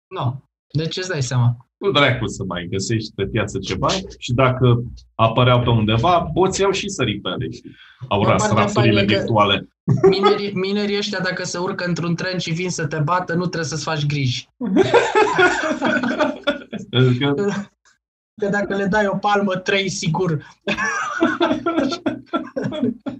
No. 0.09 0.35
Deci 0.73 0.97
îți 0.97 1.09
dai 1.09 1.23
seama. 1.23 1.64
Nu 1.77 1.91
dracu 1.91 2.27
să 2.27 2.45
mai 2.49 2.67
găsești 2.71 3.13
pe 3.15 3.27
piață 3.27 3.59
ceva 3.59 3.89
și 4.19 4.33
dacă 4.33 4.83
apăreau 5.15 5.61
pe 5.61 5.69
undeva, 5.71 6.29
boții 6.33 6.65
au 6.65 6.71
și 6.71 6.89
sărit 6.89 7.23
pe 7.23 7.29
ele 7.29 7.51
și 7.51 7.63
au 8.09 8.21
Bă, 8.23 8.29
ras 8.29 8.43
partea 8.43 8.63
rafturile 8.63 8.93
faină 8.95 9.13
că- 9.13 9.19
virtuale. 9.19 9.69
Minerii, 10.09 10.53
minerii 10.55 10.97
ăștia, 10.97 11.19
dacă 11.23 11.45
se 11.45 11.59
urcă 11.59 11.85
într-un 11.87 12.15
tren 12.15 12.39
și 12.39 12.51
vin 12.53 12.71
să 12.71 12.87
te 12.87 12.99
bată, 12.99 13.33
nu 13.35 13.41
trebuie 13.47 13.65
să-ți 13.65 13.85
faci 13.85 14.07
griji. 14.07 14.49
Pentru 16.91 17.15
că 17.35 17.35
Că 18.41 18.49
dacă 18.49 18.75
le 18.77 18.85
dai 18.87 19.07
o 19.07 19.17
palmă, 19.17 19.57
trei 19.57 19.89
sigur. 19.89 20.47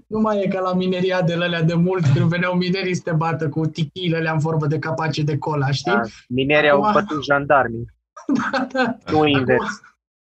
nu 0.07 0.21
mai 0.21 0.41
e 0.43 0.49
ca 0.49 0.61
la 0.61 0.75
mineriadele 0.75 1.45
alea 1.45 1.63
de 1.63 1.75
mult, 1.75 2.05
când 2.15 2.29
veneau 2.29 2.55
minerii 2.55 2.95
să 2.95 3.01
te 3.05 3.13
bată 3.13 3.49
cu 3.49 3.67
tichile 3.67 4.17
alea 4.17 4.33
în 4.33 4.41
formă 4.41 4.67
de 4.67 4.79
capace 4.79 5.23
de 5.23 5.39
cola, 5.39 5.71
știi? 5.71 5.93
Da, 5.93 6.01
minerii 6.29 6.71
au 6.71 6.83
Acum- 6.83 6.93
bătut 6.93 7.25
jandarmii, 7.25 7.85
Da, 8.53 8.67
da. 8.73 8.99
nu 9.11 9.27
invers. 9.27 9.81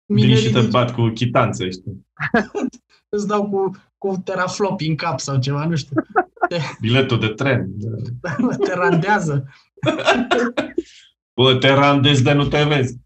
vin 0.06 0.18
și 0.20 0.26
Minerii 0.26 0.52
te 0.52 0.62
de- 0.62 0.68
bat 0.68 0.94
cu 0.94 1.08
chitanțe, 1.08 1.70
știi? 1.70 2.06
îți 3.10 3.28
dau 3.28 3.50
cu, 3.50 3.72
cu 3.98 4.22
teraflop 4.24 4.80
în 4.88 4.96
cap 4.96 5.20
sau 5.20 5.40
ceva, 5.40 5.66
nu 5.66 5.76
știu. 5.76 5.96
Biletul 6.80 7.20
de 7.20 7.28
tren. 7.28 7.70
Te 8.64 8.74
randează. 8.74 9.46
Bă, 11.34 11.56
te 11.56 11.74
randezi 11.74 12.24
de 12.24 12.32
nu 12.34 12.46
te 12.48 12.64
vezi. 12.64 12.98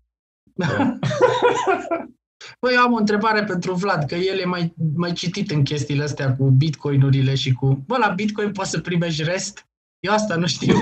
Da. 0.53 0.67
Păi 2.59 2.73
eu 2.73 2.81
am 2.81 2.93
o 2.93 2.97
întrebare 2.97 3.43
pentru 3.43 3.73
Vlad, 3.73 4.03
că 4.03 4.15
el 4.15 4.39
e 4.39 4.45
mai, 4.45 4.73
mai 4.95 5.13
citit 5.13 5.51
în 5.51 5.63
chestiile 5.63 6.03
astea 6.03 6.35
cu 6.35 6.49
bitcoinurile 6.49 7.35
și 7.35 7.53
cu... 7.53 7.83
Bă, 7.87 7.97
la 7.97 8.07
bitcoin 8.09 8.51
poți 8.51 8.69
să 8.69 8.79
primești 8.79 9.23
rest? 9.23 9.67
Eu 9.99 10.13
asta 10.13 10.35
nu 10.35 10.47
știu. 10.47 10.75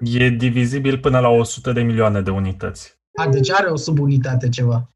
E 0.00 0.28
divizibil 0.28 0.98
până 0.98 1.18
la 1.18 1.28
100 1.28 1.72
de 1.72 1.82
milioane 1.82 2.20
de 2.20 2.30
unități. 2.30 2.98
A, 3.18 3.26
deci 3.28 3.50
are 3.50 3.68
o 3.70 3.76
subunitate 3.76 4.48
ceva. 4.48 4.90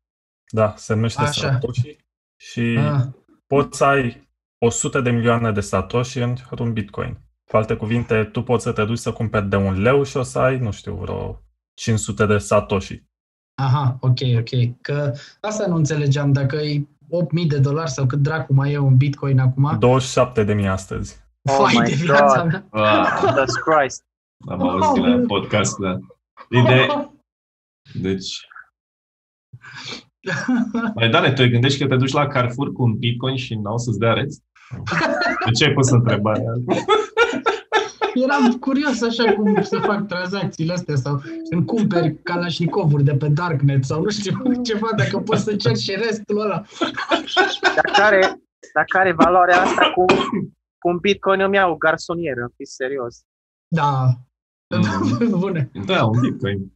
Da, 0.52 0.74
se 0.76 0.94
numește 0.94 1.20
Așa. 1.20 1.52
Satoshi 1.52 1.96
și 2.36 2.78
Ah, 2.78 3.02
poți 3.46 3.76
să 3.78 3.84
ai 3.84 4.28
100 4.58 5.00
de 5.00 5.10
milioane 5.10 5.52
de 5.52 5.60
Satoshi 5.60 6.18
într-un 6.18 6.72
Bitcoin. 6.72 7.18
Cu 7.50 7.56
alte 7.56 7.74
cuvinte, 7.76 8.24
tu 8.24 8.42
poți 8.42 8.62
să 8.62 8.72
te 8.72 8.84
duci 8.84 8.98
să 8.98 9.12
cumperi 9.12 9.48
de 9.48 9.56
un 9.56 9.80
leu 9.82 10.02
și 10.02 10.16
o 10.16 10.22
să 10.22 10.38
ai, 10.38 10.58
nu 10.58 10.70
știu, 10.70 10.94
vreo 10.94 11.42
500 11.74 12.26
de 12.26 12.38
Satoshi. 12.38 13.02
aha, 13.62 13.96
ok, 14.00 14.18
ok. 14.38 14.80
Că 14.80 15.12
asta 15.40 15.66
nu 15.66 15.74
înțelegeam, 15.76 16.32
dacă 16.32 16.56
e 16.56 16.78
8.000 16.80 17.46
de 17.48 17.58
dolari 17.58 17.90
sau 17.90 18.06
cât 18.06 18.18
dracu 18.18 18.52
mai 18.54 18.72
e 18.72 18.78
un 18.78 18.96
bitcoin 18.96 19.38
acum. 19.38 19.76
27 19.78 20.44
de 20.44 20.52
mii 20.54 20.68
astăzi. 20.68 21.20
Oh 21.50 21.56
Fai 21.56 21.74
my 21.78 21.88
de 21.88 21.94
viața 21.94 22.42
God. 22.42 22.50
mea. 22.50 22.66
Ah, 22.70 23.18
Jesus 23.20 23.54
Christ. 23.54 24.04
Am 24.48 24.68
auzit 24.68 25.04
la 25.04 25.24
podcast, 25.26 25.78
da. 25.78 25.98
Ideea, 26.50 27.14
deci, 27.94 28.48
mai 30.94 31.08
Dane, 31.10 31.32
tu 31.32 31.42
îi 31.42 31.50
gândești 31.50 31.78
că 31.78 31.86
te 31.86 31.96
duci 31.96 32.12
la 32.12 32.26
Carrefour 32.26 32.72
cu 32.72 32.82
un 32.82 32.98
bitcoin 32.98 33.36
și 33.36 33.54
n-au 33.54 33.78
să-ți 33.78 33.98
dea 33.98 34.12
rest? 34.12 34.42
De 35.44 35.50
ce 35.50 35.64
ai 35.64 35.72
pus 35.72 35.90
întrebarea? 35.90 36.52
Eram 38.14 38.58
curios 38.58 39.02
așa 39.02 39.32
cum 39.32 39.62
să 39.62 39.78
fac 39.78 40.06
tranzacțiile 40.06 40.72
astea 40.72 40.96
sau 40.96 41.22
îmi 41.50 41.64
cumperi 41.64 42.22
Kalashnikovuri 42.22 43.04
de 43.04 43.16
pe 43.16 43.28
Darknet 43.28 43.84
sau 43.84 44.02
nu 44.02 44.10
știu 44.10 44.62
ceva, 44.62 44.88
dacă 44.96 45.18
poți 45.18 45.42
să 45.42 45.56
ceri 45.56 45.80
și 45.80 45.94
restul 45.94 46.40
ăla. 46.40 46.62
Dacă 47.74 48.02
are, 48.02 48.20
dacă 48.74 48.98
are 48.98 49.12
valoarea 49.12 49.62
asta 49.62 49.92
cu, 49.94 50.04
cu 50.78 50.88
un 50.88 50.98
bitcoin 50.98 51.40
îmi 51.40 51.56
iau 51.56 51.76
garsonieră, 51.76 52.50
fi 52.56 52.64
serios. 52.64 53.20
Da. 53.68 54.06
Mm. 54.76 55.38
Bune. 55.38 55.70
Da, 55.84 56.04
un 56.04 56.20
bitcoin. 56.20 56.72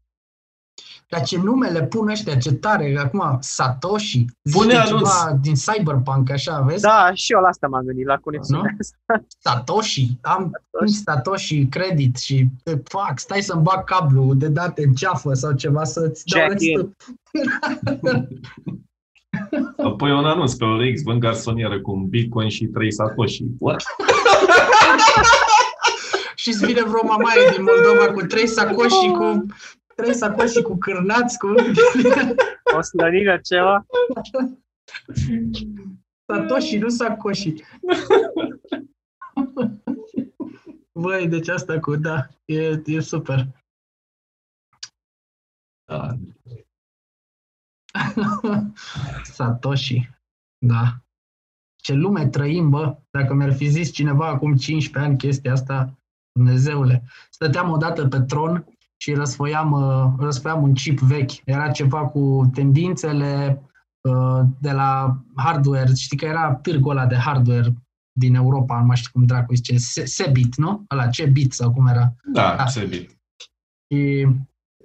Dar 1.08 1.22
ce 1.22 1.38
nume 1.38 1.68
le 1.68 1.82
pun 1.82 2.08
ăștia, 2.08 2.36
ce 2.36 2.52
tare, 2.52 2.98
acum 2.98 3.36
Satoshi, 3.40 4.24
Pune 4.52 4.70
zice 4.70 4.76
anunț. 4.76 5.08
ceva 5.08 5.38
din 5.40 5.54
Cyberpunk, 5.54 6.30
așa, 6.30 6.60
vezi? 6.60 6.82
Da, 6.82 7.10
și 7.14 7.32
eu 7.32 7.40
la 7.40 7.48
asta 7.48 7.66
m-am 7.66 7.84
gândit, 7.84 8.06
la 8.06 8.16
conexiunea 8.16 8.70
Nu? 8.70 8.76
asta. 8.80 9.24
Satoshi, 9.38 10.18
am 10.20 10.50
un 10.80 10.86
Satoshi 10.86 11.66
credit 11.66 12.16
și 12.16 12.48
e, 12.64 12.80
fac, 12.84 13.18
stai 13.18 13.42
să-mi 13.42 13.62
bag 13.62 13.84
cablu 13.84 14.34
de 14.34 14.48
date 14.48 14.84
în 14.84 14.92
ceafă 14.92 15.32
sau 15.34 15.52
ceva 15.52 15.84
să-ți 15.84 16.24
dau 16.24 16.40
Jack 16.40 16.52
restul. 16.52 16.96
Apoi 19.84 20.10
un 20.10 20.24
anunț 20.24 20.52
pe 20.52 20.64
OLX, 20.64 21.02
vând 21.02 21.20
garsonieră 21.20 21.80
cu 21.80 21.92
un 21.92 22.08
bitcoin 22.08 22.48
și 22.48 22.66
3 22.66 22.92
satoshi. 22.92 23.44
What? 23.58 23.82
și 26.44 26.50
îți 26.50 26.66
vine 26.66 26.82
vreo 26.82 27.06
mamaie 27.06 27.50
din 27.50 27.62
Moldova 27.62 28.12
cu 28.12 28.20
trei 28.20 28.46
sacoși 28.46 29.10
cu 29.18 29.46
trei 29.94 30.14
sacoși 30.14 30.62
cu 30.62 30.76
cârnați, 30.76 31.38
cu 31.38 31.46
O 32.76 32.80
slănină 32.80 33.38
ceva. 33.38 33.86
Satoshi, 36.26 36.76
nu 36.76 36.88
sacoși. 36.88 37.54
Băi, 40.92 41.28
deci 41.28 41.48
asta 41.48 41.80
cu, 41.80 41.96
da, 41.96 42.26
e, 42.44 42.82
e 42.84 43.00
super. 43.00 43.46
Da. 45.84 46.16
Satoshi, 49.22 50.10
da. 50.58 50.98
Ce 51.76 51.92
lume 51.92 52.28
trăim, 52.28 52.70
bă. 52.70 52.98
Dacă 53.10 53.34
mi-ar 53.34 53.52
fi 53.52 53.68
zis 53.68 53.92
cineva 53.92 54.26
acum 54.26 54.56
15 54.56 55.10
ani 55.10 55.18
chestia 55.18 55.52
asta, 55.52 55.98
Dumnezeule. 56.38 57.02
Stăteam 57.30 57.70
odată 57.70 58.06
pe 58.06 58.20
tron 58.20 58.66
și 58.96 59.12
răsfoiam, 59.14 59.72
uh, 59.72 60.12
răsfoiam 60.18 60.62
un 60.62 60.74
chip 60.74 60.98
vechi. 61.00 61.30
Era 61.44 61.70
ceva 61.70 62.06
cu 62.06 62.50
tendințele 62.54 63.62
uh, 64.00 64.40
de 64.60 64.70
la 64.72 65.16
hardware. 65.36 65.94
Știi 65.94 66.16
că 66.16 66.24
era 66.24 66.54
târgul 66.54 66.90
ăla 66.90 67.06
de 67.06 67.16
hardware 67.16 67.74
din 68.18 68.34
Europa, 68.34 68.78
nu 68.80 68.86
mai 68.86 68.96
știu 68.96 69.10
cum 69.12 69.24
dracu 69.24 69.54
zice, 69.54 69.76
Se- 69.76 70.04
Sebit, 70.04 70.56
nu? 70.56 70.84
Ăla, 70.90 71.06
ce 71.06 71.26
bit 71.26 71.52
sau 71.52 71.72
cum 71.72 71.86
era. 71.86 72.14
Da, 72.32 72.54
Da. 72.56 72.66
se 72.66 72.84
bit. 72.84 73.18
Și 73.90 74.26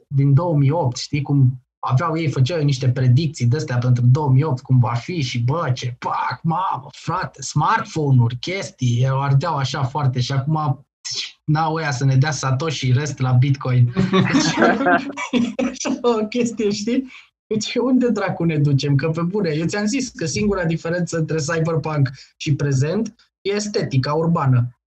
din 0.08 0.34
2008, 0.34 0.98
știi 0.98 1.22
cum 1.22 1.64
aveau 1.80 2.18
ei, 2.18 2.30
făceau 2.32 2.64
niște 2.64 2.90
predicții 2.90 3.46
de 3.48 3.56
astea 3.56 3.78
pentru 3.78 4.06
2008, 4.06 4.62
cum 4.62 4.80
va 4.80 4.94
fi 4.94 5.22
și 5.22 5.40
bă, 5.44 5.72
ce 5.74 5.96
pac, 6.00 6.40
mamă, 6.44 6.88
frate, 6.92 7.42
smartphone-uri, 7.42 8.36
chestii, 8.38 9.02
eu 9.04 9.22
ardeau 9.22 9.56
așa 9.56 9.84
foarte 9.84 10.20
și 10.20 10.32
acum 10.32 10.86
n-au 11.50 11.74
ăia 11.74 11.92
să 11.92 12.06
ne 12.06 12.16
dea 12.16 12.32
Satoshi 12.32 12.86
și 12.86 12.92
rest 12.92 13.20
la 13.20 13.32
Bitcoin. 13.32 13.94
Deci, 14.12 14.58
așa 15.70 15.98
o 16.02 16.28
chestie, 16.28 16.70
știi? 16.70 17.12
Deci 17.48 17.76
unde 17.76 18.10
dracu 18.10 18.44
ne 18.44 18.58
ducem? 18.58 18.96
Că 18.96 19.10
pe 19.10 19.22
bune, 19.22 19.50
eu 19.50 19.66
ți-am 19.66 19.86
zis 19.86 20.10
că 20.10 20.26
singura 20.26 20.66
diferență 20.66 21.18
între 21.18 21.38
cyberpunk 21.38 22.10
și 22.38 22.56
prezent 22.56 23.16
e 23.42 23.50
estetica 23.52 24.14
urbană. 24.14 24.80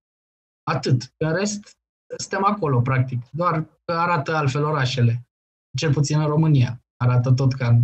Atât. 0.62 1.12
În 1.16 1.34
rest, 1.34 1.78
suntem 2.16 2.44
acolo, 2.44 2.80
practic. 2.80 3.22
Doar 3.30 3.64
că 3.84 3.92
arată 3.92 4.34
altfel 4.34 4.64
orașele. 4.64 5.26
Cel 5.78 5.92
puțin 5.92 6.20
în 6.20 6.26
România. 6.26 6.84
Arată 6.96 7.32
tot 7.32 7.52
ca 7.52 7.68
în... 7.68 7.80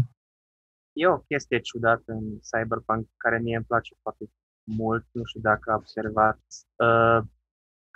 E 0.93 1.07
o 1.07 1.19
chestie 1.19 1.61
ciudată 1.61 2.13
în 2.13 2.39
Cyberpunk 2.39 3.09
care 3.17 3.39
mie 3.39 3.57
îmi 3.57 3.65
place 3.65 3.95
foarte 4.03 4.31
mult. 4.65 5.07
Nu 5.11 5.25
știu 5.25 5.41
dacă 5.41 5.71
a 5.71 5.75
observat. 5.75 6.41
Uh, 6.77 7.23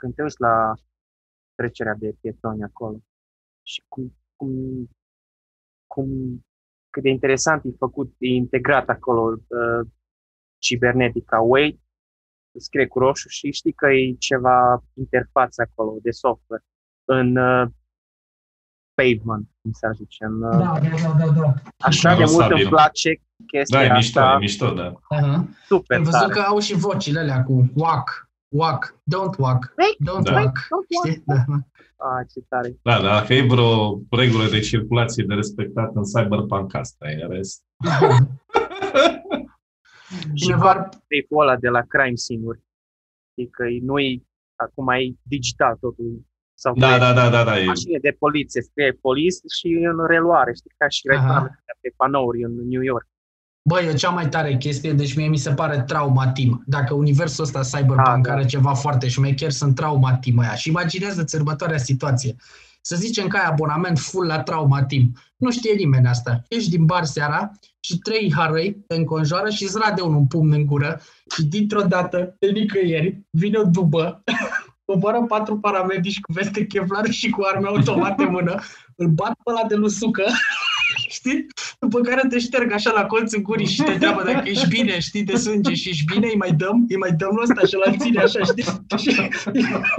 când 0.03 0.15
te 0.15 0.23
uiți 0.23 0.41
la 0.41 0.73
trecerea 1.55 1.95
de 1.95 2.15
pietoni 2.21 2.63
acolo 2.63 2.97
și 3.63 3.83
cum, 3.89 4.17
cum, 4.37 4.51
cum 5.87 6.09
cât 6.91 7.03
de 7.03 7.09
interesant 7.09 7.65
e 7.65 7.69
făcut, 7.79 8.15
e 8.19 8.29
integrat 8.29 8.89
acolo 8.89 9.23
uh, 9.33 9.89
cibernetica 10.59 11.41
Wait, 11.41 11.81
scrie 12.59 12.87
cu 12.87 12.99
roșu 12.99 13.29
și 13.29 13.51
știi 13.53 13.73
că 13.73 13.87
e 13.87 14.15
ceva 14.19 14.83
interfață 14.95 15.63
acolo 15.71 15.99
de 16.03 16.11
software 16.11 16.65
în 17.05 17.37
uh, 17.37 17.69
pavement, 18.95 19.49
cum 19.63 19.73
să 19.73 19.91
zice. 19.95 20.25
În, 20.25 20.43
uh, 20.43 20.59
da, 20.59 20.81
da, 21.19 21.33
da. 21.33 21.55
Așa 21.79 22.09
de 22.15 22.25
mult 22.25 22.31
Rosabil. 22.31 22.57
îmi 22.61 22.69
place 22.69 23.21
chestia 23.47 23.79
Da, 23.79 23.85
e 23.85 23.93
mișto, 23.97 24.21
asta. 24.21 24.35
e 24.35 24.39
mișto, 24.39 24.75
da. 24.75 24.93
Aha. 25.09 25.49
Super 25.67 25.97
Am 25.97 26.03
văzut 26.03 26.21
tare. 26.21 26.33
că 26.33 26.41
au 26.41 26.59
și 26.59 26.75
vocile 26.75 27.19
alea 27.21 27.45
cu 27.45 27.71
walk, 27.75 28.31
walk, 28.53 28.95
don't 29.15 29.37
walk, 29.39 29.73
Hey, 29.77 29.97
don't 30.11 30.23
Da. 30.25 30.33
walk. 30.41 30.57
Știi? 31.07 31.23
Da. 31.27 31.35
Ah, 31.97 32.27
ce 32.33 32.41
tare. 32.49 32.77
Da, 32.83 33.01
da, 33.01 33.09
dacă 33.09 33.35
e 33.35 33.43
vreo 33.47 34.01
regulă 34.11 34.49
de 34.49 34.61
circulație 34.61 35.25
de 35.29 35.35
respectat 35.35 35.91
în 35.95 36.03
cyberpunk 36.03 36.75
asta, 36.75 37.11
e 37.11 37.23
în 37.23 37.29
rest. 37.29 37.63
Și 40.35 40.45
Cineva, 40.45 40.73
tape-ul 40.89 41.41
ăla 41.43 41.57
de 41.57 41.69
la 41.69 41.81
crime 41.81 42.15
scene-uri. 42.15 42.61
Știi 43.31 43.51
că 43.51 43.65
e- 43.67 43.79
nu-i, 43.83 44.27
acum 44.57 44.89
e 44.89 45.15
digital 45.23 45.77
totul. 45.81 46.21
Sau 46.55 46.75
Da, 46.75 46.93
pe 46.93 46.99
da, 46.99 47.13
da, 47.13 47.29
da, 47.31 47.45
da, 47.45 47.59
e, 47.61 47.65
Mașine 47.65 47.99
de 47.99 48.17
poliție, 48.19 48.63
scrie 48.63 48.93
police 48.93 49.37
și 49.59 49.67
în 49.67 50.07
reluare, 50.07 50.53
știi, 50.55 50.71
ca 50.77 50.89
și 50.89 51.03
Aha. 51.09 51.19
reclame 51.23 51.61
pe 51.81 51.93
panouri 51.97 52.43
în 52.43 52.69
New 52.69 52.83
York. 52.83 53.07
Bă, 53.65 53.81
e 53.81 53.95
cea 53.95 54.11
mai 54.11 54.29
tare 54.29 54.57
chestie, 54.57 54.93
deci 54.93 55.15
mie 55.15 55.29
mi 55.29 55.37
se 55.37 55.55
pare 55.55 55.83
trauma 55.83 56.29
team. 56.29 56.63
Dacă 56.67 56.95
universul 56.95 57.45
ăsta 57.45 57.61
cyberpunk 57.61 58.25
Da, 58.25 58.31
da. 58.31 58.33
are 58.33 58.45
ceva 58.45 58.75
foarte 58.75 59.09
șmecher, 59.09 59.51
sunt 59.51 59.75
trauma 59.75 60.15
team 60.15 60.39
aia. 60.39 60.55
Și 60.55 60.69
imaginează-ți 60.69 61.35
următoarea 61.35 61.79
situație. 61.79 62.37
Să 62.81 62.97
zicem 62.97 63.27
că 63.27 63.37
ai 63.37 63.47
abonament 63.49 63.99
full 63.99 64.27
la 64.27 64.43
trauma 64.43 64.83
team. 64.85 65.17
Nu 65.37 65.51
știe 65.51 65.75
nimeni 65.75 66.07
asta. 66.07 66.43
Ești 66.49 66.71
din 66.71 66.85
bar 66.85 67.05
seara 67.05 67.51
și 67.81 67.99
trei 67.99 68.33
harăi 68.37 68.85
te 68.87 68.95
înconjoară 68.95 69.51
și 69.51 69.63
îți 69.63 69.79
rade 69.85 70.01
unul 70.01 70.17
un 70.17 70.27
pumn 70.27 70.53
în 70.53 70.67
gură 70.67 71.01
și 71.35 71.45
dintr-o 71.45 71.83
dată, 71.83 72.37
de 72.39 72.47
nicăieri, 72.51 73.21
vine 73.31 73.59
o 73.59 73.65
dubă, 73.65 74.23
coboară 74.85 75.25
patru 75.29 75.59
paramedici 75.59 76.21
cu 76.21 76.33
veste 76.33 76.67
chevlar 76.67 77.11
și 77.11 77.31
cu 77.31 77.43
arme 77.45 77.69
automate 77.69 78.23
în 78.23 78.31
mână, 78.31 78.61
îl 78.97 79.07
bat 79.09 79.33
pe 79.33 79.51
ăla 79.51 79.65
de 79.69 79.75
lusucă, 79.75 80.25
știi? 81.23 81.47
După 81.81 82.01
care 82.01 82.29
te 82.29 82.39
șterg 82.39 82.73
așa 82.73 82.93
la 82.95 83.07
colț 83.07 83.33
în 83.33 83.43
gurii 83.43 83.67
și 83.67 83.83
te 83.83 83.93
întreabă 83.93 84.23
dacă 84.27 84.49
ești 84.49 84.69
bine, 84.69 84.99
știi, 85.01 85.23
de 85.25 85.37
sânge 85.37 85.75
și 85.75 85.89
ești 85.89 86.05
bine, 86.15 86.27
îi 86.27 86.37
mai 86.37 86.53
dăm, 86.53 86.85
îi 86.89 86.97
mai 86.97 87.13
dăm 87.13 87.39
ăsta 87.43 87.67
și 87.67 87.75
îl 87.87 87.97
ține 87.99 88.21
așa, 88.21 88.41
știi? 88.45 88.65
Și 89.03 89.11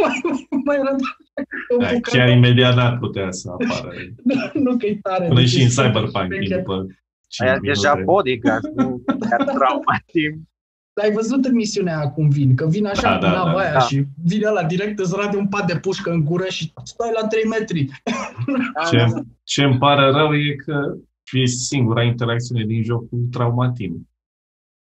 mai, 0.01 0.21
mai 0.65 0.75
rădă 0.77 1.03
o 1.75 1.77
da, 1.77 1.87
bucată. 1.93 2.17
chiar 2.17 2.29
imediat 2.29 2.75
n-ar 2.75 2.97
putea 2.97 3.31
să 3.31 3.49
apară. 3.49 3.89
nu 4.53 4.77
că 4.77 4.85
e 4.85 4.99
tare. 5.01 5.27
Până 5.27 5.39
deci 5.39 5.49
și 5.49 5.59
e 5.59 5.63
în 5.63 5.69
super 5.69 5.91
cyberpunk, 5.91 6.33
șmecher. 6.33 6.57
după 6.57 6.85
5 7.27 7.49
Aia 7.49 7.59
deja 7.61 7.89
minute. 7.93 8.11
bodyguard, 8.11 8.65
nu 8.75 9.03
chiar 9.29 9.43
trauma 9.43 9.95
timp. 10.11 10.35
Dar 10.95 11.05
ai 11.05 11.11
văzut 11.11 11.45
în 11.45 11.53
misiunea 11.55 11.97
aia 11.97 12.09
cum 12.09 12.29
vin, 12.29 12.55
că 12.55 12.67
vin 12.67 12.85
așa 12.85 13.01
Da, 13.09 13.15
cu 13.17 13.21
da, 13.23 13.31
nava 13.31 13.51
da. 13.51 13.57
aia 13.59 13.73
Da. 13.73 13.79
și 13.79 14.03
vine 14.23 14.49
la 14.49 14.63
direct, 14.63 14.99
îți 14.99 15.13
rade 15.17 15.37
un 15.37 15.47
pat 15.47 15.67
de 15.67 15.75
pușcă 15.75 16.11
în 16.11 16.23
gură 16.23 16.45
și 16.49 16.71
stai 16.83 17.11
la 17.21 17.27
3 17.27 17.43
metri. 17.43 17.87
Ce, 18.89 19.05
ce 19.43 19.63
îmi 19.63 19.77
pare 19.77 20.11
rău 20.11 20.33
e 20.35 20.55
că 20.65 20.93
fie 21.23 21.47
singura 21.47 22.03
interacțiune 22.03 22.65
din 22.65 22.83
joc 22.83 23.09
cu 23.09 23.15
traumatim. 23.31 24.07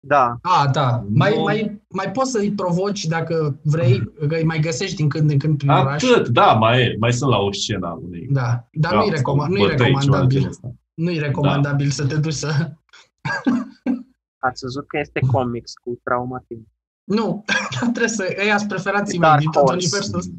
Da, 0.07 0.39
A, 0.43 0.69
da. 0.73 1.05
Mai, 1.09 1.35
Nu. 1.37 1.43
mai, 1.43 1.83
mai 1.89 2.11
poți 2.11 2.31
să-i 2.31 2.53
provoci 2.53 3.05
dacă 3.05 3.61
vrei, 3.63 4.13
că 4.29 4.35
îi 4.35 4.45
mai 4.45 4.59
găsești 4.59 4.97
din 4.97 5.09
când 5.09 5.31
în 5.31 5.39
când 5.39 5.57
prin 5.59 5.71
oraș. 5.71 6.03
Atât, 6.03 6.29
da, 6.29 6.53
mai 6.53 6.81
e. 6.83 6.97
Mai 7.01 7.13
sunt 7.13 7.31
la 7.31 7.39
o 7.39 7.53
scenă 7.53 7.87
a 7.87 7.93
unei 7.93 8.27
Da, 8.31 8.69
dar 8.73 8.93
da, 8.93 8.99
nu-i, 8.99 9.11
recoma- 9.11 9.45
sau 9.45 9.49
nu-i 9.49 9.61
bătăi, 9.61 9.77
ceva 9.77 9.99
de 9.99 10.01
genul 10.01 10.07
recomandabil. 10.07 10.47
ăsta. 10.49 10.75
Nu-i 10.95 11.19
recomandabil 11.19 11.89
să 11.91 12.07
te 12.07 12.17
duci 12.17 12.33
să... 12.33 12.49
ați 14.47 14.63
văzut 14.65 14.87
că 14.87 14.99
este 14.99 15.21
comics 15.33 15.73
cu 15.73 16.01
traumatism. 16.05 16.69
Nu, 17.05 17.45
trebuie 17.81 18.09
să... 18.09 18.37
Ei 18.39 18.53
ați 18.53 18.67
preferații 18.67 19.19
Dark 19.19 19.33
mei 19.35 19.43
din 19.43 19.51
tot 19.51 19.63
Horse. 19.71 19.87
universul 19.87 20.19
ăsta. 20.19 20.33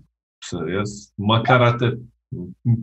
Serios? 0.48 1.12
Măcar 1.16 1.62
atât. 1.62 2.00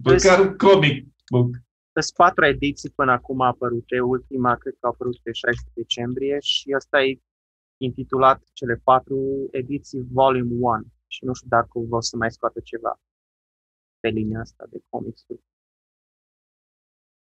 Măcar 0.04 0.40
un 0.40 0.56
comic 0.56 1.06
book. 1.30 1.50
Sunt 1.92 2.16
patru 2.16 2.44
ediții 2.46 2.90
până 2.90 3.12
acum 3.12 3.40
apărute, 3.40 4.00
ultima 4.00 4.56
cred 4.56 4.72
că 4.72 4.86
a 4.86 4.88
apărut 4.88 5.18
pe 5.22 5.32
16 5.32 5.72
decembrie 5.74 6.38
și 6.40 6.72
ăsta 6.76 7.02
e 7.02 7.20
intitulat 7.76 8.42
cele 8.52 8.80
patru 8.84 9.48
ediții 9.50 10.06
Volume 10.12 10.54
1 10.60 10.82
și 11.06 11.24
nu 11.24 11.32
știu 11.34 11.48
dacă 11.48 11.78
o 11.90 12.00
să 12.00 12.16
mai 12.16 12.30
scoată 12.30 12.60
ceva 12.60 13.00
pe 14.00 14.08
linia 14.08 14.40
asta 14.40 14.66
de 14.70 14.78
comicsuri. 14.88 15.42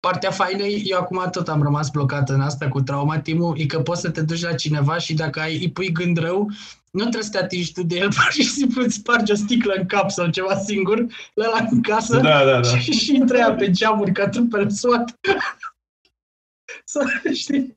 Partea 0.07 0.31
faină, 0.31 0.63
e- 0.63 0.81
eu 0.83 0.99
acum 0.99 1.27
tot 1.31 1.47
am 1.47 1.63
rămas 1.63 1.89
blocat 1.89 2.29
în 2.29 2.41
asta 2.41 2.67
cu 2.67 2.81
traumatimul, 2.81 3.59
e 3.59 3.65
că 3.65 3.79
poți 3.79 4.01
să 4.01 4.09
te 4.09 4.21
duci 4.21 4.41
la 4.41 4.53
cineva 4.53 4.97
și 4.97 5.13
dacă 5.13 5.39
ai, 5.39 5.57
îi 5.57 5.71
pui 5.71 5.91
gând 5.91 6.17
rău, 6.17 6.49
nu 6.91 6.99
trebuie 7.01 7.23
să 7.23 7.29
te 7.29 7.37
atingi 7.37 7.73
tu 7.73 7.83
de 7.83 7.95
el, 7.95 8.07
pur 8.13 8.31
și 8.31 8.43
simplu 8.43 8.83
îți 8.83 8.95
spargi 8.95 9.31
o 9.31 9.35
sticlă 9.35 9.73
în 9.73 9.85
cap 9.85 10.09
sau 10.11 10.29
ceva 10.29 10.55
singur, 10.57 11.05
la 11.33 11.45
la 11.47 11.67
în 11.71 11.81
casă 11.81 12.19
Da, 12.19 12.45
da, 12.45 12.59
da. 12.59 12.77
și, 12.77 12.91
și 12.91 13.15
intră 13.15 13.37
ea 13.37 13.53
pe 13.53 13.71
geamuri 13.71 14.11
ca 14.11 14.29
trupele 14.29 14.69
SWAT. 14.69 15.19
să 16.85 17.05
știi? 17.33 17.75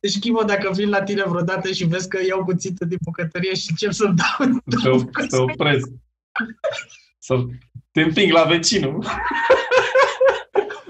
Deci, 0.00 0.18
Chimo, 0.18 0.42
dacă 0.42 0.70
vin 0.72 0.88
la 0.88 1.02
tine 1.02 1.22
vreodată 1.26 1.72
și 1.72 1.84
vezi 1.84 2.08
că 2.08 2.18
iau 2.28 2.44
cuțită 2.44 2.84
din 2.84 2.98
bucătărie 3.04 3.54
și 3.54 3.66
încep 3.70 3.92
să-mi 3.92 4.14
dau 4.16 4.60
Să, 4.82 4.90
o- 4.90 5.26
să 5.28 5.40
opresc. 5.40 5.88
Să 7.18 7.34
te 7.92 8.00
împing 8.02 8.32
la 8.32 8.42
vecinul. 8.42 9.04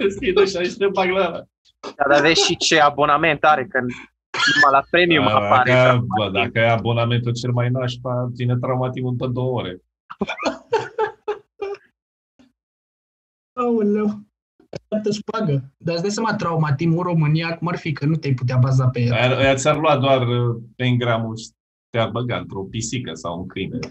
Deschid 0.05 0.39
așa 0.39 0.63
și 0.63 0.77
te 0.77 0.87
bag 0.87 1.09
la 1.09 1.27
ăla. 1.27 1.43
Dar 2.09 2.21
vezi 2.21 2.45
și 2.45 2.57
ce 2.57 2.81
abonament 2.81 3.45
are, 3.45 3.67
că 3.67 3.79
numai 3.81 4.71
la 4.73 4.83
premium 4.91 5.25
Da, 5.25 5.35
apare. 5.37 5.73
Dacă, 5.73 5.83
traumatism. 5.83 6.15
bă, 6.19 6.31
dacă 6.31 6.59
ai 6.59 6.73
abonamentul 6.73 7.33
cel 7.33 7.53
mai 7.53 7.69
nașpa, 7.71 8.31
ține 8.35 8.57
traumatismul 8.57 9.15
pe 9.19 9.27
două 9.27 9.59
ore. 9.61 9.79
Aoleu. 13.61 14.21
Toată 14.89 15.11
șpagă. 15.11 15.73
Dar 15.77 15.95
îți 15.95 16.03
dai 16.03 16.11
seama, 16.13 16.35
traumatimul 16.35 17.03
România, 17.03 17.57
cum 17.59 17.69
ar 17.69 17.77
fi, 17.77 17.93
că 17.93 18.07
nu 18.07 18.17
te-ai 18.17 18.35
putea 18.35 18.57
baza 18.57 18.89
pe 18.89 19.01
el. 19.01 19.13
Aia, 19.13 19.37
aia 19.37 19.55
ți-ar 19.55 19.77
lua 19.77 19.97
doar 19.99 20.27
uh, 20.27 20.57
engramul 20.77 21.37
și 21.37 21.49
te-ar 21.91 22.11
băga 22.11 22.37
într-o 22.37 22.63
pisică 22.63 23.15
sau 23.15 23.39
un 23.39 23.47
câine. 23.47 23.79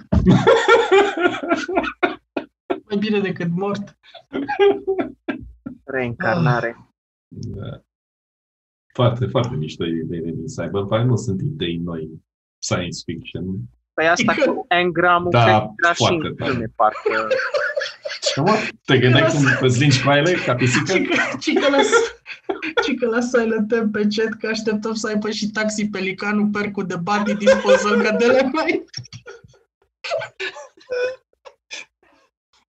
Mai 2.89 2.97
bine 2.99 3.19
decât 3.19 3.49
mort. 3.49 3.83
Reîncarnare. 5.91 6.77
Da. 7.27 7.81
Foarte, 8.93 9.25
foarte 9.25 9.55
mișto 9.55 9.85
ideile 9.85 10.31
din 10.31 10.45
Cyberpunk. 10.45 11.05
Nu 11.05 11.15
sunt 11.15 11.41
idei 11.41 11.77
noi 11.77 12.23
science 12.57 12.99
fiction. 13.05 13.45
Păi 13.93 14.07
asta 14.07 14.33
cu 14.45 14.65
engramul, 14.67 15.29
Da, 15.31 15.43
cred 15.43 15.55
că 15.55 15.73
era 15.83 15.93
și 15.93 15.97
foarte 15.97 16.27
în 16.27 16.35
tare. 16.35 16.51
filme, 16.51 16.65
parcă. 16.75 17.27
Ce 18.33 18.41
mă? 18.41 18.55
Te 18.85 18.97
gândeai 18.99 19.31
cum 19.31 19.45
îți 19.59 19.79
lingi 19.79 20.03
cu 20.03 20.09
ele 20.09 20.31
ca 20.33 20.55
pisică? 20.55 20.93
Ci 20.93 21.07
că, 21.07 21.37
ci 21.39 21.53
că, 21.53 21.69
la, 21.69 21.77
ci 22.83 22.95
că 22.99 23.05
la 23.05 23.21
Silent 23.21 23.81
M 23.83 23.91
pe 23.91 24.07
chat 24.15 24.33
că 24.39 24.47
așteptăm 24.47 24.93
să 24.93 25.07
aibă 25.07 25.29
și 25.29 25.49
taxi 25.51 25.89
pelicanul 25.89 26.49
percul 26.51 26.85
de 26.85 26.95
body 26.95 27.33
disposal 27.33 28.01
ca 28.01 28.11
de 28.11 28.25
la 28.25 28.41
mai. 28.51 28.85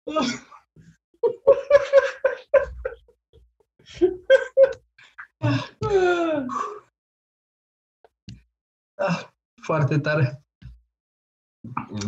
Ah, 8.96 9.30
Foarte 9.62 10.00
tare. 10.00 10.44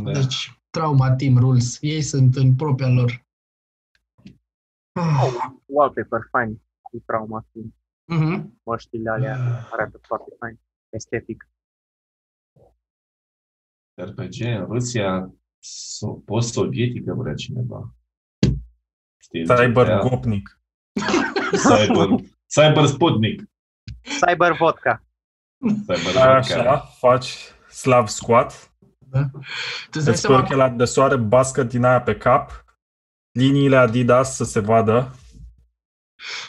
Da. 0.04 0.12
Deci, 0.12 0.62
trauma 0.70 1.16
team 1.16 1.38
rules. 1.38 1.78
Ei 1.82 2.02
sunt 2.02 2.36
în 2.36 2.56
propria 2.56 2.88
lor. 2.90 3.26
Ah, 4.92 5.24
Wallpaper 5.66 6.28
fain 6.32 6.62
cu 6.82 7.00
trauma. 7.06 7.46
mhm. 8.12 8.60
Măștile 8.64 9.10
alea 9.10 9.68
arată 9.72 10.00
foarte 10.08 10.36
fain. 10.40 10.60
Estetic. 10.90 11.50
RPG 13.96 14.40
în 14.42 14.66
Rusia 14.66 15.34
so- 15.60 16.26
post-sovietică 16.26 17.14
vrea 17.14 17.34
cineva. 17.34 17.96
Știi, 19.18 19.44
Cyber 19.46 19.86
GTA, 19.86 20.00
Gopnik. 20.10 20.61
Cyber, 21.52 22.08
Cyber 22.48 22.86
Sputnik. 22.86 23.44
Cyber 24.04 24.54
Vodka. 24.58 25.04
Cyber 25.88 26.16
Așa, 26.18 26.56
Vodka. 26.56 26.78
faci 27.00 27.38
Slav 27.70 28.08
Squat, 28.08 28.72
Tu 29.12 29.18
îți 29.92 29.92
dai 29.92 30.02
îți 30.02 30.06
pui 30.06 30.16
seama 30.16 30.38
ochelari 30.40 30.76
de 30.76 30.86
soare, 30.86 31.16
bască 31.16 31.64
din 31.64 31.84
aia 31.84 32.02
pe 32.02 32.16
cap, 32.18 32.66
liniile 33.32 33.76
Adidas 33.76 34.36
să 34.36 34.44
se 34.44 34.60
vadă. 34.60 35.16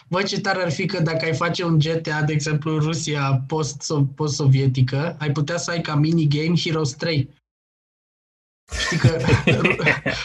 Bă, 0.09 0.23
ce 0.23 0.41
tare 0.41 0.63
ar 0.63 0.71
fi 0.73 0.87
că 0.87 1.01
dacă 1.01 1.25
ai 1.25 1.35
face 1.35 1.65
un 1.65 1.79
GTA, 1.79 2.23
de 2.23 2.33
exemplu, 2.33 2.73
în 2.73 2.79
Rusia 2.81 3.45
post- 3.47 3.93
post-sovietică, 4.15 5.17
ai 5.19 5.33
putea 5.33 5.57
să 5.57 5.71
ai 5.71 5.81
ca 5.81 5.95
minigame 5.95 6.57
Heroes 6.57 6.93
3. 6.93 7.29
Știi 8.85 8.99
că 8.99 9.09
ru- 9.61 9.77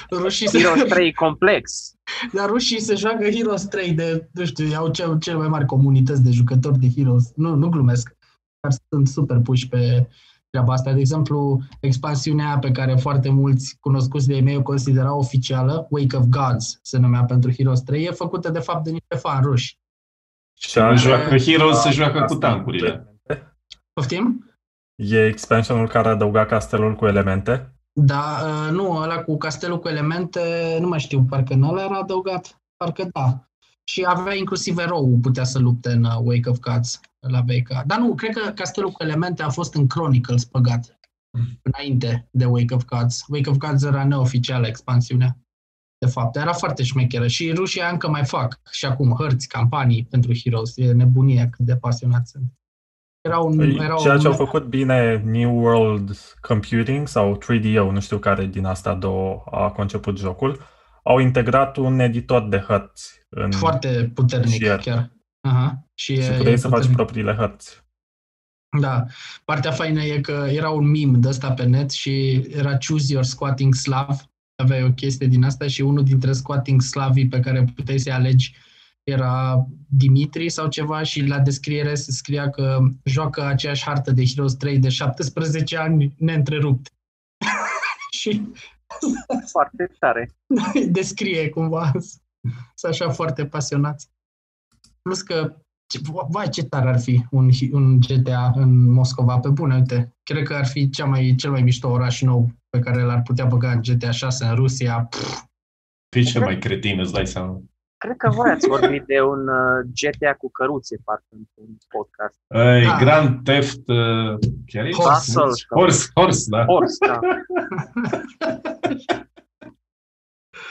rușii 0.09 0.47
se, 0.47 0.57
Heroes 0.59 0.83
3 0.89 1.13
complex. 1.13 1.93
Dar 2.33 2.49
rușii 2.49 2.81
se 2.81 2.95
joacă 2.95 3.29
Heroes 3.29 3.63
3 3.65 3.91
de, 3.91 4.29
nu 4.31 4.45
știu, 4.45 4.75
au 4.75 4.89
cel, 4.89 5.19
cele 5.19 5.37
mai 5.37 5.47
mari 5.47 5.65
comunități 5.65 6.23
de 6.23 6.31
jucători 6.31 6.79
de 6.79 6.87
Heroes. 6.95 7.31
Nu, 7.35 7.55
nu 7.55 7.69
glumesc. 7.69 8.15
Dar 8.59 8.71
sunt 8.89 9.07
super 9.07 9.39
puși 9.39 9.67
pe 9.67 10.07
treaba 10.49 10.73
asta. 10.73 10.93
De 10.93 10.99
exemplu, 10.99 11.61
expansiunea 11.79 12.45
aia 12.45 12.57
pe 12.59 12.71
care 12.71 12.95
foarte 12.95 13.29
mulți 13.29 13.77
cunoscuți 13.79 14.27
de 14.27 14.39
mei 14.39 14.55
o 14.55 14.61
considerau 14.61 15.17
oficială, 15.19 15.87
Wake 15.89 16.15
of 16.17 16.25
Gods 16.25 16.79
se 16.81 16.97
numea 16.97 17.23
pentru 17.23 17.51
Heroes 17.51 17.81
3, 17.81 18.03
e 18.03 18.11
făcută 18.11 18.49
de 18.49 18.59
fapt 18.59 18.83
de 18.83 18.89
niște 18.91 19.15
fan 19.15 19.41
ruși. 19.43 19.77
Și 20.59 20.77
Nu 20.77 20.83
are- 20.83 20.95
joacă 20.95 21.37
Heroes, 21.37 21.77
se 21.77 21.87
da, 21.87 21.91
joacă 21.93 22.17
cu 22.17 22.23
asta. 22.23 22.37
tancurile. 22.37 23.15
Poftim? 23.93 24.51
E 24.95 25.25
expansionul 25.25 25.87
care 25.87 26.07
adăuga 26.09 26.45
castelul 26.45 26.95
cu 26.95 27.05
elemente. 27.05 27.75
Da, 27.99 28.39
uh, 28.43 28.71
nu, 28.71 28.91
ăla 28.91 29.23
cu 29.23 29.37
castelul 29.37 29.79
cu 29.79 29.87
elemente, 29.87 30.77
nu 30.79 30.87
mai 30.87 30.99
știu, 30.99 31.23
parcă 31.23 31.53
în 31.53 31.63
ăla 31.63 31.83
era 31.83 31.97
adăugat, 31.97 32.61
parcă 32.75 33.09
da. 33.11 33.49
Și 33.83 34.05
avea 34.07 34.35
inclusiv 34.35 34.77
erou, 34.77 35.17
putea 35.21 35.43
să 35.43 35.59
lupte 35.59 35.91
în 35.91 36.03
uh, 36.03 36.17
Wake 36.21 36.49
of 36.49 36.59
Gods 36.59 36.99
la 37.19 37.41
VK. 37.41 37.83
Dar 37.85 37.99
nu, 37.99 38.15
cred 38.15 38.35
că 38.35 38.51
castelul 38.51 38.91
cu 38.91 39.03
elemente 39.03 39.43
a 39.43 39.49
fost 39.49 39.73
în 39.73 39.87
Chronicles 39.87 40.43
băgat, 40.43 40.99
înainte 41.61 42.27
de 42.31 42.45
Wake 42.45 42.73
of 42.73 42.85
Gods. 42.85 43.25
Wake 43.27 43.49
of 43.49 43.57
Gods 43.57 43.83
era 43.83 44.05
neoficială 44.05 44.67
expansiunea, 44.67 45.37
de 45.97 46.07
fapt. 46.07 46.35
Era 46.35 46.53
foarte 46.53 46.83
șmecheră 46.83 47.27
și 47.27 47.51
rușii 47.51 47.81
încă 47.91 48.09
mai 48.09 48.25
fac 48.25 48.59
și 48.71 48.85
acum 48.85 49.15
hărți, 49.17 49.47
campanii 49.47 50.05
pentru 50.05 50.31
Heroes. 50.43 50.77
E 50.77 50.91
nebunie 50.91 51.47
cât 51.51 51.65
de 51.65 51.75
pasionați 51.75 52.31
sunt. 52.31 52.51
Era 53.21 53.39
un, 53.39 53.55
Păi, 53.57 53.75
era 53.75 53.95
Ceea 53.95 54.13
un, 54.13 54.19
ce 54.19 54.27
au 54.27 54.33
făcut 54.33 54.63
bine 54.63 55.21
New 55.25 55.59
World 55.59 56.17
Computing 56.41 57.07
sau 57.07 57.37
3DO, 57.37 57.91
nu 57.91 57.99
știu 57.99 58.17
care 58.17 58.45
din 58.45 58.65
asta 58.65 58.93
două 58.93 59.43
a 59.51 59.69
conceput 59.69 60.17
jocul, 60.17 60.59
au 61.03 61.19
integrat 61.19 61.77
un 61.77 61.99
editor 61.99 62.47
de 62.47 62.57
hărți 62.57 63.25
în 63.29 63.51
foarte 63.51 64.11
puternic 64.13 64.57
Fier. 64.57 64.77
chiar. 64.77 65.11
Aha. 65.41 65.87
Și, 65.93 66.21
și 66.21 66.29
e- 66.29 66.35
puteai 66.37 66.53
e 66.53 66.57
să 66.57 66.67
faci 66.67 66.71
puternic. 66.75 66.95
propriile 66.95 67.33
hărți. 67.33 67.85
Da. 68.79 69.05
Partea 69.45 69.71
faină 69.71 70.01
e 70.01 70.19
că 70.21 70.47
era 70.49 70.69
un 70.69 70.89
meme 70.89 71.17
de 71.17 71.27
ăsta 71.27 71.51
pe 71.51 71.63
net 71.63 71.91
și 71.91 72.45
era 72.49 72.77
Choose 72.87 73.11
Your 73.13 73.23
Squatting 73.23 73.73
Slav. 73.73 74.29
Aveai 74.55 74.83
o 74.83 74.91
chestie 74.91 75.27
din 75.27 75.43
asta 75.43 75.67
și 75.67 75.81
unul 75.81 76.03
dintre 76.03 76.31
squatting 76.31 76.81
slavii 76.81 77.27
pe 77.27 77.39
care 77.39 77.65
puteai 77.75 77.97
să-i 77.97 78.11
alegi 78.11 78.55
era 79.07 79.65
Dimitri 79.89 80.49
sau 80.49 80.67
ceva 80.67 81.03
și 81.03 81.25
la 81.25 81.39
descriere 81.39 81.95
se 81.95 82.11
scria 82.11 82.49
că 82.49 82.79
joacă 83.03 83.43
aceeași 83.45 83.83
hartă 83.83 84.11
de 84.11 84.25
Heroes 84.25 84.53
3 84.53 84.79
de 84.79 84.89
17 84.89 85.77
ani 85.77 86.13
neîntrerupt. 86.17 86.93
și 88.19 88.51
Foarte 89.45 89.95
tare. 89.99 90.29
descrie 90.91 91.49
cumva. 91.49 91.91
Sunt 92.75 92.91
așa 92.93 93.09
foarte 93.09 93.45
pasionați. 93.45 94.09
Plus 95.01 95.21
că, 95.21 95.55
ce, 95.87 95.99
vai 96.29 96.49
ce 96.49 96.63
tare 96.63 96.89
ar 96.89 96.99
fi 96.99 97.25
un, 97.31 97.49
un 97.71 97.99
GTA 97.99 98.51
în 98.55 98.91
Moscova, 98.91 99.39
pe 99.39 99.49
bune, 99.49 99.75
uite. 99.75 100.15
Cred 100.23 100.43
că 100.43 100.53
ar 100.53 100.65
fi 100.65 100.89
cea 100.89 101.05
mai, 101.05 101.35
cel 101.37 101.51
mai 101.51 101.61
mișto 101.61 101.89
oraș 101.89 102.21
nou 102.21 102.51
pe 102.69 102.79
care 102.79 103.01
l-ar 103.01 103.21
putea 103.21 103.45
băga 103.45 103.71
în 103.71 103.81
GTA 103.81 104.11
6 104.11 104.45
în 104.45 104.55
Rusia. 104.55 105.03
Pff, 105.03 105.43
Pe 106.09 106.21
ce 106.21 106.39
mai 106.39 106.57
cretin 106.57 106.99
îți 106.99 107.13
dai 107.13 107.27
seama? 107.27 107.61
Cred 107.97 108.17
că 108.17 108.29
voi 108.29 108.49
ați 108.49 108.67
vorbit 108.67 109.03
de 109.05 109.21
un 109.21 109.47
uh, 109.47 109.85
GTA 110.01 110.33
cu 110.33 110.49
căruțe, 110.51 110.97
parcă, 111.03 111.25
într-un 111.29 111.77
podcast. 111.89 112.39
Ei, 112.47 112.83
Da. 112.85 112.97
Grand 112.99 113.43
Theft, 113.43 113.87
uh, 113.87 114.37
chiar 114.65 114.85
e? 114.85 114.91
Horse. 114.91 115.33
Horse, 115.69 116.07
Horse, 116.13 116.45
da. 116.49 116.65
Horse, 116.65 116.97
da. 117.07 117.19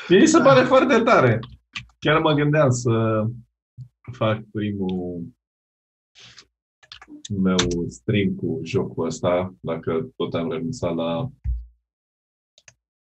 Mie 0.09 0.19
mi 0.21 0.27
se 0.27 0.39
Da. 0.39 0.45
pare 0.45 0.65
foarte 0.65 0.99
tare. 1.03 1.39
Chiar 1.99 2.21
mă 2.21 2.33
gândeam 2.33 2.71
să 2.71 3.25
fac 4.13 4.41
primul 4.53 5.25
meu 7.39 7.57
stream 7.89 8.35
cu 8.35 8.61
jocul 8.65 9.07
ăsta, 9.07 9.55
dacă 9.61 10.09
tot 10.17 10.35
am 10.35 10.51
renunțat 10.51 10.95
la, 10.95 11.31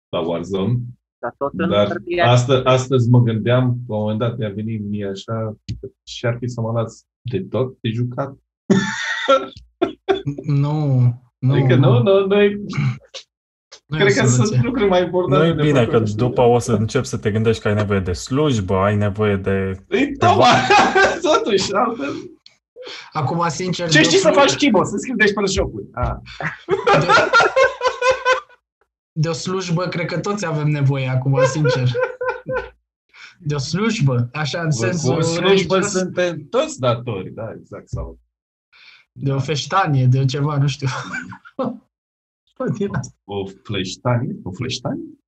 la 0.09 0.21
Warzone. 0.21 0.79
Dar 1.19 1.35
tot 1.39 1.53
în 1.57 1.69
Dar 1.71 1.87
hârtie. 1.89 2.23
astă, 2.23 2.63
astăzi 2.65 3.09
mă 3.11 3.21
gândeam, 3.21 3.63
la 3.89 3.95
un 3.97 4.01
moment 4.01 4.19
dat 4.19 4.37
mi-a 4.39 4.49
venit 4.55 4.89
mie 4.89 5.07
așa, 5.07 5.57
și 6.03 6.27
ar 6.27 6.37
fi 6.41 6.49
să 6.49 6.61
mă 6.61 6.73
las 6.81 7.05
de 7.21 7.47
tot 7.51 7.77
de 7.81 7.89
jucat. 7.91 8.35
Nu, 10.47 11.01
nu. 11.39 11.53
adică 11.53 11.75
nu, 11.75 12.03
nu, 12.03 12.27
nu, 12.27 12.43
e- 12.43 12.61
nu 13.87 13.97
e 13.97 14.01
cred 14.01 14.17
o 14.19 14.21
că 14.21 14.27
soluție. 14.27 14.45
sunt 14.45 14.65
lucruri 14.65 14.89
mai 14.89 15.01
Nu 15.01 15.05
importante. 15.07 15.47
e 15.47 15.53
de 15.53 15.63
bine 15.63 15.79
făcut, 15.85 15.99
că 15.99 16.05
știi? 16.05 16.17
după 16.17 16.41
o 16.43 16.59
să 16.59 16.73
începi 16.73 17.07
să 17.07 17.19
te 17.19 17.31
gândești 17.31 17.63
că 17.63 17.69
ai 17.69 17.75
nevoie 17.75 18.01
de 18.01 18.13
slujbă, 18.13 18.75
ai 18.77 18.97
nevoie 18.97 19.37
de... 19.37 19.77
Ei, 19.89 20.17
tocmai, 20.19 20.51
totuși, 21.33 21.73
altfel. 21.75 22.13
Acum, 23.13 23.49
sincer... 23.49 23.89
Ce 23.89 23.99
de 23.99 24.05
știi 24.05 24.17
o 24.17 24.21
să 24.21 24.29
slujbă- 24.29 24.39
faci, 24.41 24.55
Chibo? 24.57 24.85
Să 24.85 24.97
scrii 24.97 25.15
despre 25.17 25.45
jocuri. 25.47 25.87
Ah. 25.93 26.15
De, 27.01 27.07
de 29.19 29.29
o 29.29 29.33
slujbă, 29.33 29.89
cred 29.89 30.07
că 30.07 30.19
toți 30.19 30.47
avem 30.47 30.69
nevoie 30.69 31.09
acum, 31.09 31.45
sincer. 31.45 31.91
De 33.39 33.55
o 33.55 33.59
slujbă, 33.59 34.29
așa, 34.33 34.63
în 34.63 34.71
sensul 34.71 35.15
Cu 35.15 35.21
slujbă 35.21 35.49
religios, 35.49 35.91
suntem 35.91 36.47
toți 36.49 36.79
datori, 36.79 37.31
da, 37.31 37.53
exact. 37.59 37.89
Sau... 37.89 38.19
de 39.13 39.33
o 39.33 39.39
feștanie, 39.39 40.07
de 40.07 40.25
ceva, 40.25 40.59
nu 40.59 40.67
știu. 40.67 40.89
Din 42.79 42.95
asta. 42.95 43.15
O 43.25 43.47
fleștanie? 43.47 44.37
O 44.43 44.53
fleștanie? 44.53 45.19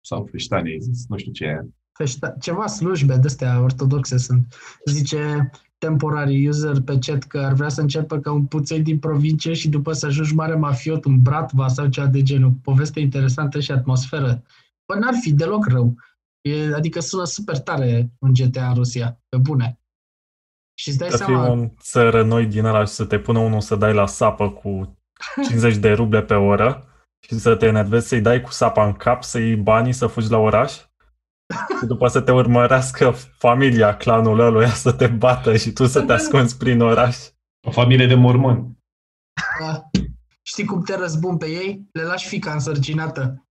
Sau 0.00 0.26
fleștanie, 0.26 0.72
ai 0.72 0.80
zis? 0.80 1.06
Nu 1.08 1.16
știu 1.16 1.32
ce 1.32 1.44
e 1.44 1.48
aia. 1.48 1.66
Feșta- 1.92 2.36
ceva 2.40 2.66
slujbe 2.66 3.16
de-astea 3.16 3.60
ortodoxe 3.60 4.16
sunt. 4.16 4.54
Zice 4.84 5.50
temporary 5.80 6.48
user 6.48 6.80
pe 6.80 6.98
chat 6.98 7.22
că 7.22 7.38
ar 7.38 7.52
vrea 7.52 7.68
să 7.68 7.80
înceapă 7.80 8.18
ca 8.18 8.32
un 8.32 8.46
puței 8.46 8.80
din 8.80 8.98
provincie 8.98 9.52
și 9.52 9.68
după 9.68 9.92
să 9.92 10.06
ajungi 10.06 10.34
mare 10.34 10.54
mafiot 10.54 11.04
în 11.04 11.22
Bratva 11.22 11.68
sau 11.68 11.86
ceva 11.86 12.06
de 12.06 12.22
genul. 12.22 12.50
Poveste 12.62 13.00
interesantă 13.00 13.60
și 13.60 13.72
atmosferă. 13.72 14.42
Bă, 14.86 14.98
n-ar 14.98 15.14
fi 15.20 15.32
deloc 15.32 15.66
rău. 15.66 15.96
E, 16.40 16.74
adică 16.74 17.00
sună 17.00 17.24
super 17.24 17.58
tare 17.58 18.10
un 18.18 18.32
GTA 18.32 18.68
în 18.68 18.74
Rusia, 18.74 19.20
pe 19.28 19.36
bune. 19.36 19.80
Și 20.74 20.88
îți 20.88 20.98
dai 20.98 21.10
Să 21.10 21.16
fii 21.16 21.24
seama, 21.24 21.48
un 21.48 21.70
țărănoi 21.80 22.46
din 22.46 22.64
ăla 22.64 22.84
și 22.84 22.92
să 22.92 23.04
te 23.04 23.18
pună 23.18 23.38
unul 23.38 23.60
să 23.60 23.76
dai 23.76 23.94
la 23.94 24.06
sapă 24.06 24.50
cu 24.50 24.98
50 25.48 25.76
de 25.76 25.92
ruble 25.92 26.22
pe 26.22 26.34
oră 26.34 26.84
și 27.20 27.38
să 27.38 27.56
te 27.56 27.66
enervezi 27.66 28.08
să-i 28.08 28.20
dai 28.20 28.40
cu 28.40 28.50
sapa 28.50 28.86
în 28.86 28.92
cap, 28.92 29.22
să 29.22 29.38
iei 29.38 29.56
banii, 29.56 29.92
să 29.92 30.06
fugi 30.06 30.30
la 30.30 30.38
oraș 30.38 30.88
și 31.80 31.86
după 31.86 32.08
să 32.08 32.20
te 32.20 32.32
urmărească 32.32 33.14
familia, 33.38 33.96
clanul 33.96 34.38
ăluia 34.40 34.68
să 34.72 34.92
te 34.92 35.06
bată 35.06 35.56
și 35.56 35.72
tu 35.72 35.86
să 35.86 36.02
te 36.02 36.12
ascunzi 36.12 36.56
prin 36.56 36.80
oraș. 36.80 37.16
O 37.66 37.70
familie 37.70 38.06
de 38.06 38.14
mormoni. 38.14 38.78
da, 39.60 39.90
știi 40.42 40.64
cum 40.64 40.82
te 40.82 40.96
răzbun 40.96 41.36
pe 41.36 41.46
ei? 41.46 41.88
Le 41.92 42.02
lași 42.02 42.28
fica 42.28 42.52
însărcinată. 42.52 43.44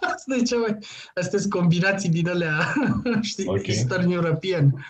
Asta 0.00 0.34
e 0.38 0.42
cea 0.42 0.56
mai... 0.58 0.78
Astea 1.14 1.38
sunt 1.38 1.52
combinații 1.52 2.08
din 2.08 2.28
alea, 2.28 2.74
știi, 3.20 3.46
Ok. 3.46 3.56
okay. 3.56 3.74
Eastern 3.74 4.10
European. 4.10 4.88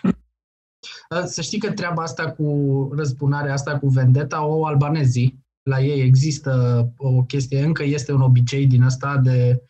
Să 1.25 1.41
știi 1.41 1.59
că 1.59 1.71
treaba 1.71 2.01
asta 2.01 2.31
cu 2.31 2.89
răzbunarea 2.95 3.53
asta 3.53 3.79
cu 3.79 3.87
vendeta 3.87 4.45
o 4.45 4.51
au 4.51 4.63
albanezii. 4.63 5.47
La 5.69 5.79
ei 5.79 6.01
există 6.01 6.83
o 6.97 7.23
chestie, 7.23 7.63
încă 7.63 7.83
este 7.83 8.11
un 8.13 8.21
obicei 8.21 8.67
din 8.67 8.83
asta 8.83 9.17
de 9.17 9.63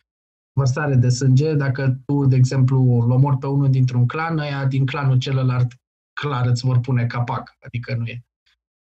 vărsare 0.52 0.94
de 0.94 1.08
sânge. 1.08 1.54
Dacă 1.54 2.00
tu, 2.06 2.26
de 2.26 2.36
exemplu, 2.36 3.00
îl 3.02 3.10
omori 3.10 3.38
pe 3.38 3.46
unul 3.46 3.70
dintr-un 3.70 4.06
clan, 4.06 4.38
ăia 4.38 4.66
din 4.66 4.86
clanul 4.86 5.18
celălalt 5.18 5.72
clar 6.20 6.46
îți 6.46 6.64
vor 6.64 6.80
pune 6.80 7.06
capac, 7.06 7.56
adică 7.60 7.94
nu 7.98 8.06
e. 8.06 8.24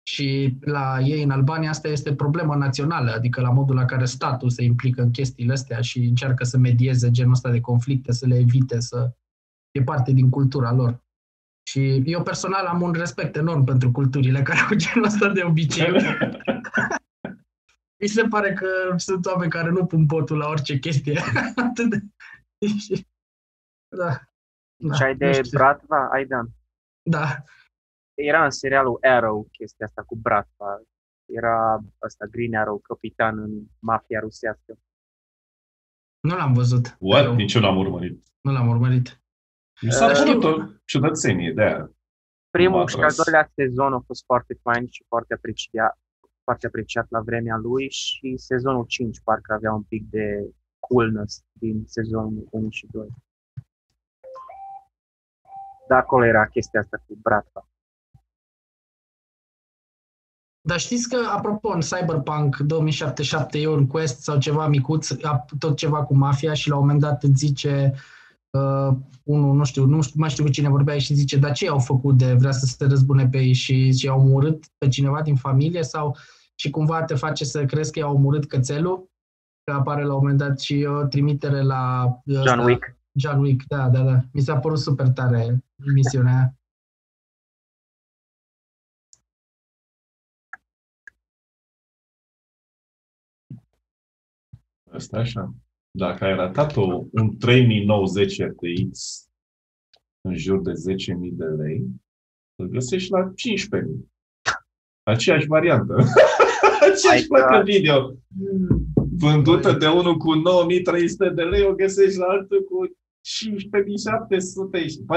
Și 0.08 0.58
la 0.62 1.00
ei 1.00 1.24
în 1.24 1.30
Albania 1.30 1.70
asta 1.70 1.88
este 1.88 2.16
problemă 2.16 2.56
națională, 2.56 3.12
adică 3.12 3.42
la 3.42 3.50
modul 3.50 3.76
la 3.76 3.86
care 3.86 4.06
statul 4.06 4.50
se 4.50 4.64
implică 4.64 5.02
în 5.02 5.12
chestiile 5.12 5.54
astea 5.54 5.82
și 5.82 6.00
încearcă 6.00 6.44
să 6.44 6.58
medieze 6.58 7.12
genul 7.12 7.32
ăsta 7.32 7.52
de 7.52 7.62
conflicte, 7.62 8.12
să 8.12 8.26
le 8.26 8.38
evite, 8.38 8.80
să 8.80 9.12
e 9.72 9.84
parte 9.84 10.12
din 10.12 10.30
cultura 10.30 10.74
lor. 10.74 11.04
Și 11.68 12.02
eu 12.06 12.24
personal 12.24 12.66
am 12.66 12.82
un 12.82 12.92
respect 12.92 13.36
enorm 13.36 13.64
pentru 13.64 13.92
culturile 13.92 14.42
care 14.42 14.60
au 14.60 14.76
genul 14.76 15.08
ăsta 15.08 15.30
de 15.30 15.44
obicei. 15.44 15.94
Mi 18.02 18.08
se 18.08 18.24
pare 18.28 18.54
că 18.54 18.68
sunt 18.98 19.26
oameni 19.26 19.52
care 19.52 19.70
nu 19.70 19.86
pun 19.86 20.06
botul 20.06 20.38
la 20.38 20.48
orice 20.48 20.80
chestie. 20.80 21.20
Atât 21.70 21.90
de... 21.90 21.98
Și- 22.78 23.08
Da. 23.96 24.20
Da, 24.84 24.94
Și 24.94 25.04
ai 25.04 25.12
nu 25.12 25.18
de 25.18 25.32
știu. 25.32 25.58
Bratva, 25.58 26.10
Aidan. 26.12 26.48
Da. 27.10 27.44
Era 28.14 28.44
în 28.44 28.50
serialul 28.52 28.98
Arrow 29.02 29.48
chestia 29.52 29.86
asta 29.86 30.04
cu 30.04 30.16
Bratva. 30.16 30.82
Era 31.34 31.80
ăsta 32.02 32.26
Green 32.26 32.56
Arrow, 32.56 32.78
capitan 32.80 33.40
în 33.40 33.64
mafia 33.80 34.20
rusească. 34.20 34.78
Nu 36.20 36.36
l-am 36.36 36.54
văzut. 36.54 36.96
What? 37.00 37.36
Nici 37.36 37.54
eu 37.54 37.62
n-am 37.62 37.78
urmărit. 37.78 38.24
Nu 38.42 38.52
l-am 38.52 38.68
urmărit. 38.68 39.22
Mi 39.82 39.92
s-a 39.92 40.06
Uh, 40.06 40.12
părut 40.24 40.44
o 40.44 40.64
ciudățenie 40.86 41.52
de 41.54 41.62
aia. 41.62 41.92
Primul 42.50 42.80
M-a 42.80 42.88
și 42.88 42.96
al 42.96 43.02
atras. 43.02 43.24
doilea 43.24 43.52
sezon 43.56 43.94
a 43.94 44.00
fost 44.00 44.24
foarte 44.26 44.54
fain 44.62 44.88
și 44.90 45.04
foarte 45.08 45.34
apreciat, 45.34 46.00
foarte 46.46 46.68
apreciat 46.68 47.06
la 47.10 47.20
vremea 47.20 47.56
lui 47.56 47.90
și 47.90 48.38
sezonul 48.38 48.86
5 48.86 49.20
parcă 49.24 49.54
avea 49.54 49.74
un 49.74 49.84
pic 49.84 50.10
de 50.10 50.54
coolness 50.80 51.44
din 51.52 51.84
sezonul 51.86 52.48
1 52.52 52.70
și 52.70 52.88
2. 52.92 53.08
Dar 55.88 56.00
acolo 56.00 56.26
era 56.26 56.48
chestia 56.48 56.80
asta 56.80 57.04
cu 57.08 57.18
Bratva. 57.22 57.68
Dar 60.62 60.80
știți 60.80 61.10
că, 61.10 61.18
apropo, 61.36 61.70
în 61.70 61.80
Cyberpunk 61.80 62.58
2077 62.58 63.60
e 63.60 63.68
un 63.68 63.88
quest 63.88 64.22
sau 64.22 64.38
ceva 64.38 64.68
micuț, 64.68 65.12
a- 65.24 65.46
tot 65.60 65.76
ceva 65.76 66.04
cu 66.04 66.16
mafia 66.16 66.54
și 66.54 66.70
la 66.70 66.76
un 66.76 66.82
moment 66.82 67.00
dat 67.00 67.24
îți 67.24 67.46
zice 67.46 67.94
uh, 68.50 68.98
unul, 69.24 69.56
nu 69.56 69.64
știu, 69.64 69.86
nu 69.86 70.02
știu, 70.02 70.20
mai 70.20 70.30
știu 70.30 70.44
cu 70.44 70.50
cine 70.50 70.70
vorbea 70.70 70.98
și 70.98 71.14
zice, 71.14 71.38
dar 71.38 71.52
ce 71.52 71.70
au 71.70 71.80
făcut 71.80 72.18
de 72.18 72.34
vrea 72.34 72.52
să 72.52 72.66
se 72.66 72.86
răzbune 72.86 73.28
pe 73.28 73.38
ei 73.38 73.54
și, 73.54 73.94
și 73.94 74.08
au 74.08 74.20
omorât 74.20 74.66
pe 74.78 74.88
cineva 74.88 75.22
din 75.22 75.36
familie 75.36 75.84
sau 75.84 76.18
și 76.56 76.70
cumva 76.70 77.04
te 77.04 77.16
face 77.16 77.44
să 77.46 77.66
crezi 77.66 77.92
că 77.92 78.00
i-au 78.00 78.16
omorât 78.16 78.48
cățelul? 78.48 79.10
Că 79.64 79.72
apare 79.72 80.04
la 80.04 80.14
un 80.14 80.20
moment 80.20 80.38
dat 80.38 80.60
și 80.60 80.86
o 80.90 81.04
trimitere 81.08 81.62
la 81.62 82.08
John 82.26 82.48
ăsta, 82.48 82.62
Wick. 82.62 82.96
John 83.12 83.40
Wick, 83.40 83.68
da, 83.68 83.90
da, 83.90 84.04
da. 84.04 84.20
Mi 84.34 84.42
s-a 84.42 84.60
părut 84.60 84.80
super 84.80 85.10
tare 85.10 85.64
misiunea 85.94 86.34
aia. 86.34 86.56
Asta 94.92 95.18
așa. 95.18 95.54
Dacă 95.92 96.26
ai 96.26 96.36
ratat 96.36 96.76
o, 96.76 97.04
un 97.12 97.38
3090 97.38 98.42
RTX 98.42 99.24
în 100.22 100.36
jur 100.36 100.62
de 100.62 100.72
10.000 100.72 100.76
de 101.32 101.46
lei, 101.46 101.86
îl 102.56 102.68
găsești 102.68 103.12
la 103.12 103.30
15.000. 103.30 103.34
Aceeași 105.04 105.48
variantă. 105.48 105.96
Aceeași 106.96 107.20
Hai, 107.20 107.28
placă 107.28 107.56
da. 107.56 107.62
video. 107.62 108.14
Vândută 109.18 109.72
de 109.72 109.88
unul 109.88 110.18
cu 110.18 110.32
9.300 110.36 111.36
de 111.36 111.42
lei, 111.42 111.64
o 111.64 111.74
găsești 111.74 112.18
la 112.18 112.26
altul 112.26 112.64
cu 112.70 112.78
15.700, 112.88 112.96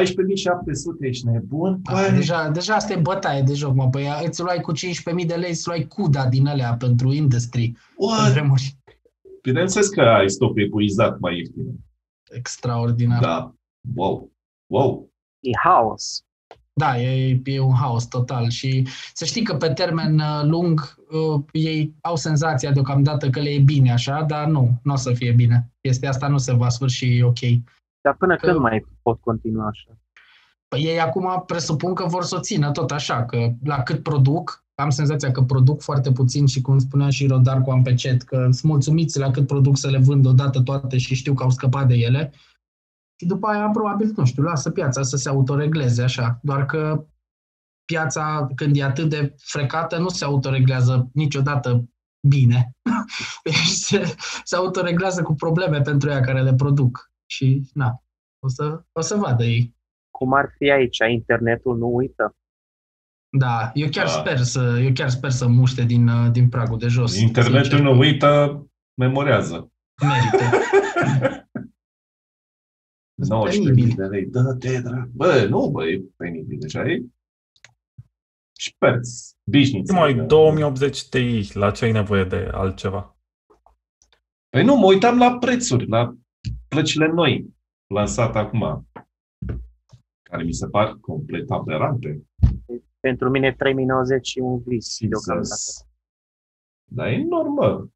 14.700, 0.02 0.12
ești 1.00 1.26
nebun? 1.26 1.80
Da, 1.82 1.92
Băi, 1.92 2.10
deja, 2.16 2.48
deja 2.48 2.74
asta 2.74 2.92
e 2.92 2.96
bătaie 2.96 3.42
de 3.42 3.54
joc, 3.54 3.74
mă. 3.74 3.88
Păi 3.88 4.06
îți 4.26 4.42
luai 4.42 4.60
cu 4.60 4.72
15.000 4.72 5.26
de 5.26 5.34
lei, 5.34 5.50
îți 5.50 5.66
luai 5.66 5.86
CUDA 5.88 6.26
din 6.26 6.46
alea 6.46 6.74
pentru 6.74 7.12
industry. 7.12 7.70
Pe 7.70 7.78
what? 7.96 8.30
vremuri. 8.30 8.76
Bineînțeles 9.42 9.88
că 9.88 10.00
ai 10.00 10.30
stop 10.30 10.58
epuizat 10.58 11.18
mai 11.18 11.36
ieftin. 11.36 11.78
Extraordinar. 12.30 13.20
Da, 13.20 13.26
Da. 13.26 13.54
Wow. 13.94 14.32
Wow. 14.66 15.10
E 15.40 15.50
haos. 15.62 16.22
Da 16.78 17.00
e, 17.00 17.40
e 17.44 17.60
un 17.60 17.74
haos 17.74 18.06
total. 18.06 18.48
Și 18.48 18.86
să 19.12 19.24
știi 19.24 19.42
că 19.42 19.54
pe 19.54 19.68
termen 19.68 20.18
uh, 20.18 20.40
lung 20.42 20.96
uh, 21.10 21.42
ei 21.52 21.94
au 22.00 22.16
senzația 22.16 22.72
deocamdată 22.72 23.30
că 23.30 23.40
le 23.40 23.50
e 23.50 23.58
bine 23.58 23.92
așa, 23.92 24.22
dar 24.22 24.46
nu, 24.46 24.80
nu 24.82 24.92
o 24.92 24.96
să 24.96 25.12
fie 25.12 25.32
bine. 25.32 25.70
Chestia 25.80 26.08
asta 26.08 26.28
nu 26.28 26.38
se 26.38 26.52
va 26.52 26.68
sfârși 26.68 27.22
ok. 27.22 27.38
Dar 28.00 28.14
până 28.18 28.36
Că- 28.36 28.46
când 28.46 28.58
mai 28.58 28.86
pot 29.02 29.20
continua 29.20 29.66
așa? 29.66 29.98
Păi 30.68 30.82
ei 30.82 31.00
acum 31.00 31.42
presupun 31.46 31.94
că 31.94 32.06
vor 32.06 32.24
să 32.24 32.36
o 32.36 32.40
țină 32.40 32.70
tot 32.70 32.90
așa, 32.90 33.24
că 33.24 33.52
la 33.64 33.82
cât 33.82 34.02
produc, 34.02 34.64
am 34.74 34.90
senzația 34.90 35.30
că 35.30 35.42
produc 35.42 35.82
foarte 35.82 36.12
puțin 36.12 36.46
și 36.46 36.60
cum 36.60 36.78
spunea 36.78 37.10
și 37.10 37.26
Rodar 37.26 37.62
cu 37.62 37.70
Ampecet, 37.70 38.22
că 38.22 38.36
sunt 38.36 38.62
mulțumiți 38.62 39.18
la 39.18 39.30
cât 39.30 39.46
produc 39.46 39.76
să 39.76 39.90
le 39.90 39.98
vând 39.98 40.26
odată 40.26 40.60
toate 40.60 40.98
și 40.98 41.14
știu 41.14 41.34
că 41.34 41.42
au 41.42 41.50
scăpat 41.50 41.86
de 41.88 41.94
ele. 41.94 42.32
Și 43.20 43.26
după 43.26 43.46
aia, 43.46 43.68
probabil, 43.68 44.12
nu 44.16 44.24
știu, 44.24 44.42
lasă 44.42 44.70
piața 44.70 45.02
să 45.02 45.16
se 45.16 45.28
autoregleze 45.28 46.02
așa. 46.02 46.38
Doar 46.42 46.66
că 46.66 47.06
piața, 47.84 48.48
când 48.54 48.76
e 48.76 48.82
atât 48.82 49.08
de 49.08 49.34
frecată, 49.38 49.98
nu 49.98 50.08
se 50.08 50.24
autoreglează 50.24 51.10
niciodată 51.12 51.88
bine. 52.28 52.72
Deci 53.44 53.54
se, 53.54 54.14
se 54.44 54.56
autoreglează 54.56 55.22
cu 55.22 55.34
probleme 55.34 55.80
pentru 55.80 56.10
ea 56.10 56.20
care 56.20 56.42
le 56.42 56.54
produc. 56.54 57.10
Și, 57.26 57.70
na, 57.72 58.02
o 58.38 58.48
să, 58.48 58.82
o 58.92 59.00
să 59.00 59.16
vadă 59.16 59.44
ei. 59.44 59.76
Cum 60.10 60.32
ar 60.32 60.54
fi 60.56 60.70
aici, 60.70 60.98
internetul 61.10 61.76
nu 61.76 61.94
uită. 61.94 62.36
Da, 63.30 63.70
eu 63.74 63.88
chiar 63.88 64.04
Da. 64.04 64.10
sper 64.10 64.38
să, 64.38 64.80
eu 64.82 64.92
chiar 64.92 65.08
sper 65.08 65.30
să 65.30 65.46
muște 65.46 65.82
din, 65.82 66.08
uh, 66.08 66.30
din 66.30 66.48
pragul 66.48 66.78
de 66.78 66.86
jos. 66.86 67.20
Internetul 67.20 67.62
sincer. 67.62 67.80
nu 67.80 67.98
uită, 67.98 68.62
memorează. 68.94 69.72
Merită. 70.02 70.56
19 73.18 73.58
penibil. 73.62 73.94
de 73.96 74.04
lei. 74.04 74.26
Dă-te, 74.26 74.80
drag. 74.80 75.08
Bă, 75.08 75.46
nu, 75.48 75.70
bă, 75.70 75.86
e 75.86 76.02
penibil. 76.16 76.58
Deja 76.58 76.82
e 76.82 77.02
șperți, 78.58 79.36
bișniți. 79.44 79.92
Mai 79.92 80.14
2080 80.14 81.08
Ti, 81.08 81.50
la 81.52 81.70
ce 81.70 81.84
ai 81.84 81.92
nevoie 81.92 82.24
de 82.24 82.48
altceva? 82.52 83.16
Păi 84.48 84.64
nu, 84.64 84.76
mă 84.76 84.86
uitam 84.86 85.18
la 85.18 85.38
prețuri, 85.38 85.88
la 85.88 86.14
plăcile 86.68 87.06
noi, 87.06 87.54
lansate 87.86 88.38
acum, 88.38 88.88
care 90.22 90.42
mi 90.42 90.52
se 90.52 90.68
par 90.68 90.96
complet 91.00 91.50
aberante. 91.50 92.22
Pentru 93.00 93.30
mine 93.30 93.52
3090 93.52 94.34
e 94.34 94.40
un 94.40 94.62
vis 94.66 94.96
deocamdată. 94.98 95.46
Jesus. 95.48 95.86
Dar 96.84 97.06
e 97.06 97.24
normal. 97.24 97.88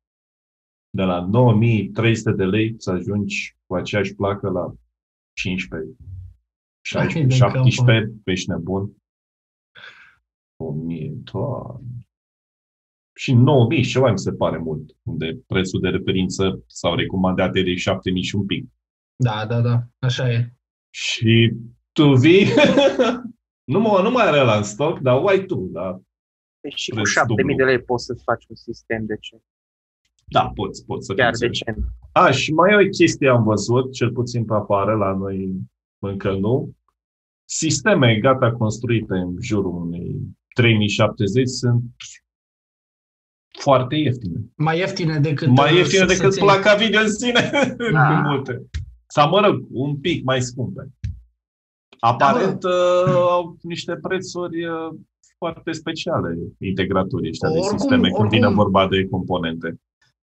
De 0.90 1.02
la 1.02 1.26
9300 1.26 2.32
de 2.32 2.44
lei 2.44 2.74
să 2.78 2.90
ajungi 2.90 3.56
cu 3.66 3.74
aceeași 3.74 4.14
placă 4.14 4.50
la 4.50 4.74
15, 5.32 5.96
16, 6.84 7.36
De 7.36 7.38
capul. 7.38 7.70
17, 7.70 8.20
ești 8.24 8.48
nebun. 8.50 8.96
1000, 10.56 11.10
doamne. 11.32 12.06
Și 13.14 13.32
9000 13.32 13.82
și 13.82 13.90
ceva 13.90 14.10
mi 14.10 14.18
se 14.18 14.32
pare 14.32 14.58
mult, 14.58 14.96
unde 15.02 15.42
prețul 15.46 15.80
de 15.80 15.88
referință 15.88 16.62
sau 16.66 16.94
recomandat 16.94 17.56
e 17.56 17.62
de 17.62 17.74
7000 17.74 18.22
și 18.22 18.34
un 18.34 18.46
pic. 18.46 18.64
Da, 19.16 19.46
da, 19.46 19.60
da, 19.60 19.82
așa 19.98 20.32
e. 20.32 20.52
Și 20.90 21.52
tu 21.92 22.14
vii, 22.14 22.44
nu, 23.72 23.80
mă, 23.80 24.00
nu 24.02 24.10
mai 24.10 24.26
are 24.26 24.40
la 24.42 24.56
în 24.56 24.62
stoc, 24.62 24.98
dar 24.98 25.22
uai 25.22 25.44
tu, 25.44 25.68
da, 25.72 26.00
Deci 26.60 26.78
și 26.80 26.90
cu 26.90 26.94
Preț 26.96 27.08
7000 27.08 27.44
de 27.44 27.50
dublu. 27.62 27.66
lei 27.76 27.84
poți 27.84 28.04
să-ți 28.04 28.22
faci 28.22 28.44
un 28.48 28.56
sistem 28.56 29.06
decent. 29.06 29.42
da, 30.26 30.50
poți, 30.54 30.84
poți 30.84 31.06
să 31.06 31.14
Chiar 31.14 31.24
funcționezi. 31.34 31.62
decent. 31.64 31.86
A, 32.12 32.30
și 32.30 32.52
mai 32.52 32.72
e 32.72 32.86
o 32.86 32.88
chestie 32.88 33.28
am 33.28 33.42
văzut, 33.42 33.92
cel 33.92 34.12
puțin 34.12 34.44
pe 34.44 34.54
afară, 34.54 34.94
la 34.96 35.12
noi 35.16 35.52
încă 35.98 36.32
nu. 36.32 36.72
Sisteme 37.44 38.18
gata 38.18 38.52
construite 38.52 39.14
în 39.14 39.36
jurul 39.40 39.74
unei 39.74 40.16
3070 40.54 41.48
sunt 41.48 41.82
foarte 43.60 43.94
ieftine. 43.96 44.40
Mai 44.56 44.78
ieftine 44.78 45.18
decât... 45.18 45.48
Mai 45.48 45.70
uh, 45.72 45.76
ieftine 45.78 46.00
să- 46.00 46.06
decât 46.06 46.22
să-ți- 46.32 46.40
placa 46.40 46.74
video 46.74 47.00
în 47.00 47.10
sine, 47.12 47.50
Da. 47.92 48.06
cu 48.22 48.28
multe. 48.28 48.62
Sau, 49.06 49.28
mă 49.28 49.40
rog, 49.46 49.66
un 49.70 49.96
pic 50.00 50.24
mai 50.24 50.42
scumpe. 50.42 50.88
Aparent 51.98 52.62
uh, 52.64 53.14
au 53.30 53.56
niște 53.62 53.96
prețuri 54.02 54.64
uh, 54.64 54.94
foarte 55.38 55.72
speciale 55.72 56.36
integratorii 56.58 57.28
ăștia 57.30 57.48
de 57.48 57.58
Oricum- 57.58 57.76
sisteme 57.78 58.08
când 58.10 58.28
vine 58.28 58.46
oricum- 58.46 58.54
vorba 58.62 58.88
de 58.88 59.06
componente. 59.08 59.80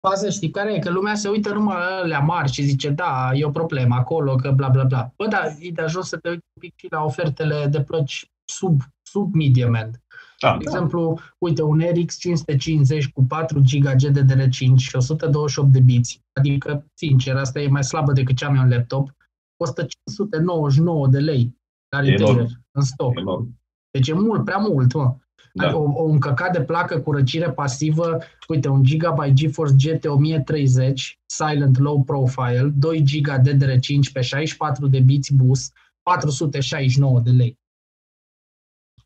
Faza 0.09 0.31
știi 0.31 0.51
care 0.51 0.75
e? 0.75 0.79
Că 0.79 0.91
lumea 0.91 1.15
se 1.15 1.29
uită 1.29 1.53
numai 1.53 1.77
la 1.77 1.97
alea 1.97 2.19
mari 2.19 2.53
și 2.53 2.63
zice, 2.63 2.91
da, 2.91 3.31
e 3.35 3.45
o 3.45 3.51
problemă 3.51 3.95
acolo, 3.95 4.35
că 4.35 4.51
bla 4.51 4.69
bla 4.69 4.85
bla. 4.85 5.13
Bă, 5.17 5.27
da, 5.27 5.43
e 5.59 5.71
de 5.71 5.83
ajuns 5.83 6.09
să 6.09 6.17
te 6.17 6.29
uiți 6.29 6.45
un 6.55 6.61
pic 6.61 6.73
și 6.77 6.87
la 6.91 7.05
ofertele 7.05 7.67
de 7.67 7.81
plăci 7.83 8.31
sub, 8.45 8.81
sub 9.03 9.35
medium 9.35 9.75
end. 9.75 10.01
Da, 10.41 10.57
De 10.57 10.63
exemplu, 10.63 11.19
uite, 11.39 11.63
un 11.63 11.81
RX 11.95 12.19
550 12.19 13.09
cu 13.09 13.25
4 13.25 13.61
GB 13.61 13.87
GDDR5 13.87 14.77
și 14.77 14.97
128 14.97 15.73
de 15.73 15.81
biți, 15.81 16.21
adică, 16.33 16.87
sincer, 16.95 17.37
asta 17.37 17.61
e 17.61 17.69
mai 17.69 17.85
slabă 17.85 18.13
decât 18.13 18.37
ce 18.37 18.45
am 18.45 18.55
eu 18.55 18.63
în 18.63 18.69
laptop, 18.69 19.11
costă 19.57 19.87
599 20.15 21.09
de 21.09 21.19
lei 21.19 21.57
la 21.89 22.01
retailer, 22.01 22.35
Enorm. 22.35 22.65
în 22.71 22.83
stoc. 22.83 23.19
enorm. 23.19 23.61
Deci 23.91 24.09
e 24.09 24.13
mult, 24.13 24.45
prea 24.45 24.57
mult, 24.59 24.93
mă. 24.93 25.17
Da. 25.53 25.77
O, 25.77 25.83
o 25.83 26.05
încăcat 26.05 26.53
de 26.53 26.65
placă 26.65 27.01
cu 27.01 27.13
răcire 27.13 27.53
pasivă, 27.53 28.19
uite, 28.49 28.69
un 28.69 28.83
Gigabyte 28.83 29.33
GeForce 29.33 29.75
GT 29.97 30.05
1030, 30.05 31.21
Silent 31.27 31.79
Low 31.79 32.03
Profile, 32.05 32.69
2 32.77 33.03
GB 33.03 33.27
DDR5 33.27 34.13
pe 34.13 34.21
64 34.21 34.87
de 34.87 35.01
biți 35.01 35.35
bus, 35.35 35.71
469 36.03 37.21
de 37.21 37.31
lei. 37.31 37.59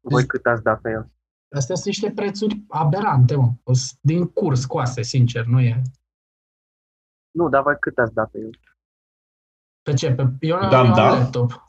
Voi 0.01 0.27
cât 0.27 0.47
ați 0.47 0.62
dat 0.62 0.81
pe 0.81 0.90
el? 0.90 1.11
Astea 1.57 1.74
sunt 1.74 1.86
niște 1.86 2.11
prețuri 2.11 2.65
aberante, 2.69 3.35
mă. 3.36 3.52
O 3.62 3.73
s- 3.73 3.97
Din 4.01 4.27
curs 4.27 4.61
scoase, 4.61 5.02
sincer, 5.02 5.44
nu 5.44 5.61
e. 5.61 5.82
Nu, 7.31 7.48
dar 7.48 7.62
voi 7.62 7.77
cât 7.81 7.98
ați 7.98 8.15
dat 8.15 8.31
pe 8.31 8.39
el? 8.39 8.51
Pe 9.82 9.94
ce? 9.94 10.12
Pe, 10.15 10.23
eu, 10.40 10.57
am- 10.57 10.70
Da, 10.70 10.85
eu 10.85 10.94
da. 10.94 11.11
am 11.11 11.19
laptop. 11.19 11.65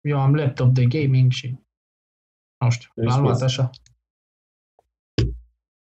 Eu 0.00 0.20
am 0.20 0.34
laptop 0.34 0.68
de 0.74 0.84
gaming 0.86 1.30
și 1.32 1.58
nu 2.58 2.70
știu, 2.70 2.90
Ești 2.94 3.08
l-am 3.10 3.22
luat 3.22 3.36
scos. 3.36 3.48
așa. 3.50 3.70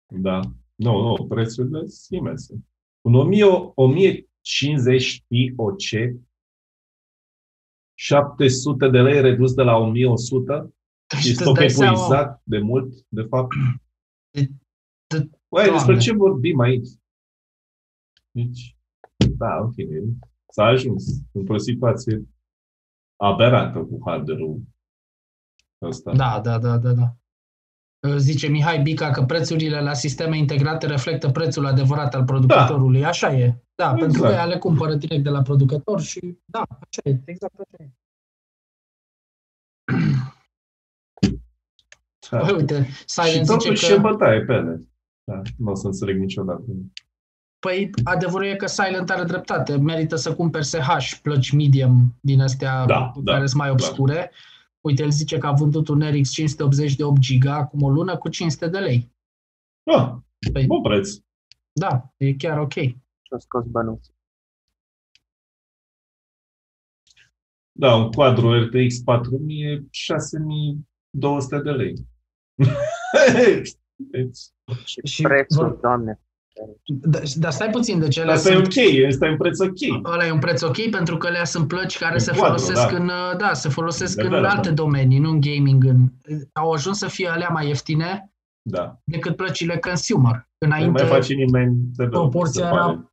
Da. 0.07 0.39
Nu, 0.75 1.01
nu, 1.01 1.27
prețurile 1.27 1.87
sunt 1.87 2.19
imense. 2.21 2.53
Un 3.01 3.13
1000, 3.15 3.71
1050 3.75 5.23
TOC, 5.55 5.77
700 7.97 8.89
de 8.89 9.01
lei 9.01 9.21
redus 9.21 9.53
de 9.53 9.61
la 9.61 9.75
1100 9.77 10.73
și 11.15 11.21
Și 11.21 11.29
îți 11.29 11.41
stoc 11.41 11.55
dai 11.55 11.69
seama, 11.69 11.91
epuizat 11.97 12.41
de 12.43 12.57
mult, 12.59 12.93
de 13.07 13.21
fapt. 13.21 13.53
De- 14.31 14.51
de- 15.07 15.29
Uai, 15.47 15.63
despre 15.63 15.85
Doamne. 15.85 16.01
ce 16.01 16.13
vorbim 16.13 16.59
aici? 16.59 16.87
Deci, 18.31 18.75
da, 19.37 19.57
în 19.57 19.71
fine, 19.71 20.01
s-a 20.49 20.63
ajuns 20.63 21.05
într-o 21.31 21.57
situație 21.57 22.27
aberantă 23.15 23.79
cu 23.79 23.99
hardware-ul 24.05 24.61
ăsta. 25.81 26.11
Da, 26.15 26.39
da, 26.43 26.57
da, 26.57 26.77
da, 26.77 26.91
da. 26.91 27.15
Zice 28.17 28.47
Mihai 28.47 28.81
Bica 28.81 29.11
că 29.11 29.23
prețurile 29.23 29.81
la 29.81 29.93
sisteme 29.93 30.37
integrate 30.37 30.87
reflectă 30.87 31.29
prețul 31.29 31.65
adevărat 31.65 32.15
al 32.15 32.23
producătorului. 32.23 33.05
Așa 33.05 33.33
e. 33.33 33.63
Da, 33.75 33.83
Exact. 33.83 33.99
pentru 33.99 34.21
că 34.21 34.27
ea 34.27 34.45
le 34.45 34.57
cumpără 34.57 34.95
direct 34.95 35.23
de 35.23 35.29
la 35.29 35.41
producător 35.41 36.01
și 36.01 36.37
da, 36.45 36.59
așa 36.59 37.01
e, 37.03 37.21
exact 37.25 37.53
așa 37.59 37.83
e. 37.83 37.89
Da. 42.29 42.37
Păi, 42.37 42.55
uite, 42.55 42.85
Și 42.85 43.03
Silent 43.05 43.45
totuși 43.45 43.75
zice 43.75 43.93
e 43.93 43.95
că... 43.95 44.01
bătaie 44.01 44.41
pe 44.41 44.53
ele. 44.53 44.79
Da, 45.23 45.41
nu 45.57 45.71
o 45.71 45.75
să 45.75 45.87
înțeleg 45.87 46.17
niciodată. 46.17 46.63
Păi, 47.59 47.89
adevărul 48.03 48.45
e 48.45 48.55
că 48.55 48.67
Silent 48.67 49.09
are 49.09 49.23
dreptate. 49.23 49.77
Merită 49.77 50.15
să 50.15 50.35
cumperi 50.35 50.65
SH, 50.65 51.19
plăci 51.21 51.51
medium 51.51 52.15
din 52.21 52.41
astea 52.41 52.85
Da, 52.85 53.11
da, 53.23 53.33
care 53.33 53.45
sunt 53.45 53.61
mai 53.61 53.69
obscure. 53.69 54.31
Uite, 54.85 55.03
el 55.03 55.11
zice 55.11 55.37
că 55.37 55.47
a 55.47 55.51
vândut 55.51 55.87
un 55.87 56.01
RX 56.11 56.29
580 56.29 56.95
de 56.95 57.03
8 57.03 57.17
GB 57.19 57.47
acum 57.47 57.81
o 57.81 57.89
lună 57.89 58.17
cu 58.17 58.29
500 58.29 58.67
de 58.67 58.79
lei. 58.79 59.11
Ah, 59.83 60.11
Păi, 60.53 60.65
bun 60.65 60.81
preț. 60.81 61.09
da, 61.71 62.13
e 62.17 62.33
chiar 62.33 62.57
ok. 62.59 62.73
Și-o 62.73 63.37
scos 63.39 63.65
bănuți. 63.65 64.13
Da, 67.71 67.95
un 67.95 68.11
quadru 68.11 68.63
RTX 68.63 68.97
4000, 69.03 69.87
6200 69.91 71.59
de 71.59 71.71
lei. 71.71 71.93
deci, 73.97 74.39
Și, 74.85 75.01
Și 75.03 75.21
prețul, 75.21 75.67
vor- 75.69 75.79
doamne. 75.79 76.19
Dar 76.85 77.21
dar 77.35 77.51
stai 77.51 77.69
puțin, 77.69 77.99
de 77.99 78.07
ce 78.07 78.21
alea 78.21 78.33
asta 78.33 78.49
e 78.49 78.53
sunt... 78.53 78.65
ok, 78.65 79.05
asta 79.07 79.25
e 79.25 79.29
un 79.29 79.37
preț 79.37 79.59
ok. 79.59 80.03
Ăla 80.13 80.25
e 80.25 80.31
un 80.31 80.39
preț 80.39 80.61
ok 80.61 80.89
pentru 80.89 81.17
că 81.17 81.27
alea 81.27 81.45
sunt 81.45 81.67
plăci 81.67 81.97
care 81.97 82.13
În 82.13 82.19
se 82.19 82.31
quadru, 82.31 82.57
folosesc 82.57 82.89
da. 82.91 82.97
în, 82.97 83.07
uh, 83.07 83.37
da, 83.37 83.53
se 83.53 83.69
folosesc 83.69 84.15
De 84.15 84.21
în 84.21 84.27
development. 84.29 84.57
alte 84.65 84.71
domenii, 84.73 85.19
nu 85.19 85.29
în 85.29 85.39
gaming. 85.41 85.83
În, 85.83 86.07
au 86.53 86.71
ajuns 86.71 86.97
să 86.97 87.07
fie 87.07 87.27
alea 87.27 87.47
mai 87.49 87.67
ieftine 87.67 88.31
Da. 88.69 88.97
decât 89.03 89.35
plăcile 89.35 89.77
consumer. 89.77 90.31
Nu 90.33 90.67
Înainte, 90.67 91.01
mai 91.03 91.11
face 91.11 91.33
nimeni 91.33 91.75
de 91.95 92.07
proporția 92.07 92.65
era- 92.67 93.11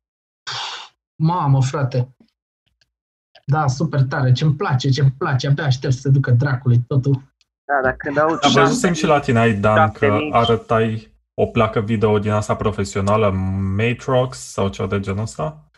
mamă, 1.23 1.61
frate. 1.61 2.15
Da, 3.45 3.67
super 3.67 4.03
tare. 4.03 4.31
Ce-mi 4.31 4.53
place, 4.55 4.89
ce-mi 4.89 5.13
place. 5.17 5.47
Abia 5.47 5.63
aștept 5.65 5.93
să 5.93 5.99
se 5.99 6.09
ducă 6.09 6.31
dracului 6.31 6.79
totul. 6.87 7.13
Da, 7.65 7.79
dar 7.83 7.95
când 7.97 8.17
aud 8.17 8.31
Am 8.41 8.49
șase 8.49 8.59
văzusem 8.59 8.93
și 8.93 9.05
la 9.05 9.19
tine, 9.19 9.39
ai, 9.39 9.53
Dan, 9.53 9.91
că 9.91 10.05
7000. 10.05 10.31
arătai 10.33 11.12
o 11.41 11.45
placă 11.45 11.79
video 11.79 12.19
din 12.19 12.31
asta 12.31 12.55
profesională, 12.55 13.29
Matrox 13.77 14.37
sau 14.37 14.67
ceva 14.69 14.87
de 14.87 14.99
genul 14.99 15.21
ăsta? 15.21 15.69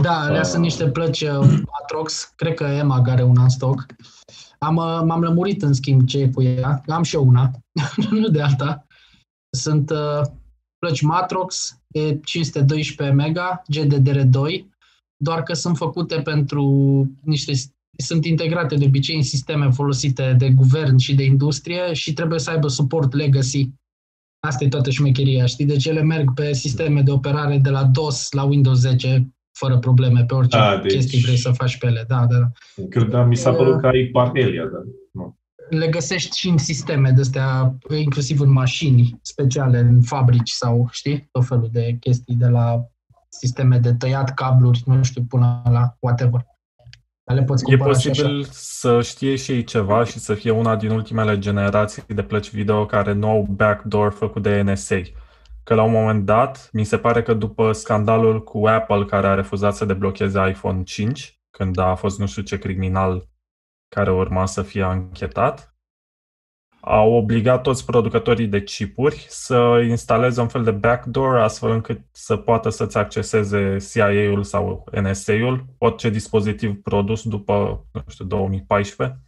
Da, 0.00 0.20
alea 0.20 0.40
Ah. 0.40 0.46
sunt 0.46 0.62
niște 0.62 0.88
plăci 0.88 1.20
uh, 1.20 1.60
Atrox. 1.82 2.32
Cred 2.36 2.54
că 2.54 2.64
EMAG 2.64 3.08
are 3.08 3.22
una 3.22 3.42
în 3.42 3.48
stoc. 3.48 3.86
Am, 4.58 4.76
uh, 4.76 5.00
m-am 5.04 5.22
lămurit 5.22 5.62
în 5.62 5.72
schimb 5.72 6.06
ce 6.06 6.18
e 6.18 6.28
cu 6.28 6.42
ea. 6.42 6.82
Am 6.86 7.02
și 7.02 7.14
eu 7.14 7.26
una, 7.26 7.50
nu 8.10 8.28
de 8.28 8.42
alta. 8.42 8.86
Sunt 9.56 9.90
uh, 9.90 10.20
plăci 10.78 11.00
Matrox, 11.00 11.78
e 11.94 12.16
512 12.16 13.16
mega, 13.16 13.62
GDDR2, 13.72 14.64
doar 15.16 15.42
că 15.42 15.52
sunt 15.52 15.76
făcute 15.76 16.20
pentru 16.20 16.64
niște 17.22 17.52
sunt 17.98 18.24
integrate 18.24 18.74
de 18.74 18.84
obicei 18.84 19.16
în 19.16 19.22
sisteme 19.22 19.70
folosite 19.70 20.34
de 20.38 20.50
guvern 20.50 20.96
și 20.96 21.14
de 21.14 21.24
industrie 21.24 21.92
și 21.92 22.12
trebuie 22.12 22.38
să 22.38 22.50
aibă 22.50 22.68
suport 22.68 23.12
legacy. 23.12 23.70
Asta 24.40 24.64
e 24.64 24.68
toată 24.68 24.90
șmecheria, 24.90 25.46
știi? 25.46 25.66
Deci 25.66 25.84
ele 25.86 26.02
merg 26.02 26.34
pe 26.34 26.52
sisteme 26.52 27.02
de 27.02 27.10
operare 27.10 27.58
de 27.58 27.70
la 27.70 27.84
DOS 27.84 28.32
la 28.32 28.42
Windows 28.42 28.78
10 28.78 29.34
fără 29.52 29.78
probleme 29.78 30.24
pe 30.24 30.34
orice 30.34 30.56
A, 30.56 30.78
deci- 30.78 30.92
chestii 30.92 31.20
vrei 31.20 31.36
să 31.36 31.50
faci 31.50 31.78
pe 31.78 31.86
ele. 31.86 32.04
Da, 32.08 32.26
da, 32.26 32.38
da. 32.38 32.50
Credeam, 32.88 33.28
mi 33.28 33.36
s-a 33.36 33.52
părut 33.52 33.80
că 33.80 33.86
ai 33.86 34.04
Parhelia, 34.12 34.62
dar 34.62 34.82
nu. 35.12 35.38
Le 35.70 35.88
găsești 35.88 36.38
și 36.38 36.48
în 36.48 36.58
sisteme 36.58 37.10
de 37.10 37.20
astea, 37.20 37.76
inclusiv 37.98 38.40
în 38.40 38.50
mașini 38.52 39.18
speciale, 39.22 39.78
în 39.78 40.02
fabrici 40.02 40.50
sau, 40.50 40.88
știi, 40.90 41.28
tot 41.32 41.46
felul 41.46 41.68
de 41.72 41.96
chestii 42.00 42.34
de 42.34 42.46
la 42.46 42.84
sisteme 43.28 43.78
de 43.78 43.94
tăiat 43.94 44.34
cabluri, 44.34 44.82
nu 44.86 45.02
știu, 45.02 45.22
până 45.22 45.62
la 45.64 45.96
whatever. 46.00 46.46
Dar 47.30 47.38
Le 47.38 47.44
poți 47.44 47.64
E 47.66 47.76
cumpăra 47.76 47.98
și 47.98 48.08
așa. 48.08 48.22
posibil 48.22 48.46
să 48.50 49.02
știe 49.02 49.36
și 49.36 49.52
ei 49.52 49.64
ceva 49.64 50.04
și 50.04 50.18
să 50.18 50.34
fie 50.34 50.50
una 50.50 50.76
din 50.76 50.90
ultimele 50.90 51.38
generații 51.38 52.02
de 52.06 52.22
plăci 52.22 52.50
video 52.50 52.86
care 52.86 53.12
nu 53.12 53.28
au 53.28 53.46
backdoor 53.50 54.12
făcut 54.12 54.42
de 54.42 54.62
NSA. 54.62 55.00
Că 55.62 55.74
la 55.74 55.82
un 55.82 55.92
moment 55.92 56.24
dat, 56.24 56.68
mi 56.72 56.84
se 56.84 56.98
pare 56.98 57.22
că 57.22 57.34
după 57.34 57.72
scandalul 57.72 58.44
cu 58.44 58.66
Apple 58.66 59.04
care 59.04 59.26
a 59.26 59.34
refuzat 59.34 59.74
să 59.74 59.84
deblocheze 59.84 60.48
iPhone 60.48 60.82
5, 60.82 61.40
când 61.50 61.78
a 61.78 61.94
fost 61.94 62.18
nu 62.18 62.26
știu 62.26 62.42
ce 62.42 62.58
criminal 62.58 63.28
care 63.88 64.12
urma 64.12 64.46
să 64.46 64.62
fie 64.62 64.82
anchetat, 64.82 65.74
au 66.80 67.12
obligat 67.12 67.62
toți 67.62 67.84
producătorii 67.84 68.46
de 68.46 68.62
chipuri 68.62 69.26
să 69.28 69.84
instaleze 69.88 70.40
un 70.40 70.48
fel 70.48 70.64
de 70.64 70.70
backdoor 70.70 71.36
astfel 71.36 71.70
încât 71.70 72.00
să 72.10 72.36
poată 72.36 72.68
să-ți 72.68 72.98
acceseze 72.98 73.76
CIA-ul 73.92 74.42
sau 74.42 74.84
NSA-ul 75.02 75.64
orice 75.78 76.10
dispozitiv 76.10 76.82
produs 76.82 77.22
după, 77.22 77.86
nu 77.92 78.04
știu, 78.08 78.24
2014. 78.24 79.20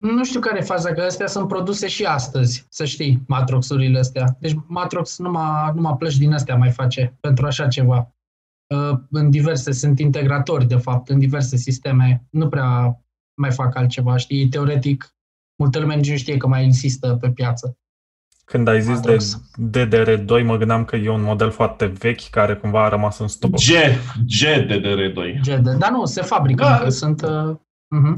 Nu 0.00 0.24
știu 0.24 0.40
care 0.40 0.58
e 0.58 0.62
faza, 0.62 0.92
că 0.92 1.00
astea 1.00 1.26
sunt 1.26 1.48
produse 1.48 1.88
și 1.88 2.04
astăzi, 2.04 2.66
să 2.68 2.84
știi, 2.84 3.22
Matrox-urile 3.26 3.98
astea. 3.98 4.36
Deci 4.38 4.56
Matrox 4.66 5.18
numai, 5.18 5.72
numai 5.74 5.96
plăci 5.98 6.16
din 6.16 6.32
astea 6.32 6.56
mai 6.56 6.70
face 6.70 7.16
pentru 7.20 7.46
așa 7.46 7.68
ceva. 7.68 8.14
Uh, 8.74 8.98
În 9.10 9.30
diverse, 9.30 9.72
sunt 9.72 9.98
integratori, 9.98 10.66
de 10.66 10.76
fapt, 10.76 11.08
în 11.08 11.18
diverse 11.18 11.56
sisteme. 11.56 12.24
Nu 12.30 12.48
prea 12.48 13.00
mai 13.34 13.50
fac 13.50 13.76
altceva, 13.76 14.16
știi? 14.16 14.48
Teoretic, 14.48 15.14
multă 15.60 15.78
lume 15.78 15.94
nici 15.94 16.10
nu 16.10 16.16
știe 16.16 16.36
că 16.36 16.46
mai 16.46 16.64
există 16.64 17.16
pe 17.20 17.30
piață. 17.30 17.78
Când 18.44 18.68
ai 18.68 18.80
zis 18.80 19.00
de 19.00 19.10
Matrox. 19.10 19.40
DDR2, 19.70 20.44
mă 20.44 20.56
gândeam 20.56 20.84
că 20.84 20.96
e 20.96 21.08
un 21.08 21.22
model 21.22 21.50
foarte 21.50 21.86
vechi 21.86 22.30
care 22.30 22.56
cumva 22.56 22.84
a 22.84 22.88
rămas 22.88 23.18
în 23.18 23.28
stoc. 23.28 23.50
G, 23.50 23.70
G 24.26 24.44
DDR2. 24.66 25.40
GD. 25.42 25.70
Dar 25.78 25.90
nu, 25.90 26.04
se 26.04 26.22
fabrică, 26.22 26.64
Da. 26.64 26.78
da. 26.82 26.88
sunt, 26.88 27.22
uh, 27.22 27.56
uh-huh. 27.96 28.14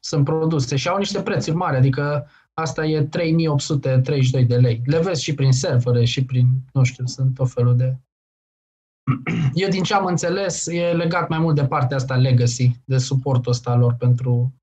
sunt 0.00 0.24
produse 0.24 0.76
și 0.76 0.88
au 0.88 0.98
niște 0.98 1.22
prețuri 1.22 1.56
mari, 1.56 1.76
adică 1.76 2.28
asta 2.54 2.86
e 2.86 3.02
3832 3.02 4.44
de 4.44 4.56
lei. 4.56 4.82
Le 4.84 4.98
vezi 4.98 5.22
și 5.22 5.34
prin 5.34 5.52
servere 5.52 6.04
și 6.04 6.24
prin, 6.24 6.46
nu 6.72 6.82
știu, 6.82 7.06
sunt 7.06 7.34
tot 7.34 7.50
felul 7.50 7.76
de... 7.76 7.96
Eu 9.54 9.68
din 9.68 9.82
ce 9.82 9.94
am 9.94 10.04
înțeles, 10.04 10.66
e 10.66 10.92
legat 10.92 11.28
mai 11.28 11.38
mult 11.38 11.54
de 11.54 11.66
partea 11.66 11.96
asta 11.96 12.16
legacy, 12.16 12.70
de 12.84 12.98
suportul 12.98 13.52
ăsta 13.52 13.76
lor 13.76 13.94
pentru 13.94 14.59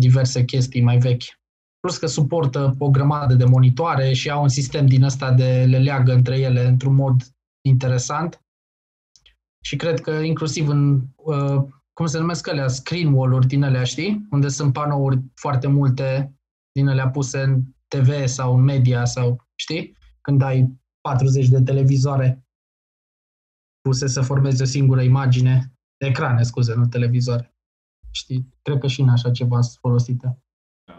diverse 0.00 0.44
chestii 0.44 0.82
mai 0.82 0.98
vechi. 0.98 1.22
Plus 1.80 1.98
că 1.98 2.06
suportă 2.06 2.74
o 2.78 2.90
grămadă 2.90 3.34
de 3.34 3.44
monitoare 3.44 4.12
și 4.12 4.30
au 4.30 4.42
un 4.42 4.48
sistem 4.48 4.86
din 4.86 5.02
ăsta 5.02 5.32
de 5.32 5.64
le 5.68 5.78
leagă 5.78 6.12
între 6.12 6.38
ele 6.38 6.66
într-un 6.66 6.94
mod 6.94 7.22
interesant. 7.64 8.40
Și 9.64 9.76
cred 9.76 10.00
că 10.00 10.10
inclusiv 10.10 10.68
în, 10.68 11.02
uh, 11.16 11.64
cum 11.92 12.06
se 12.06 12.18
numesc 12.18 12.48
alea, 12.48 12.68
screen 12.68 13.12
wall-uri 13.12 13.46
din 13.46 13.62
alea, 13.62 13.84
știi? 13.84 14.26
Unde 14.30 14.48
sunt 14.48 14.72
panouri 14.72 15.22
foarte 15.34 15.66
multe 15.66 16.34
din 16.72 16.88
alea 16.88 17.08
puse 17.08 17.42
în 17.42 17.62
TV 17.88 18.26
sau 18.26 18.56
în 18.56 18.62
media 18.62 19.04
sau, 19.04 19.46
știi? 19.54 19.96
Când 20.20 20.42
ai 20.42 20.80
40 21.00 21.48
de 21.48 21.62
televizoare 21.62 22.46
puse 23.80 24.06
să 24.06 24.20
formeze 24.20 24.62
o 24.62 24.66
singură 24.66 25.02
imagine, 25.02 25.72
ecrane, 25.96 26.42
scuze, 26.42 26.74
nu 26.74 26.86
televizoare. 26.86 27.55
Știi? 28.16 28.48
Cred 28.62 28.78
că 28.78 28.86
și 28.86 29.00
în 29.00 29.08
așa 29.08 29.30
ceva 29.30 29.60
sunt 29.60 29.78
folosite. 29.80 30.38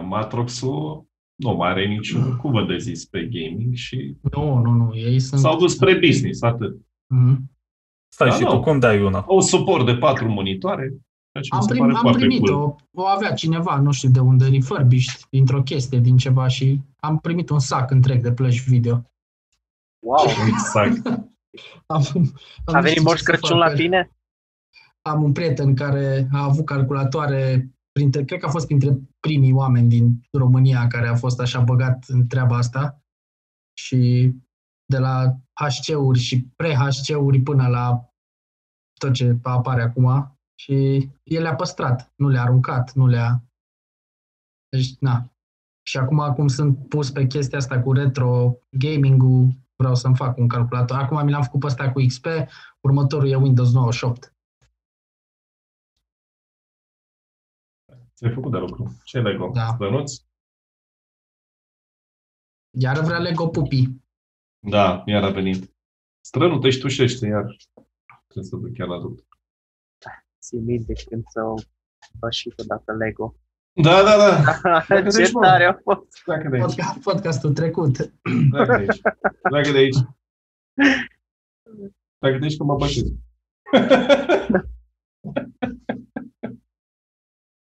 Matrox-ul 0.04 1.06
nu 1.36 1.54
mai 1.56 1.70
are 1.70 1.86
niciun 1.88 2.36
cuvânt 2.38 2.68
de 2.68 2.78
zis 2.78 3.06
pe 3.06 3.20
gaming 3.32 3.74
și 3.74 4.18
Nu, 4.32 4.58
nu, 4.62 4.72
nu, 4.72 4.96
ei 4.96 5.20
sunt... 5.20 5.40
s-au 5.42 5.58
dus 5.58 5.74
spre 5.74 5.98
business, 6.00 6.42
atât. 6.42 6.82
Mhm. 7.08 7.52
Stai, 8.14 8.30
Da, 8.30 8.36
și 8.36 8.42
nu. 8.44 8.50
tu 8.50 8.60
cum 8.60 8.80
dai 8.80 9.02
una? 9.04 9.20
Au 9.20 9.40
suport 9.42 9.86
de 9.86 9.96
patru 9.96 10.28
monitoare, 10.30 10.88
ceea 11.32 11.44
ce 11.44 11.50
mi 11.52 11.58
Am, 11.60 11.62
se 11.62 11.68
prim, 11.68 11.80
pare 11.82 11.94
am 11.94 12.02
foarte 12.02 12.20
primit-o, 12.26 12.54
cool. 12.60 12.76
o 12.94 13.06
avea 13.06 13.34
cineva, 13.34 13.80
nu 13.80 13.92
știu 13.92 14.10
de 14.10 14.20
unde, 14.20 14.48
refurbished, 14.48 15.22
dintr-o 15.30 15.62
chestie, 15.64 16.00
din 16.00 16.18
ceva 16.18 16.48
și 16.48 16.82
am 17.00 17.20
primit 17.20 17.50
un 17.50 17.60
sac 17.60 17.92
întreg 17.92 18.22
de 18.24 18.32
plăci 18.34 18.64
video. 18.68 19.04
Wow! 20.00 20.26
Exact. 20.54 21.06
Am, 21.86 22.04
am 22.16 22.32
A 22.66 22.72
nu 22.72 22.80
venit 22.82 22.90
știu 22.90 23.04
Moș 23.04 23.18
ce 23.18 23.24
să 23.24 23.32
Crăciun 23.32 23.58
fac. 23.60 23.70
la 23.70 23.74
tine? 23.76 24.12
Am 25.08 25.24
un 25.24 25.32
prieten 25.32 25.76
care 25.76 26.28
a 26.32 26.44
avut 26.44 26.66
calculatoare, 26.66 27.72
printre, 27.92 28.24
cred 28.24 28.40
că 28.40 28.46
a 28.46 28.50
fost 28.50 28.66
printre 28.66 29.00
primii 29.20 29.52
oameni 29.52 29.90
din 29.90 30.22
România 30.32 30.88
care 30.88 31.08
a 31.08 31.16
fost 31.16 31.40
așa 31.40 31.60
băgat 31.60 32.06
în 32.08 32.28
treaba 32.28 32.58
asta 32.58 33.02
și 33.78 34.34
de 34.86 34.98
la 34.98 35.36
HC-uri 35.54 36.20
și 36.20 36.48
pre-HC-uri 36.56 37.42
până 37.42 37.68
la 37.68 38.12
tot 39.00 39.14
ce 39.14 39.40
apare 39.42 39.82
acum 39.82 40.38
și 40.60 41.10
el 41.24 41.42
le-a 41.42 41.56
păstrat, 41.56 42.14
nu 42.16 42.28
le-a 42.28 42.42
aruncat, 42.42 42.94
nu 42.94 43.08
le-a... 43.08 43.44
Deci, 44.70 44.98
na. 45.00 45.32
Și 45.88 45.98
acum, 45.98 46.34
cum 46.34 46.48
sunt 46.48 46.88
pus 46.88 47.12
pe 47.12 47.28
chestia 47.28 47.58
asta 47.58 47.82
cu 47.82 47.92
retro 47.92 48.58
gaming-ul, 48.70 49.48
vreau 49.76 49.96
să-mi 49.96 50.16
fac 50.16 50.38
un 50.38 50.48
calculator. 50.48 50.98
Acum 50.98 51.26
mi 51.26 51.32
l-am 51.32 51.42
făcut 51.42 51.60
pe 51.60 51.66
ăsta 51.66 51.92
cu 51.92 52.04
XP, 52.08 52.26
următorul 52.82 53.30
e 53.30 53.36
Windows 53.36 53.74
98. 53.74 54.37
Ți-ai 58.18 58.34
făcut 58.34 58.52
de 58.52 58.58
lucru. 58.58 58.98
Ce 59.04 59.20
Lego? 59.20 59.52
Da. 59.54 59.68
Stănuți? 59.74 60.26
Iar 62.70 63.00
vrea 63.00 63.20
Lego 63.20 63.48
Pupi. 63.48 63.90
Da, 64.60 65.04
iar 65.06 65.24
a 65.24 65.30
venit. 65.30 65.76
Strănul 66.22 66.60
te 66.60 66.70
ștușește, 66.70 67.28
iar 67.28 67.56
trebuie 68.28 68.50
să 68.50 68.56
duc 68.56 68.74
chiar 68.74 68.88
la 68.88 69.00
doctor. 69.00 69.26
Ții 70.42 70.60
minte 70.60 70.94
când 71.10 71.24
s-au 71.28 71.62
pășit 72.20 72.60
odată 72.60 72.94
Lego. 72.94 73.36
Da, 73.74 74.04
da, 74.04 74.18
da. 74.18 74.60
Dacă 74.88 75.10
Ce 75.10 75.18
deci, 75.18 75.32
mă. 75.32 75.42
tare 75.42 75.66
a 75.66 75.74
fost! 75.74 76.22
Pleacă 76.24 76.50
de 76.50 76.56
aici. 76.56 76.66
Podcast, 76.66 77.00
podcastul 77.00 77.54
trecut. 77.54 77.96
Pleacă 78.50 78.78
de 78.78 78.82
aici. 78.82 79.02
Pleacă 79.42 79.72
de 79.72 79.78
aici. 79.78 79.98
Pleacă 82.18 82.38
de 82.38 82.44
aici 82.44 82.58
că 82.58 82.64
mă 82.64 82.76
bătesc. 82.76 83.06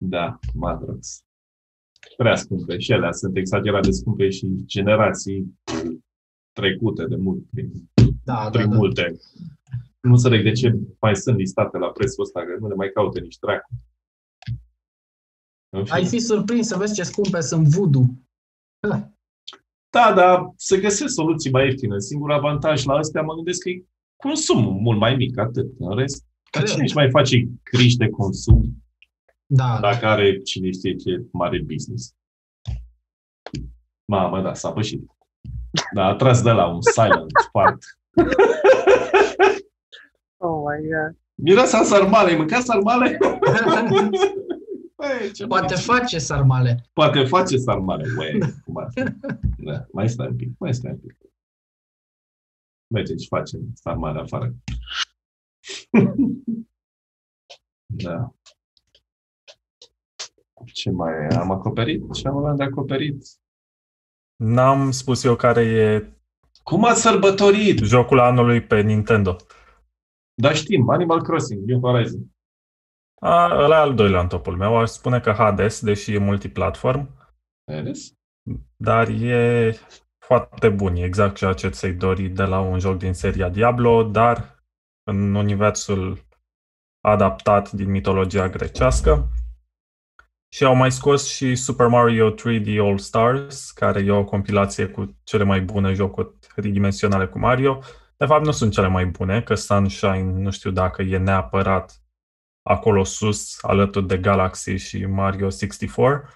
Da, 0.09 0.39
Matrox. 0.55 1.23
Prea 2.17 2.35
scumpe. 2.35 2.79
Și 2.79 2.93
ele 2.93 3.13
sunt 3.13 3.37
exagerat 3.37 3.83
de 3.83 3.91
scumpe 3.91 4.29
și 4.31 4.63
generații 4.65 5.59
trecute 6.53 7.07
de 7.07 7.17
mult, 7.17 7.45
prin, 7.51 7.71
Da, 8.25 8.35
da, 8.43 8.51
prin 8.51 8.71
da. 8.71 8.77
multe. 8.77 9.17
Nu 10.01 10.11
înțeleg 10.13 10.43
de 10.43 10.53
ce 10.53 10.79
mai 11.01 11.17
sunt 11.17 11.37
listate 11.37 11.79
la 11.79 11.91
prețul 11.91 12.23
ăsta, 12.23 12.41
că 12.41 12.57
nu 12.61 12.69
le 12.69 12.75
mai 12.75 12.91
caute 12.95 13.21
nici 13.21 13.39
dracu. 13.39 13.69
În 15.69 15.85
fine. 15.85 15.97
Ai 15.97 16.05
fi 16.07 16.19
surprins 16.19 16.67
să 16.67 16.77
vezi 16.77 16.95
ce 16.95 17.03
scumpe 17.03 17.41
sunt 17.41 17.67
voodoo. 17.67 18.05
Da, 19.91 20.13
dar 20.15 20.53
se 20.57 20.81
găsesc 20.81 21.15
soluții 21.15 21.51
mai 21.51 21.65
ieftine. 21.65 21.99
Singurul 21.99 22.35
avantaj 22.35 22.85
la 22.85 22.95
astea 22.95 23.23
mă 23.23 23.35
gândesc 23.35 23.63
că 23.63 23.69
e 23.69 23.85
consumul 24.17 24.73
mult 24.73 24.99
mai 24.99 25.17
mic, 25.17 25.39
atât. 25.39 25.67
În 25.79 25.97
rest, 25.97 26.25
Cred. 26.51 26.67
cine 26.67 26.83
își 26.83 26.95
mai 26.95 27.11
face 27.11 27.49
criși 27.63 27.97
de 27.97 28.09
consum 28.09 28.83
Da, 29.51 29.79
dacă 29.81 30.07
are 30.07 30.39
cine 30.39 30.71
știe 30.71 30.95
ce 30.97 31.27
mare 31.33 31.63
business? 31.67 32.15
Mamă, 34.05 34.43
da, 34.43 34.55
s-a 34.55 34.73
pășit. 34.73 35.11
Da, 35.95 36.05
a 36.05 36.15
tras 36.15 36.43
de 36.43 36.51
la 36.51 36.67
un 36.67 36.81
silent 36.83 37.33
fart. 37.53 37.79
Oh 40.37 40.63
my 40.67 40.89
god! 40.89 41.17
Miroasa 41.35 41.83
sarmale, 41.83 42.31
ai 42.31 42.37
mâncat 42.37 42.63
sarmale? 42.63 43.19
Băi, 44.97 45.33
ce 45.33 45.47
Poate 45.47 45.75
mai- 45.75 45.83
face 45.83 46.19
sarmale. 46.19 46.85
Poate 46.93 47.25
face 47.25 47.57
sarmale, 47.57 48.05
băi. 48.17 48.39
cum 48.65 48.77
ar 48.77 48.89
fi. 48.93 49.03
Da, 49.65 49.87
mai 49.93 50.09
stai 50.09 50.27
un 50.27 50.37
pic, 50.37 50.59
mai 50.59 50.75
stai 50.75 50.91
un 50.91 50.99
pic. 50.99 51.17
Mergem 52.95 53.17
și 53.17 53.27
facem 53.29 53.61
sarmale 53.75 54.21
afară. 54.21 54.55
da. 57.87 58.33
Ce 60.65 60.91
mai 60.91 61.27
am 61.27 61.51
acoperit? 61.51 62.13
Ce 62.13 62.29
am 62.29 62.37
avut 62.37 62.57
de 62.57 62.63
acoperit? 62.65 63.25
N-am 64.37 64.91
spus 64.91 65.25
eu 65.25 65.37
care 65.37 65.61
e 65.65 66.13
Cum 66.63 66.85
ați 66.85 67.01
sărbătorit? 67.01 67.79
jocul 67.79 68.19
anului 68.19 68.61
pe 68.61 68.81
Nintendo. 68.81 69.37
Da, 70.35 70.53
știm, 70.53 70.89
Animal 70.89 71.23
Crossing, 71.23 71.65
New 71.65 71.81
Horizon. 71.81 72.21
A, 73.21 73.63
ăla 73.63 73.77
e 73.77 73.81
al 73.81 73.95
doilea 73.95 74.21
în 74.21 74.29
topul 74.29 74.57
meu. 74.57 74.77
Aș 74.77 74.89
spune 74.89 75.21
că 75.21 75.33
Hades, 75.33 75.81
deși 75.85 76.15
e 76.15 76.19
multiplatform, 76.19 77.09
Vedeți? 77.65 78.15
dar 78.77 79.09
e 79.09 79.73
foarte 80.19 80.69
bun. 80.69 80.97
E 80.97 81.05
exact 81.05 81.37
ceea 81.37 81.53
ce 81.53 81.69
ți-ai 81.69 81.93
dori 81.93 82.29
de 82.29 82.43
la 82.45 82.61
un 82.61 82.79
joc 82.79 82.99
din 82.99 83.13
seria 83.13 83.49
Diablo, 83.49 84.03
dar 84.03 84.65
în 85.03 85.35
universul 85.35 86.19
adaptat 87.01 87.73
din 87.73 87.91
mitologia 87.91 88.49
grecească. 88.49 89.29
Și 90.49 90.65
au 90.65 90.75
mai 90.75 90.93
scos 90.93 91.29
și 91.29 91.55
Super 91.55 91.87
Mario 91.87 92.35
3D 92.35 92.79
All 92.79 92.99
Stars, 92.99 93.71
care 93.71 94.01
e 94.01 94.11
o 94.11 94.25
compilație 94.25 94.87
cu 94.87 95.17
cele 95.23 95.45
mai 95.45 95.61
bune 95.61 95.93
jocuri 95.93 96.35
tridimensionale 96.55 97.27
cu 97.27 97.39
Mario. 97.39 97.79
De 98.17 98.27
fapt, 98.27 98.45
nu 98.45 98.51
sunt 98.51 98.73
cele 98.73 98.89
mai 98.89 99.07
bune, 99.07 99.43
că 99.43 99.55
Sunshine 99.55 100.23
nu 100.23 100.51
știu 100.51 100.71
dacă 100.71 101.03
e 101.03 101.19
neapărat 101.19 102.03
acolo 102.63 103.05
sus, 103.05 103.59
alături 103.63 104.07
de 104.07 104.19
Galaxy 104.19 104.75
și 104.75 105.07
Mario 105.07 105.49
64, 105.49 106.29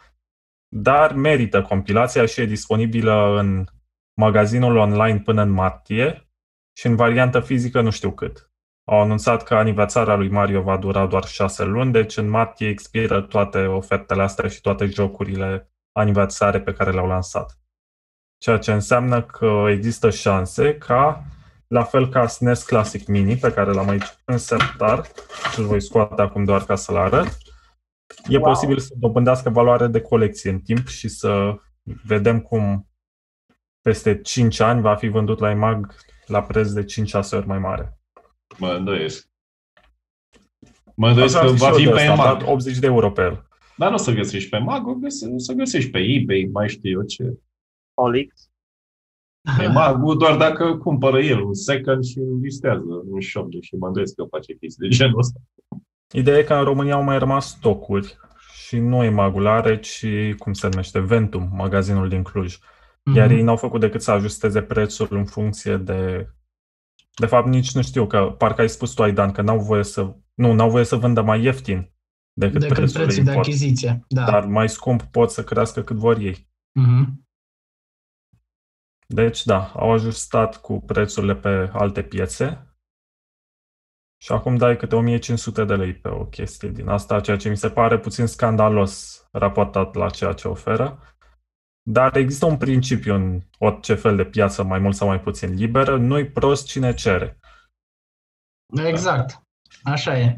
dar 0.69 1.13
merită 1.15 1.63
compilația 1.63 2.27
și 2.27 2.41
e 2.41 2.45
disponibilă 2.45 3.39
în 3.39 3.65
magazinul 4.15 4.77
online 4.77 5.21
până 5.21 5.43
în 5.43 5.51
martie 5.51 6.29
și 6.77 6.87
în 6.87 6.97
variantă 6.97 7.41
fizică 7.41 7.81
nu 7.81 7.91
știu 7.91 8.13
cât. 8.13 8.52
Au 8.85 9.01
anunțat 9.01 9.43
că 9.43 9.55
aniversarea 9.55 10.15
lui 10.15 10.29
Mario 10.29 10.63
va 10.63 10.77
dura 10.77 11.07
doar 11.07 11.25
6 11.25 11.65
luni, 11.65 11.93
deci 11.93 12.17
în 12.17 12.29
martie 12.29 12.69
expiră 12.69 13.23
toate 13.23 13.59
ofertele 13.59 14.23
astea 14.23 14.49
și 14.49 14.61
toate 14.61 14.87
jocurile 14.87 15.73
aniversare 15.93 16.61
pe 16.61 16.73
care 16.73 16.91
le-au 16.91 17.07
lansat. 17.07 17.59
Ceea 18.39 18.59
ce 18.59 18.73
înseamnă 18.73 19.23
că 19.23 19.65
există 19.69 20.11
șanse 20.11 20.79
ca, 20.79 21.25
la 21.67 21.83
fel 21.83 22.09
ca 22.09 22.27
SNES 22.27 22.63
Classic 22.63 23.07
Mini, 23.07 23.37
pe 23.37 23.53
care 23.53 23.73
l-am 23.73 23.89
aici 23.89 24.17
în 24.25 24.39
sertar, 24.39 25.07
și 25.53 25.59
îl 25.61 25.67
voi 25.67 25.81
scoate 25.81 26.23
acum 26.23 26.45
doar 26.45 26.65
ca 26.65 26.75
să-l 26.75 26.97
arăt, 26.97 27.37
e 28.29 28.37
Wow. 28.37 28.47
posibil 28.47 28.79
să 28.79 28.95
dobândească 28.97 29.51
valoare 29.51 29.87
de 29.87 30.01
colecție 30.01 30.51
în 30.51 30.61
timp 30.61 30.87
și 30.87 31.09
să 31.09 31.55
vedem 32.05 32.41
cum 32.41 32.89
peste 33.81 34.21
5 34.21 34.61
ani 34.61 34.81
va 34.81 34.95
fi 34.95 35.09
vândut 35.09 35.39
la 35.39 35.51
EMAG 35.51 35.95
la 36.27 36.43
preț 36.43 36.71
de 36.71 36.85
5-6 36.85 37.37
ori 37.37 37.47
mai 37.47 37.59
mare. 37.59 37.99
Mă 38.59 38.69
îndoiesc. 38.73 39.29
Mă 40.95 41.09
îndoiesc 41.09 41.35
Așa 41.37 41.45
că 41.45 41.51
am 41.51 41.57
zis 41.57 41.67
va 41.67 41.73
și 41.73 41.77
fi 41.77 41.83
eu 41.83 41.89
de 41.91 41.95
pe 41.97 42.01
asta, 42.01 42.13
am 42.13 42.19
mag. 42.29 42.39
dat 42.39 42.49
80 42.49 42.79
de 42.79 42.87
euro 42.87 43.11
pe 43.11 43.23
el. 43.23 43.47
Dar 43.77 43.89
nu 43.89 43.95
o 43.95 43.99
să 43.99 44.13
găsești 44.13 44.49
pe 44.51 44.59
mag, 44.59 44.87
o, 44.87 44.95
găse, 44.95 45.27
o 45.35 45.39
să 45.39 45.53
găsești 45.53 45.91
pe 45.91 45.99
eBay, 45.99 46.49
mai 46.53 46.69
știu 46.69 46.91
eu 46.91 47.03
ce. 47.03 47.39
Olix. 47.95 48.51
Pe 49.59 49.67
mag, 49.67 50.03
doar 50.19 50.37
dacă 50.37 50.77
cumpără 50.77 51.21
el 51.21 51.41
un 51.41 51.55
second 51.55 52.05
și 52.05 52.19
îl 52.19 52.39
listează 52.43 53.03
un 53.11 53.21
shop, 53.21 53.49
și 53.61 53.77
mă 53.77 53.87
îndoiesc 53.87 54.15
că 54.15 54.25
face 54.31 54.55
chestii 54.55 54.89
de 54.89 54.95
genul 54.95 55.19
ăsta. 55.19 55.41
Ideea 56.13 56.39
e 56.39 56.43
că 56.43 56.55
în 56.55 56.65
România 56.65 56.95
au 56.95 57.03
mai 57.03 57.19
rămas 57.19 57.49
stocuri 57.49 58.17
și 58.67 58.79
nu 58.79 59.05
e 59.05 59.09
magulare, 59.09 59.79
ci, 59.81 60.07
cum 60.39 60.53
se 60.53 60.69
numește, 60.69 61.01
Ventum, 61.01 61.49
magazinul 61.53 62.09
din 62.09 62.23
Cluj. 62.23 62.59
Iar 63.15 63.27
Mhm. 63.27 63.37
ei 63.37 63.43
n-au 63.43 63.57
făcut 63.57 63.81
decât 63.81 64.03
să 64.03 64.11
ajusteze 64.11 64.63
prețul 64.63 65.09
în 65.11 65.25
funcție 65.25 65.77
de... 65.77 66.29
De 67.21 67.27
fapt, 67.27 67.47
nici 67.47 67.75
nu 67.75 67.83
știu, 67.83 68.07
că 68.07 68.35
parcă 68.39 68.61
ai 68.61 68.69
spus 68.69 68.93
tu, 68.93 69.03
Aidan, 69.03 69.33
că 69.33 69.43
n-au 69.43 69.59
voie 69.59 69.85
să... 69.85 70.17
Nu, 70.35 70.53
n-au 70.53 70.71
voie 70.71 70.85
să 70.85 70.97
vândă 70.97 71.23
mai 71.23 71.43
ieftin 71.43 71.93
decât, 72.33 72.61
Decât 72.61 72.77
prețul 72.77 72.99
de 72.99 73.05
prețul 73.05 73.25
de 73.25 73.31
import. 73.31 73.47
achiziție. 73.47 74.05
Da. 74.09 74.25
Dar 74.25 74.45
mai 74.47 74.69
scump 74.69 75.03
pot 75.03 75.31
să 75.31 75.45
crească 75.45 75.83
cât 75.83 75.97
vor 75.97 76.19
ei. 76.19 76.51
Mhm. 76.73 77.27
Deci, 79.07 79.45
da, 79.45 79.67
au 79.67 79.93
ajustat 79.93 80.61
cu 80.61 80.81
prețurile 80.81 81.37
pe 81.37 81.71
alte 81.73 82.03
piețe 82.03 82.77
și 84.23 84.33
acum 84.33 84.57
dai 84.57 84.77
câte 84.77 84.95
1500 84.95 85.65
de 85.65 85.75
lei 85.75 85.95
pe 85.95 86.09
o 86.09 86.25
chestie 86.25 86.69
din 86.69 86.89
asta, 86.89 87.21
ceea 87.21 87.37
ce 87.37 87.49
mi 87.49 87.57
se 87.57 87.71
pare 87.71 87.99
puțin 87.99 88.27
scandalos 88.27 89.27
raportat 89.33 89.95
la 89.95 90.11
ceea 90.11 90.33
ce 90.33 90.49
oferă. 90.49 91.12
Dar 91.83 92.17
există 92.17 92.47
un 92.47 92.57
principiu 92.57 93.15
în 93.15 93.41
orice 93.59 93.95
fel 93.95 94.17
de 94.17 94.25
piață, 94.25 94.65
mai 94.65 94.79
mult 94.79 94.95
sau 94.95 95.09
mai 95.09 95.21
puțin 95.21 95.55
liberă, 95.55 95.97
nu-i 95.97 96.31
prost 96.31 96.67
cine 96.67 96.95
cere. 96.95 97.39
Exact. 98.87 99.43
Așa 99.83 100.19
e. 100.19 100.37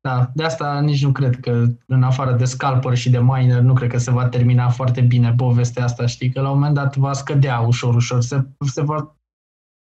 Da, 0.00 0.30
de 0.34 0.44
asta 0.44 0.80
nici 0.80 1.04
nu 1.04 1.12
cred 1.12 1.40
că, 1.40 1.66
în 1.86 2.02
afară 2.02 2.32
de 2.32 2.44
scalper 2.44 2.96
și 2.96 3.10
de 3.10 3.20
miner, 3.20 3.60
nu 3.60 3.74
cred 3.74 3.90
că 3.90 3.98
se 3.98 4.10
va 4.10 4.28
termina 4.28 4.68
foarte 4.68 5.00
bine 5.00 5.34
povestea 5.34 5.84
asta, 5.84 6.06
știi? 6.06 6.30
Că 6.30 6.40
la 6.40 6.50
un 6.50 6.54
moment 6.54 6.74
dat 6.74 6.96
va 6.96 7.12
scădea 7.12 7.60
ușor, 7.60 7.94
ușor. 7.94 8.20
Se, 8.20 8.46
se 8.66 8.82
va, 8.82 9.16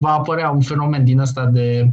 va 0.04 0.12
apărea 0.12 0.50
un 0.50 0.60
fenomen 0.60 1.04
din 1.04 1.18
ăsta 1.18 1.46
de, 1.46 1.82
uh, 1.86 1.92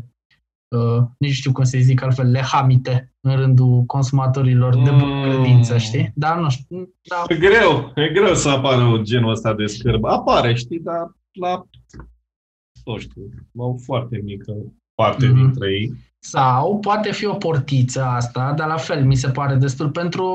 nici 1.17 1.31
știu 1.33 1.51
cum 1.51 1.63
să 1.63 1.77
zic 1.81 2.01
altfel, 2.03 2.31
lehamite 2.31 3.13
în 3.21 3.35
rândul 3.35 3.83
consumatorilor 3.83 4.73
de 4.83 4.89
bună 4.91 5.13
Mm. 5.13 5.21
credință, 5.23 5.77
știi? 5.77 6.11
Dar 6.15 6.39
nu 6.39 6.49
știu, 6.49 6.93
da, 7.01 7.23
E 7.27 7.35
greu, 7.35 7.91
e 7.95 8.09
greu 8.13 8.33
să 8.33 8.49
apară 8.49 8.99
genul 9.01 9.31
ăsta 9.31 9.53
de 9.53 9.65
scârbă. 9.65 10.09
Apare, 10.09 10.53
știi, 10.53 10.79
dar 10.79 11.11
la, 11.39 11.63
nu 12.85 12.97
știu, 12.97 13.21
la 13.51 13.63
o 13.63 13.77
foarte 13.77 14.17
mică 14.23 14.53
parte 14.95 15.25
Mhm. 15.25 15.35
dintre 15.35 15.71
ei. 15.71 15.93
Sau 16.19 16.79
poate 16.79 17.11
fi 17.11 17.25
o 17.25 17.33
portiță 17.33 18.03
asta, 18.03 18.53
dar 18.53 18.67
la 18.67 18.77
fel 18.77 19.05
mi 19.05 19.15
se 19.15 19.29
pare 19.29 19.55
destul 19.55 19.89
pentru 19.91 20.25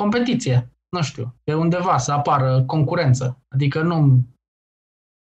competiție. 0.00 0.72
Nu 0.96 1.02
știu, 1.02 1.34
pe 1.44 1.54
undeva 1.54 1.98
să 1.98 2.12
apară 2.12 2.62
concurență. 2.66 3.42
Adică 3.54 3.82
nu 3.82 4.22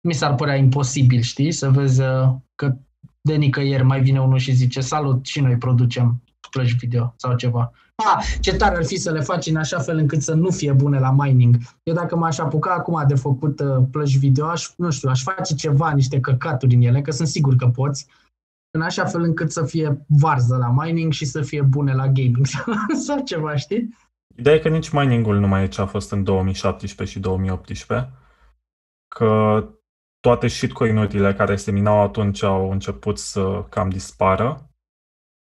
mi 0.08 0.12
s-ar 0.14 0.34
părea 0.34 0.56
imposibil, 0.56 1.20
știi, 1.20 1.52
să 1.52 1.70
vezi 1.70 2.00
uh, 2.00 2.28
că 2.54 2.76
de 3.28 3.34
nicăieri 3.34 3.82
mai 3.82 4.00
vine 4.00 4.20
unul 4.20 4.38
și 4.38 4.52
zice 4.52 4.80
salut 4.80 5.26
și 5.26 5.40
noi 5.40 5.56
producem 5.56 6.22
plăci 6.50 6.76
video 6.76 7.14
sau 7.16 7.36
ceva. 7.36 7.72
A, 7.94 8.22
ce 8.40 8.56
tare 8.56 8.76
ar 8.76 8.84
fi 8.84 8.96
să 8.96 9.10
le 9.10 9.20
faci 9.20 9.46
în 9.46 9.56
așa 9.56 9.78
fel 9.78 9.96
încât 9.96 10.22
să 10.22 10.34
nu 10.34 10.50
fie 10.50 10.72
bune 10.72 10.98
la 10.98 11.10
mining. 11.10 11.56
Eu 11.82 11.94
dacă 11.94 12.16
m-aș 12.16 12.38
apuca 12.38 12.70
acum 12.70 13.04
de 13.06 13.14
făcut 13.14 13.60
uh, 13.60 13.84
plăci 13.90 14.18
video, 14.18 14.46
aș, 14.46 14.68
nu 14.76 14.90
știu, 14.90 15.08
aș 15.08 15.22
face 15.22 15.54
ceva, 15.54 15.92
niște 15.92 16.20
căcaturi 16.20 16.74
în 16.74 16.82
ele, 16.82 17.02
că 17.02 17.10
sunt 17.10 17.28
sigur 17.28 17.56
că 17.56 17.66
poți, 17.66 18.06
în 18.70 18.80
așa 18.80 19.04
fel 19.04 19.22
încât 19.22 19.52
să 19.52 19.64
fie 19.64 20.04
varză 20.06 20.56
la 20.56 20.72
mining 20.82 21.12
și 21.12 21.24
să 21.24 21.42
fie 21.42 21.62
bune 21.62 21.94
la 21.94 22.06
gaming 22.06 22.46
sau 23.06 23.22
ceva, 23.24 23.56
știi? 23.56 23.96
Ideea 24.36 24.54
e 24.54 24.58
că 24.58 24.68
nici 24.68 24.90
miningul 24.90 25.38
nu 25.38 25.48
mai 25.48 25.62
e 25.62 25.68
ce 25.68 25.80
a 25.80 25.86
fost 25.86 26.10
în 26.10 26.24
2017 26.24 27.16
și 27.16 27.22
2018, 27.22 28.12
că 29.08 29.64
toate 30.20 30.46
shitcoin-urile 30.46 31.34
care 31.34 31.56
se 31.56 31.70
minau 31.70 32.02
atunci 32.02 32.42
au 32.42 32.70
început 32.70 33.18
să 33.18 33.64
cam 33.68 33.88
dispară 33.88 34.70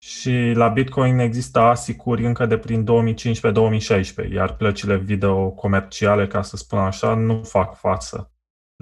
și 0.04 0.52
la 0.56 0.68
Bitcoin 0.68 1.20
există 1.20 1.60
asicuri 1.60 2.26
încă 2.26 2.46
de 2.46 2.58
prin 2.58 2.86
2015-2016, 2.86 4.32
iar 4.32 4.56
plăcile 4.56 4.98
video 4.98 5.50
comerciale, 5.50 6.28
ca 6.28 6.42
să 6.42 6.58
spun 6.58 6.80
așa, 6.80 7.14
nu 7.14 7.44
fac 7.44 7.76
față 7.76 8.32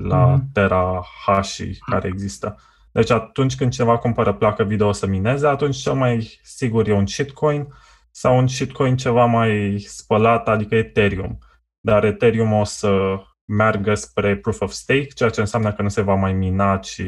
la 0.02 0.26
Mhm. 0.26 0.52
Terra 0.54 1.06
Hashi 1.26 1.80
care 1.80 2.08
există. 2.08 2.56
Deci 2.92 3.10
atunci 3.10 3.56
când 3.56 3.72
cineva 3.72 3.98
cumpără 3.98 4.34
placă 4.34 4.64
video 4.64 4.92
să 4.92 5.06
mineze, 5.06 5.48
atunci 5.48 5.76
cel 5.76 5.94
mai 5.94 6.40
sigur 6.44 6.88
e 6.88 6.94
un 6.94 7.06
shitcoin 7.06 7.68
sau 8.12 8.38
un 8.38 8.48
shitcoin 8.48 8.98
ceva 8.98 9.26
mai 9.26 9.80
spălat, 9.88 10.48
adică 10.48 10.76
Ethereum. 10.76 11.38
Dar 11.80 12.04
Ethereum 12.04 12.54
o 12.54 12.64
să 12.64 13.18
meargă 13.46 13.94
spre 13.96 14.36
proof 14.36 14.62
of 14.62 14.72
stake, 14.72 15.08
ceea 15.08 15.30
ce 15.30 15.40
înseamnă 15.40 15.74
că 15.74 15.82
nu 15.82 15.90
se 15.90 16.02
va 16.02 16.14
mai 16.16 16.34
mina, 16.34 16.78
ci 16.78 17.02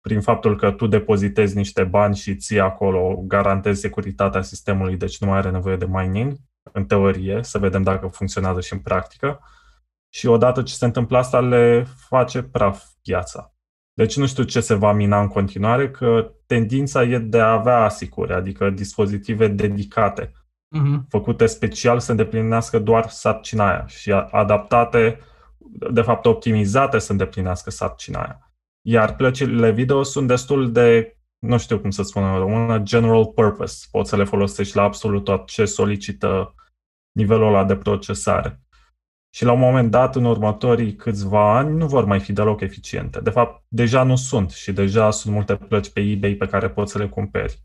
prin 0.00 0.20
faptul 0.20 0.56
că 0.56 0.70
tu 0.70 0.86
depozitezi 0.86 1.56
niște 1.56 1.84
bani 1.84 2.16
și 2.16 2.36
ții 2.36 2.60
acolo, 2.60 3.16
garantezi 3.26 3.80
securitatea 3.80 4.42
sistemului, 4.42 4.96
deci 4.96 5.18
nu 5.20 5.26
mai 5.28 5.38
are 5.38 5.50
nevoie 5.50 5.76
de 5.76 5.86
mining, 5.88 6.36
în 6.72 6.84
teorie, 6.84 7.42
să 7.42 7.58
vedem 7.58 7.82
dacă 7.82 8.06
funcționează 8.06 8.60
și 8.60 8.72
în 8.72 8.78
practică. 8.78 9.40
Și 10.14 10.26
odată 10.26 10.62
ce 10.62 10.74
se 10.74 10.84
întâmplă 10.84 11.18
asta, 11.18 11.40
le 11.40 11.86
face 12.08 12.42
praf 12.42 12.84
piața. 13.02 13.52
Deci 13.94 14.16
nu 14.16 14.26
știu 14.26 14.42
ce 14.42 14.60
se 14.60 14.74
va 14.74 14.92
mina 14.92 15.20
în 15.20 15.28
continuare, 15.28 15.90
că 15.90 16.32
tendința 16.46 17.02
e 17.02 17.18
de 17.18 17.40
a 17.40 17.52
avea 17.52 17.76
asicuri, 17.76 18.32
adică 18.32 18.70
dispozitive 18.70 19.48
dedicate, 19.48 20.32
Mhm. 20.76 21.06
făcute 21.08 21.46
special 21.46 22.00
să 22.00 22.10
îndeplinească 22.10 22.78
doar 22.78 23.08
sarcina 23.08 23.68
aia 23.68 23.86
și 23.86 24.12
a- 24.12 24.28
adaptate, 24.30 25.20
de 25.90 26.00
fapt 26.00 26.26
optimizate 26.26 26.98
să 26.98 27.12
îndeplinească 27.12 27.70
sarcina 27.70 28.20
aia. 28.20 28.52
Iar 28.80 29.16
plăcile 29.16 29.70
video 29.70 30.02
sunt 30.02 30.28
destul 30.28 30.72
de, 30.72 31.16
nu 31.38 31.58
știu 31.58 31.78
cum 31.78 31.90
să 31.90 32.02
spun 32.02 32.24
în 32.24 32.38
română, 32.38 32.78
general 32.78 33.26
purpose. 33.26 33.86
Poți 33.90 34.08
să 34.08 34.16
le 34.16 34.24
folosești 34.24 34.76
la 34.76 34.82
absolut 34.82 35.24
tot 35.24 35.46
ce 35.46 35.64
solicită 35.64 36.54
nivelul 37.12 37.46
ăla 37.46 37.64
de 37.64 37.76
procesare. 37.76 38.60
Și 39.30 39.44
la 39.44 39.52
un 39.52 39.58
moment 39.58 39.90
dat, 39.90 40.16
în 40.16 40.24
următorii 40.24 40.94
câțiva 40.94 41.56
ani, 41.56 41.76
nu 41.76 41.86
vor 41.86 42.04
mai 42.04 42.20
fi 42.20 42.32
deloc 42.32 42.60
eficiente. 42.60 43.20
De 43.20 43.30
fapt, 43.30 43.64
deja 43.68 44.02
nu 44.02 44.16
sunt 44.16 44.50
și 44.50 44.72
deja 44.72 45.10
sunt 45.10 45.34
multe 45.34 45.56
plăci 45.56 45.90
pe 45.90 46.00
eBay 46.00 46.32
pe 46.32 46.46
care 46.46 46.70
poți 46.70 46.92
să 46.92 46.98
le 46.98 47.08
cumperi. 47.08 47.62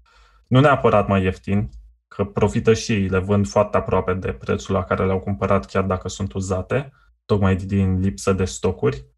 Nu 0.48 0.60
neapărat 0.60 1.08
mai 1.08 1.24
ieftin, 1.24 1.70
că 2.08 2.24
profită 2.24 2.74
și 2.74 2.92
ei, 2.92 3.08
le 3.08 3.18
vând 3.18 3.48
foarte 3.48 3.78
aproape 3.78 4.14
de 4.14 4.32
prețul 4.32 4.74
la 4.74 4.84
care 4.84 5.06
le-au 5.06 5.20
cumpărat, 5.20 5.66
chiar 5.66 5.84
dacă 5.84 6.08
sunt 6.08 6.34
uzate, 6.34 6.92
tocmai 7.26 7.56
din 7.56 8.00
lipsă 8.00 8.34
de 8.34 8.46
stocuri. 8.46 9.12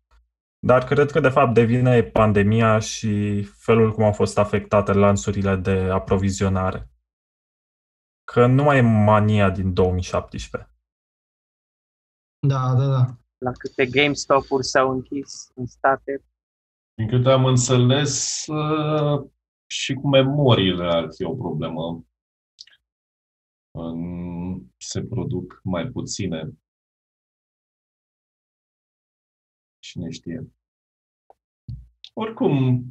Dar 0.59 0.83
cred 0.83 1.11
că 1.11 1.19
de 1.19 1.29
fapt 1.29 1.53
devine 1.53 2.03
pandemia 2.03 2.79
și 2.79 3.43
felul 3.43 3.91
cum 3.93 4.03
au 4.03 4.11
fost 4.11 4.37
afectate 4.37 4.93
lanțurile 4.93 5.55
de 5.55 5.89
aprovizionare. 5.91 6.89
Că 8.23 8.45
nu 8.45 8.63
mai 8.63 8.77
e 8.77 8.81
mania 8.81 9.49
din 9.49 9.73
2017. 9.73 10.69
Da, 12.47 12.73
da, 12.77 12.87
da. 12.87 13.17
La 13.37 13.51
câte 13.51 13.85
GameStop-uri 13.85 14.63
s-au 14.65 14.91
închis 14.91 15.51
în 15.55 15.65
state. 15.65 16.25
Din 16.93 17.07
câte 17.07 17.29
am 17.29 17.45
înțeles, 17.45 18.45
uh, 18.47 19.29
și 19.67 19.93
cu 19.93 20.07
memoriile 20.07 20.85
ar 20.85 21.07
fi 21.15 21.23
o 21.23 21.35
problemă. 21.35 22.05
Se 24.77 25.01
produc 25.01 25.59
mai 25.63 25.87
puține. 25.87 26.49
Cine 29.85 30.09
știe. 30.09 30.51
Oricum, 32.13 32.85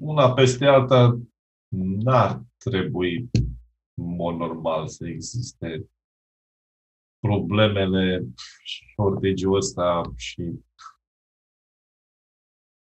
una 0.00 0.32
peste 0.32 0.64
alta 0.64 1.20
n-ar 1.74 2.42
trebui 2.56 3.30
în 3.94 4.14
mod 4.14 4.36
normal 4.36 4.88
să 4.88 5.08
existe 5.08 5.90
problemele 7.18 8.26
shortage-ul 8.94 9.56
ăsta 9.56 10.02
și 10.16 10.60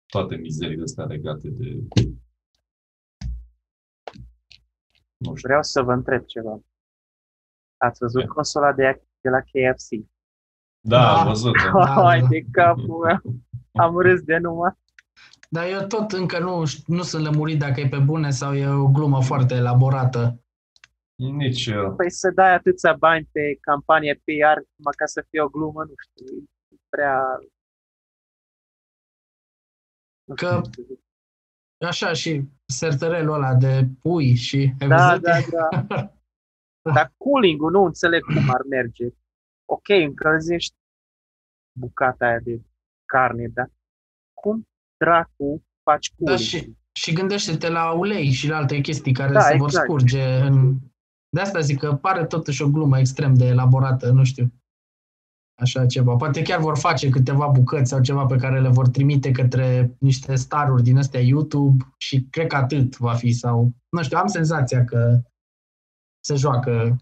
toate 0.06 0.36
mizerile 0.36 0.82
astea 0.82 1.04
legate 1.04 1.48
de 1.48 1.82
nu 5.16 5.34
știu. 5.34 5.48
Vreau 5.48 5.62
să 5.62 5.82
vă 5.82 5.92
întreb 5.92 6.24
ceva. 6.24 6.60
Ați 7.76 7.98
văzut 7.98 8.20
de. 8.20 8.26
consola 8.26 8.72
de, 8.72 9.02
de 9.20 9.28
la 9.28 9.40
KFC? 9.40 10.14
Da, 10.92 11.00
da. 11.00 11.20
am 11.20 11.26
văzut. 11.26 11.52
Da. 11.72 11.86
Hai 11.86 12.20
de 12.28 12.44
capul 12.50 13.04
meu. 13.06 13.34
Am 13.72 13.96
râs 13.96 14.20
de 14.22 14.36
numai. 14.36 14.72
Dar 15.48 15.68
eu 15.68 15.86
tot 15.86 16.12
încă 16.12 16.38
nu, 16.38 16.62
nu 16.86 17.02
sunt 17.02 17.24
lămurit 17.24 17.58
dacă 17.58 17.80
e 17.80 17.88
pe 17.88 17.98
bune 17.98 18.30
sau 18.30 18.54
e 18.54 18.66
o 18.66 18.88
glumă 18.88 19.22
foarte 19.22 19.54
elaborată. 19.54 20.40
Nici 21.14 21.66
eu. 21.66 21.94
Păi 21.94 22.10
să 22.10 22.30
dai 22.30 22.54
atâția 22.54 22.92
bani 22.92 23.28
pe 23.32 23.58
campanie 23.60 24.14
PR 24.14 24.58
numai 24.76 24.94
ca 24.96 25.06
să 25.06 25.24
fie 25.28 25.40
o 25.40 25.48
glumă, 25.48 25.84
nu 25.84 25.92
știu, 25.96 26.36
e 26.68 26.76
prea... 26.88 27.22
Că 30.34 30.60
așa 31.86 32.12
și 32.12 32.42
sertărelul 32.66 33.34
ăla 33.34 33.54
de 33.54 33.88
pui 34.00 34.34
și... 34.34 34.72
Da, 34.78 35.18
da, 35.18 35.38
da. 35.50 35.68
Dar 36.94 37.12
cooling 37.16 37.60
nu 37.60 37.84
înțeleg 37.84 38.24
cum 38.24 38.50
ar 38.50 38.62
merge. 38.68 39.08
Ok, 39.68 39.88
încălzești 39.88 40.74
bucata 41.78 42.26
aia 42.26 42.38
de 42.38 42.60
carne, 43.05 43.48
dar 43.48 43.70
cum 44.40 44.68
dracu 44.97 45.64
faci 45.82 46.12
cooling? 46.14 46.38
Da, 46.38 46.44
și, 46.44 46.76
și 46.93 47.12
gândește-te 47.12 47.68
la 47.68 47.93
ulei 47.93 48.30
și 48.30 48.48
la 48.48 48.56
alte 48.56 48.80
chestii 48.80 49.12
care 49.12 49.32
da, 49.32 49.40
se 49.40 49.55
exact. 49.55 49.72
vor 49.72 49.82
scurge 49.82 50.40
în... 50.40 50.78
De 51.28 51.40
asta 51.40 51.60
zic 51.60 51.78
că 51.78 51.94
pare 51.94 52.26
totuși 52.26 52.62
o 52.62 52.70
glumă 52.70 52.98
extrem 52.98 53.34
de 53.34 53.44
elaborată, 53.44 54.10
nu 54.10 54.24
știu. 54.24 54.52
Așa 55.60 55.86
ceva. 55.86 56.16
Poate 56.16 56.43
chiar 56.43 56.60
vor 56.60 56.78
face 56.78 57.09
câteva 57.09 57.47
bucăți 57.47 57.88
sau 57.88 58.01
ceva 58.01 58.26
pe 58.26 58.36
care 58.36 58.60
le 58.60 58.68
vor 58.68 58.88
trimite 58.88 59.30
către 59.30 59.97
niște 59.98 60.34
staruri 60.34 60.82
din 60.82 60.98
astea 60.98 61.20
YouTube 61.20 61.84
și 61.97 62.26
cred 62.30 62.47
că 62.47 62.56
atât 62.56 62.97
va 62.97 63.14
fi 63.14 63.32
sau... 63.32 63.72
Nu 63.88 64.02
știu, 64.02 64.18
am 64.18 64.26
senzația 64.26 64.84
că 64.84 65.20
se 66.24 66.34
joacă 66.34 66.97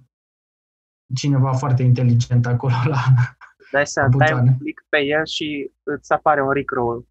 cineva 1.14 1.52
foarte 1.52 1.82
inteligent 1.82 2.46
acolo 2.46 2.74
la 2.84 3.02
Dai 3.74 3.86
să 3.86 4.08
dai 4.16 4.32
un 4.32 4.56
click 4.58 4.86
pe 4.88 4.98
el 4.98 5.26
și 5.26 5.70
îți 5.82 6.12
apare 6.12 6.42
un 6.42 6.50
Rickroll. 6.50 7.08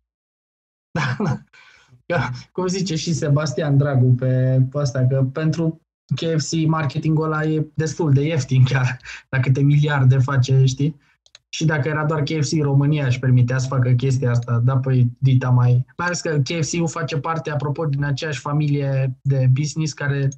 Da, 2.06 2.30
cum 2.54 2.68
zice 2.68 2.96
și 2.96 3.14
Sebastian 3.14 3.78
Dragu 3.78 4.16
pe, 4.20 4.62
pe 4.72 4.80
asta, 4.80 5.08
că 5.08 5.24
pentru 5.34 5.82
KFC 6.16 6.68
marketingul 6.68 7.24
ăla 7.24 7.44
e 7.44 7.68
destul 7.74 8.14
de 8.14 8.22
ieftin 8.22 8.64
chiar, 8.64 9.00
la 9.32 9.40
câte 9.40 9.62
miliarde 9.62 10.18
face, 10.18 10.66
știi? 10.66 11.02
Și 11.50 11.66
dacă 11.66 11.88
era 11.88 12.06
doar 12.06 12.24
KFC 12.24 12.62
România 12.62 13.06
își 13.06 13.20
permitea 13.20 13.58
să 13.58 13.68
facă 13.68 13.92
chestia 13.92 14.30
asta, 14.30 14.60
da, 14.60 14.78
păi 14.78 15.12
dita 15.20 15.50
mai... 15.50 15.86
Mai 15.98 16.08
ales 16.08 16.22
că 16.22 16.42
KFC-ul 16.44 16.88
face 16.88 17.18
parte, 17.18 17.50
apropo, 17.50 17.86
din 17.86 18.04
aceeași 18.04 18.40
familie 18.40 19.18
de 19.22 19.50
business 19.52 19.94
care 19.94 20.30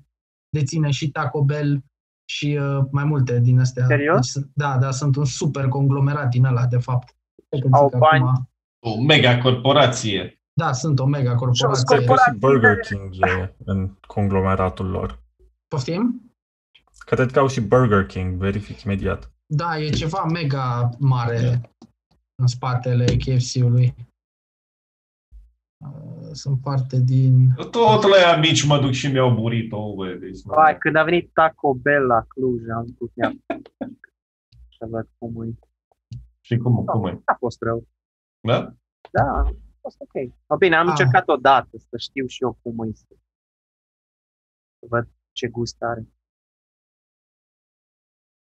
deține 0.49 0.89
și 0.89 1.11
Taco 1.11 1.43
Bell 1.43 1.83
și 2.25 2.59
uh, 2.61 2.85
mai 2.91 3.03
multe 3.03 3.39
din 3.39 3.59
astea. 3.59 3.85
Serios? 3.85 4.33
Deci, 4.33 4.43
da, 4.53 4.77
da, 4.77 4.91
sunt 4.91 5.15
un 5.15 5.25
super 5.25 5.67
conglomerat 5.67 6.29
din 6.29 6.45
ăla, 6.45 6.65
de 6.65 6.77
fapt. 6.77 7.15
Au 7.71 7.91
bani. 7.97 8.23
Acum, 8.23 8.49
o 8.79 9.01
mega 9.01 9.37
corporație. 9.37 10.39
Da, 10.53 10.71
sunt 10.73 10.99
o 10.99 11.05
mega 11.05 11.35
corporație. 11.35 11.97
Și 11.97 12.37
Burger 12.37 12.79
King 12.79 13.15
e 13.19 13.55
în 13.65 13.89
conglomeratul 14.07 14.89
lor. 14.89 15.23
Poftim? 15.67 16.31
Cred 17.05 17.31
că 17.31 17.39
au 17.39 17.47
și 17.47 17.61
Burger 17.61 18.05
King, 18.05 18.33
verific 18.33 18.81
imediat. 18.81 19.31
Da, 19.45 19.77
e 19.77 19.89
ceva 19.89 20.23
mega 20.23 20.89
mare 20.99 21.39
yeah. 21.39 21.59
în 22.41 22.47
spatele 22.47 23.05
KFC-ului. 23.05 23.93
Uh, 26.35 26.41
sunt 26.41 26.61
parte 26.61 26.99
din... 26.99 27.53
Tot 27.71 28.03
la 28.03 28.17
ea 28.17 28.37
mici 28.37 28.65
mă 28.65 28.79
duc 28.79 28.91
și 28.91 29.07
mi-au 29.07 29.33
burrito. 29.33 29.95
Deci, 30.19 30.39
Hai, 30.55 30.77
când 30.77 30.95
a 30.95 31.03
venit 31.03 31.33
Taco 31.33 31.73
Bell 31.73 32.05
la 32.05 32.25
Cluj, 32.27 32.61
am 32.75 32.85
putut 32.85 33.11
să 34.77 34.85
văd 34.89 35.07
cum 35.17 35.43
e. 35.43 35.53
Și 36.41 36.57
cum, 36.57 36.83
da, 36.85 36.91
cum 36.91 37.05
e? 37.05 37.21
A 37.25 37.33
fost 37.33 37.61
rău. 37.61 37.87
Da? 38.39 38.73
Da, 39.11 39.23
a 39.23 39.55
fost 39.81 39.95
ok. 39.99 40.33
O, 40.47 40.57
bine, 40.57 40.75
am 40.75 40.85
ah. 40.85 40.89
încercat 40.89 41.27
odată 41.27 41.77
să 41.77 41.97
știu 41.97 42.25
și 42.27 42.43
eu 42.43 42.57
cum 42.61 42.87
e. 42.87 42.91
Să 44.79 44.85
văd 44.89 45.07
ce 45.31 45.47
gust 45.47 45.81
are. 45.81 46.07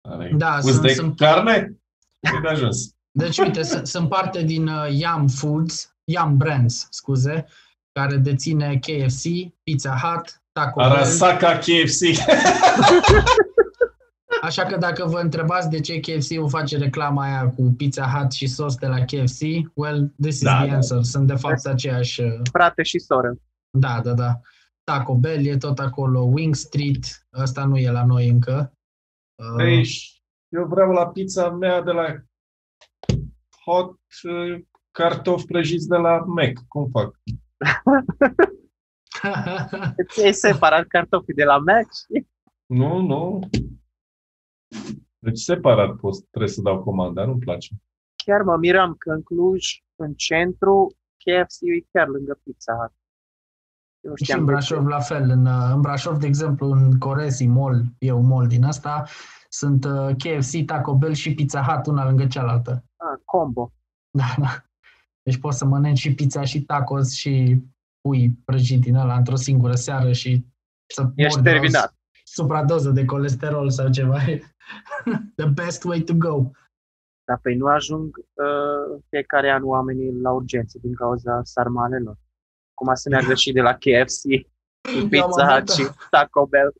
Are 0.01 0.33
da, 0.37 0.61
sunt, 0.61 0.83
de 0.83 0.89
sunt... 0.89 1.17
carne? 1.17 1.79
de 2.43 2.49
ajuns. 2.49 2.97
Deci, 3.11 3.39
uite, 3.39 3.63
sunt 3.85 4.09
parte 4.09 4.43
din 4.43 4.69
uh, 4.69 4.87
Yum 4.91 5.29
Foods, 5.29 5.97
Yum 6.05 6.37
Brands, 6.37 6.87
scuze, 6.91 7.47
care 7.99 8.17
deține 8.17 8.79
KFC, 8.79 9.25
Pizza 9.63 9.97
Hut, 10.03 10.43
Taco 10.53 10.81
Bell. 10.81 10.93
Arasaka 10.93 11.59
KFC. 11.59 12.03
Așa 14.43 14.65
că 14.65 14.77
dacă 14.77 15.05
vă 15.05 15.19
întrebați 15.19 15.71
de 15.71 15.81
ce 15.81 16.01
KFC-ul 16.01 16.49
face 16.49 16.77
reclama 16.77 17.23
aia 17.23 17.49
cu 17.49 17.75
Pizza 17.77 18.07
Hut 18.07 18.33
și 18.33 18.47
sos 18.47 18.75
de 18.75 18.87
la 18.87 19.05
KFC, 19.05 19.41
well, 19.75 20.15
this 20.21 20.35
is 20.35 20.43
da, 20.43 20.59
the 20.59 20.69
da. 20.69 20.75
answer. 20.75 21.03
Sunt 21.03 21.27
de 21.27 21.35
fapt 21.35 21.67
aceeași... 21.67 22.21
Uh, 22.21 22.41
Frate 22.53 22.83
și 22.83 22.99
soră. 22.99 23.37
Da, 23.71 24.01
da, 24.05 24.13
da. 24.13 24.41
Taco 24.85 25.15
Bell 25.15 25.47
e 25.47 25.57
tot 25.57 25.79
acolo, 25.79 26.21
Wing 26.21 26.55
Street, 26.55 27.27
ăsta 27.39 27.65
nu 27.65 27.77
e 27.77 27.91
la 27.91 28.05
noi 28.05 28.29
încă. 28.29 28.73
Păi, 29.57 29.89
eu 30.49 30.67
vreau 30.67 30.91
la 30.91 31.07
pizza 31.07 31.51
mea 31.51 31.83
de 31.83 31.91
la 31.91 32.17
hot 33.65 33.99
uh, 34.23 34.65
cartofi 34.91 35.47
prăjiți 35.47 35.89
de 35.89 35.97
la 35.97 36.19
Mac. 36.27 36.53
Cum 36.69 36.89
fac? 36.91 37.21
Îți 39.97 40.21
iei 40.21 40.33
separat 40.33 40.87
cartofii 40.87 41.35
de 41.35 41.45
la 41.45 41.59
Mac? 41.59 41.87
Nu, 42.67 43.01
nu. 43.01 43.49
Deci 45.19 45.39
separat 45.39 45.97
post, 45.97 46.27
trebuie 46.31 46.53
să 46.53 46.63
dau 46.63 46.83
comanda, 46.83 47.25
nu-mi 47.25 47.41
place. 47.41 47.75
Chiar 48.25 48.43
mă 48.43 48.57
miram 48.57 48.95
că 48.95 49.11
în 49.11 49.23
Cluj, 49.23 49.83
în 49.97 50.15
centru, 50.15 50.97
KFC 51.17 51.61
e 51.61 51.87
chiar 51.93 52.09
lângă 52.09 52.41
Pizza 52.43 52.75
Hut. 52.75 52.93
Eu 54.01 54.15
și 54.15 54.33
în 54.33 54.45
Brașov 54.45 54.87
la 54.87 55.01
fel. 55.01 55.31
În, 55.31 55.47
în 55.47 55.81
Brașov, 55.81 56.19
de 56.19 56.27
exemplu, 56.27 56.71
în 56.71 56.99
Coresi 56.99 57.47
Mall, 57.47 57.85
e 57.99 58.13
un 58.13 58.27
mall 58.27 58.47
din 58.47 58.65
asta, 58.65 59.05
sunt 59.49 59.85
uh, 59.85 60.11
KFC, 60.17 60.65
Taco 60.67 60.97
Bell 60.97 61.13
și 61.13 61.35
Pizza 61.35 61.63
Hut 61.63 61.87
una 61.87 62.05
lângă 62.05 62.27
cealaltă. 62.27 62.85
Ah, 62.97 63.21
combo. 63.25 63.73
Da, 64.11 64.25
da. 64.39 64.68
Deci 65.29 65.41
poți 65.41 65.59
să 65.59 65.65
mănânci 65.65 65.99
și 65.99 66.15
pizza 66.15 66.45
și 66.45 66.63
tacos 66.63 67.13
și 67.13 67.63
pui 68.01 68.31
prăjit 68.45 68.81
din 68.81 68.95
ăla 68.95 69.17
într-o 69.17 69.37
singură 69.37 69.75
seară 69.75 70.13
și 70.13 70.47
să 70.95 71.11
Ești 71.15 71.43
terminat. 71.43 71.95
supradoză 72.25 72.91
de 72.91 73.05
colesterol 73.05 73.71
sau 73.71 73.91
ceva. 73.91 74.19
The 75.39 75.47
best 75.47 75.85
way 75.85 76.01
to 76.01 76.15
go. 76.15 76.51
Dar 77.25 77.39
păi 77.43 77.57
nu 77.57 77.67
ajung 77.67 78.17
uh, 78.17 79.03
fiecare 79.09 79.51
an 79.51 79.63
oamenii 79.65 80.13
la 80.13 80.31
urgențe 80.31 80.79
din 80.79 80.95
cauza 80.95 81.41
sarmalelor. 81.43 82.17
Cum 82.75 82.95
să 82.95 83.09
meargă 83.09 83.35
și 83.35 83.53
de 83.53 83.61
la 83.61 83.75
KFC, 83.75 84.23
Pizza 85.11 85.59
Hut 85.59 85.69
și 85.69 85.87
Taco 86.11 86.47
Bell. 86.47 86.75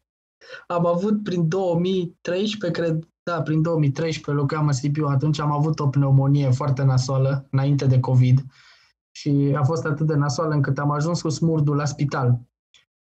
Am 0.67 0.87
avut 0.87 1.23
prin 1.23 1.49
2013, 1.49 2.81
cred, 2.81 3.09
da, 3.31 3.43
prin 3.43 3.63
2013 3.63 4.43
locuiam 4.43 4.67
în 4.67 4.73
Sibiu, 4.73 5.07
atunci 5.07 5.41
am 5.41 5.53
avut 5.53 5.81
o 5.81 5.89
pneumonie 5.89 6.51
foarte 6.51 6.83
nasoală, 6.83 7.47
înainte 7.51 7.87
de 7.87 8.01
COVID. 8.01 8.45
Și 9.11 9.55
a 9.57 9.63
fost 9.63 9.85
atât 9.85 10.07
de 10.07 10.15
nasoală 10.15 10.55
încât 10.55 10.79
am 10.79 10.91
ajuns 10.91 11.23
cu 11.23 11.29
smurdul 11.29 11.77
la 11.77 11.85
spital. 11.85 12.41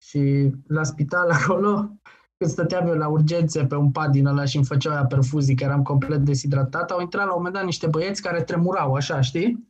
Și 0.03 0.51
la 0.67 0.83
spital 0.83 1.31
acolo, 1.43 1.91
când 2.37 2.51
stăteam 2.51 2.87
eu 2.87 2.95
la 2.95 3.09
urgențe 3.09 3.67
pe 3.67 3.75
un 3.75 3.91
pat 3.91 4.11
din 4.11 4.27
ăla 4.27 4.45
și 4.45 4.57
îmi 4.57 4.65
făceau 4.65 4.93
aia 4.93 5.05
perfuzii, 5.05 5.55
că 5.55 5.65
eram 5.65 5.83
complet 5.83 6.21
deshidratat, 6.21 6.91
au 6.91 7.01
intrat 7.01 7.27
la 7.27 7.31
un 7.31 7.37
moment 7.37 7.55
dat 7.55 7.65
niște 7.65 7.87
băieți 7.87 8.23
care 8.23 8.43
tremurau 8.43 8.95
așa, 8.95 9.21
știi? 9.21 9.69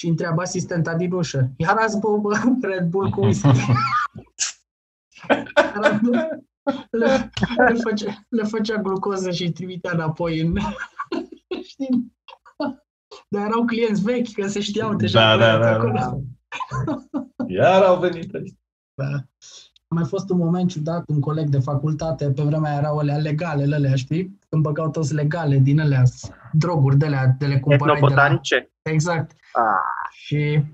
și 0.00 0.08
întreabă 0.08 0.42
asistenta 0.42 0.94
din 0.94 1.12
ușă, 1.12 1.50
iar 1.56 1.76
azi 1.76 1.98
bă, 1.98 2.16
bă, 2.16 2.40
Red 2.60 2.88
Bull 2.88 3.10
cu 3.10 3.20
whisky. 3.20 3.48
le, 6.90 7.30
le, 7.68 7.74
făcea, 7.82 8.26
le 8.28 8.42
făcea 8.42 8.76
glucoză 8.76 9.30
și 9.30 9.42
îi 9.42 9.52
trimitea 9.52 9.90
înapoi 9.94 10.40
în... 10.40 10.56
Știi? 11.70 12.16
Dar 13.28 13.46
erau 13.46 13.64
clienți 13.64 14.02
vechi, 14.02 14.32
că 14.32 14.46
se 14.46 14.60
știau 14.60 14.94
deja. 14.94 15.36
Da, 15.36 15.36
da, 15.36 15.58
da, 15.58 15.70
acolo. 15.70 15.92
da. 15.92 16.18
Iar 17.56 17.82
au 17.82 17.98
venit 17.98 18.34
ăștia. 18.34 18.58
Da. 18.94 19.12
A 19.90 19.94
mai 19.94 20.04
fost 20.04 20.30
un 20.30 20.36
moment 20.38 20.70
ciudat, 20.70 21.04
un 21.08 21.20
coleg 21.20 21.48
de 21.48 21.58
facultate, 21.58 22.30
pe 22.30 22.42
vremea 22.42 22.74
erau 22.74 22.98
alea 22.98 23.16
legale, 23.16 23.74
alea, 23.74 23.94
știi? 23.94 24.38
Când 24.48 24.62
băgau 24.62 24.90
toți 24.90 25.14
legale 25.14 25.56
din 25.56 25.80
alea, 25.80 26.02
droguri 26.52 26.96
de 26.96 27.06
alea, 27.06 27.34
de 27.38 27.46
le 27.46 27.60
cumpărai 27.60 27.94
de 27.94 28.00
la... 28.00 28.06
Etnobotanice? 28.06 28.72
Exact. 28.82 29.30
Ah, 29.52 30.10
Și 30.12 30.64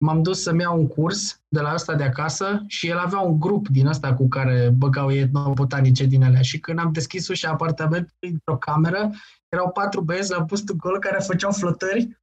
m-am 0.00 0.22
dus 0.22 0.42
să-mi 0.42 0.60
iau 0.60 0.78
un 0.78 0.88
curs 0.88 1.40
de 1.48 1.60
la 1.60 1.74
ăsta 1.74 1.94
de 1.94 2.02
acasă 2.02 2.64
și 2.66 2.88
el 2.88 2.98
avea 2.98 3.18
un 3.18 3.40
grup 3.40 3.68
din 3.68 3.86
ăsta 3.86 4.14
cu 4.14 4.28
care 4.28 4.72
băgau 4.76 5.12
ei 5.12 5.20
etnobotanice 5.20 6.04
din 6.04 6.22
alea. 6.22 6.42
Și 6.42 6.60
când 6.60 6.78
am 6.78 6.92
deschis 6.92 7.28
ușa 7.28 7.50
apartamentului 7.50 8.30
într-o 8.30 8.56
cameră, 8.56 9.10
erau 9.48 9.70
patru 9.70 10.00
băieți 10.00 10.30
la 10.30 10.44
pustul 10.44 10.76
gol 10.76 10.98
care 10.98 11.18
făceau 11.18 11.52
flotări 11.52 12.20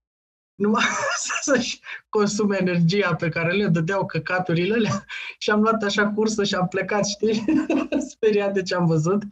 numai 0.56 0.84
să-și 1.42 1.80
consume 2.10 2.58
energia 2.60 3.16
pe 3.16 3.30
care 3.30 3.52
le 3.52 3.68
dădeau 3.68 4.06
căcaturile 4.06 4.74
alea. 4.74 5.06
Și 5.38 5.50
am 5.50 5.62
luat 5.62 5.84
așa 5.84 6.08
cursă 6.10 6.44
și 6.44 6.56
am 6.56 6.68
plecat, 6.68 7.06
știi? 7.06 7.46
Speriat 8.10 8.54
de 8.54 8.62
ce 8.62 8.76
am 8.76 8.86
văzut. 8.86 9.24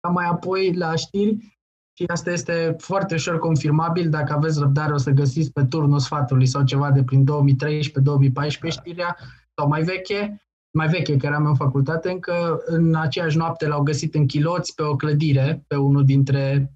Am 0.00 0.12
mai 0.12 0.26
apoi 0.26 0.74
la 0.74 0.94
știri 0.94 1.60
și 2.02 2.08
asta 2.08 2.30
este 2.30 2.76
foarte 2.78 3.14
ușor 3.14 3.38
confirmabil. 3.38 4.10
Dacă 4.10 4.32
aveți 4.32 4.58
răbdare, 4.58 4.92
o 4.92 4.96
să 4.96 5.10
găsiți 5.10 5.52
pe 5.52 5.64
turnul 5.64 5.98
sfatului 5.98 6.46
sau 6.46 6.64
ceva 6.64 6.90
de 6.90 7.04
prin 7.04 7.24
2013-2014 7.24 8.68
știrea 8.68 9.16
sau 9.54 9.68
mai 9.68 9.82
veche, 9.82 10.42
mai 10.70 10.88
veche, 10.88 11.16
că 11.16 11.26
eram 11.26 11.46
în 11.46 11.54
facultate, 11.54 12.10
încă 12.10 12.62
în 12.64 12.94
aceeași 12.94 13.36
noapte 13.36 13.66
l-au 13.66 13.82
găsit 13.82 14.14
în 14.14 14.26
chiloți 14.26 14.74
pe 14.74 14.82
o 14.82 14.96
clădire, 14.96 15.64
pe 15.66 15.76
unul 15.76 16.04
dintre 16.04 16.72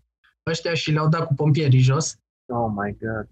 ăștia 0.50 0.74
și 0.74 0.90
le-au 0.90 1.08
dat 1.08 1.26
cu 1.26 1.34
pompierii 1.34 1.78
jos. 1.78 2.16
oh 2.46 2.72
my 2.74 2.96
god. 3.00 3.28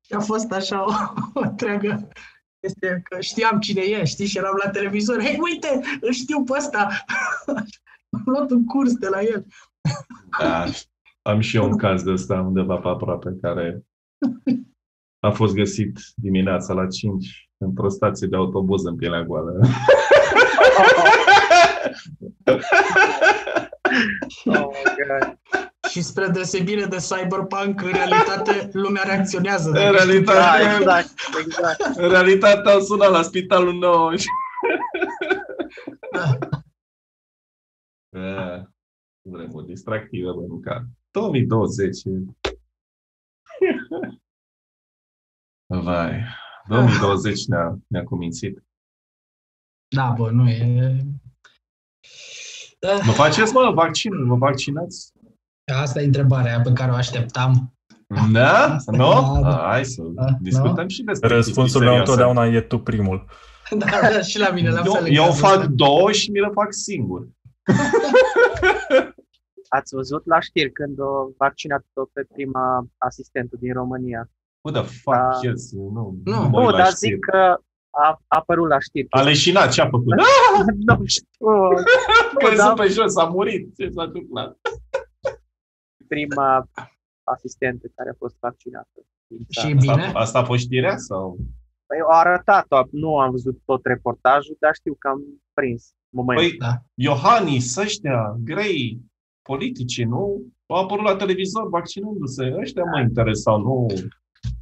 Și 0.00 0.12
a 0.18 0.20
fost 0.20 0.52
așa 0.52 0.84
o, 0.84 0.92
o 1.34 1.40
întreagă 1.40 2.08
este 2.60 3.02
că 3.08 3.20
știam 3.20 3.60
cine 3.60 3.80
e, 3.82 4.04
știi, 4.04 4.26
și 4.26 4.38
eram 4.38 4.60
la 4.64 4.70
televizor. 4.70 5.22
Hei, 5.22 5.38
uite, 5.40 5.80
îl 6.00 6.12
știu 6.12 6.42
pe 6.42 6.52
ăsta! 6.56 6.88
Am 8.12 8.22
luat 8.24 8.50
un 8.50 8.64
curs 8.64 8.92
de 8.94 9.08
la 9.08 9.20
el. 9.22 9.46
Da. 10.38 10.64
Am 11.22 11.40
și 11.40 11.56
eu 11.56 11.64
un 11.64 11.76
caz 11.76 12.02
de 12.02 12.10
ăsta 12.10 12.40
undeva 12.40 12.76
pe 12.76 12.88
aproape 12.88 13.38
care 13.42 13.84
a 15.18 15.30
fost 15.30 15.54
găsit 15.54 15.98
dimineața 16.16 16.72
la 16.74 16.86
5 16.86 17.48
într-o 17.56 17.88
stație 17.88 18.26
de 18.26 18.36
autobuz 18.36 18.84
în 18.84 18.96
pielea 18.96 19.22
goală. 19.22 19.60
Oh 24.44 24.54
my 24.54 24.82
god. 25.08 25.38
Și 25.90 26.02
spre 26.02 26.26
deosebire 26.26 26.84
de 26.84 26.96
Cyberpunk, 26.96 27.82
în 27.82 27.92
realitate, 27.92 28.68
lumea 28.72 29.02
reacționează. 29.02 29.68
În 29.68 29.74
Dacă 29.74 29.96
știi 29.96 30.20
Da, 30.22 30.56
realitate, 30.56 30.76
exact, 30.78 31.08
exact. 31.46 31.96
în 31.96 32.08
realitate 32.08 32.70
am 32.70 32.80
sunat 32.80 33.10
la 33.10 33.22
spitalul 33.22 33.74
nou. 33.74 34.10
Și- 38.12 38.20
Da. 38.20 38.34
Da. 38.34 38.66
Vremuri 39.28 39.66
distractive, 39.66 40.30
bă, 40.30 40.58
ca 40.62 40.86
2020. 41.10 42.04
e- 42.04 42.10
Vai. 45.66 46.22
2020 46.68 47.46
ne-a, 47.46 47.76
ne-a 47.86 48.02
cumințit. 48.04 48.62
Da, 49.96 50.14
bă, 50.16 50.30
nu 50.30 50.48
e... 50.50 50.96
Da. 52.78 52.96
Vă 52.96 53.10
faceți, 53.12 53.52
mă, 53.52 53.70
vaccinul? 53.74 54.26
Vă 54.26 54.34
vaccinați? 54.34 55.12
Asta 55.74 56.00
e 56.02 56.04
întrebarea 56.04 56.60
pe 56.60 56.72
care 56.72 56.90
o 56.90 56.94
așteptam. 56.94 57.74
Da? 58.32 58.76
Nu? 58.86 59.38
Da, 59.42 59.50
da. 59.50 59.56
Hai 59.68 59.84
să 59.84 60.02
Da, 60.02 60.26
discutăm 60.40 60.88
și 60.88 61.02
despre 61.02 61.28
Răspunsul 61.28 61.62
chestii 61.62 61.80
meu 61.80 61.88
serioase. 62.04 62.10
întotdeauna 62.10 62.56
e 62.56 62.60
tu 62.60 62.78
primul. 62.78 63.24
Da, 63.78 63.86
da, 64.00 64.20
și 64.20 64.38
la 64.38 64.50
mine, 64.50 64.70
la 64.70 64.82
fel. 64.82 65.06
Eu, 65.06 65.12
eu 65.12 65.22
în 65.24 65.28
cazul 65.28 65.44
fac 65.48 65.58
ăsta. 65.58 65.70
două 65.74 66.12
și 66.12 66.30
mi 66.30 66.40
le 66.40 66.50
fac 66.54 66.72
singur. 66.72 67.28
Ați 69.68 69.94
văzut 69.94 70.26
la 70.26 70.40
știri 70.40 70.72
când 70.72 70.98
o 70.98 71.28
vaccinat-o 71.38 72.04
pe 72.12 72.26
prima 72.32 72.86
asistentă 72.98 73.56
din 73.60 73.72
România? 73.72 74.30
Who 74.60 74.80
the 74.80 74.90
fuck 74.90 75.16
Da. 75.16 75.28
cares? 75.42 75.72
Nu, 75.72 76.16
Nu. 76.24 76.48
mă 76.48 76.60
uit 76.60 76.66
Nu, 76.66 76.68
la 76.70 76.76
dar 76.76 76.86
știri. 76.92 77.12
zic 77.14 77.24
că 77.24 77.36
a, 77.36 77.58
a 78.00 78.18
apărut 78.28 78.68
la 78.68 78.78
știri. 78.80 79.06
A 79.10 79.22
leșinat, 79.22 79.72
ce 79.72 79.80
a 79.80 79.88
făcut? 79.88 80.14
nu 80.86 81.02
știu. 81.04 81.46
Căzut 82.38 82.56
da. 82.56 82.72
pe 82.76 82.86
jos, 82.88 83.16
a 83.16 83.24
murit. 83.24 83.76
Ce 83.76 83.90
s-a 83.94 84.02
întâmplat? 84.02 84.58
Prima 86.08 86.68
asistentă 87.24 87.86
care 87.94 88.10
a 88.10 88.14
fost 88.18 88.36
vaccinată. 88.40 89.06
din 89.26 89.38
Și 89.48 89.60
țară. 89.60 89.74
bine? 89.74 89.92
Asta, 90.06 90.18
asta 90.18 90.38
a 90.38 90.44
fost 90.44 90.60
știrea 90.62 90.96
sau? 90.96 91.36
Păi 91.92 92.00
au 92.00 92.18
arătat-o, 92.18 92.82
nu 92.90 93.18
am 93.18 93.30
văzut 93.30 93.60
tot 93.64 93.80
reportajul, 93.84 94.56
dar 94.60 94.74
știu 94.74 94.94
că 94.98 95.08
am 95.08 95.20
prins 95.54 95.82
momentul. 96.08 96.46
Păi, 96.48 96.56
Da. 96.58 96.72
Iohannis, 96.94 97.76
ăștia, 97.76 98.36
grei, 98.44 99.00
politici, 99.42 100.04
nu? 100.04 100.42
Au 100.66 100.82
apărut 100.82 101.04
la 101.04 101.16
televizor 101.16 101.68
vaccinându-se. 101.68 102.54
Ăștia 102.60 102.82
mă 102.92 103.00
interesau, 103.00 103.58
nu... 103.60 103.86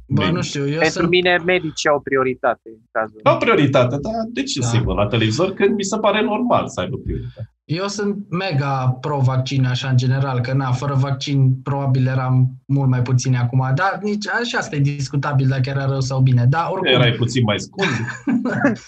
Bă, 0.07 0.21
medici. 0.21 0.35
nu 0.35 0.41
știu, 0.41 0.67
eu 0.67 0.79
Pentru 0.79 0.99
sunt... 0.99 1.09
mine 1.09 1.37
medicii 1.45 1.89
au 1.89 1.99
prioritate 2.01 2.69
în 2.69 2.81
cazul 2.91 3.19
Au 3.23 3.37
prioritate, 3.37 3.97
dar 3.97 4.13
de 4.27 4.43
ce 4.43 4.59
Da. 4.59 4.65
să 4.65 4.77
văd 4.83 4.95
la 4.95 5.07
televizor? 5.07 5.51
Când 5.53 5.75
mi 5.75 5.83
se 5.83 5.97
pare 5.97 6.21
normal 6.21 6.67
să 6.67 6.79
aibă 6.79 6.97
prioritate. 6.97 7.53
Eu 7.71 7.87
sunt 7.87 8.15
mega 8.29 8.97
pro-vaccin, 9.01 9.65
așa, 9.65 9.89
în 9.89 9.97
general, 9.97 10.41
că 10.41 10.53
na, 10.53 10.71
fără 10.71 10.93
vaccin 10.93 11.53
probabil 11.63 12.07
eram 12.07 12.49
mult 12.65 12.89
mai 12.89 13.01
puțini 13.01 13.37
acum, 13.37 13.71
dar 13.75 13.99
nici 14.01 14.27
așa 14.27 14.57
asta 14.57 14.75
e 14.75 14.79
discutabil 14.79 15.47
dacă 15.47 15.69
era 15.69 15.85
rău 15.85 16.01
sau 16.01 16.19
bine. 16.19 16.45
Dar 16.45 16.67
oricum, 16.71 16.91
Erai 16.91 17.11
puțin 17.11 17.43
mai 17.43 17.59
scund. 17.59 17.89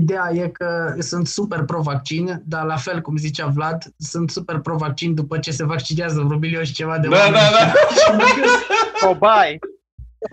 ideea 0.00 0.30
e 0.34 0.48
că 0.48 0.94
sunt 0.98 1.26
super 1.26 1.62
pro-vaccin, 1.62 2.42
dar 2.44 2.64
la 2.64 2.76
fel, 2.76 3.00
cum 3.00 3.16
zicea 3.16 3.46
Vlad, 3.46 3.82
sunt 3.98 4.30
super 4.30 4.58
pro-vaccin 4.58 5.14
după 5.14 5.38
ce 5.38 5.50
se 5.50 5.64
vaccinează 5.64 6.20
vreo 6.20 6.38
milion 6.38 6.64
și 6.64 6.72
ceva 6.72 6.98
de 6.98 7.08
Da, 7.08 7.16
oameni. 7.16 7.34
da, 7.34 7.50
da. 7.50 7.64
Și 7.70 8.10
mă 8.10 8.24
gândesc 8.34 8.62
Cobai! 9.06 9.58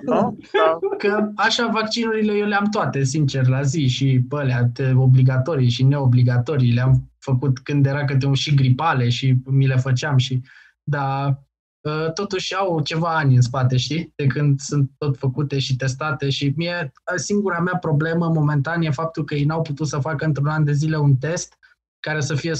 Nu? 0.01 0.37
Sau- 0.51 0.79
că 0.97 1.31
așa 1.35 1.67
vaccinurile 1.67 2.33
eu 2.33 2.45
le-am 2.45 2.65
toate, 2.65 3.03
sincer, 3.03 3.47
la 3.47 3.61
zi 3.61 3.87
și 3.87 4.25
pe 4.29 4.35
alea 4.35 4.69
te- 4.73 4.93
obligatorii 4.93 5.69
și 5.69 5.83
neobligatorii. 5.83 6.73
Le-am 6.73 7.11
făcut 7.19 7.59
când 7.59 7.85
era 7.85 8.05
câte 8.05 8.25
un 8.25 8.33
și 8.33 8.53
gripale 8.53 9.09
și 9.09 9.35
mi 9.45 9.67
le 9.67 9.75
făceam 9.75 10.17
și... 10.17 10.41
Dar 10.83 11.43
ă, 11.85 12.09
totuși 12.09 12.55
au 12.55 12.81
ceva 12.81 13.17
ani 13.17 13.35
în 13.35 13.41
spate, 13.41 13.77
știi? 13.77 14.13
De 14.15 14.27
când 14.27 14.59
sunt 14.59 14.91
tot 14.97 15.17
făcute 15.17 15.59
și 15.59 15.75
testate 15.75 16.29
și 16.29 16.53
mie 16.55 16.91
singura 17.15 17.59
mea 17.59 17.77
problemă 17.77 18.27
momentan 18.27 18.81
e 18.81 18.89
faptul 18.89 19.23
că 19.23 19.35
ei 19.35 19.43
n-au 19.43 19.61
putut 19.61 19.87
să 19.87 19.99
facă 19.99 20.25
într-un 20.25 20.47
an 20.47 20.63
de 20.63 20.71
zile 20.71 20.97
un 20.97 21.15
test 21.15 21.57
care 21.99 22.21
să 22.21 22.35
fie 22.35 22.51
100% 22.51 22.55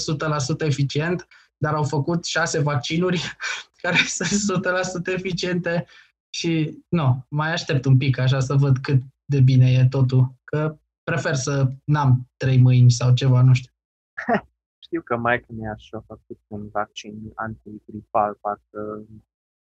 eficient, 0.58 1.26
dar 1.56 1.74
au 1.74 1.84
făcut 1.84 2.24
șase 2.24 2.58
vaccinuri 2.58 3.36
care 3.82 3.98
sunt 4.06 4.62
100% 5.10 5.14
eficiente 5.14 5.86
și 6.30 6.78
nu, 6.88 7.26
mai 7.28 7.52
aștept 7.52 7.84
un 7.84 7.96
pic 7.96 8.18
așa 8.18 8.40
să 8.40 8.54
văd 8.54 8.78
cât 8.78 9.02
de 9.24 9.40
bine 9.40 9.70
e 9.70 9.86
totul, 9.88 10.34
că 10.44 10.78
prefer 11.02 11.34
să 11.34 11.72
n-am 11.84 12.30
trei 12.36 12.58
mâini 12.58 12.90
sau 12.90 13.14
ceva, 13.14 13.42
nu 13.42 13.54
știu. 13.54 13.72
Știu 14.84 15.02
că 15.02 15.16
maica 15.16 15.46
mea 15.52 15.74
și-a 15.78 16.00
făcut 16.06 16.40
un 16.46 16.68
vaccin 16.68 17.32
antigripal, 17.34 18.38
parcă 18.40 19.06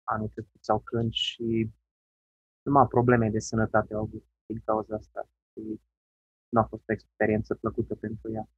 anul 0.04 0.28
trecut 0.28 0.64
sau 0.64 0.78
când 0.78 1.12
și 1.12 1.70
numai 2.62 2.86
probleme 2.86 3.28
de 3.28 3.38
sănătate 3.38 3.94
au 3.94 4.00
avut 4.00 4.24
din 4.46 4.62
cauza 4.64 4.96
asta. 4.96 5.28
Și 5.52 5.80
nu 6.48 6.60
a 6.60 6.64
fost 6.64 6.82
o 6.88 6.92
experiență 6.92 7.54
plăcută 7.54 7.94
pentru 7.94 8.32
ea. 8.32 8.48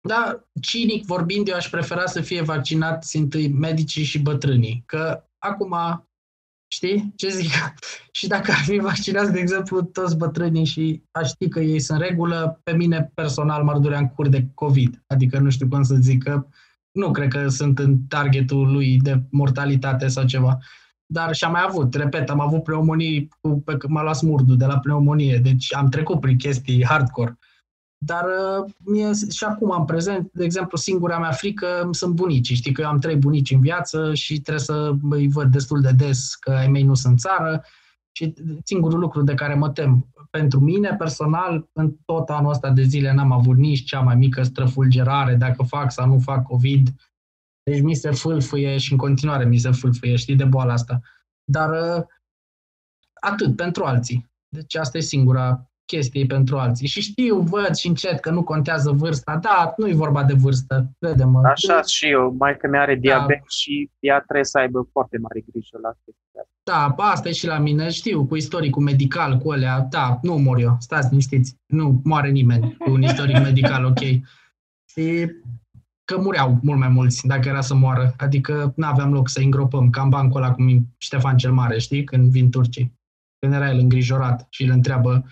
Da, 0.00 0.44
cinic 0.60 1.04
vorbind, 1.04 1.48
eu 1.48 1.54
aș 1.54 1.70
prefera 1.70 2.06
să 2.06 2.20
fie 2.20 2.42
vaccinați 2.42 3.16
întâi 3.16 3.52
medicii 3.52 4.04
și 4.04 4.22
bătrânii, 4.22 4.82
că 4.86 5.24
acum, 5.38 5.74
știi 6.72 7.12
ce 7.16 7.28
zic? 7.28 7.50
și 8.18 8.26
dacă 8.26 8.50
ar 8.50 8.58
fi 8.58 8.78
vaccinați, 8.78 9.32
de 9.32 9.38
exemplu, 9.38 9.82
toți 9.82 10.16
bătrânii 10.16 10.64
și 10.64 11.02
aș 11.10 11.28
ști 11.28 11.48
că 11.48 11.60
ei 11.60 11.80
sunt 11.80 12.00
în 12.00 12.06
regulă, 12.06 12.60
pe 12.62 12.72
mine 12.72 13.10
personal 13.14 13.62
m-ar 13.62 13.76
durea 13.78 13.98
în 13.98 14.08
cur 14.08 14.28
de 14.28 14.46
COVID. 14.54 15.02
Adică 15.06 15.38
nu 15.38 15.50
știu 15.50 15.68
cum 15.68 15.82
să 15.82 15.94
zic 15.94 16.22
că 16.22 16.46
nu 16.90 17.10
cred 17.10 17.28
că 17.28 17.48
sunt 17.48 17.78
în 17.78 17.98
targetul 18.08 18.72
lui 18.72 18.98
de 18.98 19.22
mortalitate 19.30 20.08
sau 20.08 20.24
ceva. 20.24 20.58
Dar 21.06 21.34
și-am 21.34 21.52
mai 21.52 21.64
avut, 21.66 21.94
repet, 21.94 22.30
am 22.30 22.40
avut 22.40 22.62
pneumonii 22.62 23.28
cu, 23.40 23.60
pe, 23.60 23.76
m-a 23.88 24.02
luat 24.02 24.16
smurdul 24.16 24.56
de 24.56 24.66
la 24.66 24.78
pneumonie, 24.78 25.38
deci 25.42 25.74
am 25.74 25.88
trecut 25.88 26.20
prin 26.20 26.36
chestii 26.36 26.84
hardcore. 26.84 27.38
Dar 28.04 28.24
uh, 28.24 28.72
mie 28.84 29.10
și 29.30 29.44
acum 29.44 29.70
în 29.70 29.84
prezent, 29.84 30.30
de 30.32 30.44
exemplu, 30.44 30.76
singura 30.76 31.18
mea 31.18 31.30
frică 31.30 31.88
sunt 31.90 32.14
bunicii. 32.14 32.54
Știi 32.54 32.72
că 32.72 32.80
eu 32.80 32.88
am 32.88 32.98
trei 32.98 33.16
bunici 33.16 33.50
în 33.50 33.60
viață 33.60 34.14
și 34.14 34.40
trebuie 34.40 34.64
să 34.64 34.94
îi 35.10 35.28
văd 35.28 35.50
destul 35.52 35.80
de 35.80 35.92
des 35.92 36.34
că 36.34 36.50
ai 36.50 36.68
mei 36.68 36.82
nu 36.82 36.94
sunt 36.94 37.12
în 37.12 37.18
țară 37.18 37.64
Și 38.12 38.34
singurul 38.64 38.98
lucru 38.98 39.22
de 39.22 39.34
care 39.34 39.54
mă 39.54 39.70
tem, 39.70 40.06
pentru 40.30 40.60
mine 40.60 40.94
personal, 40.98 41.68
în 41.72 41.96
tot 42.04 42.28
anul 42.28 42.50
ăsta 42.50 42.70
de 42.70 42.82
zile 42.82 43.12
n-am 43.12 43.32
avut 43.32 43.56
nici 43.56 43.84
cea 43.84 44.00
mai 44.00 44.16
mică 44.16 44.42
străfulgerare 44.42 45.34
dacă 45.34 45.62
fac 45.62 45.92
sau 45.92 46.06
nu 46.06 46.18
fac 46.18 46.42
COVID. 46.42 46.88
Deci 47.62 47.82
mi 47.82 47.94
se 47.94 48.10
fâlfâie 48.10 48.78
și 48.78 48.92
în 48.92 48.98
continuare 48.98 49.44
mi 49.44 49.58
se 49.58 49.70
fâlfâie, 49.70 50.16
știi, 50.16 50.36
de 50.36 50.44
boala 50.44 50.72
asta. 50.72 51.00
Dar 51.44 51.70
uh, 51.70 52.04
atât, 53.20 53.56
pentru 53.56 53.84
alții. 53.84 54.30
Deci 54.48 54.74
asta 54.74 54.98
e 54.98 55.00
singura 55.00 55.69
chestie 55.90 56.26
pentru 56.26 56.58
alții. 56.58 56.86
Și 56.86 57.00
știu, 57.00 57.36
văd 57.38 57.74
și 57.74 57.86
încet 57.86 58.20
că 58.20 58.30
nu 58.30 58.42
contează 58.42 58.90
vârsta. 58.90 59.38
Da, 59.42 59.74
nu 59.76 59.88
e 59.88 59.94
vorba 60.04 60.24
de 60.24 60.32
vârstă, 60.32 60.90
crede-mă. 60.98 61.40
Așa 61.44 61.82
și 61.82 62.06
eu, 62.10 62.34
mai 62.38 62.56
că 62.56 62.68
mi-are 62.68 62.94
diabet 62.94 63.38
da. 63.38 63.44
și 63.48 63.90
ea 63.98 64.18
trebuie 64.20 64.44
să 64.44 64.58
aibă 64.58 64.88
foarte 64.92 65.18
mare 65.18 65.44
grijă 65.50 65.78
la 65.82 65.88
chestia 66.04 66.42
Da, 66.62 66.94
asta 66.96 67.28
e 67.28 67.32
și 67.32 67.46
la 67.46 67.58
mine, 67.58 67.90
știu, 67.90 68.26
cu 68.26 68.36
istoricul 68.36 68.82
medical, 68.82 69.38
cu 69.38 69.50
alea, 69.50 69.86
da, 69.90 70.18
nu 70.22 70.36
mor 70.36 70.58
eu, 70.58 70.76
stați 70.78 71.08
liniștiți, 71.08 71.56
nu 71.66 72.00
moare 72.04 72.30
nimeni 72.30 72.76
cu 72.78 72.90
un 72.90 73.02
istoric 73.02 73.38
medical, 73.38 73.84
ok. 73.84 74.00
Și 74.92 75.30
că 76.04 76.18
mureau 76.18 76.58
mult 76.62 76.78
mai 76.78 76.88
mulți 76.88 77.26
dacă 77.26 77.48
era 77.48 77.60
să 77.60 77.74
moară, 77.74 78.14
adică 78.16 78.72
nu 78.76 78.86
aveam 78.86 79.12
loc 79.12 79.28
să 79.28 79.40
îngropăm, 79.40 79.90
cam 79.90 80.08
bancul 80.08 80.42
ăla 80.42 80.52
cum 80.52 80.86
Ștefan 80.98 81.36
cel 81.36 81.52
Mare, 81.52 81.78
știi, 81.78 82.04
când 82.04 82.30
vin 82.30 82.50
turcii. 82.50 82.98
Când 83.38 83.52
era 83.52 83.70
el 83.70 83.78
îngrijorat 83.78 84.46
și 84.50 84.62
îl 84.64 84.70
întreabă 84.70 85.24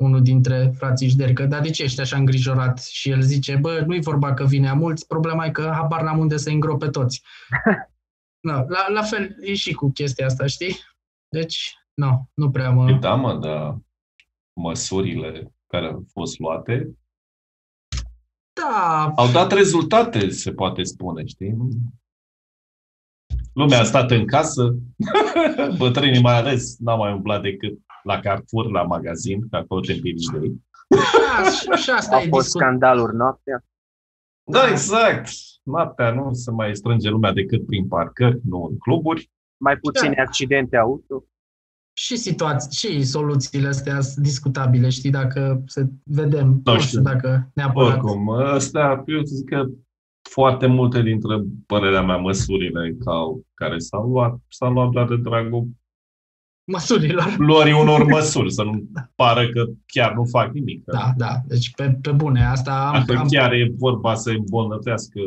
unul 0.00 0.22
dintre 0.22 0.72
frații 0.76 1.08
Jderi, 1.08 1.32
că 1.32 1.46
dar 1.46 1.60
de 1.60 1.70
ce 1.70 1.82
ești 1.82 2.00
așa 2.00 2.16
îngrijorat? 2.16 2.82
Și 2.82 3.10
el 3.10 3.20
zice, 3.20 3.56
bă, 3.56 3.82
nu-i 3.86 4.00
vorba 4.00 4.34
că 4.34 4.44
vine 4.44 4.68
a 4.68 4.74
mulți, 4.74 5.06
problema 5.06 5.44
e 5.44 5.50
că 5.50 5.70
habar 5.74 6.02
n-am 6.02 6.18
unde 6.18 6.36
să 6.36 6.50
îngrope 6.50 6.88
toți. 6.88 7.22
no, 8.48 8.52
la, 8.52 8.88
la 8.88 9.02
fel 9.02 9.36
e 9.40 9.54
și 9.54 9.72
cu 9.72 9.90
chestia 9.90 10.26
asta, 10.26 10.46
știi? 10.46 10.76
Deci, 11.28 11.74
nu, 11.94 12.30
nu 12.34 12.50
prea 12.50 12.70
mă... 12.70 12.92
Da, 12.92 13.14
mă, 13.14 13.38
dar 13.38 13.78
măsurile 14.60 15.54
care 15.66 15.86
au 15.86 16.04
fost 16.12 16.38
luate 16.38 16.94
da. 18.52 19.12
au 19.16 19.30
dat 19.32 19.52
rezultate, 19.52 20.28
se 20.28 20.52
poate 20.52 20.82
spune, 20.82 21.26
știi? 21.26 21.56
Lumea 23.52 23.80
a 23.80 23.84
stat 23.84 24.10
în 24.10 24.26
casă, 24.26 24.74
bătrânii 25.78 26.20
mai 26.20 26.36
ales 26.36 26.78
n-au 26.78 26.98
mai 26.98 27.12
umblat 27.12 27.42
decât 27.42 27.78
la 28.02 28.20
Carrefour, 28.20 28.70
la 28.70 28.82
magazin, 28.82 29.48
că 29.48 29.56
acolo 29.56 29.80
te 29.80 29.92
împingi 29.92 30.30
de 30.30 30.38
ei. 30.42 30.62
Da, 30.88 31.76
și 31.76 31.90
asta 31.90 32.16
Au 32.16 32.22
e 32.22 32.28
fost 32.28 32.44
discut... 32.44 32.60
scandaluri 32.60 33.16
noaptea. 33.16 33.64
Da, 34.44 34.68
exact. 34.70 35.28
Noaptea 35.62 36.10
nu 36.14 36.32
se 36.32 36.50
mai 36.50 36.76
strânge 36.76 37.08
lumea 37.10 37.32
decât 37.32 37.66
prin 37.66 37.86
parcări, 37.88 38.38
nu 38.44 38.66
în 38.70 38.78
cluburi. 38.78 39.30
Mai 39.56 39.76
puține 39.76 40.14
Da. 40.16 40.22
accidente 40.22 40.76
auto. 40.76 41.24
și 41.92 42.16
situații, 42.16 42.90
și 42.90 43.02
soluțiile 43.04 43.68
astea 43.68 44.00
sunt 44.00 44.24
discutabile, 44.24 44.88
știi, 44.88 45.10
dacă 45.10 45.62
să 45.66 45.86
vedem, 46.04 46.46
nu, 46.64 46.72
Nu 46.72 46.78
știu 46.78 46.86
știu. 46.98 47.00
dacă 47.02 47.50
neapărat. 47.54 47.88
Oricum, 47.92 48.28
ăstea, 48.28 49.02
eu 49.06 49.22
zic 49.22 49.48
că 49.48 49.64
foarte 50.30 50.66
multe 50.66 51.02
dintre, 51.02 51.42
părerea 51.66 52.02
mea, 52.02 52.16
măsurile 52.16 52.96
ca- 53.04 53.40
care 53.54 53.78
s-au 53.78 54.08
luat, 54.10 54.38
s-au 54.48 54.72
luat 54.72 54.88
doar 54.90 55.08
de 55.08 55.16
dragul 55.16 55.68
Măsurilor. 56.64 57.34
luării 57.38 57.72
unor 57.72 58.04
măsuri, 58.04 58.52
să 58.52 58.62
nu 58.62 58.88
pară 59.14 59.48
că 59.48 59.64
chiar 59.86 60.14
nu 60.14 60.24
fac 60.24 60.52
nimic. 60.52 60.84
Da, 60.84 61.12
da, 61.16 61.36
deci 61.46 61.70
pe, 61.74 61.98
pe 62.02 62.10
bune, 62.12 62.44
asta 62.44 62.90
am, 62.94 63.04
Dacă 63.06 63.18
am 63.18 63.28
chiar 63.28 63.52
e 63.52 63.72
vorba 63.78 64.14
să 64.14 64.30
îmbolnăvească 64.30 65.20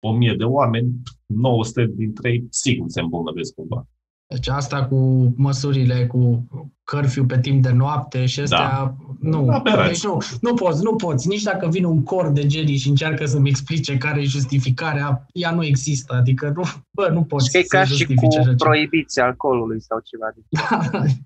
o 0.00 0.12
mie 0.12 0.34
de 0.38 0.44
oameni, 0.44 0.92
900 1.26 1.92
dintre 1.94 2.30
ei 2.30 2.46
sigur 2.50 2.88
se 2.88 3.00
îmbolnăvesc 3.00 3.54
cumva. 3.54 3.86
Deci 4.34 4.48
asta 4.48 4.84
cu 4.84 5.32
măsurile, 5.36 6.06
cu 6.06 6.46
curfew 6.84 7.24
pe 7.24 7.38
timp 7.40 7.62
de 7.62 7.70
noapte 7.70 8.26
și 8.26 8.40
astea, 8.40 8.58
Da. 8.58 8.94
nu. 9.20 9.48
Aberați. 9.50 9.88
Deci 9.88 10.04
nu, 10.04 10.18
nu 10.40 10.54
poți, 10.54 10.82
nu 10.82 10.94
poți. 10.96 11.28
Nici 11.28 11.42
dacă 11.42 11.68
vine 11.68 11.86
un 11.86 12.02
cor 12.02 12.28
de 12.28 12.46
genii 12.46 12.76
și 12.76 12.88
încearcă 12.88 13.24
să-mi 13.26 13.48
explice 13.48 13.96
care 13.96 14.20
e 14.20 14.24
justificarea, 14.24 15.26
ea 15.32 15.50
nu 15.50 15.64
există. 15.64 16.14
Adică 16.14 16.52
nu, 16.56 16.62
bă, 16.90 17.08
nu 17.12 17.22
poți 17.24 17.44
Și 17.46 17.50
că 17.52 17.58
e 17.58 17.62
să 17.62 17.76
ca 17.76 17.82
și 17.84 17.88
justifice 17.88 18.26
așa 18.38 18.38
cu 18.38 18.44
ceva. 18.44 18.70
proibiția 18.70 19.24
alcoolului 19.24 19.80
sau 19.82 19.98
ceva. 20.04 20.26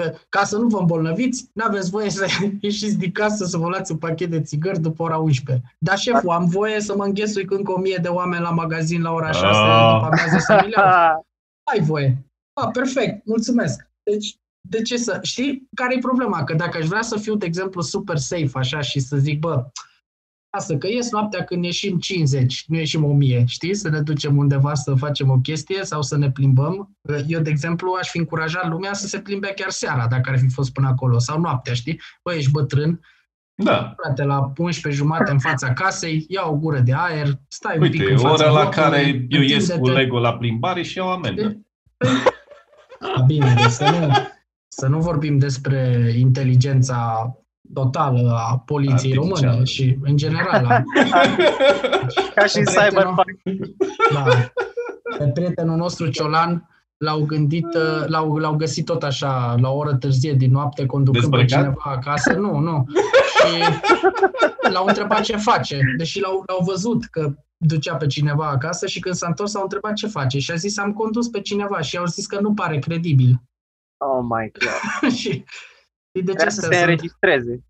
Bă, 0.00 0.14
Ca 0.28 0.44
să 0.44 0.56
nu 0.56 0.66
vă 0.66 0.78
îmbolnăviți, 0.78 1.50
nu 1.54 1.64
aveți 1.66 1.90
voie 1.90 2.10
să 2.10 2.26
ieșiți 2.60 2.98
din 2.98 3.10
casă 3.12 3.44
să 3.44 3.56
vă 3.58 3.68
luați 3.68 3.92
un 3.92 3.98
pachet 3.98 4.30
de 4.30 4.40
țigări 4.40 4.80
după 4.80 5.02
ora 5.02 5.16
11. 5.16 5.74
Dar 5.78 5.98
șeful, 5.98 6.30
am 6.30 6.44
voie 6.44 6.80
să 6.80 6.94
mă 6.96 7.04
înghesui 7.04 7.44
când 7.44 7.68
o 7.68 7.78
mie 7.78 7.98
de 8.02 8.08
oameni 8.08 8.42
la 8.42 8.50
magazin 8.50 9.02
la 9.02 9.12
ora 9.12 9.30
6 9.32 9.44
Ah. 9.46 9.92
după 9.94 10.06
amiază 10.06 10.38
să 10.38 10.60
mi 10.64 10.68
le 10.70 10.74
iau. 10.76 11.26
ai 11.72 11.80
voie. 11.80 12.24
A, 12.52 12.66
perfect, 12.66 13.26
mulțumesc. 13.26 13.90
Deci, 14.02 14.38
de 14.68 14.82
ce 14.82 14.96
să... 14.96 15.18
Știi 15.22 15.68
care 15.74 15.94
e 15.94 15.98
problema? 15.98 16.44
Că 16.44 16.54
dacă 16.54 16.78
aș 16.78 16.86
vrea 16.86 17.02
să 17.02 17.18
fiu, 17.18 17.34
de 17.34 17.46
exemplu, 17.46 17.80
super 17.80 18.16
safe 18.16 18.50
așa 18.54 18.80
și 18.80 19.00
să 19.00 19.16
zic, 19.16 19.38
bă, 19.38 19.66
lasă 20.56 20.76
că 20.76 20.86
ies 20.86 21.10
noaptea 21.10 21.44
când 21.44 21.64
ieșim 21.64 21.98
50, 21.98 22.64
nu 22.66 22.76
ieșim 22.76 23.04
1000, 23.04 23.44
știi? 23.46 23.74
Să 23.74 23.88
ne 23.88 24.00
ducem 24.00 24.36
undeva 24.36 24.74
să 24.74 24.94
facem 24.94 25.30
o 25.30 25.38
chestie 25.38 25.84
sau 25.84 26.02
să 26.02 26.16
ne 26.16 26.30
plimbăm. 26.30 26.96
Eu, 27.26 27.40
de 27.40 27.50
exemplu, 27.50 27.96
aș 28.00 28.10
fi 28.10 28.18
încurajat 28.18 28.68
lumea 28.68 28.92
să 28.92 29.06
se 29.06 29.20
plimbe 29.20 29.52
chiar 29.56 29.70
seara, 29.70 30.06
dacă 30.06 30.30
ar 30.30 30.38
fi 30.38 30.48
fost 30.48 30.72
până 30.72 30.88
acolo, 30.88 31.18
sau 31.18 31.40
noaptea, 31.40 31.74
știi? 31.74 32.00
Bă, 32.22 32.34
ești 32.34 32.50
bătrân, 32.50 33.00
Da. 33.64 33.94
frate, 34.02 34.24
la 34.24 34.52
11 34.58 35.02
jumate 35.02 35.30
în 35.30 35.38
fața 35.38 35.72
casei, 35.72 36.24
ia 36.28 36.42
o 36.48 36.52
gură 36.56 36.78
de 36.78 36.92
aer, 36.96 37.26
stai 37.48 37.76
un 37.78 37.90
pic 37.90 38.00
Uite, 38.00 38.12
în 38.12 38.18
fața 38.18 38.32
ora 38.32 38.52
la 38.52 38.60
blocului, 38.60 38.82
care 38.82 39.26
eu 39.28 39.40
ies 39.40 39.66
cu 39.66 39.72
întinde-te. 39.72 39.98
Lego 39.98 40.18
la 40.18 40.36
plimbare 40.36 40.82
și 40.82 40.98
iau 40.98 41.10
amendă. 41.12 41.56
Da, 43.16 43.22
Bine, 43.26 43.54
deci 43.56 43.70
să 43.70 43.84
nu, 44.00 44.08
să 44.68 44.86
nu 44.86 44.98
vorbim 44.98 45.38
despre 45.38 46.12
inteligența 46.18 47.30
totală 47.74 48.32
a 48.50 48.58
poliției 48.58 49.12
Artificială. 49.16 49.50
române 49.50 49.64
și, 49.64 49.98
în 50.02 50.16
general, 50.16 50.64
a, 50.66 50.82
Ca 52.34 52.46
și 52.46 52.58
în 52.58 52.64
Prietenul- 52.64 52.88
Cyberpunk. 52.88 53.24
da, 54.12 54.24
pe 55.18 55.24
prietenul 55.34 55.76
nostru 55.76 56.06
Ciolan 56.10 56.68
l-au 56.96 57.20
gândit, 57.24 57.66
uh, 57.74 58.04
l-au, 58.06 58.36
l-au 58.36 58.54
găsit 58.54 58.84
tot 58.84 59.02
așa, 59.02 59.54
la 59.60 59.68
o 59.70 59.76
oră 59.76 59.94
târzie 59.94 60.32
din 60.32 60.50
noapte, 60.50 60.86
conducând 60.86 61.30
pe 61.30 61.36
Dezbrăcat? 61.36 61.64
cineva 61.64 61.96
acasă. 61.96 62.32
Nu, 62.32 62.58
nu. 62.58 62.84
Și 63.46 63.62
l-au 64.70 64.86
întrebat 64.86 65.22
ce 65.22 65.36
face, 65.36 65.80
deși 65.96 66.20
l-au, 66.20 66.42
l-au 66.46 66.64
văzut 66.64 67.04
că 67.04 67.34
ducea 67.56 67.96
pe 67.96 68.06
cineva 68.06 68.48
acasă 68.48 68.86
și 68.86 69.00
când 69.00 69.14
s-a 69.14 69.26
întors 69.26 69.50
s-au 69.50 69.62
întrebat 69.62 69.94
ce 69.94 70.06
face 70.06 70.38
și 70.38 70.50
a 70.50 70.54
zis 70.54 70.78
am 70.78 70.92
condus 70.92 71.28
pe 71.28 71.40
cineva 71.40 71.80
și 71.80 71.96
au 71.96 72.06
zis 72.06 72.26
că 72.26 72.40
nu 72.40 72.54
pare 72.54 72.78
credibil. 72.78 73.42
Oh 73.96 74.20
my 74.22 74.52
god. 74.52 75.10
și 75.20 75.44
și 76.12 76.22
de 76.24 76.30
ce 76.30 76.36
Trebuie 76.36 76.50
să 76.50 76.60
astea 76.60 76.68
se 76.70 76.74
sunt? 76.76 76.88
înregistreze. 76.88 77.64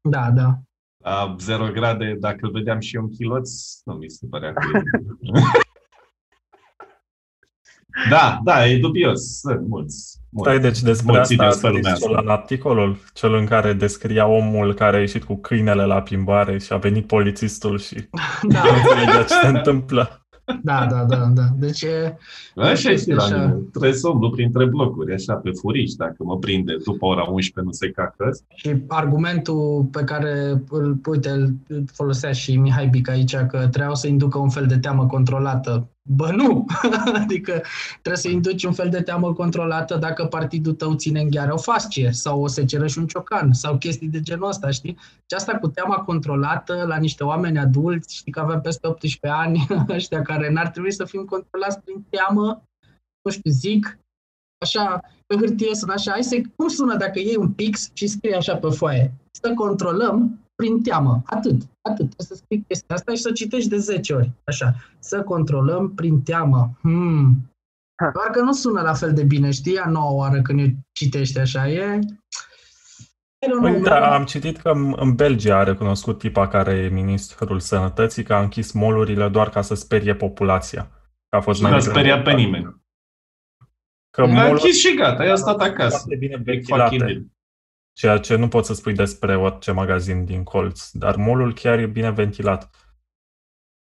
Da, 0.00 0.30
da. 0.30 0.58
La 1.04 1.36
0 1.38 1.70
grade, 1.72 2.16
dacă 2.20 2.38
îl 2.40 2.50
vedeam 2.50 2.80
și 2.80 2.96
eu 2.96 3.02
în 3.02 3.10
chiloți, 3.10 3.80
nu 3.84 3.94
mi 3.94 4.10
se 4.10 4.26
părea 4.30 4.52
că 4.52 4.66
e... 4.78 4.82
Da, 8.10 8.40
da, 8.44 8.66
e 8.66 8.78
dubios. 8.78 9.38
Sunt 9.38 9.68
mulți. 9.68 10.20
Mulți. 10.36 10.50
Stai, 10.50 10.58
deci 10.70 10.80
despre 10.80 11.12
Mulți 11.12 11.32
asta 11.32 11.42
a 11.42 11.46
ideți 11.46 11.60
pe 11.60 11.66
lumea 11.68 11.94
scris 11.94 12.06
asta. 12.06 12.20
în 12.22 12.28
articolul, 12.28 12.96
cel 13.12 13.34
în 13.34 13.44
care 13.46 13.72
descria 13.72 14.26
omul 14.26 14.74
care 14.74 14.96
a 14.96 15.00
ieșit 15.00 15.24
cu 15.24 15.34
câinele 15.36 15.84
la 15.84 16.00
plimbare 16.02 16.58
și 16.58 16.72
a 16.72 16.76
venit 16.76 17.06
polițistul 17.06 17.78
și 17.78 17.94
Da, 18.52 18.62
nu 18.62 18.70
înțelegea 18.76 19.22
ce 19.22 19.34
se 19.42 19.46
întâmplă. 19.46 20.20
da, 20.62 20.86
da, 20.90 21.04
da, 21.08 21.16
da. 21.34 21.42
Deci 21.56 21.82
e, 21.82 22.16
Așa 22.56 22.90
e 22.90 22.96
și 22.96 23.10
la 23.10 23.22
Așa. 23.24 23.36
mine. 23.36 23.54
Trebuie 23.70 23.92
să 23.92 24.08
umblu 24.08 24.30
printre 24.30 24.64
blocuri, 24.66 25.14
așa, 25.14 25.34
pe 25.34 25.50
furiș. 25.60 25.92
Dacă 25.92 26.16
mă 26.18 26.38
prinde 26.38 26.76
după 26.84 27.06
ora 27.06 27.22
11, 27.22 27.60
nu 27.60 27.70
se 27.72 27.90
cacă 27.90 28.24
ăsta. 28.28 28.44
și 28.54 28.74
argumentul 28.88 29.88
pe 29.92 30.02
care 30.04 30.62
îl, 30.70 31.00
uite, 31.10 31.28
îl 31.30 31.54
folosea 31.92 32.32
și 32.32 32.56
Mihai 32.56 32.86
Bic 32.86 33.08
aici, 33.10 33.36
că 33.36 33.58
trebuiau 33.58 33.94
să 33.94 34.06
inducă 34.08 34.38
un 34.38 34.48
fel 34.48 34.66
de 34.66 34.78
teamă 34.78 35.06
controlată. 35.06 35.88
Bă, 36.08 36.30
nu! 36.30 36.66
adică 37.22 37.62
trebuie 37.92 38.16
să 38.16 38.28
induci 38.28 38.64
un 38.64 38.72
fel 38.72 38.88
de 38.88 39.02
teamă 39.02 39.32
controlată 39.32 39.96
dacă 39.96 40.24
partidul 40.24 40.72
tău 40.72 40.94
ține 40.94 41.20
în 41.20 41.30
gheară 41.30 41.52
o 41.52 41.56
fascie 41.56 42.12
sau 42.12 42.42
o 42.42 42.46
seceră 42.46 42.86
și 42.86 42.98
un 42.98 43.06
ciocan 43.06 43.52
sau 43.52 43.76
chestii 43.76 44.08
de 44.08 44.20
genul 44.20 44.48
ăsta, 44.48 44.70
știi? 44.70 44.96
Și 45.00 45.34
asta 45.36 45.58
cu 45.58 45.68
teama 45.68 45.94
controlată 45.94 46.84
la 46.86 46.96
niște 46.96 47.24
oameni 47.24 47.58
adulți, 47.58 48.16
știi 48.16 48.32
că 48.32 48.40
avem 48.40 48.60
peste 48.60 48.86
18 48.86 49.40
ani, 49.40 49.66
ăștia 49.96 50.22
care 50.22 50.52
n-ar 50.52 50.68
trebui 50.68 50.92
să 50.92 51.04
fim 51.04 51.24
controlați 51.24 51.80
prin 51.80 52.06
teamă, 52.10 52.62
nu 53.22 53.30
știu, 53.30 53.50
zic, 53.50 53.98
așa, 54.58 55.00
pe 55.26 55.36
hârtie 55.36 55.74
sună 55.74 55.92
așa, 55.92 56.10
hai 56.10 56.24
să, 56.24 56.40
cum 56.56 56.68
sună 56.68 56.96
dacă 56.96 57.18
iei 57.18 57.36
un 57.36 57.52
pix 57.52 57.90
și 57.92 58.06
scrie 58.06 58.36
așa 58.36 58.56
pe 58.56 58.68
foaie? 58.68 59.12
Să 59.30 59.52
controlăm 59.54 60.38
prin 60.56 60.82
teamă. 60.82 61.22
Atât, 61.26 61.62
atât. 61.80 62.06
Trebuie 62.14 62.26
să 62.26 62.34
scrii 62.34 62.64
chestia 62.68 62.94
asta 62.94 63.14
și 63.14 63.20
să 63.20 63.32
citești 63.32 63.68
de 63.68 63.76
10 63.76 64.14
ori. 64.14 64.30
Așa. 64.44 64.74
Să 64.98 65.22
controlăm 65.22 65.94
prin 65.94 66.22
teamă. 66.22 66.70
Hmm. 66.80 67.52
Ha. 68.02 68.10
Doar 68.14 68.30
că 68.30 68.40
nu 68.40 68.52
sună 68.52 68.80
la 68.80 68.94
fel 68.94 69.12
de 69.14 69.22
bine, 69.24 69.50
știi? 69.50 69.78
A 69.78 69.88
noua 69.88 70.10
oară 70.12 70.42
când 70.42 70.60
eu 70.60 70.66
citești 70.92 71.38
așa, 71.38 71.68
e... 71.68 71.98
I 73.46 73.48
don't 73.48 73.60
know, 73.60 73.72
Uite, 73.74 73.88
nu- 73.88 73.94
am 73.94 74.24
citit 74.24 74.56
că 74.56 74.68
în 74.70 74.94
în 74.98 75.14
Belgia 75.14 75.56
a 75.58 75.62
recunoscut 75.62 76.18
tipa 76.18 76.48
care 76.48 76.72
e 76.72 76.88
ministrul 76.88 77.60
sănătății 77.60 78.22
că 78.22 78.34
a 78.34 78.40
închis 78.42 78.72
molurile 78.72 79.28
doar 79.28 79.48
ca 79.50 79.62
să 79.62 79.74
sperie 79.74 80.14
populația. 80.14 80.90
Că 81.28 81.36
a 81.36 81.40
fost 81.40 81.56
Și 81.56 81.62
mai 81.62 81.72
n-a 81.72 81.78
degrabă- 81.78 81.98
speriat 81.98 82.22
pe 82.24 82.32
nimeni. 82.32 82.76
că 84.10 84.22
A 84.22 84.26
molul 84.26 84.50
închis 84.50 84.76
și 84.78 84.94
gata, 84.96 85.24
i-a 85.24 85.36
stat 85.36 85.60
acasă. 85.60 85.96
foarte 85.96 86.16
bine 86.16 86.32
E 86.32 86.36
fucking 86.36 86.54
ventilate, 86.66 86.96
deal. 86.96 87.24
Ceea 87.98 88.18
ce 88.18 88.36
nu 88.36 88.48
poți 88.48 88.66
să 88.66 88.74
spui 88.74 88.94
despre 88.94 89.36
orice 89.36 89.72
magazin 89.72 90.24
din 90.24 90.44
colț, 90.44 90.90
dar 90.90 91.16
molul 91.16 91.54
chiar 91.54 91.78
e 91.78 91.86
bine 91.86 92.10
ventilat. 92.10 92.70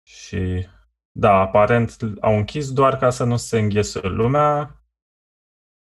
Și 0.07 0.67
da, 1.11 1.33
aparent 1.33 1.97
au 2.21 2.37
închis 2.37 2.71
doar 2.73 2.97
ca 2.97 3.09
să 3.09 3.23
nu 3.23 3.37
se 3.37 3.59
înghesuie 3.59 4.09
lumea. 4.09 4.83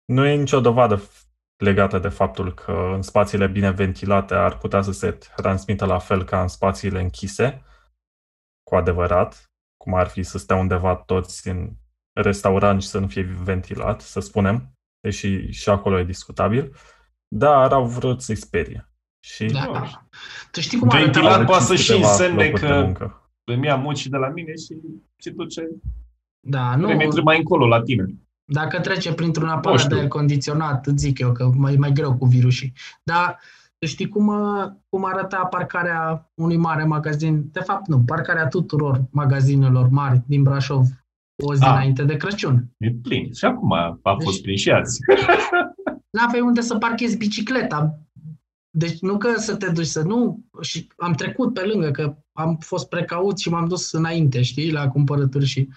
Nu 0.06 0.26
e 0.26 0.36
nicio 0.36 0.60
dovadă 0.60 1.02
f- 1.02 1.22
legată 1.58 2.00
de 2.00 2.10
faptul 2.10 2.54
că 2.54 2.72
în 2.72 3.02
spațiile 3.02 3.48
bine 3.48 3.72
ventilate 3.72 4.34
ar 4.34 4.58
putea 4.58 4.82
să 4.82 4.92
se 4.92 5.12
transmită 5.36 5.86
la 5.86 6.00
fel 6.00 6.24
ca 6.24 6.42
în 6.42 6.48
spațiile 6.48 7.02
închise, 7.02 7.64
cu 8.64 8.76
adevărat, 8.76 9.52
cum 9.78 9.94
ar 9.94 10.08
fi 10.08 10.24
să 10.24 10.38
stea 10.38 10.56
undeva 10.56 10.96
toți 10.96 11.48
în 11.48 11.72
restaurant 12.16 12.82
și 12.82 12.88
să 12.88 13.00
nu 13.00 13.08
fie 13.08 13.24
ventilat, 13.24 14.02
să 14.02 14.20
spunem, 14.20 14.78
deși 15.00 15.52
și 15.52 15.70
acolo 15.70 16.00
e 16.00 16.04
discutabil, 16.04 16.76
dar 17.38 17.72
au 17.72 17.86
vrut 17.86 18.22
să-i 18.22 18.36
sperie. 18.36 18.90
Și 19.26 19.46
Da. 19.46 19.90
Tu 20.52 20.60
știi 20.62 20.80
cum 20.80 20.90
Ventilat 20.90 21.34
arăta, 21.34 21.46
poate 21.50 21.64
să 21.64 21.76
și 21.76 21.88
câteva 21.92 22.10
însemne 22.10 22.44
locuri 22.44 22.62
de 22.62 22.68
că 22.68 22.82
muncă. 22.84 23.32
îmi 23.44 23.66
ia 23.66 23.76
muci 23.76 24.08
de 24.08 24.18
la 24.18 24.28
mine 24.30 24.52
și 24.52 24.78
se 25.18 25.30
duce 25.30 25.62
da, 26.48 26.76
nu. 26.76 26.94
nu, 26.94 27.22
mai 27.24 27.38
încolo 27.38 27.68
la 27.68 27.82
tine. 27.82 28.06
Dacă 28.46 28.80
trece 28.80 29.14
printr-un 29.14 29.46
Nu 29.48 29.52
aparat 29.54 29.80
știu. 29.80 29.90
de 29.96 30.00
aer 30.00 30.08
condiționat, 30.08 30.86
îți 30.88 31.04
zic 31.06 31.20
eu 31.20 31.32
că 31.32 31.50
mai, 31.56 31.76
mai 31.76 31.92
greu 31.92 32.18
cu 32.18 32.26
virusii. 32.26 32.74
Dar 33.04 33.40
tu 33.78 33.88
știi 33.88 34.08
cum, 34.08 34.28
uh, 34.28 34.66
cum 34.90 35.06
arăta 35.06 35.46
parcarea 35.46 36.32
unui 36.34 36.58
mare 36.58 36.84
magazin? 36.84 37.50
De 37.52 37.60
fapt, 37.60 37.88
nu, 37.88 38.00
parcarea 38.04 38.48
tuturor 38.48 39.02
magazinelor 39.12 39.90
mari 39.90 40.22
din 40.28 40.44
Brașov 40.44 40.86
o 41.44 41.54
zi 41.56 41.64
Ah. 41.64 41.72
înainte 41.72 42.04
de 42.04 42.16
Crăciun. 42.18 42.66
E 42.78 42.92
plin. 42.92 43.34
Și 43.34 43.46
acum 43.46 43.72
a 43.74 44.00
fost 44.04 44.26
Deci- 44.36 44.42
plin 44.42 44.58
și 44.58 44.72
azi. 44.72 45.00
N-aveai 46.18 46.42
unde 46.42 46.62
să 46.62 46.78
parchezi 46.78 47.18
bicicleta. 47.18 48.00
Deci 48.78 49.00
nu 49.00 49.18
că 49.18 49.34
să 49.36 49.56
te 49.56 49.70
duci 49.72 49.86
să 49.86 50.02
nu... 50.02 50.46
Și 50.62 50.88
am 50.98 51.14
trecut 51.14 51.54
pe 51.54 51.66
lângă, 51.66 51.92
că 51.92 52.18
am 52.32 52.58
fost 52.58 52.90
precaut 52.90 53.38
și 53.38 53.50
m-am 53.50 53.68
dus 53.68 53.92
înainte, 53.92 54.42
știi, 54.42 54.72
la 54.72 54.90
cumpărături 54.90 55.46
și... 55.46 55.70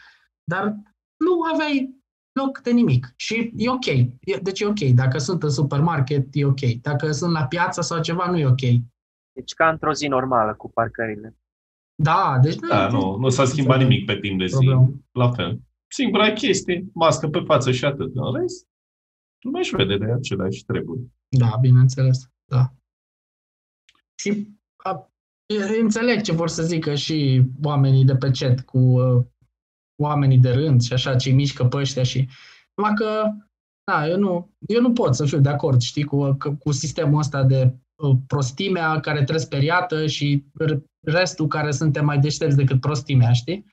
Dar 0.44 0.76
nu 1.24 1.42
aveai 1.52 1.94
loc 2.32 2.58
de 2.58 2.70
nimic. 2.70 3.12
Și 3.16 3.52
e 3.56 3.70
ok. 3.70 3.86
E- 3.86 4.40
Deci 4.42 4.60
e 4.60 4.66
ok. 4.66 4.80
Dacă 4.80 5.18
sunt 5.18 5.42
în 5.42 5.50
supermarket, 5.50 6.26
e 6.32 6.44
ok. 6.44 6.60
Dacă 6.60 7.12
sunt 7.12 7.32
la 7.32 7.46
piață 7.46 7.80
sau 7.80 8.00
ceva, 8.00 8.30
nu 8.30 8.38
e 8.38 8.46
ok. 8.46 8.60
Deci 9.32 9.54
ca 9.54 9.68
într-o 9.68 9.92
zi 9.92 10.06
normală 10.06 10.54
cu 10.54 10.70
parcările. 10.70 11.36
Da, 12.02 12.38
deci... 12.42 12.56
Da, 12.68 12.88
nu, 12.88 13.16
nu 13.16 13.28
s-a 13.28 13.44
schimbat 13.44 13.78
nimic 13.78 14.06
pe 14.06 14.18
timp 14.18 14.38
de 14.38 14.46
zi. 14.46 14.54
Problemă. 14.54 14.90
La 15.12 15.30
fel. 15.30 15.60
Singura 15.86 16.32
chestie, 16.32 16.86
mască 16.94 17.28
pe 17.28 17.40
față 17.40 17.72
și 17.72 17.84
atât. 17.84 18.14
În 18.14 18.40
rest, 18.40 18.66
nu 19.47 19.52
mai 19.52 19.68
vede 19.73 20.05
de 20.05 20.12
aceleași 20.12 20.64
treburi. 20.64 21.01
Da, 21.28 21.56
bineînțeles, 21.60 22.31
da. 22.44 22.74
Și 24.18 24.48
a, 24.77 25.12
e- 25.47 25.81
înțeleg 25.81 26.20
ce 26.20 26.32
vor 26.32 26.48
să 26.48 26.62
zică 26.62 26.94
și 26.94 27.43
oamenii 27.62 28.05
de 28.05 28.16
pe 28.16 28.31
chat 28.31 28.60
cu 28.60 28.78
uh, 28.78 29.24
oamenii 30.02 30.39
de 30.39 30.51
rând 30.51 30.82
și 30.82 30.93
așa, 30.93 31.16
ce 31.16 31.31
mișcă 31.31 31.64
pe 31.64 31.77
ăștia 31.77 32.02
și... 32.02 32.28
Numai 32.74 32.94
că, 32.94 33.31
da, 33.90 34.09
eu 34.09 34.18
nu, 34.18 34.51
eu 34.66 34.81
nu 34.81 34.93
pot 34.93 35.14
să 35.14 35.24
fiu 35.24 35.40
de 35.40 35.48
acord, 35.48 35.81
știi, 35.81 36.05
cu, 36.05 36.32
cu, 36.32 36.56
cu 36.59 36.73
sistemul 36.73 37.18
ăsta 37.18 37.43
de 37.44 37.77
uh, 37.94 38.16
prostimea 38.27 39.01
care 39.01 39.16
trebuie 39.16 39.39
speriată 39.44 40.06
și 40.06 40.44
r- 40.64 40.81
restul 41.06 41.47
care 41.47 41.70
suntem 41.70 42.05
mai 42.05 42.18
deștepți 42.18 42.56
decât 42.56 42.81
prostimea, 42.81 43.32
știi? 43.32 43.64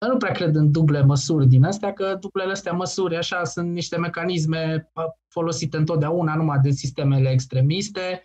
Dar 0.00 0.10
nu 0.10 0.16
prea 0.16 0.32
cred 0.32 0.54
în 0.54 0.70
duble 0.70 1.02
măsuri 1.02 1.46
din 1.46 1.64
astea, 1.64 1.92
că 1.92 2.16
dublele 2.20 2.52
astea 2.52 2.72
măsuri, 2.72 3.16
așa, 3.16 3.44
sunt 3.44 3.72
niște 3.72 3.96
mecanisme 3.96 4.90
uh, 4.94 5.04
folosite 5.28 5.76
întotdeauna 5.76 6.34
numai 6.34 6.58
de 6.58 6.70
sistemele 6.70 7.30
extremiste. 7.30 8.22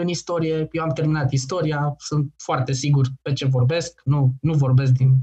În 0.00 0.08
istorie, 0.08 0.68
eu 0.70 0.82
am 0.82 0.92
terminat 0.92 1.32
istoria, 1.32 1.94
sunt 1.98 2.32
foarte 2.36 2.72
sigur 2.72 3.06
pe 3.22 3.32
ce 3.32 3.46
vorbesc, 3.46 4.00
nu, 4.04 4.34
nu 4.40 4.52
vorbesc 4.54 4.92
din 4.92 5.16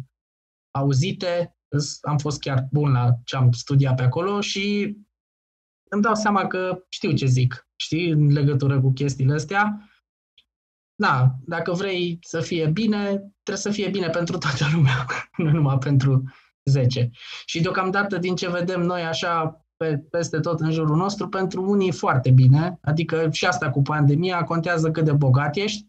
auzite, 0.78 1.56
îs- 1.68 2.00
am 2.02 2.18
fost 2.18 2.40
chiar 2.40 2.68
bun 2.72 2.92
la 2.92 3.16
ce 3.26 3.36
am 3.36 3.52
studiat 3.52 3.96
pe 3.96 4.04
acolo 4.04 4.42
și 4.42 4.96
îmi 5.90 6.02
dau 6.02 6.16
seama 6.16 6.48
că 6.48 6.86
știu 6.90 7.12
ce 7.12 7.26
zic, 7.26 7.68
știi, 7.76 8.10
în 8.10 8.32
legătură 8.32 8.82
cu 8.82 8.92
chestiile 8.92 9.34
astea. 9.34 9.90
Da, 11.00 11.36
dacă 11.46 11.72
vrei 11.72 12.20
să 12.22 12.40
fie 12.40 12.68
bine, 12.68 13.06
trebuie 13.44 13.64
să 13.64 13.72
fie 13.72 13.90
bine 13.90 14.10
pentru 14.10 14.38
toată 14.38 14.66
lumea, 14.74 15.06
nu 15.44 15.52
numai 15.52 15.78
pentru 15.78 16.24
10. 16.64 17.10
Și 17.46 17.62
deocamdată, 17.62 18.18
din 18.18 18.36
ce 18.36 18.50
vedem 18.50 18.82
noi 18.82 19.02
așa 19.02 19.66
pe, 19.78 19.98
peste 19.98 20.40
tot 20.40 20.60
în 20.60 20.72
jurul 20.72 20.96
nostru, 20.96 21.28
pentru 21.30 21.70
unii 21.70 21.88
e 21.88 21.92
foarte 21.92 22.32
bine, 22.32 22.78
adică 22.82 23.30
și 23.32 23.46
asta 23.46 23.70
cu 23.70 23.82
pandemia 23.82 24.44
contează 24.44 24.92
cât 24.92 25.06
de 25.06 25.12
bogat 25.12 25.56
ești, 25.56 25.88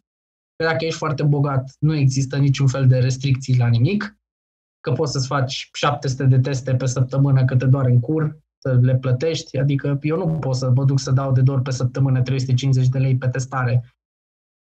că 0.57 0.65
dacă 0.65 0.85
ești 0.85 0.99
foarte 0.99 1.23
bogat, 1.23 1.71
nu 1.79 1.95
există 1.95 2.37
niciun 2.37 2.67
fel 2.67 2.87
de 2.87 2.99
restricții 2.99 3.59
la 3.59 3.67
nimic, 3.67 4.19
că 4.81 4.93
poți 4.93 5.13
să-ți 5.13 5.27
faci 5.27 5.69
700 5.73 6.25
de 6.25 6.41
teste 6.41 6.75
pe 6.75 6.87
săptămână 6.87 7.45
că 7.45 7.57
te 7.57 7.67
doare 7.67 7.91
în 7.91 8.01
cur, 8.01 8.39
să 8.59 8.79
le 8.83 8.97
plătești, 8.97 9.59
adică 9.59 9.99
eu 10.03 10.17
nu 10.17 10.39
pot 10.39 10.57
să 10.57 10.71
mă 10.75 10.85
duc 10.85 10.99
să 10.99 11.11
dau 11.11 11.33
de 11.33 11.41
dor 11.41 11.63
pe 11.63 11.71
săptămână 11.71 12.23
350 12.23 12.89
de 12.89 12.99
lei 12.99 13.17
pe 13.17 13.29
testare, 13.29 13.85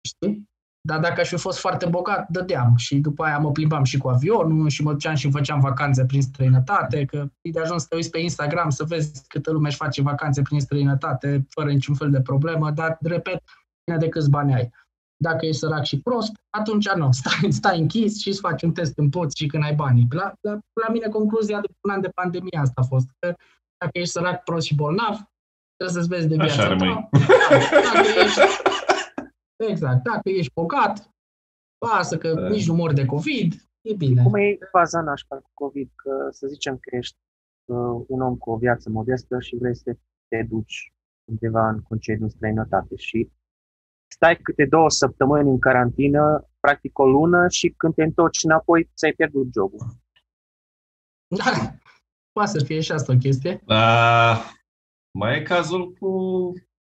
știi? 0.05 0.49
Dar 0.81 0.99
dacă 0.99 1.21
aș 1.21 1.27
fi 1.27 1.37
fost 1.37 1.59
foarte 1.59 1.85
bogat, 1.85 2.29
dădeam. 2.29 2.75
Și 2.75 2.95
după 2.95 3.23
aia 3.23 3.37
mă 3.37 3.51
plimbam 3.51 3.83
și 3.83 3.97
cu 3.97 4.07
avionul 4.07 4.69
și 4.69 4.83
mă 4.83 4.91
duceam 4.91 5.15
și 5.15 5.31
făceam 5.31 5.59
vacanțe 5.59 6.05
prin 6.05 6.21
străinătate, 6.21 7.05
că 7.05 7.25
e 7.41 7.49
de 7.49 7.59
ajuns 7.59 7.81
să 7.81 7.87
te 7.89 7.95
uiți 7.95 8.09
pe 8.09 8.19
Instagram 8.19 8.69
să 8.69 8.83
vezi 8.83 9.27
câtă 9.27 9.51
lume 9.51 9.67
își 9.67 9.77
face 9.77 10.01
vacanțe 10.01 10.41
prin 10.41 10.59
străinătate 10.59 11.45
fără 11.49 11.69
niciun 11.69 11.95
fel 11.95 12.09
de 12.09 12.21
problemă, 12.21 12.71
dar, 12.71 12.97
repet, 13.01 13.43
bine 13.85 13.97
de 13.97 14.09
câți 14.09 14.29
bani 14.29 14.53
ai. 14.53 14.69
Dacă 15.17 15.45
ești 15.45 15.59
sărac 15.59 15.83
și 15.83 15.99
prost, 16.01 16.31
atunci 16.49 16.89
nu, 16.89 17.11
stai, 17.21 17.51
stai 17.51 17.79
închis 17.79 18.19
și 18.19 18.27
îți 18.27 18.39
faci 18.39 18.61
un 18.61 18.71
test 18.71 18.97
în 18.97 19.09
poți 19.09 19.37
și 19.37 19.47
când 19.47 19.63
ai 19.63 19.73
banii. 19.73 20.07
La, 20.09 20.33
la, 20.41 20.51
la 20.51 20.91
mine 20.91 21.07
concluzia 21.07 21.59
de 21.59 21.67
un 21.81 21.91
an 21.91 22.01
de 22.01 22.09
pandemie 22.09 22.59
asta 22.61 22.81
a 22.81 22.85
fost, 22.85 23.07
că 23.19 23.35
dacă 23.77 23.91
ești 23.91 24.11
sărac, 24.11 24.43
prost 24.43 24.65
și 24.65 24.75
bolnav, 24.75 25.15
trebuie 25.77 26.03
să-ți 26.03 26.07
vezi 26.07 26.27
de 26.27 26.35
viața 26.35 26.53
Așa 26.53 26.63
ta. 26.63 26.69
rămâi. 26.69 27.09
Da, 27.11 27.91
dacă 27.93 28.19
ești, 28.23 28.39
exact, 29.57 30.03
dacă 30.03 30.29
ești 30.29 30.51
bogat, 30.53 31.09
pasă 31.77 32.17
că 32.17 32.33
Da. 32.33 32.49
nici 32.49 32.67
nu 32.67 32.73
mori 32.73 32.93
de 32.93 33.05
COVID, 33.05 33.53
e 33.81 33.93
bine. 33.93 34.23
Cum 34.23 34.35
e 34.35 34.57
faza 34.71 35.01
nașpa 35.01 35.35
cu 35.35 35.49
COVID? 35.53 35.91
Că 35.95 36.27
să 36.31 36.47
zicem 36.47 36.77
că 36.77 36.95
ești 36.95 37.17
uh, 37.65 38.03
un 38.07 38.21
om 38.21 38.35
cu 38.37 38.51
o 38.51 38.57
viață 38.57 38.89
modestă 38.89 39.39
și 39.39 39.55
vrei 39.55 39.75
să 39.75 39.97
te 40.27 40.43
duci 40.43 40.93
undeva 41.31 41.69
în 41.69 41.81
concediu 41.81 42.23
în 42.23 42.29
străinătate 42.29 42.95
și 42.95 43.31
stai 44.11 44.37
câte 44.37 44.65
două 44.65 44.89
săptămâni 44.89 45.49
în 45.49 45.59
carantină, 45.59 46.49
practic 46.59 46.99
o 46.99 47.05
lună 47.07 47.47
și 47.49 47.69
când 47.69 47.93
te 47.93 48.03
întorci 48.03 48.43
înapoi 48.43 48.89
ți-ai 48.95 49.11
pierdut 49.11 49.47
jobul. 49.53 49.79
Da, 51.27 51.75
poate 52.31 52.59
să 52.59 52.65
fie 52.65 52.79
și 52.79 52.91
asta 52.91 53.13
o 53.13 53.17
chestie. 53.17 53.61
Da, 53.65 54.37
mai 55.11 55.37
e 55.37 55.41
cazul 55.43 55.93
cu 55.93 56.09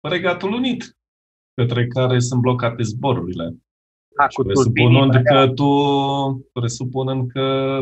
Regatul 0.08 0.52
Unit, 0.52 0.98
către 1.60 1.86
care 1.86 2.18
sunt 2.18 2.40
blocate 2.40 2.82
zborurile. 2.82 3.54
Ha, 4.18 4.26
cu 4.26 4.42
Presupunând 4.42 5.12
turbinile, 5.12 5.22
că 5.22 5.48
tu, 5.52 5.70
presupunând 6.52 7.30
că 7.32 7.80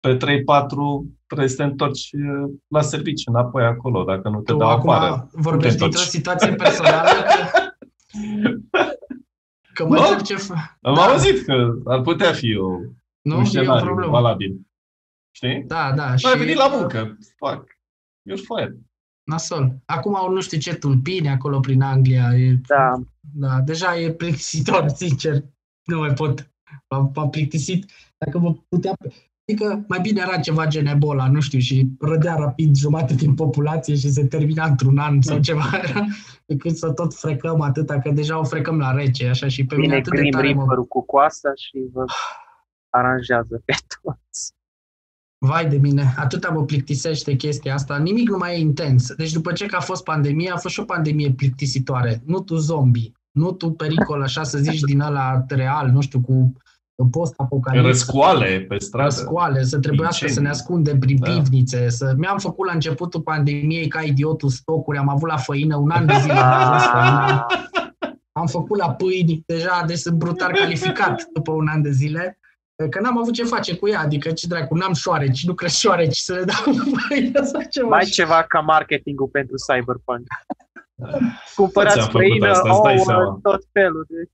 pe 0.00 0.16
3-4 0.16 0.18
trebuie 1.26 1.48
să 1.48 1.56
te 1.56 1.62
întorci 1.62 2.08
eh, 2.12 2.50
la 2.68 2.80
serviciu 2.82 3.30
înapoi 3.30 3.64
acolo, 3.64 4.04
dacă 4.04 4.28
nu 4.28 4.40
te 4.40 4.52
Tu 4.52 4.58
dau 4.58 4.70
acum 4.70 4.90
afară. 4.90 5.28
vorbești 5.32 5.78
te 5.78 5.82
dintr-o 5.84 5.84
întorci. 6.00 6.08
situație 6.16 6.54
personală 6.54 7.08
că, 7.10 7.60
că 9.74 9.86
mă 9.86 9.94
Nu? 9.94 10.00
întreb 10.00 10.20
ce... 10.20 10.34
f- 10.34 10.76
Am 10.80 10.94
Da. 10.94 11.00
auzit 11.02 11.44
că 11.44 11.74
ar 11.84 12.00
putea 12.00 12.32
fi 12.32 12.56
o, 12.56 12.68
Nu, 13.20 13.34
un 13.34 13.38
e 13.38 13.42
o 13.42 13.44
scenariu 13.44 13.84
problemă. 13.84 14.10
valabil. 14.10 14.60
Știi? 15.30 15.62
Da, 15.66 15.92
da. 15.96 16.16
Și... 16.16 16.26
Ai 16.26 16.38
venit 16.38 16.56
la 16.56 16.66
uh, 16.72 16.76
muncă. 16.78 17.16
Fac. 17.36 17.64
You're 18.30 18.42
fired. 18.54 18.76
Nasol. 19.26 19.76
Acum 19.84 20.14
au 20.14 20.32
nu 20.32 20.40
știu 20.40 20.58
ce 20.58 20.74
tulpini 20.74 21.28
acolo 21.28 21.60
prin 21.60 21.82
Anglia. 21.82 22.34
E, 22.34 22.60
Da, 22.66 22.92
da, 23.20 23.60
deja 23.60 23.98
e 23.98 24.10
plictisitor, 24.10 24.88
sincer. 25.02 25.44
Nu 25.84 25.98
mai 25.98 26.12
pot. 26.12 26.50
M-am, 26.90 27.12
m-am 27.14 27.30
plictisit. 27.30 27.90
Dacă 28.18 28.38
mă 28.38 28.54
putea... 28.68 28.92
Adică 29.48 29.84
mai 29.88 30.00
bine 30.00 30.20
era 30.26 30.38
ceva 30.38 30.66
gen 30.66 30.86
Ebola, 30.86 31.28
nu 31.28 31.40
știu, 31.40 31.58
și 31.58 31.88
rădea 31.98 32.34
rapid 32.34 32.76
jumate 32.76 33.14
din 33.14 33.34
populație 33.34 33.94
și 33.94 34.10
se 34.10 34.26
termina 34.26 34.66
într-un 34.66 34.98
an 34.98 35.22
sau 35.22 35.38
ceva, 35.38 35.70
decât 36.46 36.76
să 36.76 36.92
tot 36.92 37.14
frecăm 37.14 37.60
atâta, 37.60 37.98
că 37.98 38.10
deja 38.10 38.38
o 38.38 38.44
frecăm 38.44 38.78
la 38.78 38.92
rece, 38.92 39.26
așa, 39.26 39.48
și 39.48 39.66
pe 39.66 39.74
mine 39.74 39.86
vine 39.86 39.98
atât 39.98 40.12
de 40.12 40.18
Grim 40.18 40.30
tare 40.30 40.52
mă... 40.52 40.58
Reaper 40.58 40.84
cu 40.88 41.04
coasta 41.04 41.52
și 41.54 41.88
vă 41.92 42.04
aranjează 42.90 43.62
pe 43.64 43.74
toți. 44.02 44.55
Vai 45.38 45.68
de 45.68 45.76
mine, 45.76 46.14
atâta 46.16 46.48
mă 46.48 46.64
plictisește 46.64 47.34
chestia 47.34 47.74
asta, 47.74 47.96
nimic 47.96 48.28
nu 48.28 48.36
mai 48.36 48.54
e 48.54 48.58
intens. 48.58 49.14
Deci 49.14 49.32
după 49.32 49.52
ce 49.52 49.66
că 49.66 49.76
a 49.76 49.80
fost 49.80 50.04
pandemie, 50.04 50.50
a 50.50 50.56
fost 50.56 50.74
și 50.74 50.80
o 50.80 50.84
pandemie 50.84 51.30
plictisitoare. 51.30 52.22
Nu 52.24 52.40
tu 52.40 52.56
zombie, 52.56 53.12
nu 53.30 53.52
tu 53.52 53.70
pericol, 53.70 54.22
așa 54.22 54.42
să 54.42 54.58
zici, 54.58 54.80
din 54.80 55.00
ăla 55.00 55.44
real, 55.48 55.90
nu 55.90 56.00
știu, 56.00 56.20
cu 56.20 56.52
post-apocalipsă. 57.10 57.88
Răscoale 57.88 58.64
pe 58.68 58.78
stradă. 58.78 59.04
Răscoale, 59.04 59.62
să 59.62 59.78
trebuiască 59.78 60.28
să 60.28 60.40
ne 60.40 60.48
ascundem 60.48 60.98
prin 60.98 61.18
Da. 61.20 61.30
pivnițe. 61.30 61.88
Să... 61.88 62.14
Mi-am 62.16 62.38
făcut 62.38 62.66
la 62.66 62.72
începutul 62.72 63.20
pandemiei 63.20 63.88
ca 63.88 64.02
idiotul 64.02 64.48
stocuri, 64.48 64.98
am 64.98 65.08
avut 65.08 65.28
la 65.28 65.36
făină 65.36 65.76
un 65.76 65.90
an 65.90 66.06
de 66.06 66.14
zile. 66.20 66.32
am 66.32 66.60
ajuns 66.60 66.82
făina. 66.92 67.46
Am 68.32 68.46
făcut 68.46 68.78
la 68.78 68.90
pâini, 68.90 69.42
deja, 69.46 69.84
deci 69.86 69.98
sunt 69.98 70.16
brutal 70.16 70.52
calificat 70.54 71.28
după 71.34 71.52
un 71.52 71.68
an 71.68 71.82
de 71.82 71.90
zile. 71.90 72.38
Că 72.90 73.00
n-am 73.00 73.18
avut 73.18 73.32
ce 73.32 73.44
face 73.44 73.76
cu 73.76 73.88
ea, 73.88 74.00
adică 74.00 74.30
ce 74.30 74.46
dracu, 74.46 74.74
n-am 74.74 74.92
șoareci, 74.92 75.44
nu 75.44 75.54
cresc 75.54 75.78
șoareci 75.78 76.16
să 76.16 76.32
le 76.32 76.44
dau 76.44 76.74
făină 77.08 77.44
sau 77.44 77.60
ceva. 77.70 77.88
Mai 77.88 78.04
ceva 78.04 78.42
ca 78.42 78.60
marketingul 78.60 79.26
pentru 79.26 79.54
Cyberpunk. 79.66 80.26
Cumpărați 81.56 81.94
Toți 81.94 82.06
am 82.06 82.12
făcut 82.12 82.26
făină, 82.28 82.48
asta, 82.48 82.70
îți 82.70 82.82
dai 82.82 82.94
ouă, 82.94 83.04
seama. 83.04 83.38
tot 83.42 83.62
felul. 83.72 84.06
De... 84.08 84.30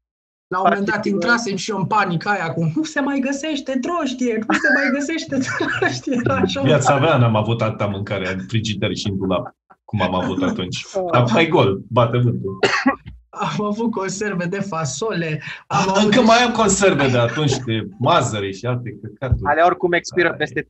La 0.47 0.59
un 0.59 0.65
moment 0.69 0.87
dat 0.87 0.95
Marketing, 0.95 1.23
intrasem 1.23 1.57
și 1.57 1.71
eu 1.71 1.77
în 1.77 1.87
panică 1.87 2.29
aia 2.29 2.53
cu 2.53 2.73
nu 2.75 2.83
se 2.83 3.01
mai 3.01 3.19
găsește 3.19 3.79
droștie, 3.81 4.35
nu 4.49 4.55
se 4.55 4.69
mai 4.75 4.91
găsește 4.93 5.39
droștie. 5.79 6.21
Era 6.25 6.35
așa. 6.35 6.63
Viața 6.63 6.99
mea 6.99 7.17
n-am 7.17 7.37
avut 7.37 7.63
atâta 7.63 7.87
mâncare 7.87 8.33
în 8.33 8.41
frigider 8.49 8.95
și 8.95 9.09
în 9.09 9.17
dulap, 9.17 9.57
cum 9.85 10.03
am 10.03 10.15
avut 10.15 10.43
atunci. 10.43 10.87
Acum 11.11 11.37
e 11.37 11.47
gol, 11.47 11.81
bate 11.89 12.19
vântul. 12.19 12.59
Am 13.35 13.65
avut 13.65 13.91
conserve 13.91 14.45
de 14.45 14.61
fasole, 14.61 15.43
am 15.67 15.89
avut 15.89 16.03
Încă 16.03 16.21
mai 16.21 16.39
am 16.39 16.53
conserve 16.53 17.09
de 17.09 17.19
atunci, 17.19 17.57
de 17.57 17.89
mazăre 17.99 18.51
și 18.51 18.67
alte 18.67 18.99
căcaturi. 19.03 19.51
Ale 19.51 19.61
oricum 19.61 19.93
expiră 19.93 20.31
Ai. 20.31 20.37
peste 20.37 20.63
3-4 20.63 20.69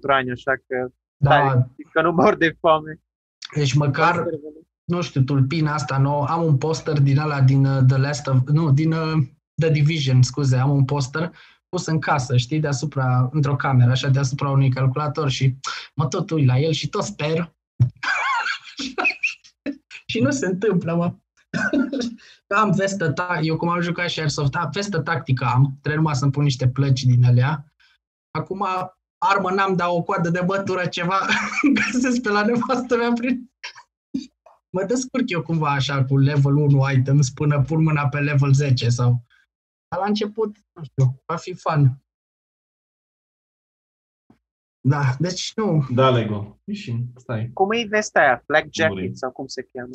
ani, 0.00 0.30
așa 0.30 0.52
că, 0.52 0.88
da, 1.16 1.66
că 1.92 2.02
nu 2.02 2.12
mor 2.12 2.36
de 2.36 2.56
foame. 2.60 3.00
deci 3.54 3.74
măcar, 3.74 4.24
nu 4.84 5.02
știu, 5.02 5.22
tulpina 5.22 5.74
asta 5.74 5.98
nouă, 5.98 6.26
am 6.28 6.44
un 6.44 6.56
poster 6.56 7.00
din 7.00 7.18
ăla 7.18 7.40
din 7.40 7.64
uh, 7.66 7.84
The 7.88 7.96
Last 7.96 8.26
of, 8.26 8.36
nu, 8.46 8.72
din 8.72 8.92
uh, 8.92 9.22
The 9.60 9.70
Division, 9.70 10.22
scuze, 10.22 10.56
am 10.56 10.70
un 10.70 10.84
poster 10.84 11.32
pus 11.68 11.86
în 11.86 11.98
casă, 11.98 12.36
știi, 12.36 12.60
deasupra, 12.60 13.28
într-o 13.32 13.56
cameră, 13.56 13.90
așa, 13.90 14.08
deasupra 14.08 14.50
unui 14.50 14.70
calculator 14.70 15.30
și 15.30 15.56
mă 15.94 16.06
tot 16.06 16.30
uit 16.30 16.46
la 16.46 16.58
el 16.58 16.72
și 16.72 16.88
tot 16.88 17.02
sper. 17.02 17.54
și 20.10 20.20
nu 20.20 20.30
se 20.30 20.46
întâmplă, 20.46 20.94
mă. 20.94 21.14
Am 22.48 22.70
vestă, 22.70 23.12
ta- 23.12 23.40
eu 23.42 23.56
cum 23.56 23.68
am 23.68 23.80
jucat 23.80 24.08
și 24.08 24.20
Airsoft, 24.20 24.50
da, 24.50 24.68
vestă 24.72 25.00
tactică 25.00 25.44
am, 25.44 25.78
trebuie 25.80 25.94
numai 25.94 26.14
să-mi 26.14 26.30
pun 26.30 26.42
niște 26.42 26.68
plăci 26.68 27.02
din 27.02 27.24
alea. 27.24 27.72
Acum 28.30 28.66
armă 29.18 29.50
n-am, 29.50 29.76
dar 29.76 29.88
o 29.90 30.02
coadă 30.02 30.30
de 30.30 30.42
bătură 30.44 30.86
ceva 30.86 31.18
găsesc 31.92 32.22
pe 32.22 32.28
la 32.28 32.44
nevastă 32.44 32.96
mea 32.96 33.12
prin... 33.12 33.50
Mă 34.70 34.84
descurc 34.84 35.30
eu 35.30 35.42
cumva 35.42 35.70
așa 35.70 36.04
cu 36.04 36.18
level 36.18 36.56
1 36.56 36.90
items 36.90 37.30
până 37.30 37.62
pun 37.62 37.82
mâna 37.82 38.08
pe 38.08 38.18
level 38.20 38.52
10 38.52 38.88
sau... 38.88 39.22
Dar 39.88 40.00
la 40.00 40.06
început, 40.06 40.56
nu 40.72 40.84
știu, 40.84 41.22
va 41.26 41.36
fi 41.36 41.54
fun. 41.54 42.04
Da, 44.80 45.02
deci 45.18 45.52
nu. 45.56 45.86
Da, 45.90 46.10
Lego. 46.10 46.58
Și 46.72 47.04
stai. 47.16 47.50
Cum 47.52 47.72
e 47.72 47.86
vestea 47.88 48.22
aia? 48.22 48.42
Black 48.46 48.66
Murim. 48.78 48.96
Jacket 48.96 49.16
sau 49.16 49.30
cum 49.30 49.46
se 49.46 49.68
cheamă? 49.72 49.90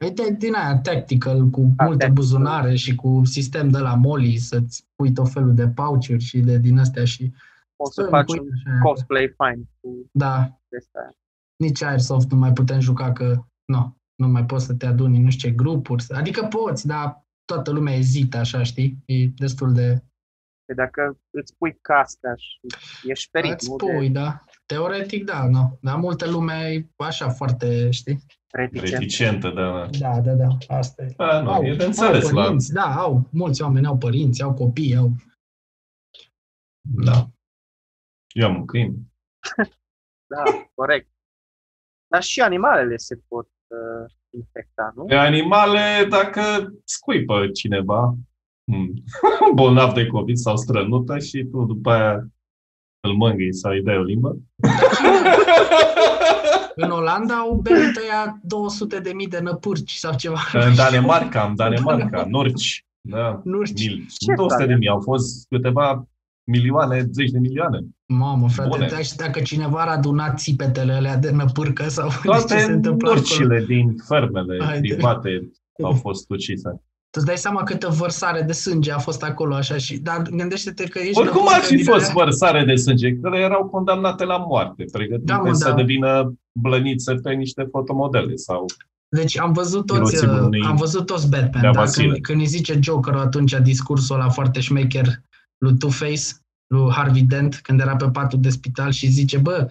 Uite, 0.00 0.30
din 0.38 0.54
aia 0.54 0.78
tactical, 0.78 1.48
cu 1.48 1.60
Ah, 1.60 1.66
multe 1.66 1.82
tactical. 1.86 2.12
buzunare 2.12 2.74
și 2.74 2.94
cu 2.94 3.22
sistem 3.24 3.68
de 3.68 3.78
la 3.78 3.94
Molly 3.94 4.36
să-ți 4.36 4.86
pui 4.94 5.12
tot 5.12 5.30
felul 5.32 5.54
de 5.54 5.68
pouch 5.68 6.16
și 6.18 6.38
de 6.38 6.58
din 6.58 6.78
astea 6.78 7.04
și... 7.04 7.32
Poți 7.76 7.94
să 7.94 8.00
Stă 8.00 8.10
faci 8.10 8.26
cu 8.26 8.42
un 8.42 8.48
așa. 8.52 8.78
cosplay 8.82 9.34
fine 9.36 9.62
cu 9.80 10.08
Da, 10.12 10.60
vestea 10.68 11.00
aia. 11.00 11.14
nici 11.56 11.82
Airsoft 11.82 12.30
nu 12.30 12.36
mai 12.38 12.52
putem 12.52 12.80
juca 12.80 13.12
că 13.12 13.44
nu, 13.64 13.96
nu 14.14 14.28
mai 14.28 14.44
poți 14.44 14.64
să 14.64 14.74
te 14.74 14.86
aduni 14.86 15.16
în 15.16 15.22
nu 15.22 15.30
știu 15.30 15.48
ce 15.48 15.54
grupuri. 15.54 16.04
Adică 16.08 16.44
poți, 16.46 16.86
dar 16.86 17.24
toată 17.44 17.70
lumea 17.70 17.94
ezită 17.94 18.36
așa, 18.36 18.62
știi? 18.62 18.98
E 19.04 19.26
destul 19.26 19.72
de... 19.72 20.02
Că 20.66 20.74
dacă 20.74 21.18
îți 21.30 21.54
pui 21.56 21.78
casca 21.80 22.34
și 22.36 22.60
ești 23.08 23.28
ferit, 23.30 23.52
Îți 23.52 23.68
nu 23.68 23.76
pui, 23.76 24.10
da. 24.10 24.44
Teoretic, 24.66 25.24
da, 25.24 25.48
nu. 25.48 25.78
Dar 25.82 25.96
multă 25.96 26.30
lume 26.30 26.52
e 26.54 26.86
așa 26.96 27.28
foarte, 27.30 27.90
știi? 27.90 28.22
De 28.54 28.60
reticent. 28.60 28.90
Reticentă, 28.90 29.50
da. 29.50 29.88
Da, 29.98 30.20
da, 30.20 30.32
da, 30.32 30.76
asta 30.76 31.02
e. 31.02 31.14
da 31.16 31.40
nu, 31.40 31.50
au, 31.50 31.64
e 31.64 31.74
de 31.74 31.82
au 31.82 31.86
înțeles 31.86 32.30
la... 32.30 32.42
părinți, 32.42 32.72
da, 32.72 32.94
au. 32.94 33.28
Mulți 33.30 33.62
oameni 33.62 33.86
au 33.86 33.98
părinți, 33.98 34.42
au 34.42 34.54
copii, 34.54 34.96
au... 34.96 35.10
Da. 36.80 37.28
Eu 38.32 38.46
am 38.46 38.56
un 38.56 38.64
câine. 38.64 38.94
Da, 40.26 40.42
corect. 40.74 41.08
Dar 42.06 42.22
și 42.22 42.40
animalele 42.40 42.96
se 42.96 43.16
pot 43.28 43.46
uh, 43.66 44.12
infecta, 44.30 44.92
nu? 44.96 45.04
Pe 45.04 45.14
animale, 45.14 46.06
dacă 46.08 46.72
scuipă 46.84 47.48
cineva 47.48 48.14
hmm, 48.70 48.92
bolnav 49.54 49.92
de 49.92 50.06
COVID 50.06 50.36
sau 50.36 50.56
strănută 50.56 51.18
și 51.18 51.44
tu 51.44 51.64
după 51.64 51.90
aia 51.90 52.28
îl 53.00 53.14
mângâi 53.14 53.54
sau 53.54 53.72
îi 53.72 53.82
dai 53.82 53.98
o 53.98 54.02
limbă. 54.02 54.36
În 56.76 56.90
Olanda 56.90 57.34
au 57.34 57.54
berit 57.62 57.96
ăia 57.96 58.38
200 58.42 58.98
de 58.98 59.12
mii 59.12 59.26
de 59.26 59.38
năpârci 59.40 59.92
sau 59.92 60.14
ceva. 60.16 60.38
În 60.52 60.74
Danemarca, 60.74 61.40
am 61.42 61.54
Danemarca, 61.54 62.24
Norci. 62.28 62.84
Da, 63.00 63.40
Nu 63.44 63.64
știu. 63.64 63.94
mil. 63.94 64.06
Ce 64.18 64.32
200 64.36 64.66
de 64.66 64.74
mii, 64.74 64.88
au 64.88 65.00
fost 65.00 65.46
câteva 65.48 66.06
milioane, 66.46 67.06
zeci 67.10 67.30
de 67.30 67.38
milioane. 67.38 67.78
Mamă, 68.06 68.48
frate, 68.48 68.68
Bune. 68.68 68.86
da, 68.86 68.98
și 68.98 69.16
dacă 69.16 69.40
cineva 69.40 69.80
ar 69.80 69.88
aduna 69.88 70.34
țipetele 70.34 70.92
alea 70.92 71.16
de 71.16 71.30
năpârcă 71.30 71.88
sau 71.88 72.08
ce 72.08 72.14
se 72.14 72.20
Toate 72.24 72.72
întâmplă 72.72 73.08
acolo. 73.10 73.24
norcile 73.28 73.64
din 73.64 73.96
fermele 74.08 74.64
Hai 74.64 74.80
de- 74.80 74.94
private 74.94 75.50
au 75.82 75.92
fost 76.04 76.30
ucise. 76.30 76.82
Tu 77.14 77.20
îți 77.20 77.28
dai 77.28 77.38
seama 77.38 77.62
câtă 77.62 77.88
vărsare 77.88 78.42
de 78.42 78.52
sânge 78.52 78.92
a 78.92 78.98
fost 78.98 79.22
acolo, 79.22 79.54
așa, 79.54 79.76
și, 79.76 79.98
dar 79.98 80.22
gândește-te 80.22 80.84
că 80.84 80.98
ești... 80.98 81.18
Oricum 81.18 81.38
năpârcă 81.40 81.60
ar 81.60 81.64
fi 81.64 81.74
din 81.76 81.84
fost 81.84 82.04
alea- 82.10 82.12
vărsare 82.14 82.64
de 82.64 82.74
sânge, 82.74 83.16
care 83.16 83.38
erau 83.40 83.64
condamnate 83.68 84.24
la 84.24 84.36
moarte, 84.36 84.84
pregătite 84.92 85.32
Da, 85.32 85.36
mă, 85.36 85.52
să 85.52 85.68
da. 85.68 85.74
devină 85.74 86.34
blănițe 86.60 87.14
pe 87.14 87.32
niște 87.32 87.68
fotomodele 87.70 88.36
sau 88.36 88.64
Deci 89.08 89.38
am 89.38 89.52
văzut 89.52 89.86
toți, 89.86 90.00
Miroțimul 90.00 90.34
uh, 90.40 90.46
unei 90.46 90.60
am 90.62 90.76
văzut 90.76 91.06
toți 91.06 91.28
Batman, 91.28 91.50
de 91.52 91.58
da? 91.60 91.68
abasile. 91.68 92.06
când, 92.06 92.20
când 92.20 92.40
îi 92.40 92.46
zice 92.46 92.78
Joker 92.82 93.14
atunci 93.14 93.52
discursul 93.62 94.14
ăla 94.20 94.28
foarte 94.28 94.60
șmecher 94.60 95.06
lui 95.58 95.76
Two-Face, 95.76 96.22
lui 96.66 96.90
Harvey 96.92 97.22
Dent, 97.22 97.60
când 97.62 97.80
era 97.80 97.96
pe 97.96 98.10
patul 98.12 98.40
de 98.40 98.48
spital 98.48 98.90
și 98.90 99.06
zice, 99.06 99.38
bă, 99.38 99.68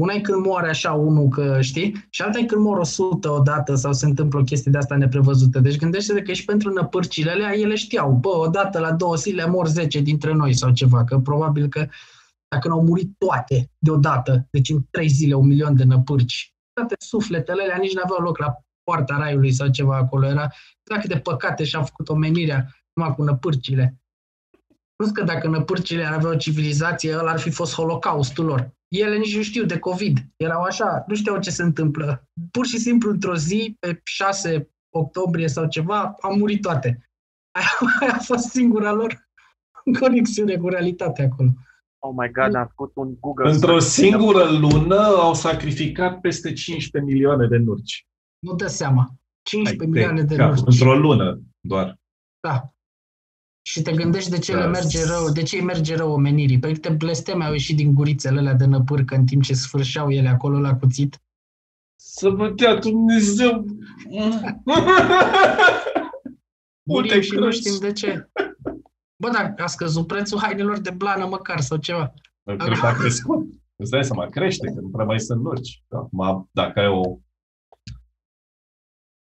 una 0.00 0.12
e 0.12 0.20
când 0.20 0.44
moare 0.44 0.68
așa 0.68 0.92
unul, 0.92 1.28
că 1.28 1.60
știi, 1.60 2.06
și 2.10 2.22
alta 2.22 2.38
e 2.38 2.44
când 2.44 2.62
mor 2.62 2.78
100 2.78 3.30
odată 3.30 3.74
sau 3.74 3.92
se 3.92 4.06
întâmplă 4.06 4.38
o 4.38 4.42
chestie 4.42 4.70
de 4.70 4.78
asta 4.78 4.96
neprevăzută. 4.96 5.58
Deci 5.60 5.76
gândește-te 5.76 6.22
că 6.22 6.32
și 6.32 6.44
pentru 6.44 6.72
năpârcile 6.72 7.30
alea, 7.30 7.58
ele 7.58 7.74
știau, 7.74 8.12
bă, 8.12 8.28
odată 8.28 8.78
la 8.78 8.92
două 8.92 9.14
zile 9.14 9.46
mor 9.46 9.66
10 9.66 10.00
dintre 10.00 10.32
noi 10.32 10.54
sau 10.54 10.70
ceva, 10.70 11.04
că 11.04 11.18
probabil 11.18 11.68
că 11.68 11.86
dacă 12.48 12.68
nu 12.68 12.74
au 12.74 12.84
murit 12.84 13.14
toate 13.18 13.70
deodată, 13.78 14.46
deci 14.50 14.70
în 14.70 14.78
trei 14.90 15.08
zile 15.08 15.34
un 15.34 15.46
milion 15.46 15.76
de 15.76 15.84
năpârci, 15.84 16.54
toate 16.72 16.94
sufletele 16.98 17.62
alea 17.62 17.76
nici 17.76 17.94
n-aveau 17.94 18.20
loc 18.20 18.38
la 18.38 18.54
poarta 18.82 19.16
raiului 19.16 19.52
sau 19.52 19.68
ceva 19.68 19.96
acolo. 19.96 20.26
Era 20.26 20.48
dacă 20.82 21.06
de 21.06 21.18
păcate 21.18 21.64
și-a 21.64 21.82
făcut 21.82 22.08
omenirea 22.08 22.68
numai 22.92 23.14
cu 23.14 23.22
năpârcile. 23.22 23.99
Plus 25.00 25.12
că 25.12 25.24
dacă 25.24 25.48
năpârcile 25.48 26.04
ar 26.04 26.12
avea 26.12 26.30
o 26.30 26.36
civilizație, 26.36 27.16
ăla 27.18 27.30
ar 27.30 27.38
fi 27.38 27.50
fost 27.50 27.74
holocaustul 27.74 28.44
lor. 28.44 28.70
Ele 28.88 29.16
nici 29.16 29.36
nu 29.36 29.42
știu 29.42 29.64
de 29.64 29.78
COVID. 29.78 30.18
Erau 30.36 30.62
așa, 30.62 31.04
nu 31.06 31.14
știau 31.14 31.38
ce 31.38 31.50
se 31.50 31.62
întâmplă. 31.62 32.28
Pur 32.50 32.66
și 32.66 32.78
simplu, 32.78 33.10
într-o 33.10 33.36
zi, 33.36 33.76
pe 33.78 34.00
6 34.04 34.70
octombrie 34.94 35.48
sau 35.48 35.68
ceva, 35.68 36.16
au 36.20 36.36
murit 36.36 36.60
toate. 36.60 37.10
Aia, 37.50 37.66
aia 38.00 38.12
a 38.12 38.18
fost 38.18 38.48
singura 38.48 38.92
lor 38.92 39.28
conexiune 40.00 40.56
cu 40.56 40.68
realitatea 40.68 41.24
acolo. 41.24 41.50
Oh 41.98 42.14
my 42.16 42.30
god, 42.30 42.54
am 42.54 42.66
făcut 42.66 42.92
un 42.94 43.16
Google 43.20 43.50
Într-o 43.50 43.78
search. 43.78 44.10
singură 44.10 44.44
lună 44.44 45.00
au 45.00 45.34
sacrificat 45.34 46.20
peste 46.20 46.52
15 46.52 47.12
milioane 47.12 47.46
de 47.46 47.56
nurci. 47.56 48.06
Nu 48.38 48.54
dă 48.54 48.66
seama. 48.66 49.08
15 49.42 49.84
Hai, 49.84 49.92
milioane 49.92 50.22
de 50.22 50.36
cap, 50.36 50.48
nurci. 50.48 50.66
Într-o 50.66 50.98
lună 50.98 51.40
doar. 51.60 51.98
Da. 52.40 52.72
Și 53.70 53.82
te 53.82 53.92
gândești 53.92 54.30
de 54.30 54.38
ce 54.38 54.54
le 54.54 54.60
Da. 54.60 54.66
merge 54.66 55.04
rău, 55.04 55.30
de 55.30 55.42
ce 55.42 55.56
îi 55.56 55.62
merge 55.62 55.96
rău 55.96 56.12
omenirii. 56.12 56.58
Păi 56.58 56.72
câte 56.72 56.88
blesteme 56.88 57.44
au 57.44 57.52
ieșit 57.52 57.76
din 57.76 57.94
gurițele 57.94 58.38
alea 58.38 58.54
de 58.54 58.64
năpârcă 58.64 59.14
în 59.14 59.26
timp 59.26 59.42
ce 59.42 59.54
sfârșeau 59.54 60.10
ele 60.10 60.28
acolo 60.28 60.58
la 60.58 60.76
cuțit. 60.76 61.22
Să 61.96 62.28
vă 62.28 62.48
dea 62.48 62.74
Dumnezeu! 62.74 63.64
Murim 66.82 67.10
Uite, 67.10 67.20
și 67.20 67.32
nu 67.32 67.40
crăci. 67.40 67.54
știm 67.54 67.78
de 67.80 67.92
ce. 67.92 68.30
Bă, 69.16 69.30
dar 69.32 69.54
a 69.58 69.66
scăzut 69.66 70.06
prețul 70.06 70.38
hainelor 70.38 70.78
de 70.78 70.90
blană 70.90 71.26
măcar 71.26 71.60
sau 71.60 71.76
ceva. 71.76 72.14
Cred 72.44 72.78
că 72.78 72.86
a 72.86 72.92
crescut. 72.92 73.48
Îți 73.76 73.90
dai 73.90 74.04
seama, 74.04 74.26
crește, 74.28 74.66
că 74.66 74.80
nu 74.80 74.88
prea 74.88 75.04
mai 75.04 75.20
sunt 75.20 75.42
nurci. 75.42 75.82
Acum, 75.88 76.48
dacă 76.52 76.80
ai 76.80 76.88
o 76.88 77.18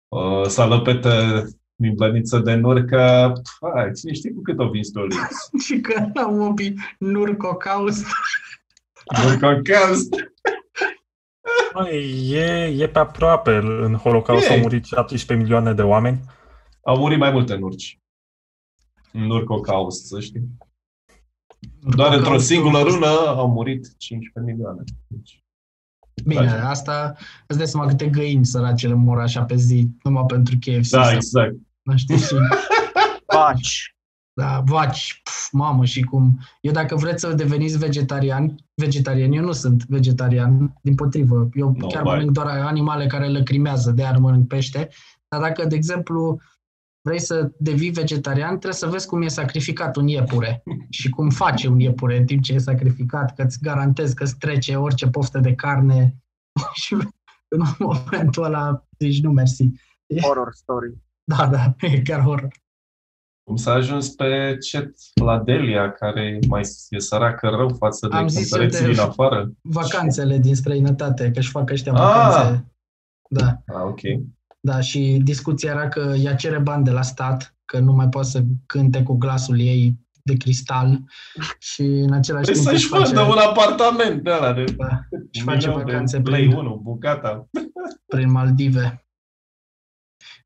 uh, 0.07 0.45
salăpetă 0.45 1.43
din 1.79 1.95
plăniță 1.95 2.39
de 2.39 2.53
nurcă, 2.53 3.31
hai, 3.75 3.91
cine 3.91 4.13
știe 4.13 4.31
cu 4.33 4.41
cât 4.41 4.59
o 4.59 4.69
vinzi 4.69 4.91
pe 4.91 4.99
o 4.99 5.03
lipsă? 5.03 5.49
Și 5.65 5.79
că 5.79 6.05
la 6.13 6.27
mobi 6.27 6.73
nurcocaust. 6.99 8.05
Nurcă 9.23 9.59
cast. 9.63 10.13
Măi, 11.73 12.29
e, 12.31 12.63
e 12.77 12.87
pe 12.87 12.99
aproape. 12.99 13.51
În 13.81 13.93
Holocaust 13.93 14.49
E. 14.49 14.53
au 14.53 14.59
murit 14.59 14.85
17 14.85 15.33
milioane 15.45 15.73
de 15.73 15.81
oameni. 15.81 16.19
Au 16.81 16.97
murit 16.97 17.17
mai 17.19 17.31
multe 17.31 17.55
nurci. 17.55 17.99
În 19.13 19.21
Nurcocaust, 19.23 20.05
să 20.05 20.19
știi. 20.19 20.47
Doar 21.79 22.07
într-o 22.07 22.23
Holocaustul 22.23 22.55
singură 22.55 22.77
a 22.77 22.81
fost- 22.81 22.93
lună 22.93 23.07
au 23.27 23.51
murit 23.51 23.97
15 23.97 24.51
milioane. 24.53 24.83
Deci, 25.07 25.41
Bine, 26.25 26.41
Tragic. 26.45 26.63
asta 26.63 27.15
îți 27.47 27.57
dai 27.57 27.67
seama 27.67 27.87
câte 27.87 28.07
găini 28.07 28.45
săracele 28.45 28.93
mor 28.93 29.19
așa 29.19 29.43
pe 29.43 29.55
zi, 29.55 29.87
numai 30.03 30.23
pentru 30.27 30.55
KFC. 30.59 30.89
da, 30.89 31.03
sau, 31.03 31.13
exact. 31.15 31.55
Nu 31.87 31.97
știu, 31.97 32.17
și, 32.17 32.35
Baci. 33.33 33.95
da, 34.41 34.63
vaci, 34.65 35.21
pf, 35.23 35.51
mamă, 35.51 35.85
și 35.85 36.01
cum... 36.01 36.39
Eu 36.61 36.71
dacă 36.71 36.95
vreți 36.95 37.21
să 37.21 37.33
deveniți 37.33 37.77
vegetarian, 37.77 38.55
vegetarian, 38.75 39.31
eu 39.31 39.43
nu 39.43 39.51
sunt 39.51 39.85
vegetarian, 39.85 40.73
din 40.81 40.95
potrivă, 40.95 41.49
eu 41.53 41.75
No, 41.77 41.87
chiar 41.87 42.03
vai. 42.03 42.15
mănânc 42.15 42.31
doar 42.31 42.47
animale 42.47 43.07
care 43.07 43.27
lăcrimează, 43.27 43.91
de 43.91 44.01
aia 44.01 44.11
nu 44.11 44.19
mănânc 44.19 44.47
pește, 44.47 44.89
dar 45.27 45.41
dacă, 45.41 45.65
de 45.65 45.75
exemplu, 45.75 46.41
vrei 47.01 47.19
să 47.19 47.51
devii 47.57 47.91
vegetarian, 47.91 48.49
trebuie 48.49 48.73
să 48.73 48.87
vezi 48.87 49.07
cum 49.07 49.21
e 49.21 49.27
sacrificat 49.27 49.95
un 49.95 50.07
iepure 50.07 50.63
și 50.89 51.09
cum 51.09 51.29
face 51.29 51.67
un 51.67 51.79
iepure 51.79 52.17
în 52.17 52.25
timp 52.25 52.43
ce 52.43 52.53
e 52.53 52.57
sacrificat, 52.57 53.35
că 53.35 53.41
îți 53.41 53.61
garantez 53.61 54.13
că 54.13 54.23
îți 54.23 54.37
trece 54.37 54.75
orice 54.75 55.07
poftă 55.07 55.39
de 55.39 55.55
carne 55.55 56.15
și 56.83 56.93
în 57.47 57.61
momentul 57.79 58.43
ăla 58.43 58.87
zici 58.99 59.21
nu 59.21 59.31
mersi. 59.31 59.69
Horror 60.21 60.53
story. 60.53 61.06
Da, 61.37 61.47
da, 61.47 61.75
e 61.87 62.01
chiar 62.01 62.21
horror. 62.21 62.47
Cum 63.43 63.55
s-a 63.55 63.71
ajuns 63.71 64.09
pe 64.09 64.57
chat 64.71 64.89
la 65.21 65.39
Delia, 65.39 65.91
care 65.91 66.39
mai 66.47 66.61
e 66.89 66.99
săracă 66.99 67.47
rău 67.47 67.69
față 67.77 68.07
de 68.07 68.15
Am 68.15 68.27
zis 68.27 68.51
eu 68.51 68.57
cântăreții 68.57 68.85
de- 68.85 68.91
din 68.91 68.99
afară? 69.01 69.51
Vacanțele 69.61 70.37
din 70.37 70.55
străinătate, 70.55 71.31
că 71.31 71.39
își 71.39 71.49
fac 71.49 71.69
ăștia 71.69 71.91
Ah! 71.93 71.97
vacanțe. 71.99 72.65
Da, 73.29 73.61
Ah, 73.67 73.83
ok. 73.83 73.99
da, 74.59 74.79
și 74.79 75.21
discuția 75.23 75.71
era 75.71 75.87
că 75.89 76.13
ea 76.17 76.35
cere 76.35 76.59
bani 76.59 76.83
de 76.83 76.91
la 76.91 77.01
stat, 77.01 77.55
că 77.65 77.79
nu 77.79 77.93
mai 77.93 78.09
poate 78.09 78.27
să 78.27 78.41
cânte 78.65 79.03
cu 79.03 79.13
glasul 79.17 79.59
ei 79.59 79.99
de 80.23 80.37
cristal 80.37 80.99
și 81.59 81.81
în 81.81 82.13
același 82.13 82.45
Păi 82.45 82.53
timp 82.53 82.65
să-și 82.65 82.75
își 82.75 82.87
face, 82.87 83.03
vândă 83.13 83.21
un 83.21 83.37
apartament 83.37 84.23
de 84.23 84.29
ăla 84.29 84.53
de 84.53 84.63
da, 84.77 84.99
își 85.31 85.41
un 85.47 85.53
face 85.53 85.67
milion 85.67 85.85
de 85.85 85.91
vacanțe 85.91 86.17
lei, 86.17 86.45
prin, 86.47 86.57
unul, 86.57 86.79
bucata. 86.83 87.47
prin 88.05 88.31
Maldive. 88.31 89.06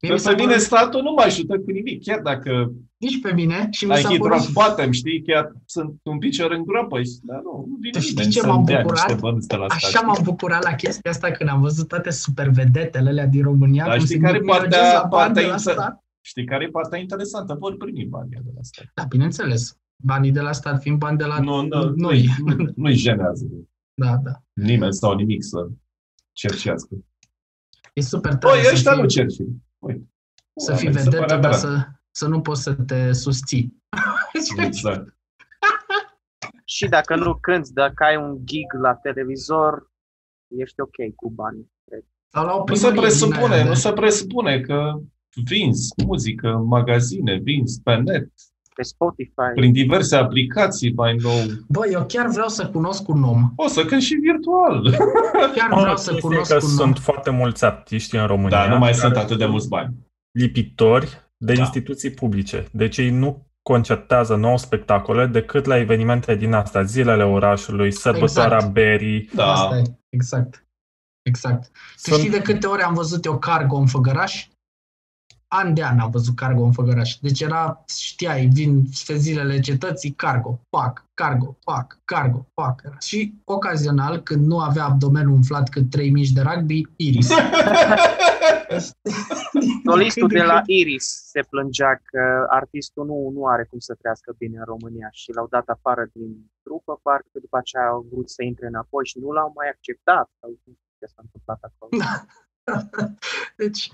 Mie 0.02 0.12
Că 0.12 0.18
mi 0.18 0.24
s-a 0.24 0.30
pe 0.30 0.36
mine 0.36 0.48
părut- 0.52 0.64
statul 0.66 1.02
nu 1.02 1.12
mă 1.12 1.22
ajută 1.22 1.60
cu 1.60 1.72
nimic, 1.72 2.04
chiar 2.04 2.20
dacă 2.20 2.72
nici 2.98 3.22
pe 3.22 3.34
mine 3.34 3.68
și 3.72 3.86
mi 3.86 3.94
ai 3.94 4.02
s-a 4.02 4.10
hit 4.10 4.18
părut 4.20 4.38
rock 4.38 4.50
bottom, 4.52 4.92
știi, 4.92 5.22
chiar 5.22 5.52
sunt 5.66 6.00
un 6.04 6.18
picior 6.18 6.52
în 6.52 6.64
groapă, 6.64 7.02
și- 7.04 7.20
dar 7.24 7.40
nu, 7.44 7.66
nu 7.70 7.76
vine 7.80 7.92
Tu 7.92 8.00
știi 8.00 8.14
nimeni 8.14 8.32
ce 8.32 8.40
să-mi 8.40 8.52
m-am 8.52 8.64
dea 8.66 8.82
bucurat? 8.82 9.06
niște 9.08 9.20
bănuți 9.22 9.48
de 9.48 9.56
la 9.56 9.66
stat. 9.68 9.78
Așa 9.84 10.02
m-am 10.06 10.22
bucurat 10.24 10.64
la 10.64 10.74
chestia 10.76 11.12
asta 11.12 11.32
când 11.32 11.50
am 11.50 11.62
văzut 11.62 11.88
toate 11.88 12.10
supervedetele 12.10 13.10
alea 13.10 13.26
din 13.26 13.44
România, 13.44 13.86
Dar 13.86 13.96
cum 13.96 14.06
știi 14.06 14.16
se 14.18 14.22
care 14.22 14.38
e 14.38 14.40
mirogesc 14.40 14.70
partea- 14.70 14.94
la 15.02 15.08
bani 15.08 15.12
partea 15.26 15.42
de 15.44 15.48
la 15.50 15.56
inter- 15.56 15.74
stat. 15.74 16.04
Știi 16.22 16.46
care 16.46 16.64
e 16.64 16.68
partea 16.70 17.00
interesantă? 17.00 17.56
Vor 17.60 17.76
primi 17.78 18.06
banii 18.06 18.40
de 18.44 18.52
la 18.56 18.62
stat. 18.62 18.92
Da, 18.94 19.04
bineînțeles. 19.10 19.78
Banii 20.04 20.32
de 20.32 20.42
la 20.42 20.52
stat 20.52 20.82
fiind 20.82 20.98
bani 20.98 21.18
de 21.18 21.24
la 21.26 21.40
Nu, 21.40 21.62
nu, 21.66 21.94
noi. 21.96 22.26
nu, 22.46 22.72
nu-i 22.76 22.96
jenează 22.96 23.46
Da, 23.94 24.16
da. 24.24 24.32
nimeni 24.54 24.94
sau 24.94 25.16
nimic 25.16 25.44
să 25.44 25.68
cercească. 26.32 26.96
E 27.94 28.02
super 28.02 28.36
tare 28.36 28.54
Băi, 28.56 28.64
să 28.66 28.72
ăștia 28.74 28.92
fii, 28.92 29.02
nu 29.02 29.08
cerci. 29.08 29.36
Uite. 29.82 30.10
să 30.56 30.76
fii 30.76 30.88
Mi 30.88 30.94
se 30.94 31.04
pare 31.04 31.18
vedetă, 31.20 31.26
dar 31.26 31.38
aberant. 31.38 31.60
să, 31.60 31.88
să 32.12 32.28
nu 32.28 32.42
poți 32.42 32.62
să 32.62 32.74
te 32.74 33.12
susții. 33.12 33.84
Exact. 34.58 35.18
Și 36.66 36.88
dacă 36.88 37.16
nu 37.16 37.38
cânti, 37.42 37.74
dacă 37.74 38.04
ai 38.04 38.16
un 38.16 38.38
gig 38.46 38.74
la 38.82 38.96
televizor, 38.96 39.92
ești 40.48 40.80
ok 40.82 41.16
cu 41.16 41.30
bani. 41.32 41.72
Sau 42.28 42.46
la 42.46 42.54
o 42.56 42.64
Nu 42.68 42.76
se 42.76 42.88
primărie 42.88 42.92
din 42.92 43.02
presupune, 43.02 43.54
aia 43.54 43.64
nu 43.64 43.70
de- 43.70 43.76
se 43.76 43.94
presupune 43.94 44.62
că 44.62 44.94
vinzi 45.46 45.94
muzică 46.06 46.48
în 46.48 46.66
magazine, 46.66 47.38
vinzi 47.44 47.82
pe 47.82 47.96
net, 47.96 48.30
Pe 48.82 48.88
Spotify. 48.88 49.52
prin 49.56 49.72
diverse 49.72 50.16
aplicații 50.16 50.94
mai 50.94 51.16
nou. 51.16 51.34
Bă, 51.68 51.82
eu 51.92 52.06
chiar 52.08 52.28
vreau 52.28 52.48
să 52.48 52.68
cunosc 52.68 53.08
un 53.08 53.24
om. 53.24 53.52
O 53.56 53.68
să 53.68 53.86
cânt 53.86 54.02
și 54.02 54.14
virtual. 54.16 54.90
Chiar 55.56 55.70
Mă, 55.70 55.80
vreau 55.82 55.98
să 55.98 56.12
chestia 56.12 56.18
e 56.18 56.20
cunosc 56.32 56.50
că 56.52 56.56
un 56.56 56.70
om. 56.70 56.76
sunt 56.78 56.98
foarte 56.98 57.30
mulți 57.30 57.66
artiști 57.66 58.16
în 58.16 58.26
România. 58.28 58.58
Da, 58.58 58.68
nu 58.74 58.78
mai 58.78 58.94
sunt 58.94 59.12
care 59.14 59.26
atât 59.26 59.38
de 59.38 59.46
mulți 59.46 59.68
bani. 59.68 59.94
lipitori 60.32 61.22
de 61.38 61.54
Da. 61.54 61.60
instituții 61.60 62.10
publice. 62.10 62.68
Deci 62.72 62.98
ei 62.98 63.10
nu 63.10 63.46
concertează 63.62 64.36
nouă 64.36 64.58
spectacole 64.58 65.26
decât 65.26 65.66
la 65.66 65.78
evenimente 65.78 66.36
din 66.36 66.54
astea, 66.54 66.82
zilele 66.84 67.24
orașului, 67.24 67.92
sărbătoarea 67.92 68.56
Exact. 68.56 68.74
berii. 68.74 69.30
Da. 69.34 69.52
Asta 69.52 69.78
e, 69.78 69.82
exact. 70.10 70.66
Exact. 71.22 71.64
Tu 71.64 71.72
Sunt- 71.96 72.18
știi 72.20 72.30
de 72.32 72.42
câte 72.42 72.68
ori 72.68 72.82
am 72.82 72.94
văzut 72.94 73.26
eu 73.26 73.38
cargo 73.38 73.78
în 73.78 73.86
Făgăraș? 73.88 74.48
An 75.54 75.74
de 75.74 75.84
an 75.84 76.00
am 76.00 76.10
văzut 76.12 76.36
cargo 76.36 76.64
în 76.64 76.72
Făgăraș. 76.72 77.16
Deci 77.16 77.42
era, 77.42 77.84
știai, 77.88 78.46
vin 78.54 78.84
pe 79.08 79.16
zilele 79.16 79.60
cetății, 79.60 80.12
cargo, 80.12 80.60
pac, 80.70 81.06
cargo, 81.14 81.58
pac, 81.64 82.00
cargo, 82.06 82.48
pac. 82.54 82.82
Și 83.00 83.34
ocazional, 83.44 84.22
când 84.22 84.46
nu 84.46 84.60
avea 84.60 84.84
abdomenul 84.84 85.34
umflat 85.34 85.70
cât 85.70 85.90
trei 85.90 86.10
mici 86.10 86.32
de 86.32 86.42
rugby, 86.42 86.82
Iris. 86.96 87.30
Solistul 89.86 90.28
de 90.28 90.42
la 90.42 90.62
Iris 90.66 91.06
se 91.26 91.42
plângea 91.50 92.02
că 92.04 92.46
artistul 92.50 93.06
nu, 93.06 93.30
nu 93.34 93.46
are 93.46 93.64
cum 93.70 93.80
să 93.80 93.96
trăiască 94.00 94.36
bine 94.38 94.58
în 94.58 94.66
România 94.66 95.10
și 95.12 95.32
l-au 95.32 95.48
dat 95.50 95.68
afară 95.68 96.10
din 96.14 96.52
trupă, 96.64 97.00
parcă 97.02 97.38
după 97.42 97.58
aceea 97.58 97.88
au 97.88 98.06
vrut 98.12 98.30
să 98.30 98.44
intre 98.44 98.68
înapoi 98.68 99.06
și 99.06 99.20
nu 99.20 99.32
l-au 99.32 99.52
mai 99.56 99.68
acceptat. 99.70 100.30
Sau 100.40 100.50
nu 100.50 100.56
știu 100.62 100.78
ce 101.00 101.06
s-a 101.06 101.22
întâmplat 101.26 101.60
acolo. 101.70 101.92
Deci, 103.62 103.92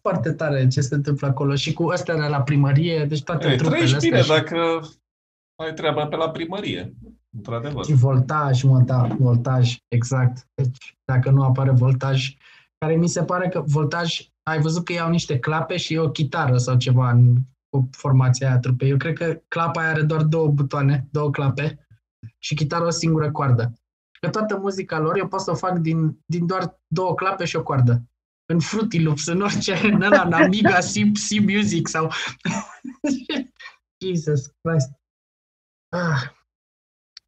foarte 0.00 0.32
tare 0.32 0.68
ce 0.68 0.80
se 0.80 0.94
întâmplă 0.94 1.26
acolo. 1.26 1.54
Și 1.54 1.72
cu 1.72 1.88
astea 1.88 2.14
de 2.16 2.26
la 2.26 2.42
primărie, 2.42 3.04
deci 3.04 3.22
toate 3.22 3.48
Ei, 3.48 3.56
trupele 3.56 3.76
trăiești 3.76 3.96
astea 3.96 4.10
bine 4.10 4.22
și- 4.22 4.28
dacă 4.28 4.88
ai 5.62 5.74
treaba 5.74 6.06
pe 6.06 6.16
la 6.16 6.30
primărie. 6.30 6.94
Într-adevăr. 7.36 7.84
Și 7.84 7.92
voltaj, 7.92 8.62
mă, 8.62 8.80
da, 8.80 9.06
voltaj, 9.18 9.76
exact. 9.88 10.46
Deci, 10.54 10.98
dacă 11.04 11.30
nu 11.30 11.42
apare 11.44 11.70
voltaj, 11.70 12.34
care 12.78 12.96
mi 12.96 13.08
se 13.08 13.24
pare 13.24 13.48
că 13.48 13.60
voltaj, 13.66 14.20
ai 14.42 14.60
văzut 14.60 14.84
că 14.84 14.92
iau 14.92 15.10
niște 15.10 15.38
clape 15.38 15.76
și 15.76 15.94
e 15.94 15.98
o 15.98 16.10
chitară 16.10 16.56
sau 16.56 16.76
ceva 16.76 17.10
în 17.10 17.34
cu 17.68 17.88
formația 17.92 18.46
aia 18.46 18.56
a 18.56 18.60
trupei. 18.60 18.90
Eu 18.90 18.96
cred 18.96 19.14
că 19.14 19.40
clapa 19.48 19.80
aia 19.80 19.90
are 19.90 20.02
doar 20.02 20.22
două 20.22 20.48
butoane, 20.48 21.06
două 21.10 21.30
clape 21.30 21.86
și 22.38 22.54
chitara 22.54 22.86
o 22.86 22.90
singură 22.90 23.30
coardă. 23.30 23.72
Că 24.20 24.28
toată 24.28 24.56
muzica 24.56 24.98
lor 24.98 25.16
eu 25.18 25.28
pot 25.28 25.40
să 25.40 25.50
o 25.50 25.54
fac 25.54 25.78
din, 25.78 26.18
din 26.26 26.46
doar 26.46 26.80
două 26.86 27.14
clape 27.14 27.44
și 27.44 27.56
o 27.56 27.62
coardă. 27.62 28.02
În 28.50 28.60
Fruity 28.60 28.98
Loops, 29.02 29.26
în 29.26 29.40
orice, 29.40 29.74
în 29.92 30.02
ăla, 30.02 30.22
în 30.22 30.32
Amiga, 30.32 30.78
C, 30.78 30.92
C 31.12 31.40
Music 31.40 31.88
sau... 31.88 32.10
Jesus 34.04 34.46
Christ. 34.60 34.90
Ah, 35.88 36.22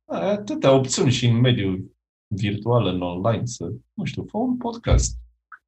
Ai 0.04 0.30
atâtea 0.30 0.72
opțiuni 0.72 1.10
și 1.10 1.26
în 1.26 1.40
mediul 1.40 1.96
virtual, 2.34 2.86
în 2.86 3.00
online, 3.00 3.44
să, 3.44 3.72
nu 3.92 4.04
știu, 4.04 4.24
fă 4.24 4.36
un 4.38 4.56
podcast. 4.56 5.16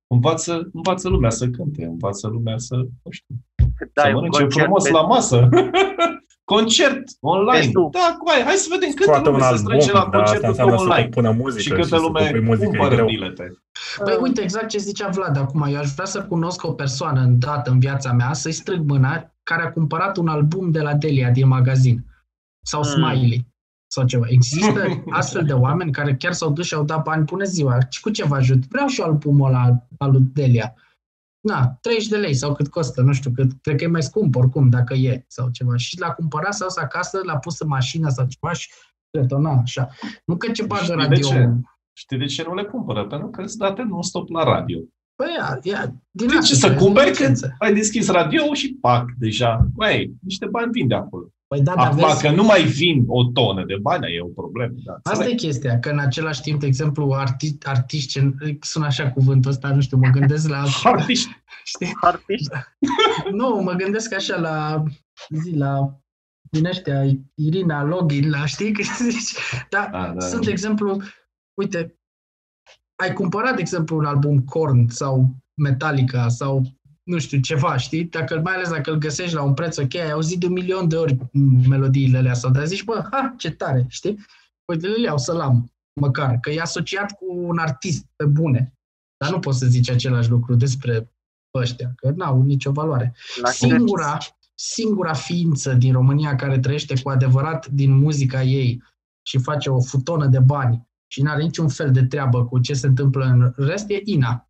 Învață, 0.06 0.70
învață 0.72 1.08
lumea 1.08 1.30
să 1.30 1.48
cânte, 1.48 1.84
învață 1.84 2.28
lumea 2.28 2.58
să, 2.58 2.76
nu 2.76 3.10
știu, 3.10 3.34
Dai 3.92 4.04
să 4.04 4.08
un 4.08 4.14
mănânce 4.14 4.38
concert 4.40 4.62
frumos 4.62 4.82
pe- 4.82 4.90
la 4.90 5.02
masă. 5.02 5.48
Concert 6.44 7.02
online. 7.20 7.64
Pe 7.64 7.70
Zoom. 7.72 7.90
Da, 7.90 8.16
cu 8.18 8.28
aia. 8.28 8.44
Hai 8.44 8.54
să 8.54 8.68
vedem 8.70 8.88
câtă 8.90 9.02
Scoate 9.02 9.28
un 9.28 9.34
lume 9.34 9.44
se 9.44 9.48
album, 9.52 9.64
strânge 9.64 9.92
la 9.92 10.08
dar 10.12 10.20
asta 10.22 10.38
concertul 10.38 10.40
tău 10.40 10.50
înseamnă 10.50 10.76
să 10.76 10.82
online. 10.82 11.02
compună 11.02 11.30
muzică 11.42 11.60
Și 11.62 11.68
și, 11.68 11.74
câtă 11.74 11.86
să 11.86 11.96
lume 11.96 12.20
compui 12.20 12.40
muzică, 12.40 12.64
e 12.64 12.68
cumpără 12.68 12.94
greu. 12.94 13.06
bilete. 13.06 13.46
Păi 14.04 14.16
uite, 14.20 14.40
exact 14.42 14.68
ce 14.68 14.78
zicea 14.78 15.08
Vlad 15.08 15.36
acum. 15.36 15.62
Eu 15.72 15.78
aș 15.78 15.88
vrea 15.94 16.04
să 16.06 16.22
cunosc 16.22 16.64
o 16.66 16.72
persoană 16.72 17.20
în 17.20 17.38
dată 17.38 17.70
în 17.70 17.78
viața 17.78 18.12
mea, 18.12 18.32
să-i 18.32 18.52
strâng 18.52 18.90
mâna, 18.90 19.32
care 19.42 19.62
a 19.62 19.70
cumpărat 19.72 20.16
un 20.16 20.28
album 20.28 20.70
de 20.70 20.80
la 20.80 20.94
Delia 20.94 21.30
din 21.30 21.48
magazin. 21.48 22.04
Sau 22.66 22.80
Mm. 22.80 22.86
Smiley. 22.90 23.46
Sau 23.86 24.04
ceva. 24.06 24.24
Există 24.28 25.02
astfel 25.20 25.44
de 25.44 25.52
oameni 25.52 25.92
care 25.92 26.14
chiar 26.14 26.32
s-au 26.32 26.50
dus 26.50 26.66
și 26.66 26.74
au 26.74 26.84
dat 26.84 27.02
bani. 27.02 27.24
Bună 27.24 27.44
ziua, 27.44 27.78
și 27.90 28.00
cu 28.00 28.10
ce 28.10 28.24
vă 28.24 28.34
ajut? 28.34 28.66
Vreau 28.68 28.86
și 28.86 29.00
eu 29.00 29.06
albumul 29.06 29.48
ăla 29.48 29.86
al 29.98 30.10
lui 30.10 30.22
Delia. 30.32 30.74
Na, 31.44 31.76
30 31.80 32.08
de 32.08 32.16
lei 32.16 32.34
sau 32.34 32.54
cât 32.54 32.68
costă, 32.68 33.00
nu 33.02 33.12
știu 33.12 33.30
cât. 33.34 33.50
Cred 33.62 33.76
că 33.76 33.84
e 33.84 33.86
mai 33.86 34.02
scump 34.02 34.36
oricum, 34.36 34.68
dacă 34.68 34.94
e 34.94 35.24
sau 35.28 35.48
ceva. 35.50 35.76
Și 35.76 35.98
l-a 36.00 36.10
cumpărat 36.12 36.54
sau 36.54 36.68
s 36.68 36.76
acasă, 36.76 37.20
l-a 37.24 37.36
pus 37.36 37.60
în 37.60 37.68
mașină 37.68 38.08
sau 38.08 38.26
ceva 38.26 38.52
și 38.52 38.68
retona 39.10 39.50
așa. 39.62 39.88
Nu 40.24 40.36
că 40.36 40.50
ce 40.52 40.64
bagă 40.64 40.82
Știi 40.82 40.96
de 40.96 41.02
radio. 41.02 41.28
ce? 41.28 41.50
Știi 41.92 42.18
de 42.18 42.24
ce 42.24 42.42
nu 42.46 42.54
le 42.54 42.62
cumpără? 42.64 43.06
Pentru 43.06 43.28
că 43.28 43.42
îți 43.42 43.56
date 43.58 43.82
non-stop 43.82 44.28
la 44.28 44.42
radio. 44.44 44.78
Păi 45.14 45.26
ia, 45.38 45.58
ia, 45.62 45.94
din 46.10 46.26
De 46.26 46.32
asta 46.34 46.46
ce 46.46 46.54
să 46.54 46.60
trebuie, 46.66 46.84
cumperi 46.84 47.08
licență. 47.10 47.40
când 47.46 47.56
ai 47.58 47.74
deschis 47.74 48.08
radio 48.08 48.54
și 48.54 48.74
pac, 48.80 49.10
deja. 49.18 49.66
Băi, 49.74 50.12
niște 50.22 50.46
bani 50.46 50.70
vin 50.72 50.86
de 50.88 50.94
acolo. 50.94 51.28
Păi 51.54 51.62
da, 51.62 51.74
dar 51.74 51.86
Acum 51.86 52.06
vezi, 52.06 52.22
că 52.22 52.30
nu 52.30 52.44
mai 52.44 52.62
vin 52.62 53.04
o 53.06 53.24
tonă 53.24 53.64
de 53.64 53.76
bani, 53.82 54.14
e 54.14 54.20
o 54.20 54.26
problemă. 54.26 54.72
Da, 54.84 54.92
asta 54.92 55.10
înțeleg. 55.10 55.32
e 55.32 55.46
chestia, 55.46 55.78
că 55.78 55.90
în 55.90 55.98
același 55.98 56.40
timp, 56.40 56.60
de 56.60 56.66
exemplu, 56.66 57.12
arti, 57.12 57.56
artiști, 57.62 58.20
sună 58.60 58.86
așa 58.86 59.10
cuvântul 59.10 59.50
ăsta, 59.50 59.74
nu 59.74 59.80
știu, 59.80 59.96
mă 59.96 60.08
gândesc 60.08 60.48
la, 60.48 60.64
Artiști. 60.82 61.42
știi, 61.64 61.92
Artiști. 62.00 62.48
nu, 63.38 63.60
mă 63.62 63.72
gândesc 63.72 64.14
așa 64.14 64.36
la, 64.36 64.82
zi, 65.28 65.50
la 65.56 65.98
din 66.50 66.66
ăștia, 66.66 67.02
Irina 67.34 67.82
Login, 67.82 68.30
la, 68.30 68.46
știi, 68.46 68.72
că 68.72 68.82
zici, 69.10 69.34
da, 69.70 69.88
Da, 69.92 70.12
da. 70.18 70.26
sunt, 70.26 70.44
de 70.44 70.50
exemplu, 70.50 71.02
uite, 71.60 71.98
ai 73.02 73.12
cumpărat, 73.12 73.54
de 73.54 73.60
exemplu, 73.60 73.96
un 73.96 74.04
album 74.04 74.44
Korn 74.44 74.88
sau 74.88 75.36
Metallica 75.60 76.28
sau 76.28 76.62
nu 77.04 77.18
știu, 77.18 77.40
ceva, 77.40 77.76
știi? 77.76 78.04
Dacă, 78.04 78.40
mai 78.44 78.54
ales 78.54 78.68
dacă 78.68 78.90
îl 78.90 78.98
găsești 78.98 79.34
la 79.34 79.42
un 79.42 79.54
preț 79.54 79.76
ok, 79.76 79.94
ai 79.94 80.10
auzit 80.10 80.40
de 80.40 80.46
un 80.46 80.52
milion 80.52 80.88
de 80.88 80.96
ori 80.96 81.16
melodiile 81.68 82.18
alea 82.18 82.34
sau 82.34 82.50
dar 82.50 82.66
zici, 82.66 82.84
bă, 82.84 83.08
ha, 83.10 83.34
ce 83.38 83.50
tare, 83.50 83.86
știi? 83.88 84.18
Uite, 84.64 84.86
le 84.86 85.00
iau 85.00 85.18
să-l 85.18 85.40
am, 85.40 85.72
măcar, 86.00 86.38
că 86.40 86.50
e 86.50 86.60
asociat 86.60 87.12
cu 87.12 87.24
un 87.34 87.58
artist 87.58 88.06
pe 88.16 88.24
bune. 88.24 88.72
Dar 89.16 89.30
nu 89.30 89.38
poți 89.38 89.58
să 89.58 89.66
zici 89.66 89.90
același 89.90 90.30
lucru 90.30 90.54
despre 90.54 91.12
ăștia, 91.58 91.92
că 91.96 92.10
n-au 92.10 92.42
nicio 92.42 92.72
valoare. 92.72 93.14
La 93.42 93.50
Singura, 93.50 94.18
singura 94.54 95.12
ființă 95.12 95.72
din 95.72 95.92
România 95.92 96.36
care 96.36 96.58
trăiește 96.58 97.02
cu 97.02 97.08
adevărat 97.08 97.66
din 97.66 97.96
muzica 97.96 98.42
ei 98.42 98.82
și 99.26 99.38
face 99.38 99.70
o 99.70 99.80
futonă 99.80 100.26
de 100.26 100.38
bani 100.38 100.88
și 101.06 101.22
nu 101.22 101.30
are 101.30 101.42
niciun 101.42 101.68
fel 101.68 101.92
de 101.92 102.06
treabă 102.06 102.44
cu 102.44 102.58
ce 102.58 102.74
se 102.74 102.86
întâmplă 102.86 103.24
în 103.24 103.52
rest 103.56 103.90
e 103.90 104.00
Ina. 104.04 104.48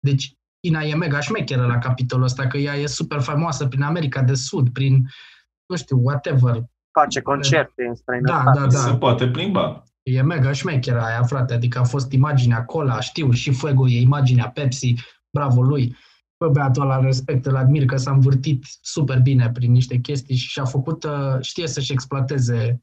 Deci 0.00 0.37
Ina 0.60 0.80
e 0.82 0.94
mega 0.94 1.20
șmecheră 1.20 1.66
la 1.66 1.78
capitolul 1.78 2.24
ăsta, 2.24 2.46
că 2.46 2.56
ea 2.56 2.74
e 2.76 2.86
super 2.86 3.20
faimoasă 3.20 3.66
prin 3.66 3.82
America 3.82 4.22
de 4.22 4.34
Sud, 4.34 4.68
prin, 4.72 5.08
nu 5.66 5.76
știu, 5.76 6.00
whatever. 6.02 6.62
face 6.92 7.20
concerte 7.20 7.82
în 7.82 7.88
Da, 7.88 7.94
străinătate. 7.94 8.58
da, 8.58 8.66
da. 8.66 8.78
Se 8.78 8.94
poate 8.96 9.28
plimba. 9.28 9.82
E 10.02 10.22
mega 10.22 10.52
șmecheră 10.52 11.00
aia, 11.02 11.22
frate. 11.22 11.54
Adică 11.54 11.78
a 11.78 11.84
fost 11.84 12.12
imaginea 12.12 12.64
Cola, 12.64 13.00
știu, 13.00 13.30
și 13.30 13.52
Fuego 13.52 13.88
e 13.88 14.00
imaginea 14.00 14.50
Pepsi, 14.50 14.94
bravo 15.30 15.62
lui. 15.62 15.96
Bă, 16.44 16.48
băiatul 16.48 16.82
ăla 16.82 16.96
îl 16.96 17.04
respect, 17.04 17.46
îl 17.46 17.56
admir 17.56 17.84
că 17.84 17.96
s-a 17.96 18.10
învârtit 18.10 18.64
super 18.80 19.20
bine 19.20 19.50
prin 19.50 19.72
niște 19.72 19.96
chestii 19.98 20.36
și 20.36 20.48
și-a 20.48 20.64
făcut, 20.64 21.04
uh, 21.04 21.36
știe 21.40 21.66
să-și 21.66 21.92
exploateze 21.92 22.82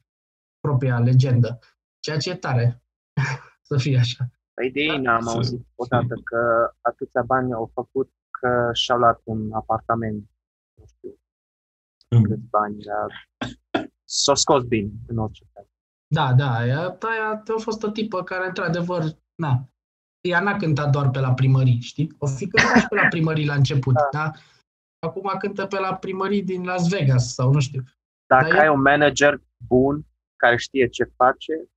propria 0.59 0.99
legendă. 0.99 1.59
Ceea 1.99 2.17
ce 2.17 2.29
e 2.29 2.35
tare 2.35 2.83
să 3.69 3.77
fie 3.77 3.97
așa. 3.97 4.29
Păi 4.55 4.71
de 4.71 4.79
ei 4.79 4.97
n-am 4.97 5.21
Să- 5.21 5.29
auzit 5.29 5.65
odată 5.75 6.15
că 6.23 6.71
atâția 6.81 7.21
bani 7.21 7.53
au 7.53 7.69
făcut 7.73 8.13
că 8.39 8.69
și-au 8.73 8.97
luat 8.97 9.21
un 9.23 9.51
apartament. 9.51 10.29
Nu 10.73 10.85
știu 10.87 11.19
câți 12.23 12.47
bani, 12.49 12.77
dar 12.83 13.29
s-au 14.03 14.35
scos 14.35 14.63
bine 14.63 14.91
în 15.07 15.17
orice 15.17 15.43
caz. 15.53 15.65
Da, 16.07 16.33
da, 16.33 16.55
aia, 16.55 16.97
aia 16.99 17.43
a 17.57 17.59
fost 17.59 17.83
o 17.83 17.89
tipă 17.89 18.23
care, 18.23 18.47
într-adevăr, 18.47 19.03
na, 19.35 19.69
ea 20.21 20.39
n-a 20.39 20.57
cântat 20.57 20.89
doar 20.91 21.09
pe 21.09 21.19
la 21.19 21.33
primării, 21.33 21.79
știi? 21.81 22.15
O 22.17 22.27
fi 22.27 22.47
cântat 22.47 22.75
și 22.81 22.87
pe 22.87 22.95
la 22.95 23.07
primării 23.07 23.45
la 23.45 23.53
început, 23.53 23.93
da. 23.93 24.07
da? 24.11 24.31
Acum 24.99 25.31
cântă 25.39 25.65
pe 25.65 25.79
la 25.79 25.95
primării 25.95 26.43
din 26.43 26.63
Las 26.63 26.89
Vegas 26.89 27.33
sau 27.33 27.51
nu 27.51 27.59
știu. 27.59 27.83
Dacă 28.25 28.47
Dar 28.47 28.57
e- 28.57 28.59
ai 28.61 28.69
un 28.69 28.81
manager 28.81 29.41
bun 29.67 30.05
care 30.35 30.55
știe 30.57 30.87
ce 30.87 31.03
face, 31.03 31.69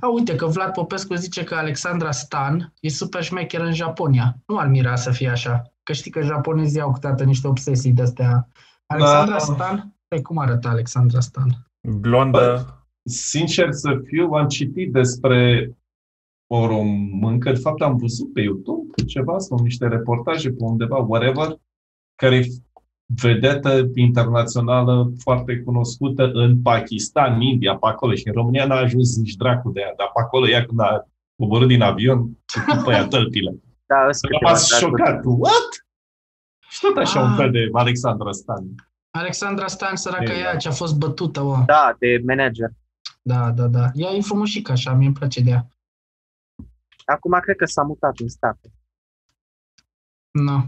A, 0.00 0.08
uite 0.08 0.34
că 0.34 0.46
Vlad 0.46 0.72
Popescu 0.72 1.14
zice 1.14 1.44
că 1.44 1.54
Alexandra 1.54 2.10
Stan 2.10 2.72
e 2.80 2.88
super 2.88 3.22
șmecher 3.22 3.60
în 3.60 3.74
Japonia. 3.74 4.36
Nu 4.46 4.58
ar 4.58 4.66
mira 4.66 4.96
să 4.96 5.10
fie 5.10 5.28
așa. 5.28 5.72
Că 5.82 5.92
știi 5.92 6.10
că 6.10 6.20
japonezii 6.22 6.80
au 6.80 6.92
câteodată 6.92 7.24
niște 7.24 7.48
obsesii 7.48 7.92
de-astea. 7.92 8.48
Alexandra 8.86 9.32
Da. 9.32 9.38
Stan? 9.38 9.94
Păi 10.08 10.22
cum 10.22 10.38
arată 10.38 10.68
Alexandra 10.68 11.20
Stan? 11.20 11.66
Blondă, 11.80 12.78
Sincer 13.06 13.72
să 13.72 14.00
fiu, 14.04 14.30
am 14.30 14.48
citit 14.48 14.92
despre 14.92 15.70
o 16.46 16.66
româncă, 16.66 17.52
de 17.52 17.58
fapt 17.58 17.82
am 17.82 17.96
văzut 17.96 18.32
pe 18.32 18.40
YouTube 18.40 19.02
ceva 19.06 19.38
sau 19.38 19.58
niște 19.58 19.88
reportaje 19.88 20.50
pe 20.50 20.64
undeva, 20.64 20.96
whatever, 20.96 21.60
care 22.14 22.36
e 22.36 22.46
vedetă 23.06 23.88
internațională 23.94 25.12
foarte 25.18 25.58
cunoscută 25.60 26.30
în 26.32 26.62
Pakistan, 26.62 27.34
în 27.34 27.40
India, 27.40 27.76
pe 27.76 27.86
acolo. 27.86 28.14
Și 28.14 28.26
în 28.26 28.32
România 28.32 28.66
n-a 28.66 28.76
ajuns 28.76 29.16
nici 29.16 29.34
dracu 29.34 29.70
de 29.70 29.80
ea, 29.80 29.94
dar 29.96 30.10
pe 30.14 30.20
acolo 30.20 30.48
ea 30.48 30.64
când 30.64 30.80
a 30.80 31.06
coborât 31.36 31.68
din 31.68 31.82
avion, 31.82 32.28
și 32.48 32.58
pe 32.84 32.90
ea 32.90 33.06
tălpile. 33.14 33.50
da, 33.86 34.06
îs 34.06 34.22
Am 34.22 34.30
câteva 34.30 34.38
rămas 34.50 34.68
draguri. 34.78 35.02
șocat. 35.02 35.24
What? 35.24 35.86
Și 36.68 36.80
tot 36.80 36.96
așa 36.96 37.20
un 37.20 37.30
Ah. 37.30 37.36
fel 37.36 37.50
de 37.50 37.68
Alexandra 37.72 38.32
Stan. 38.32 38.64
Alexandra 39.10 39.66
Stan, 39.66 39.96
săracă 39.96 40.32
Ei, 40.32 40.40
ea, 40.40 40.52
da. 40.52 40.58
ce 40.58 40.68
a 40.68 40.72
fost 40.72 40.98
bătută, 40.98 41.42
mă. 41.42 41.62
Da, 41.66 41.96
de 41.98 42.22
manager. 42.26 42.70
Da, 43.22 43.50
da, 43.50 43.66
da. 43.66 43.90
Ea 43.94 44.10
e 44.10 44.20
frumușică 44.20 44.72
așa, 44.72 44.92
mie 44.92 45.06
îmi 45.06 45.14
place 45.14 45.40
de 45.40 45.50
ea. 45.50 45.66
Acum 47.04 47.38
cred 47.40 47.56
că 47.56 47.64
s-a 47.64 47.82
mutat 47.82 48.18
în 48.18 48.28
state. 48.28 48.72
No. 50.30 50.60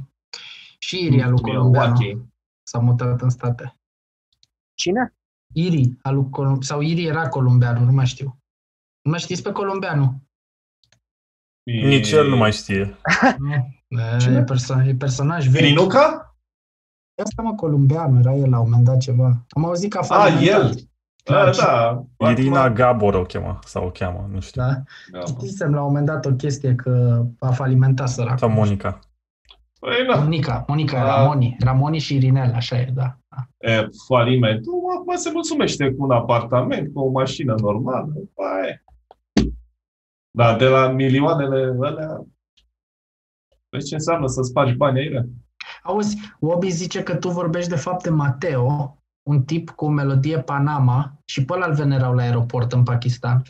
Și 0.86 1.04
Iria 1.04 1.28
lui 1.28 1.40
Columbeanu 1.40 1.92
Milwaukee. 1.92 2.28
s-a 2.62 2.78
mutat 2.78 3.20
în 3.20 3.28
state. 3.28 3.76
Cine? 4.74 5.14
Iri, 5.54 5.96
a 6.02 6.10
lui 6.10 6.28
Colum- 6.30 6.60
sau 6.60 6.80
Iri 6.80 7.04
era 7.04 7.28
Columbeanu, 7.28 7.84
nu 7.84 7.92
mai 7.92 8.06
știu. 8.06 8.38
Nu 9.02 9.10
mai 9.10 9.18
știți 9.20 9.42
pe 9.42 9.52
Columbeanu? 9.52 10.22
nici 11.64 12.10
el 12.10 12.28
nu 12.28 12.36
mai 12.36 12.52
știe. 12.52 12.96
Nu? 13.38 13.50
E, 13.88 14.16
Cine? 14.18 14.44
perso- 14.44 14.82
e 14.86 14.94
personaj 14.94 15.48
vechi. 15.48 15.62
Irinuca? 15.62 16.36
Asta 17.22 17.42
mă, 17.42 17.54
Columbeanu, 17.54 18.18
era 18.18 18.32
el 18.32 18.50
la 18.50 18.58
un 18.58 18.64
moment 18.70 18.84
dat 18.84 18.98
ceva. 18.98 19.44
Am 19.48 19.64
auzit 19.64 19.90
că 19.90 19.98
a 19.98 20.00
Ah, 20.00 20.06
falimentat. 20.06 20.60
el. 20.62 20.88
Da, 21.24 21.44
Da, 21.44 21.52
și- 21.52 21.60
da. 21.60 22.04
Irina 22.30 22.62
Acum- 22.62 22.74
Gabor 22.74 23.14
o 23.14 23.22
chema, 23.22 23.58
sau 23.64 23.86
o 23.86 23.90
cheamă, 23.90 24.28
nu 24.30 24.40
știu. 24.40 24.62
Da? 24.62 24.82
Da. 25.12 25.22
Citisem 25.22 25.74
la 25.74 25.80
un 25.80 25.86
moment 25.86 26.06
dat 26.06 26.24
o 26.26 26.32
chestie 26.34 26.74
că 26.74 27.22
a 27.38 27.50
falimentat 27.50 28.08
săracul. 28.08 28.38
Sau 28.38 28.48
Monica. 28.50 28.98
Păi, 29.86 30.06
na. 30.06 30.16
Monica, 30.20 30.64
Monica 30.68 30.96
era 30.96 31.14
Ah. 31.20 31.26
Moni. 31.26 31.56
Era 31.60 31.72
Moni 31.72 31.98
și 31.98 32.14
Irinel, 32.14 32.52
așa 32.54 32.78
e, 32.80 32.90
da. 32.94 33.18
da. 33.28 33.68
E, 33.70 33.88
falimentul, 34.06 34.72
acum 34.98 35.16
se 35.16 35.30
mulțumește 35.32 35.90
cu 35.92 36.02
un 36.04 36.10
apartament, 36.10 36.92
cu 36.92 37.00
o 37.00 37.10
mașină 37.10 37.54
normală. 37.60 38.12
Pai. 38.34 38.84
Da, 40.30 40.56
de 40.56 40.64
la 40.68 40.88
milioanele 40.88 41.86
alea, 41.86 42.24
vezi 43.68 43.88
ce 43.88 43.94
înseamnă 43.94 44.26
să 44.26 44.42
spargi 44.42 44.74
bani 44.74 44.98
aici? 44.98 45.24
Auzi, 45.82 46.16
Obi 46.40 46.70
zice 46.70 47.02
că 47.02 47.16
tu 47.16 47.28
vorbești 47.28 47.70
de 47.70 47.76
fapt 47.76 48.02
de 48.02 48.10
Mateo, 48.10 48.98
un 49.28 49.42
tip 49.44 49.70
cu 49.70 49.84
o 49.84 49.88
melodie 49.88 50.40
Panama 50.40 51.18
și 51.24 51.44
pe 51.44 51.52
ăla 51.52 51.66
îl 51.66 51.74
venerau 51.74 52.14
la 52.14 52.22
aeroport 52.22 52.72
în 52.72 52.82
Pakistan. 52.82 53.42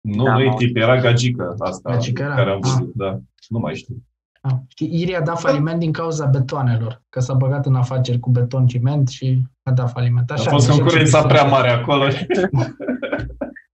Nu, 0.00 0.24
Da, 0.24 0.32
nu 0.32 0.40
e 0.40 0.48
mă. 0.48 0.54
tip, 0.56 0.76
era 0.76 1.00
gagică 1.00 1.54
asta 1.58 1.90
Gagică 1.90 2.22
era? 2.22 2.34
care 2.34 2.50
am 2.50 2.60
Ah. 2.62 2.70
văzut, 2.70 2.94
da. 2.94 3.18
Nu 3.48 3.58
mai 3.58 3.74
știu. 3.76 3.96
Ah, 4.40 4.52
și 4.76 5.00
Iri 5.00 5.16
a 5.16 5.20
dat 5.20 5.40
faliment 5.40 5.78
din 5.78 5.92
cauza 5.92 6.26
betoanelor, 6.26 7.02
că 7.08 7.20
s-a 7.20 7.34
băgat 7.34 7.66
în 7.66 7.74
afaceri 7.74 8.18
cu 8.18 8.30
beton 8.30 8.66
ciment 8.66 9.08
și 9.08 9.42
a 9.62 9.72
dat 9.72 9.90
faliment. 9.90 10.30
A 10.30 10.34
Așa, 10.34 10.50
fost 10.50 10.66
zice 10.66 10.78
concurența 10.80 11.20
ce- 11.20 11.26
prea 11.26 11.44
mare 11.44 11.70
acolo. 11.70 12.04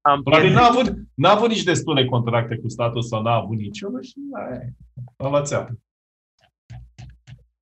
Am 0.00 0.22
Probabil 0.22 0.48
pierdut. 0.48 0.62
n-a 0.62 0.68
avut, 0.68 0.94
n-a 1.14 1.30
avut 1.30 1.48
nici 1.48 1.62
destule 1.62 2.04
contracte 2.04 2.56
cu 2.56 2.68
statul 2.68 3.02
sau 3.02 3.22
n-a 3.22 3.34
avut 3.34 3.56
niciunul 3.56 4.02
și 4.02 4.14
aia 4.48 4.54
e. 4.62 4.72
A 5.16 5.28
luat 5.28 5.46
țeapă. 5.46 5.78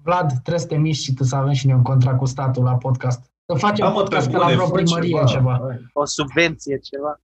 Vlad, 0.05 0.31
trebuie 0.31 0.59
să 0.59 0.67
te 0.67 0.77
miști 0.77 1.05
și 1.05 1.15
tu 1.15 1.25
să 1.25 1.37
avem 1.37 1.53
și 1.53 1.67
noi 1.67 1.77
un 1.77 1.83
contract 1.83 2.19
cu 2.19 2.25
statul 2.25 2.65
la 2.65 2.77
podcast. 2.77 3.32
Să 3.53 3.59
facem 3.59 3.85
Da, 3.87 3.91
mă, 3.93 4.01
podcast 4.01 4.27
pe 4.27 4.33
pe 4.33 4.39
la 4.39 4.43
bune, 4.45 4.55
vreo 4.57 4.67
fă 4.69 4.73
primărie 4.75 5.11
ceva. 5.11 5.25
ceva. 5.25 5.61
Hai. 5.69 5.91
o 5.93 6.05
subvenție, 6.05 6.79
ceva. 6.79 7.21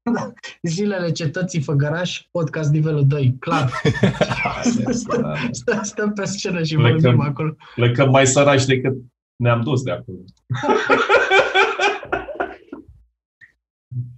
Zilele 0.63 1.11
cetății 1.13 1.61
Făgăraș, 1.61 2.27
podcast 2.31 2.71
nivelul 2.73 3.07
2, 3.07 3.37
clar. 3.39 3.71
Haide, 4.43 4.83
da. 5.21 5.35
Stăm, 5.51 5.83
stăm 5.83 6.13
pe 6.13 6.25
scenă 6.25 6.63
și 6.63 6.75
Plecăm. 6.75 7.01
vorbim 7.01 7.21
acolo. 7.21 7.55
Plecăm 7.75 8.11
mai 8.11 8.27
săraci 8.27 8.65
decât 8.65 8.93
ne-am 9.37 9.63
dus 9.63 9.83
de 9.83 9.91
acolo. 9.91 10.19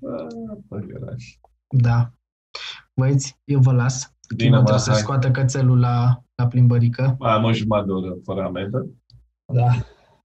Ah, 0.02 0.56
păgăraș. 0.68 1.24
Da. 1.68 2.12
Băieți, 3.00 3.38
eu 3.44 3.60
vă 3.60 3.72
las. 3.72 4.14
Bine, 4.36 4.42
Chino 4.42 4.56
mă, 4.56 4.62
trebuie 4.62 4.82
să 4.84 4.90
hai. 4.90 5.00
scoată 5.00 5.30
cățelul 5.30 5.78
la, 5.78 6.22
la 6.34 6.46
plimbărică. 6.46 7.16
Mai 7.18 7.32
am 7.32 7.44
o 7.44 7.52
jumătate 7.52 7.86
de 7.86 7.92
oră 7.92 8.14
fără 8.24 8.42
amendă. 8.42 8.86
Da. 9.52 9.68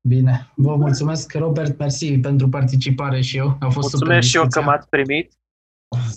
Bine. 0.08 0.52
Vă 0.56 0.76
mulțumesc, 0.76 1.34
Robert, 1.34 1.78
mersi 1.78 2.20
pentru 2.20 2.50
participare 2.50 3.22
și 3.22 3.38
eu. 3.38 3.58
A 3.60 3.70
fost 3.70 3.90
super 3.90 4.08
Mulțumesc 4.08 4.28
și 4.28 4.36
eu 4.36 4.42
că 4.42 4.48
discuția. 4.48 4.72
m-ați 4.72 4.90
primit. 4.90 5.32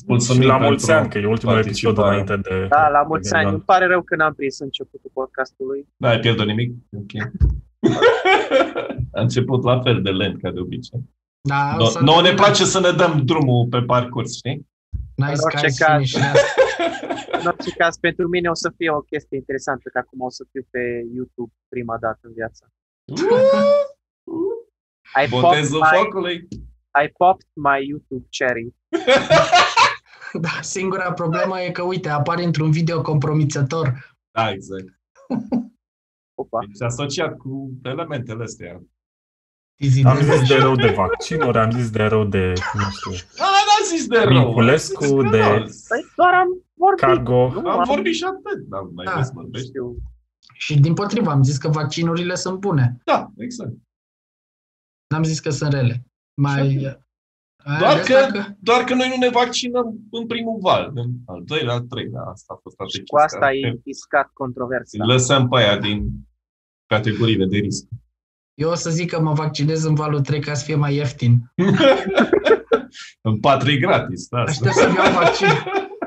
Mulțumim 0.06 0.40
și 0.40 0.46
la 0.46 0.52
pentru 0.52 0.68
mulți 0.68 0.90
ani, 0.92 1.08
că 1.08 1.18
e 1.18 1.26
ultimul 1.26 1.58
episod 1.58 1.94
participare. 1.94 2.20
înainte 2.20 2.48
de... 2.48 2.66
Da, 2.68 2.88
la 2.88 3.02
mulți 3.02 3.30
de 3.30 3.36
ani. 3.36 3.44
Ghenion. 3.44 3.54
Îmi 3.54 3.62
pare 3.72 3.86
rău 3.86 4.02
că 4.02 4.16
n-am 4.16 4.34
prins 4.34 4.58
începutul 4.58 5.10
podcastului. 5.12 5.86
N-ai 5.96 6.18
pierdut 6.18 6.46
nimic? 6.46 6.72
Ok. 6.96 7.12
A 9.12 9.20
început 9.20 9.62
la 9.64 9.80
fel 9.80 10.02
de 10.02 10.10
lent 10.10 10.40
ca 10.42 10.50
de 10.50 10.60
obicei. 10.60 11.00
Da, 11.40 11.74
o 11.74 11.76
No, 11.78 11.84
să 11.84 11.98
nouă 12.00 12.16
ne 12.20 12.22
terminăm. 12.22 12.44
place 12.44 12.64
să 12.64 12.80
ne 12.80 12.90
dăm 12.90 13.22
drumul 13.24 13.66
pe 13.66 13.80
parcurs, 13.82 14.36
știi? 14.36 14.66
Nice 15.14 15.32
În 15.32 15.38
orice 15.44 15.60
guys 15.66 15.78
caz. 15.78 15.92
finish. 15.94 16.12
Yes. 16.12 16.42
În 17.40 17.46
orice 17.46 17.70
caz, 17.70 17.96
pentru 17.98 18.28
mine 18.28 18.48
o 18.48 18.54
să 18.54 18.72
fie 18.76 18.90
o 18.90 19.00
chestie 19.00 19.36
interesantă, 19.36 19.88
că 19.92 19.98
acum 19.98 20.20
o 20.20 20.30
să 20.30 20.44
fiu 20.50 20.66
pe 20.70 20.80
YouTube 21.14 21.52
prima 21.68 21.96
dată 22.00 22.18
în 22.22 22.32
viață. 22.34 22.72
I 25.22 25.26
popped, 25.28 25.40
Botezul 25.40 25.80
my, 25.80 25.98
focului. 25.98 26.48
I 27.04 27.08
popped 27.16 27.46
my 27.54 27.86
YouTube 27.88 28.26
cherry. 28.30 28.74
Da, 30.32 30.48
singura 30.60 31.12
problemă 31.12 31.60
e 31.60 31.70
că, 31.70 31.82
uite, 31.82 32.08
apare 32.08 32.42
într-un 32.44 32.70
video 32.70 33.02
compromițător. 33.02 34.16
Da, 34.30 34.50
exact. 34.50 34.84
Opa. 36.34 36.58
Deci 36.66 36.82
asociat 36.82 37.36
cu 37.36 37.70
elementele 37.82 38.42
astea. 38.42 38.82
Easy 39.76 40.02
Am 40.04 40.16
de- 40.16 40.24
zis 40.36 40.48
de 40.48 40.54
rău 40.56 40.74
de 40.74 40.88
vaccinuri, 40.96 41.58
am 41.58 41.70
zis 41.70 41.90
de 41.90 42.02
rău 42.02 42.24
de, 42.24 42.52
nu 42.74 42.80
știu, 42.90 43.10
A, 43.44 43.44
n-a 43.44 43.86
zis 43.96 44.06
de 44.06 44.18
rău. 44.18 44.32
Minculescu, 44.44 45.04
Am 45.04 45.20
zis 45.20 45.30
de- 45.30 45.38
rău. 45.38 45.58
Păi 45.88 46.06
doar 46.16 46.34
am 46.34 46.48
vorbit 46.74 47.00
cargo. 47.04 47.50
Nu, 47.52 47.68
Am 47.70 47.84
vorbit 47.86 48.14
și 48.14 48.24
atât, 48.24 48.58
dar 48.68 48.82
mai 48.94 49.04
Da. 49.04 49.12
vrei 49.12 49.24
să 49.24 49.30
vorbești? 49.34 49.70
Știu. 50.54 50.74
Și 50.74 50.80
din 50.80 50.94
potrivă 50.94 51.30
am 51.30 51.42
zis 51.42 51.56
că 51.56 51.68
vaccinurile 51.68 52.34
sunt 52.34 52.58
bune. 52.58 52.96
Da, 53.04 53.30
exact. 53.36 53.72
N-am 55.06 55.22
zis 55.22 55.40
că 55.40 55.50
sunt 55.50 55.72
rele. 55.72 56.04
Mai... 56.40 56.96
Aia 57.64 57.78
Doar 57.78 57.96
de 57.96 58.12
că, 58.12 58.16
asta 58.18 58.56
doar 58.60 58.84
că 58.84 58.94
noi 58.94 59.08
nu 59.08 59.16
ne 59.16 59.28
vaccinăm 59.28 59.98
în 60.10 60.26
primul 60.26 60.58
val, 60.60 60.90
în 60.94 61.10
al 61.26 61.42
doilea, 61.44 61.74
al 61.74 61.80
treilea. 61.80 62.22
Asta 62.22 62.54
a 62.56 62.60
fost 62.62 62.76
Și 62.76 63.02
strategia. 63.02 63.04
cu 63.06 63.16
asta 63.16 63.46
ai 63.46 63.80
iscat 63.84 64.30
controversa. 64.32 65.04
Lăsăm 65.04 65.48
pe 65.48 65.56
aia 65.58 65.78
din 65.78 66.10
categoriile 66.86 67.46
de 67.46 67.56
risc. 67.56 67.84
Eu 68.54 68.70
o 68.70 68.74
să 68.74 68.90
zic 68.90 69.10
că 69.10 69.20
mă 69.20 69.32
vaccinez 69.32 69.84
în 69.84 69.94
valul 69.94 70.20
3 70.20 70.40
ca 70.40 70.54
să 70.54 70.64
fie 70.64 70.74
mai 70.74 70.94
ieftin. 70.94 71.52
în 73.28 73.40
patru 73.40 73.70
e 73.70 73.76
gratis. 73.76 74.28
Da. 74.28 74.40
Aștept 74.40 74.74
să-mi 74.74 74.94
iau 74.94 75.12
vaccin. 75.12 75.48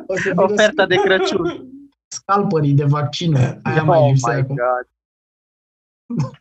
O 0.07 0.15
să 0.23 0.29
vină 0.29 0.41
Oferta 0.41 0.85
de 0.85 0.95
Crăciun. 0.95 1.70
Scalpării 2.11 2.73
de 2.73 2.83
vaccinuri. 2.83 3.59
Aia 3.63 3.81
oh 3.81 3.87
mai 3.87 4.07
lipsea 4.07 4.33
my 4.33 4.39
acum. 4.39 4.55
God. 4.55 4.87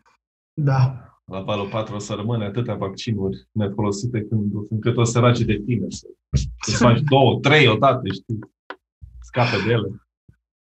Da. 0.62 1.04
La 1.24 1.40
valul 1.40 1.68
4 1.68 1.94
o 1.94 1.98
să 1.98 2.14
rămâne 2.14 2.44
atâtea 2.44 2.74
vaccinuri 2.74 3.48
nefolosite 3.52 4.22
când, 4.22 4.52
încât 4.70 4.96
o 4.96 5.04
sărace 5.04 5.44
de 5.44 5.62
tine 5.66 5.86
să, 5.88 6.06
să 6.60 6.76
faci 6.76 7.00
două, 7.00 7.38
trei 7.40 7.66
odată, 7.66 8.02
știi? 8.12 8.38
Scape 9.20 9.56
de 9.66 9.70
ele. 9.72 10.02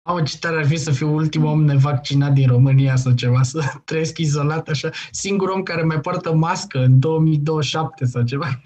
Am 0.01 0.23
ce 0.23 0.37
tare 0.37 0.57
ar 0.57 0.65
fi 0.65 0.75
să 0.75 0.91
fiu 0.91 1.13
ultimul 1.13 1.47
om 1.47 1.63
nevaccinat 1.63 2.33
din 2.33 2.47
România 2.47 2.95
sau 2.95 3.13
ceva, 3.13 3.41
să 3.41 3.61
trăiesc 3.85 4.17
izolat 4.17 4.67
așa. 4.67 4.89
Singur 5.11 5.49
om 5.49 5.63
care 5.63 5.83
mai 5.83 5.99
poartă 5.99 6.33
mască 6.35 6.83
în 6.83 6.99
2027 6.99 8.05
sau 8.05 8.23
ceva. 8.23 8.61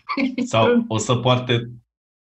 Sau 0.46 0.84
o 0.88 0.98
să 0.98 1.16
poarte 1.16 1.72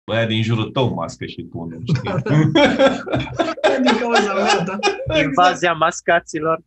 băia 0.06 0.26
din 0.26 0.44
jurul 0.44 0.72
tău 0.72 0.94
mască 0.94 1.26
și 1.26 1.44
tu 1.44 1.64
nu 1.64 1.80
știi. 1.86 2.10
din 3.84 3.98
cauza 4.00 4.34
mea, 4.34 4.64
da. 4.64 4.78
Invazia 5.20 5.74
mascaților. 5.74 6.62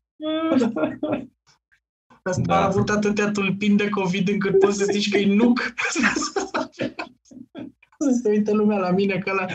Asta 2.22 2.42
Da. 2.44 2.56
a 2.60 2.64
avut 2.64 2.88
atâtea 2.88 3.30
tulpini 3.30 3.76
de 3.76 3.88
COVID 3.88 4.28
încât 4.28 4.58
poți 4.58 4.76
să 4.78 4.84
zici 4.90 5.10
că 5.10 5.18
e 5.18 5.34
nuc. 5.34 5.58
să 7.98 8.10
se 8.22 8.28
uite 8.28 8.52
lumea 8.52 8.78
la 8.78 8.90
mine 8.90 9.18
ca 9.18 9.32
la 9.32 9.46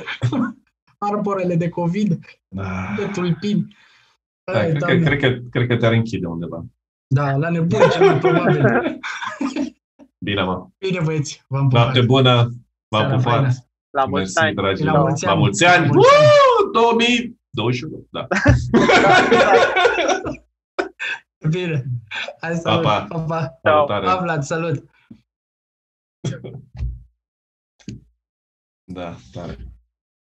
arborele 0.98 1.56
de 1.56 1.70
COVID, 1.70 2.20
Da. 2.48 2.94
de 2.98 3.06
tulpini. 3.14 3.76
Da, 4.52 4.60
Ai, 4.60 4.70
cred, 4.70 4.82
că, 4.82 4.86
Doamne. 4.86 5.04
cred, 5.06 5.20
că, 5.20 5.40
cred 5.50 5.68
că 5.68 5.78
te-ar 5.78 5.92
închide 5.94 6.26
undeva. 6.26 6.66
Da, 7.08 7.36
la 7.36 7.50
nebun 7.50 7.80
cel 7.92 8.06
mai 8.06 8.20
probabil. 8.20 8.66
Bine, 10.26 10.44
mă. 10.44 10.68
Bine, 10.78 11.00
băieți, 11.04 11.44
v-am 11.48 11.68
pupat. 11.68 11.82
Noapte 11.82 12.02
bună. 12.02 12.34
V-am 12.88 13.02
Seara 13.02 13.16
pupat. 13.16 13.70
Faină. 13.92 13.94
La 14.00 14.06
mulți 14.06 14.34
Mersi, 14.34 14.38
ani. 14.40 14.56
dragi. 14.56 14.84
La 14.84 15.00
mulți 15.00 15.26
La 15.26 15.32
ani. 15.32 15.40
mulți 15.40 15.66
ani. 15.66 15.86
La 15.88 15.92
mulți 15.94 16.08
ani. 16.08 16.66
Woo! 16.66 16.72
2021. 16.72 18.08
Da. 18.12 18.28
Bine. 21.50 21.84
Hai, 22.42 22.56
salut. 22.56 22.84
Pa, 22.84 23.06
Pa, 23.10 23.20
pa. 23.20 23.60
Salutare. 23.64 24.06
Pa, 24.06 24.16
Vlad, 24.22 24.44
salut. 24.44 24.84
Da, 28.84 29.16
tare. 29.32 29.58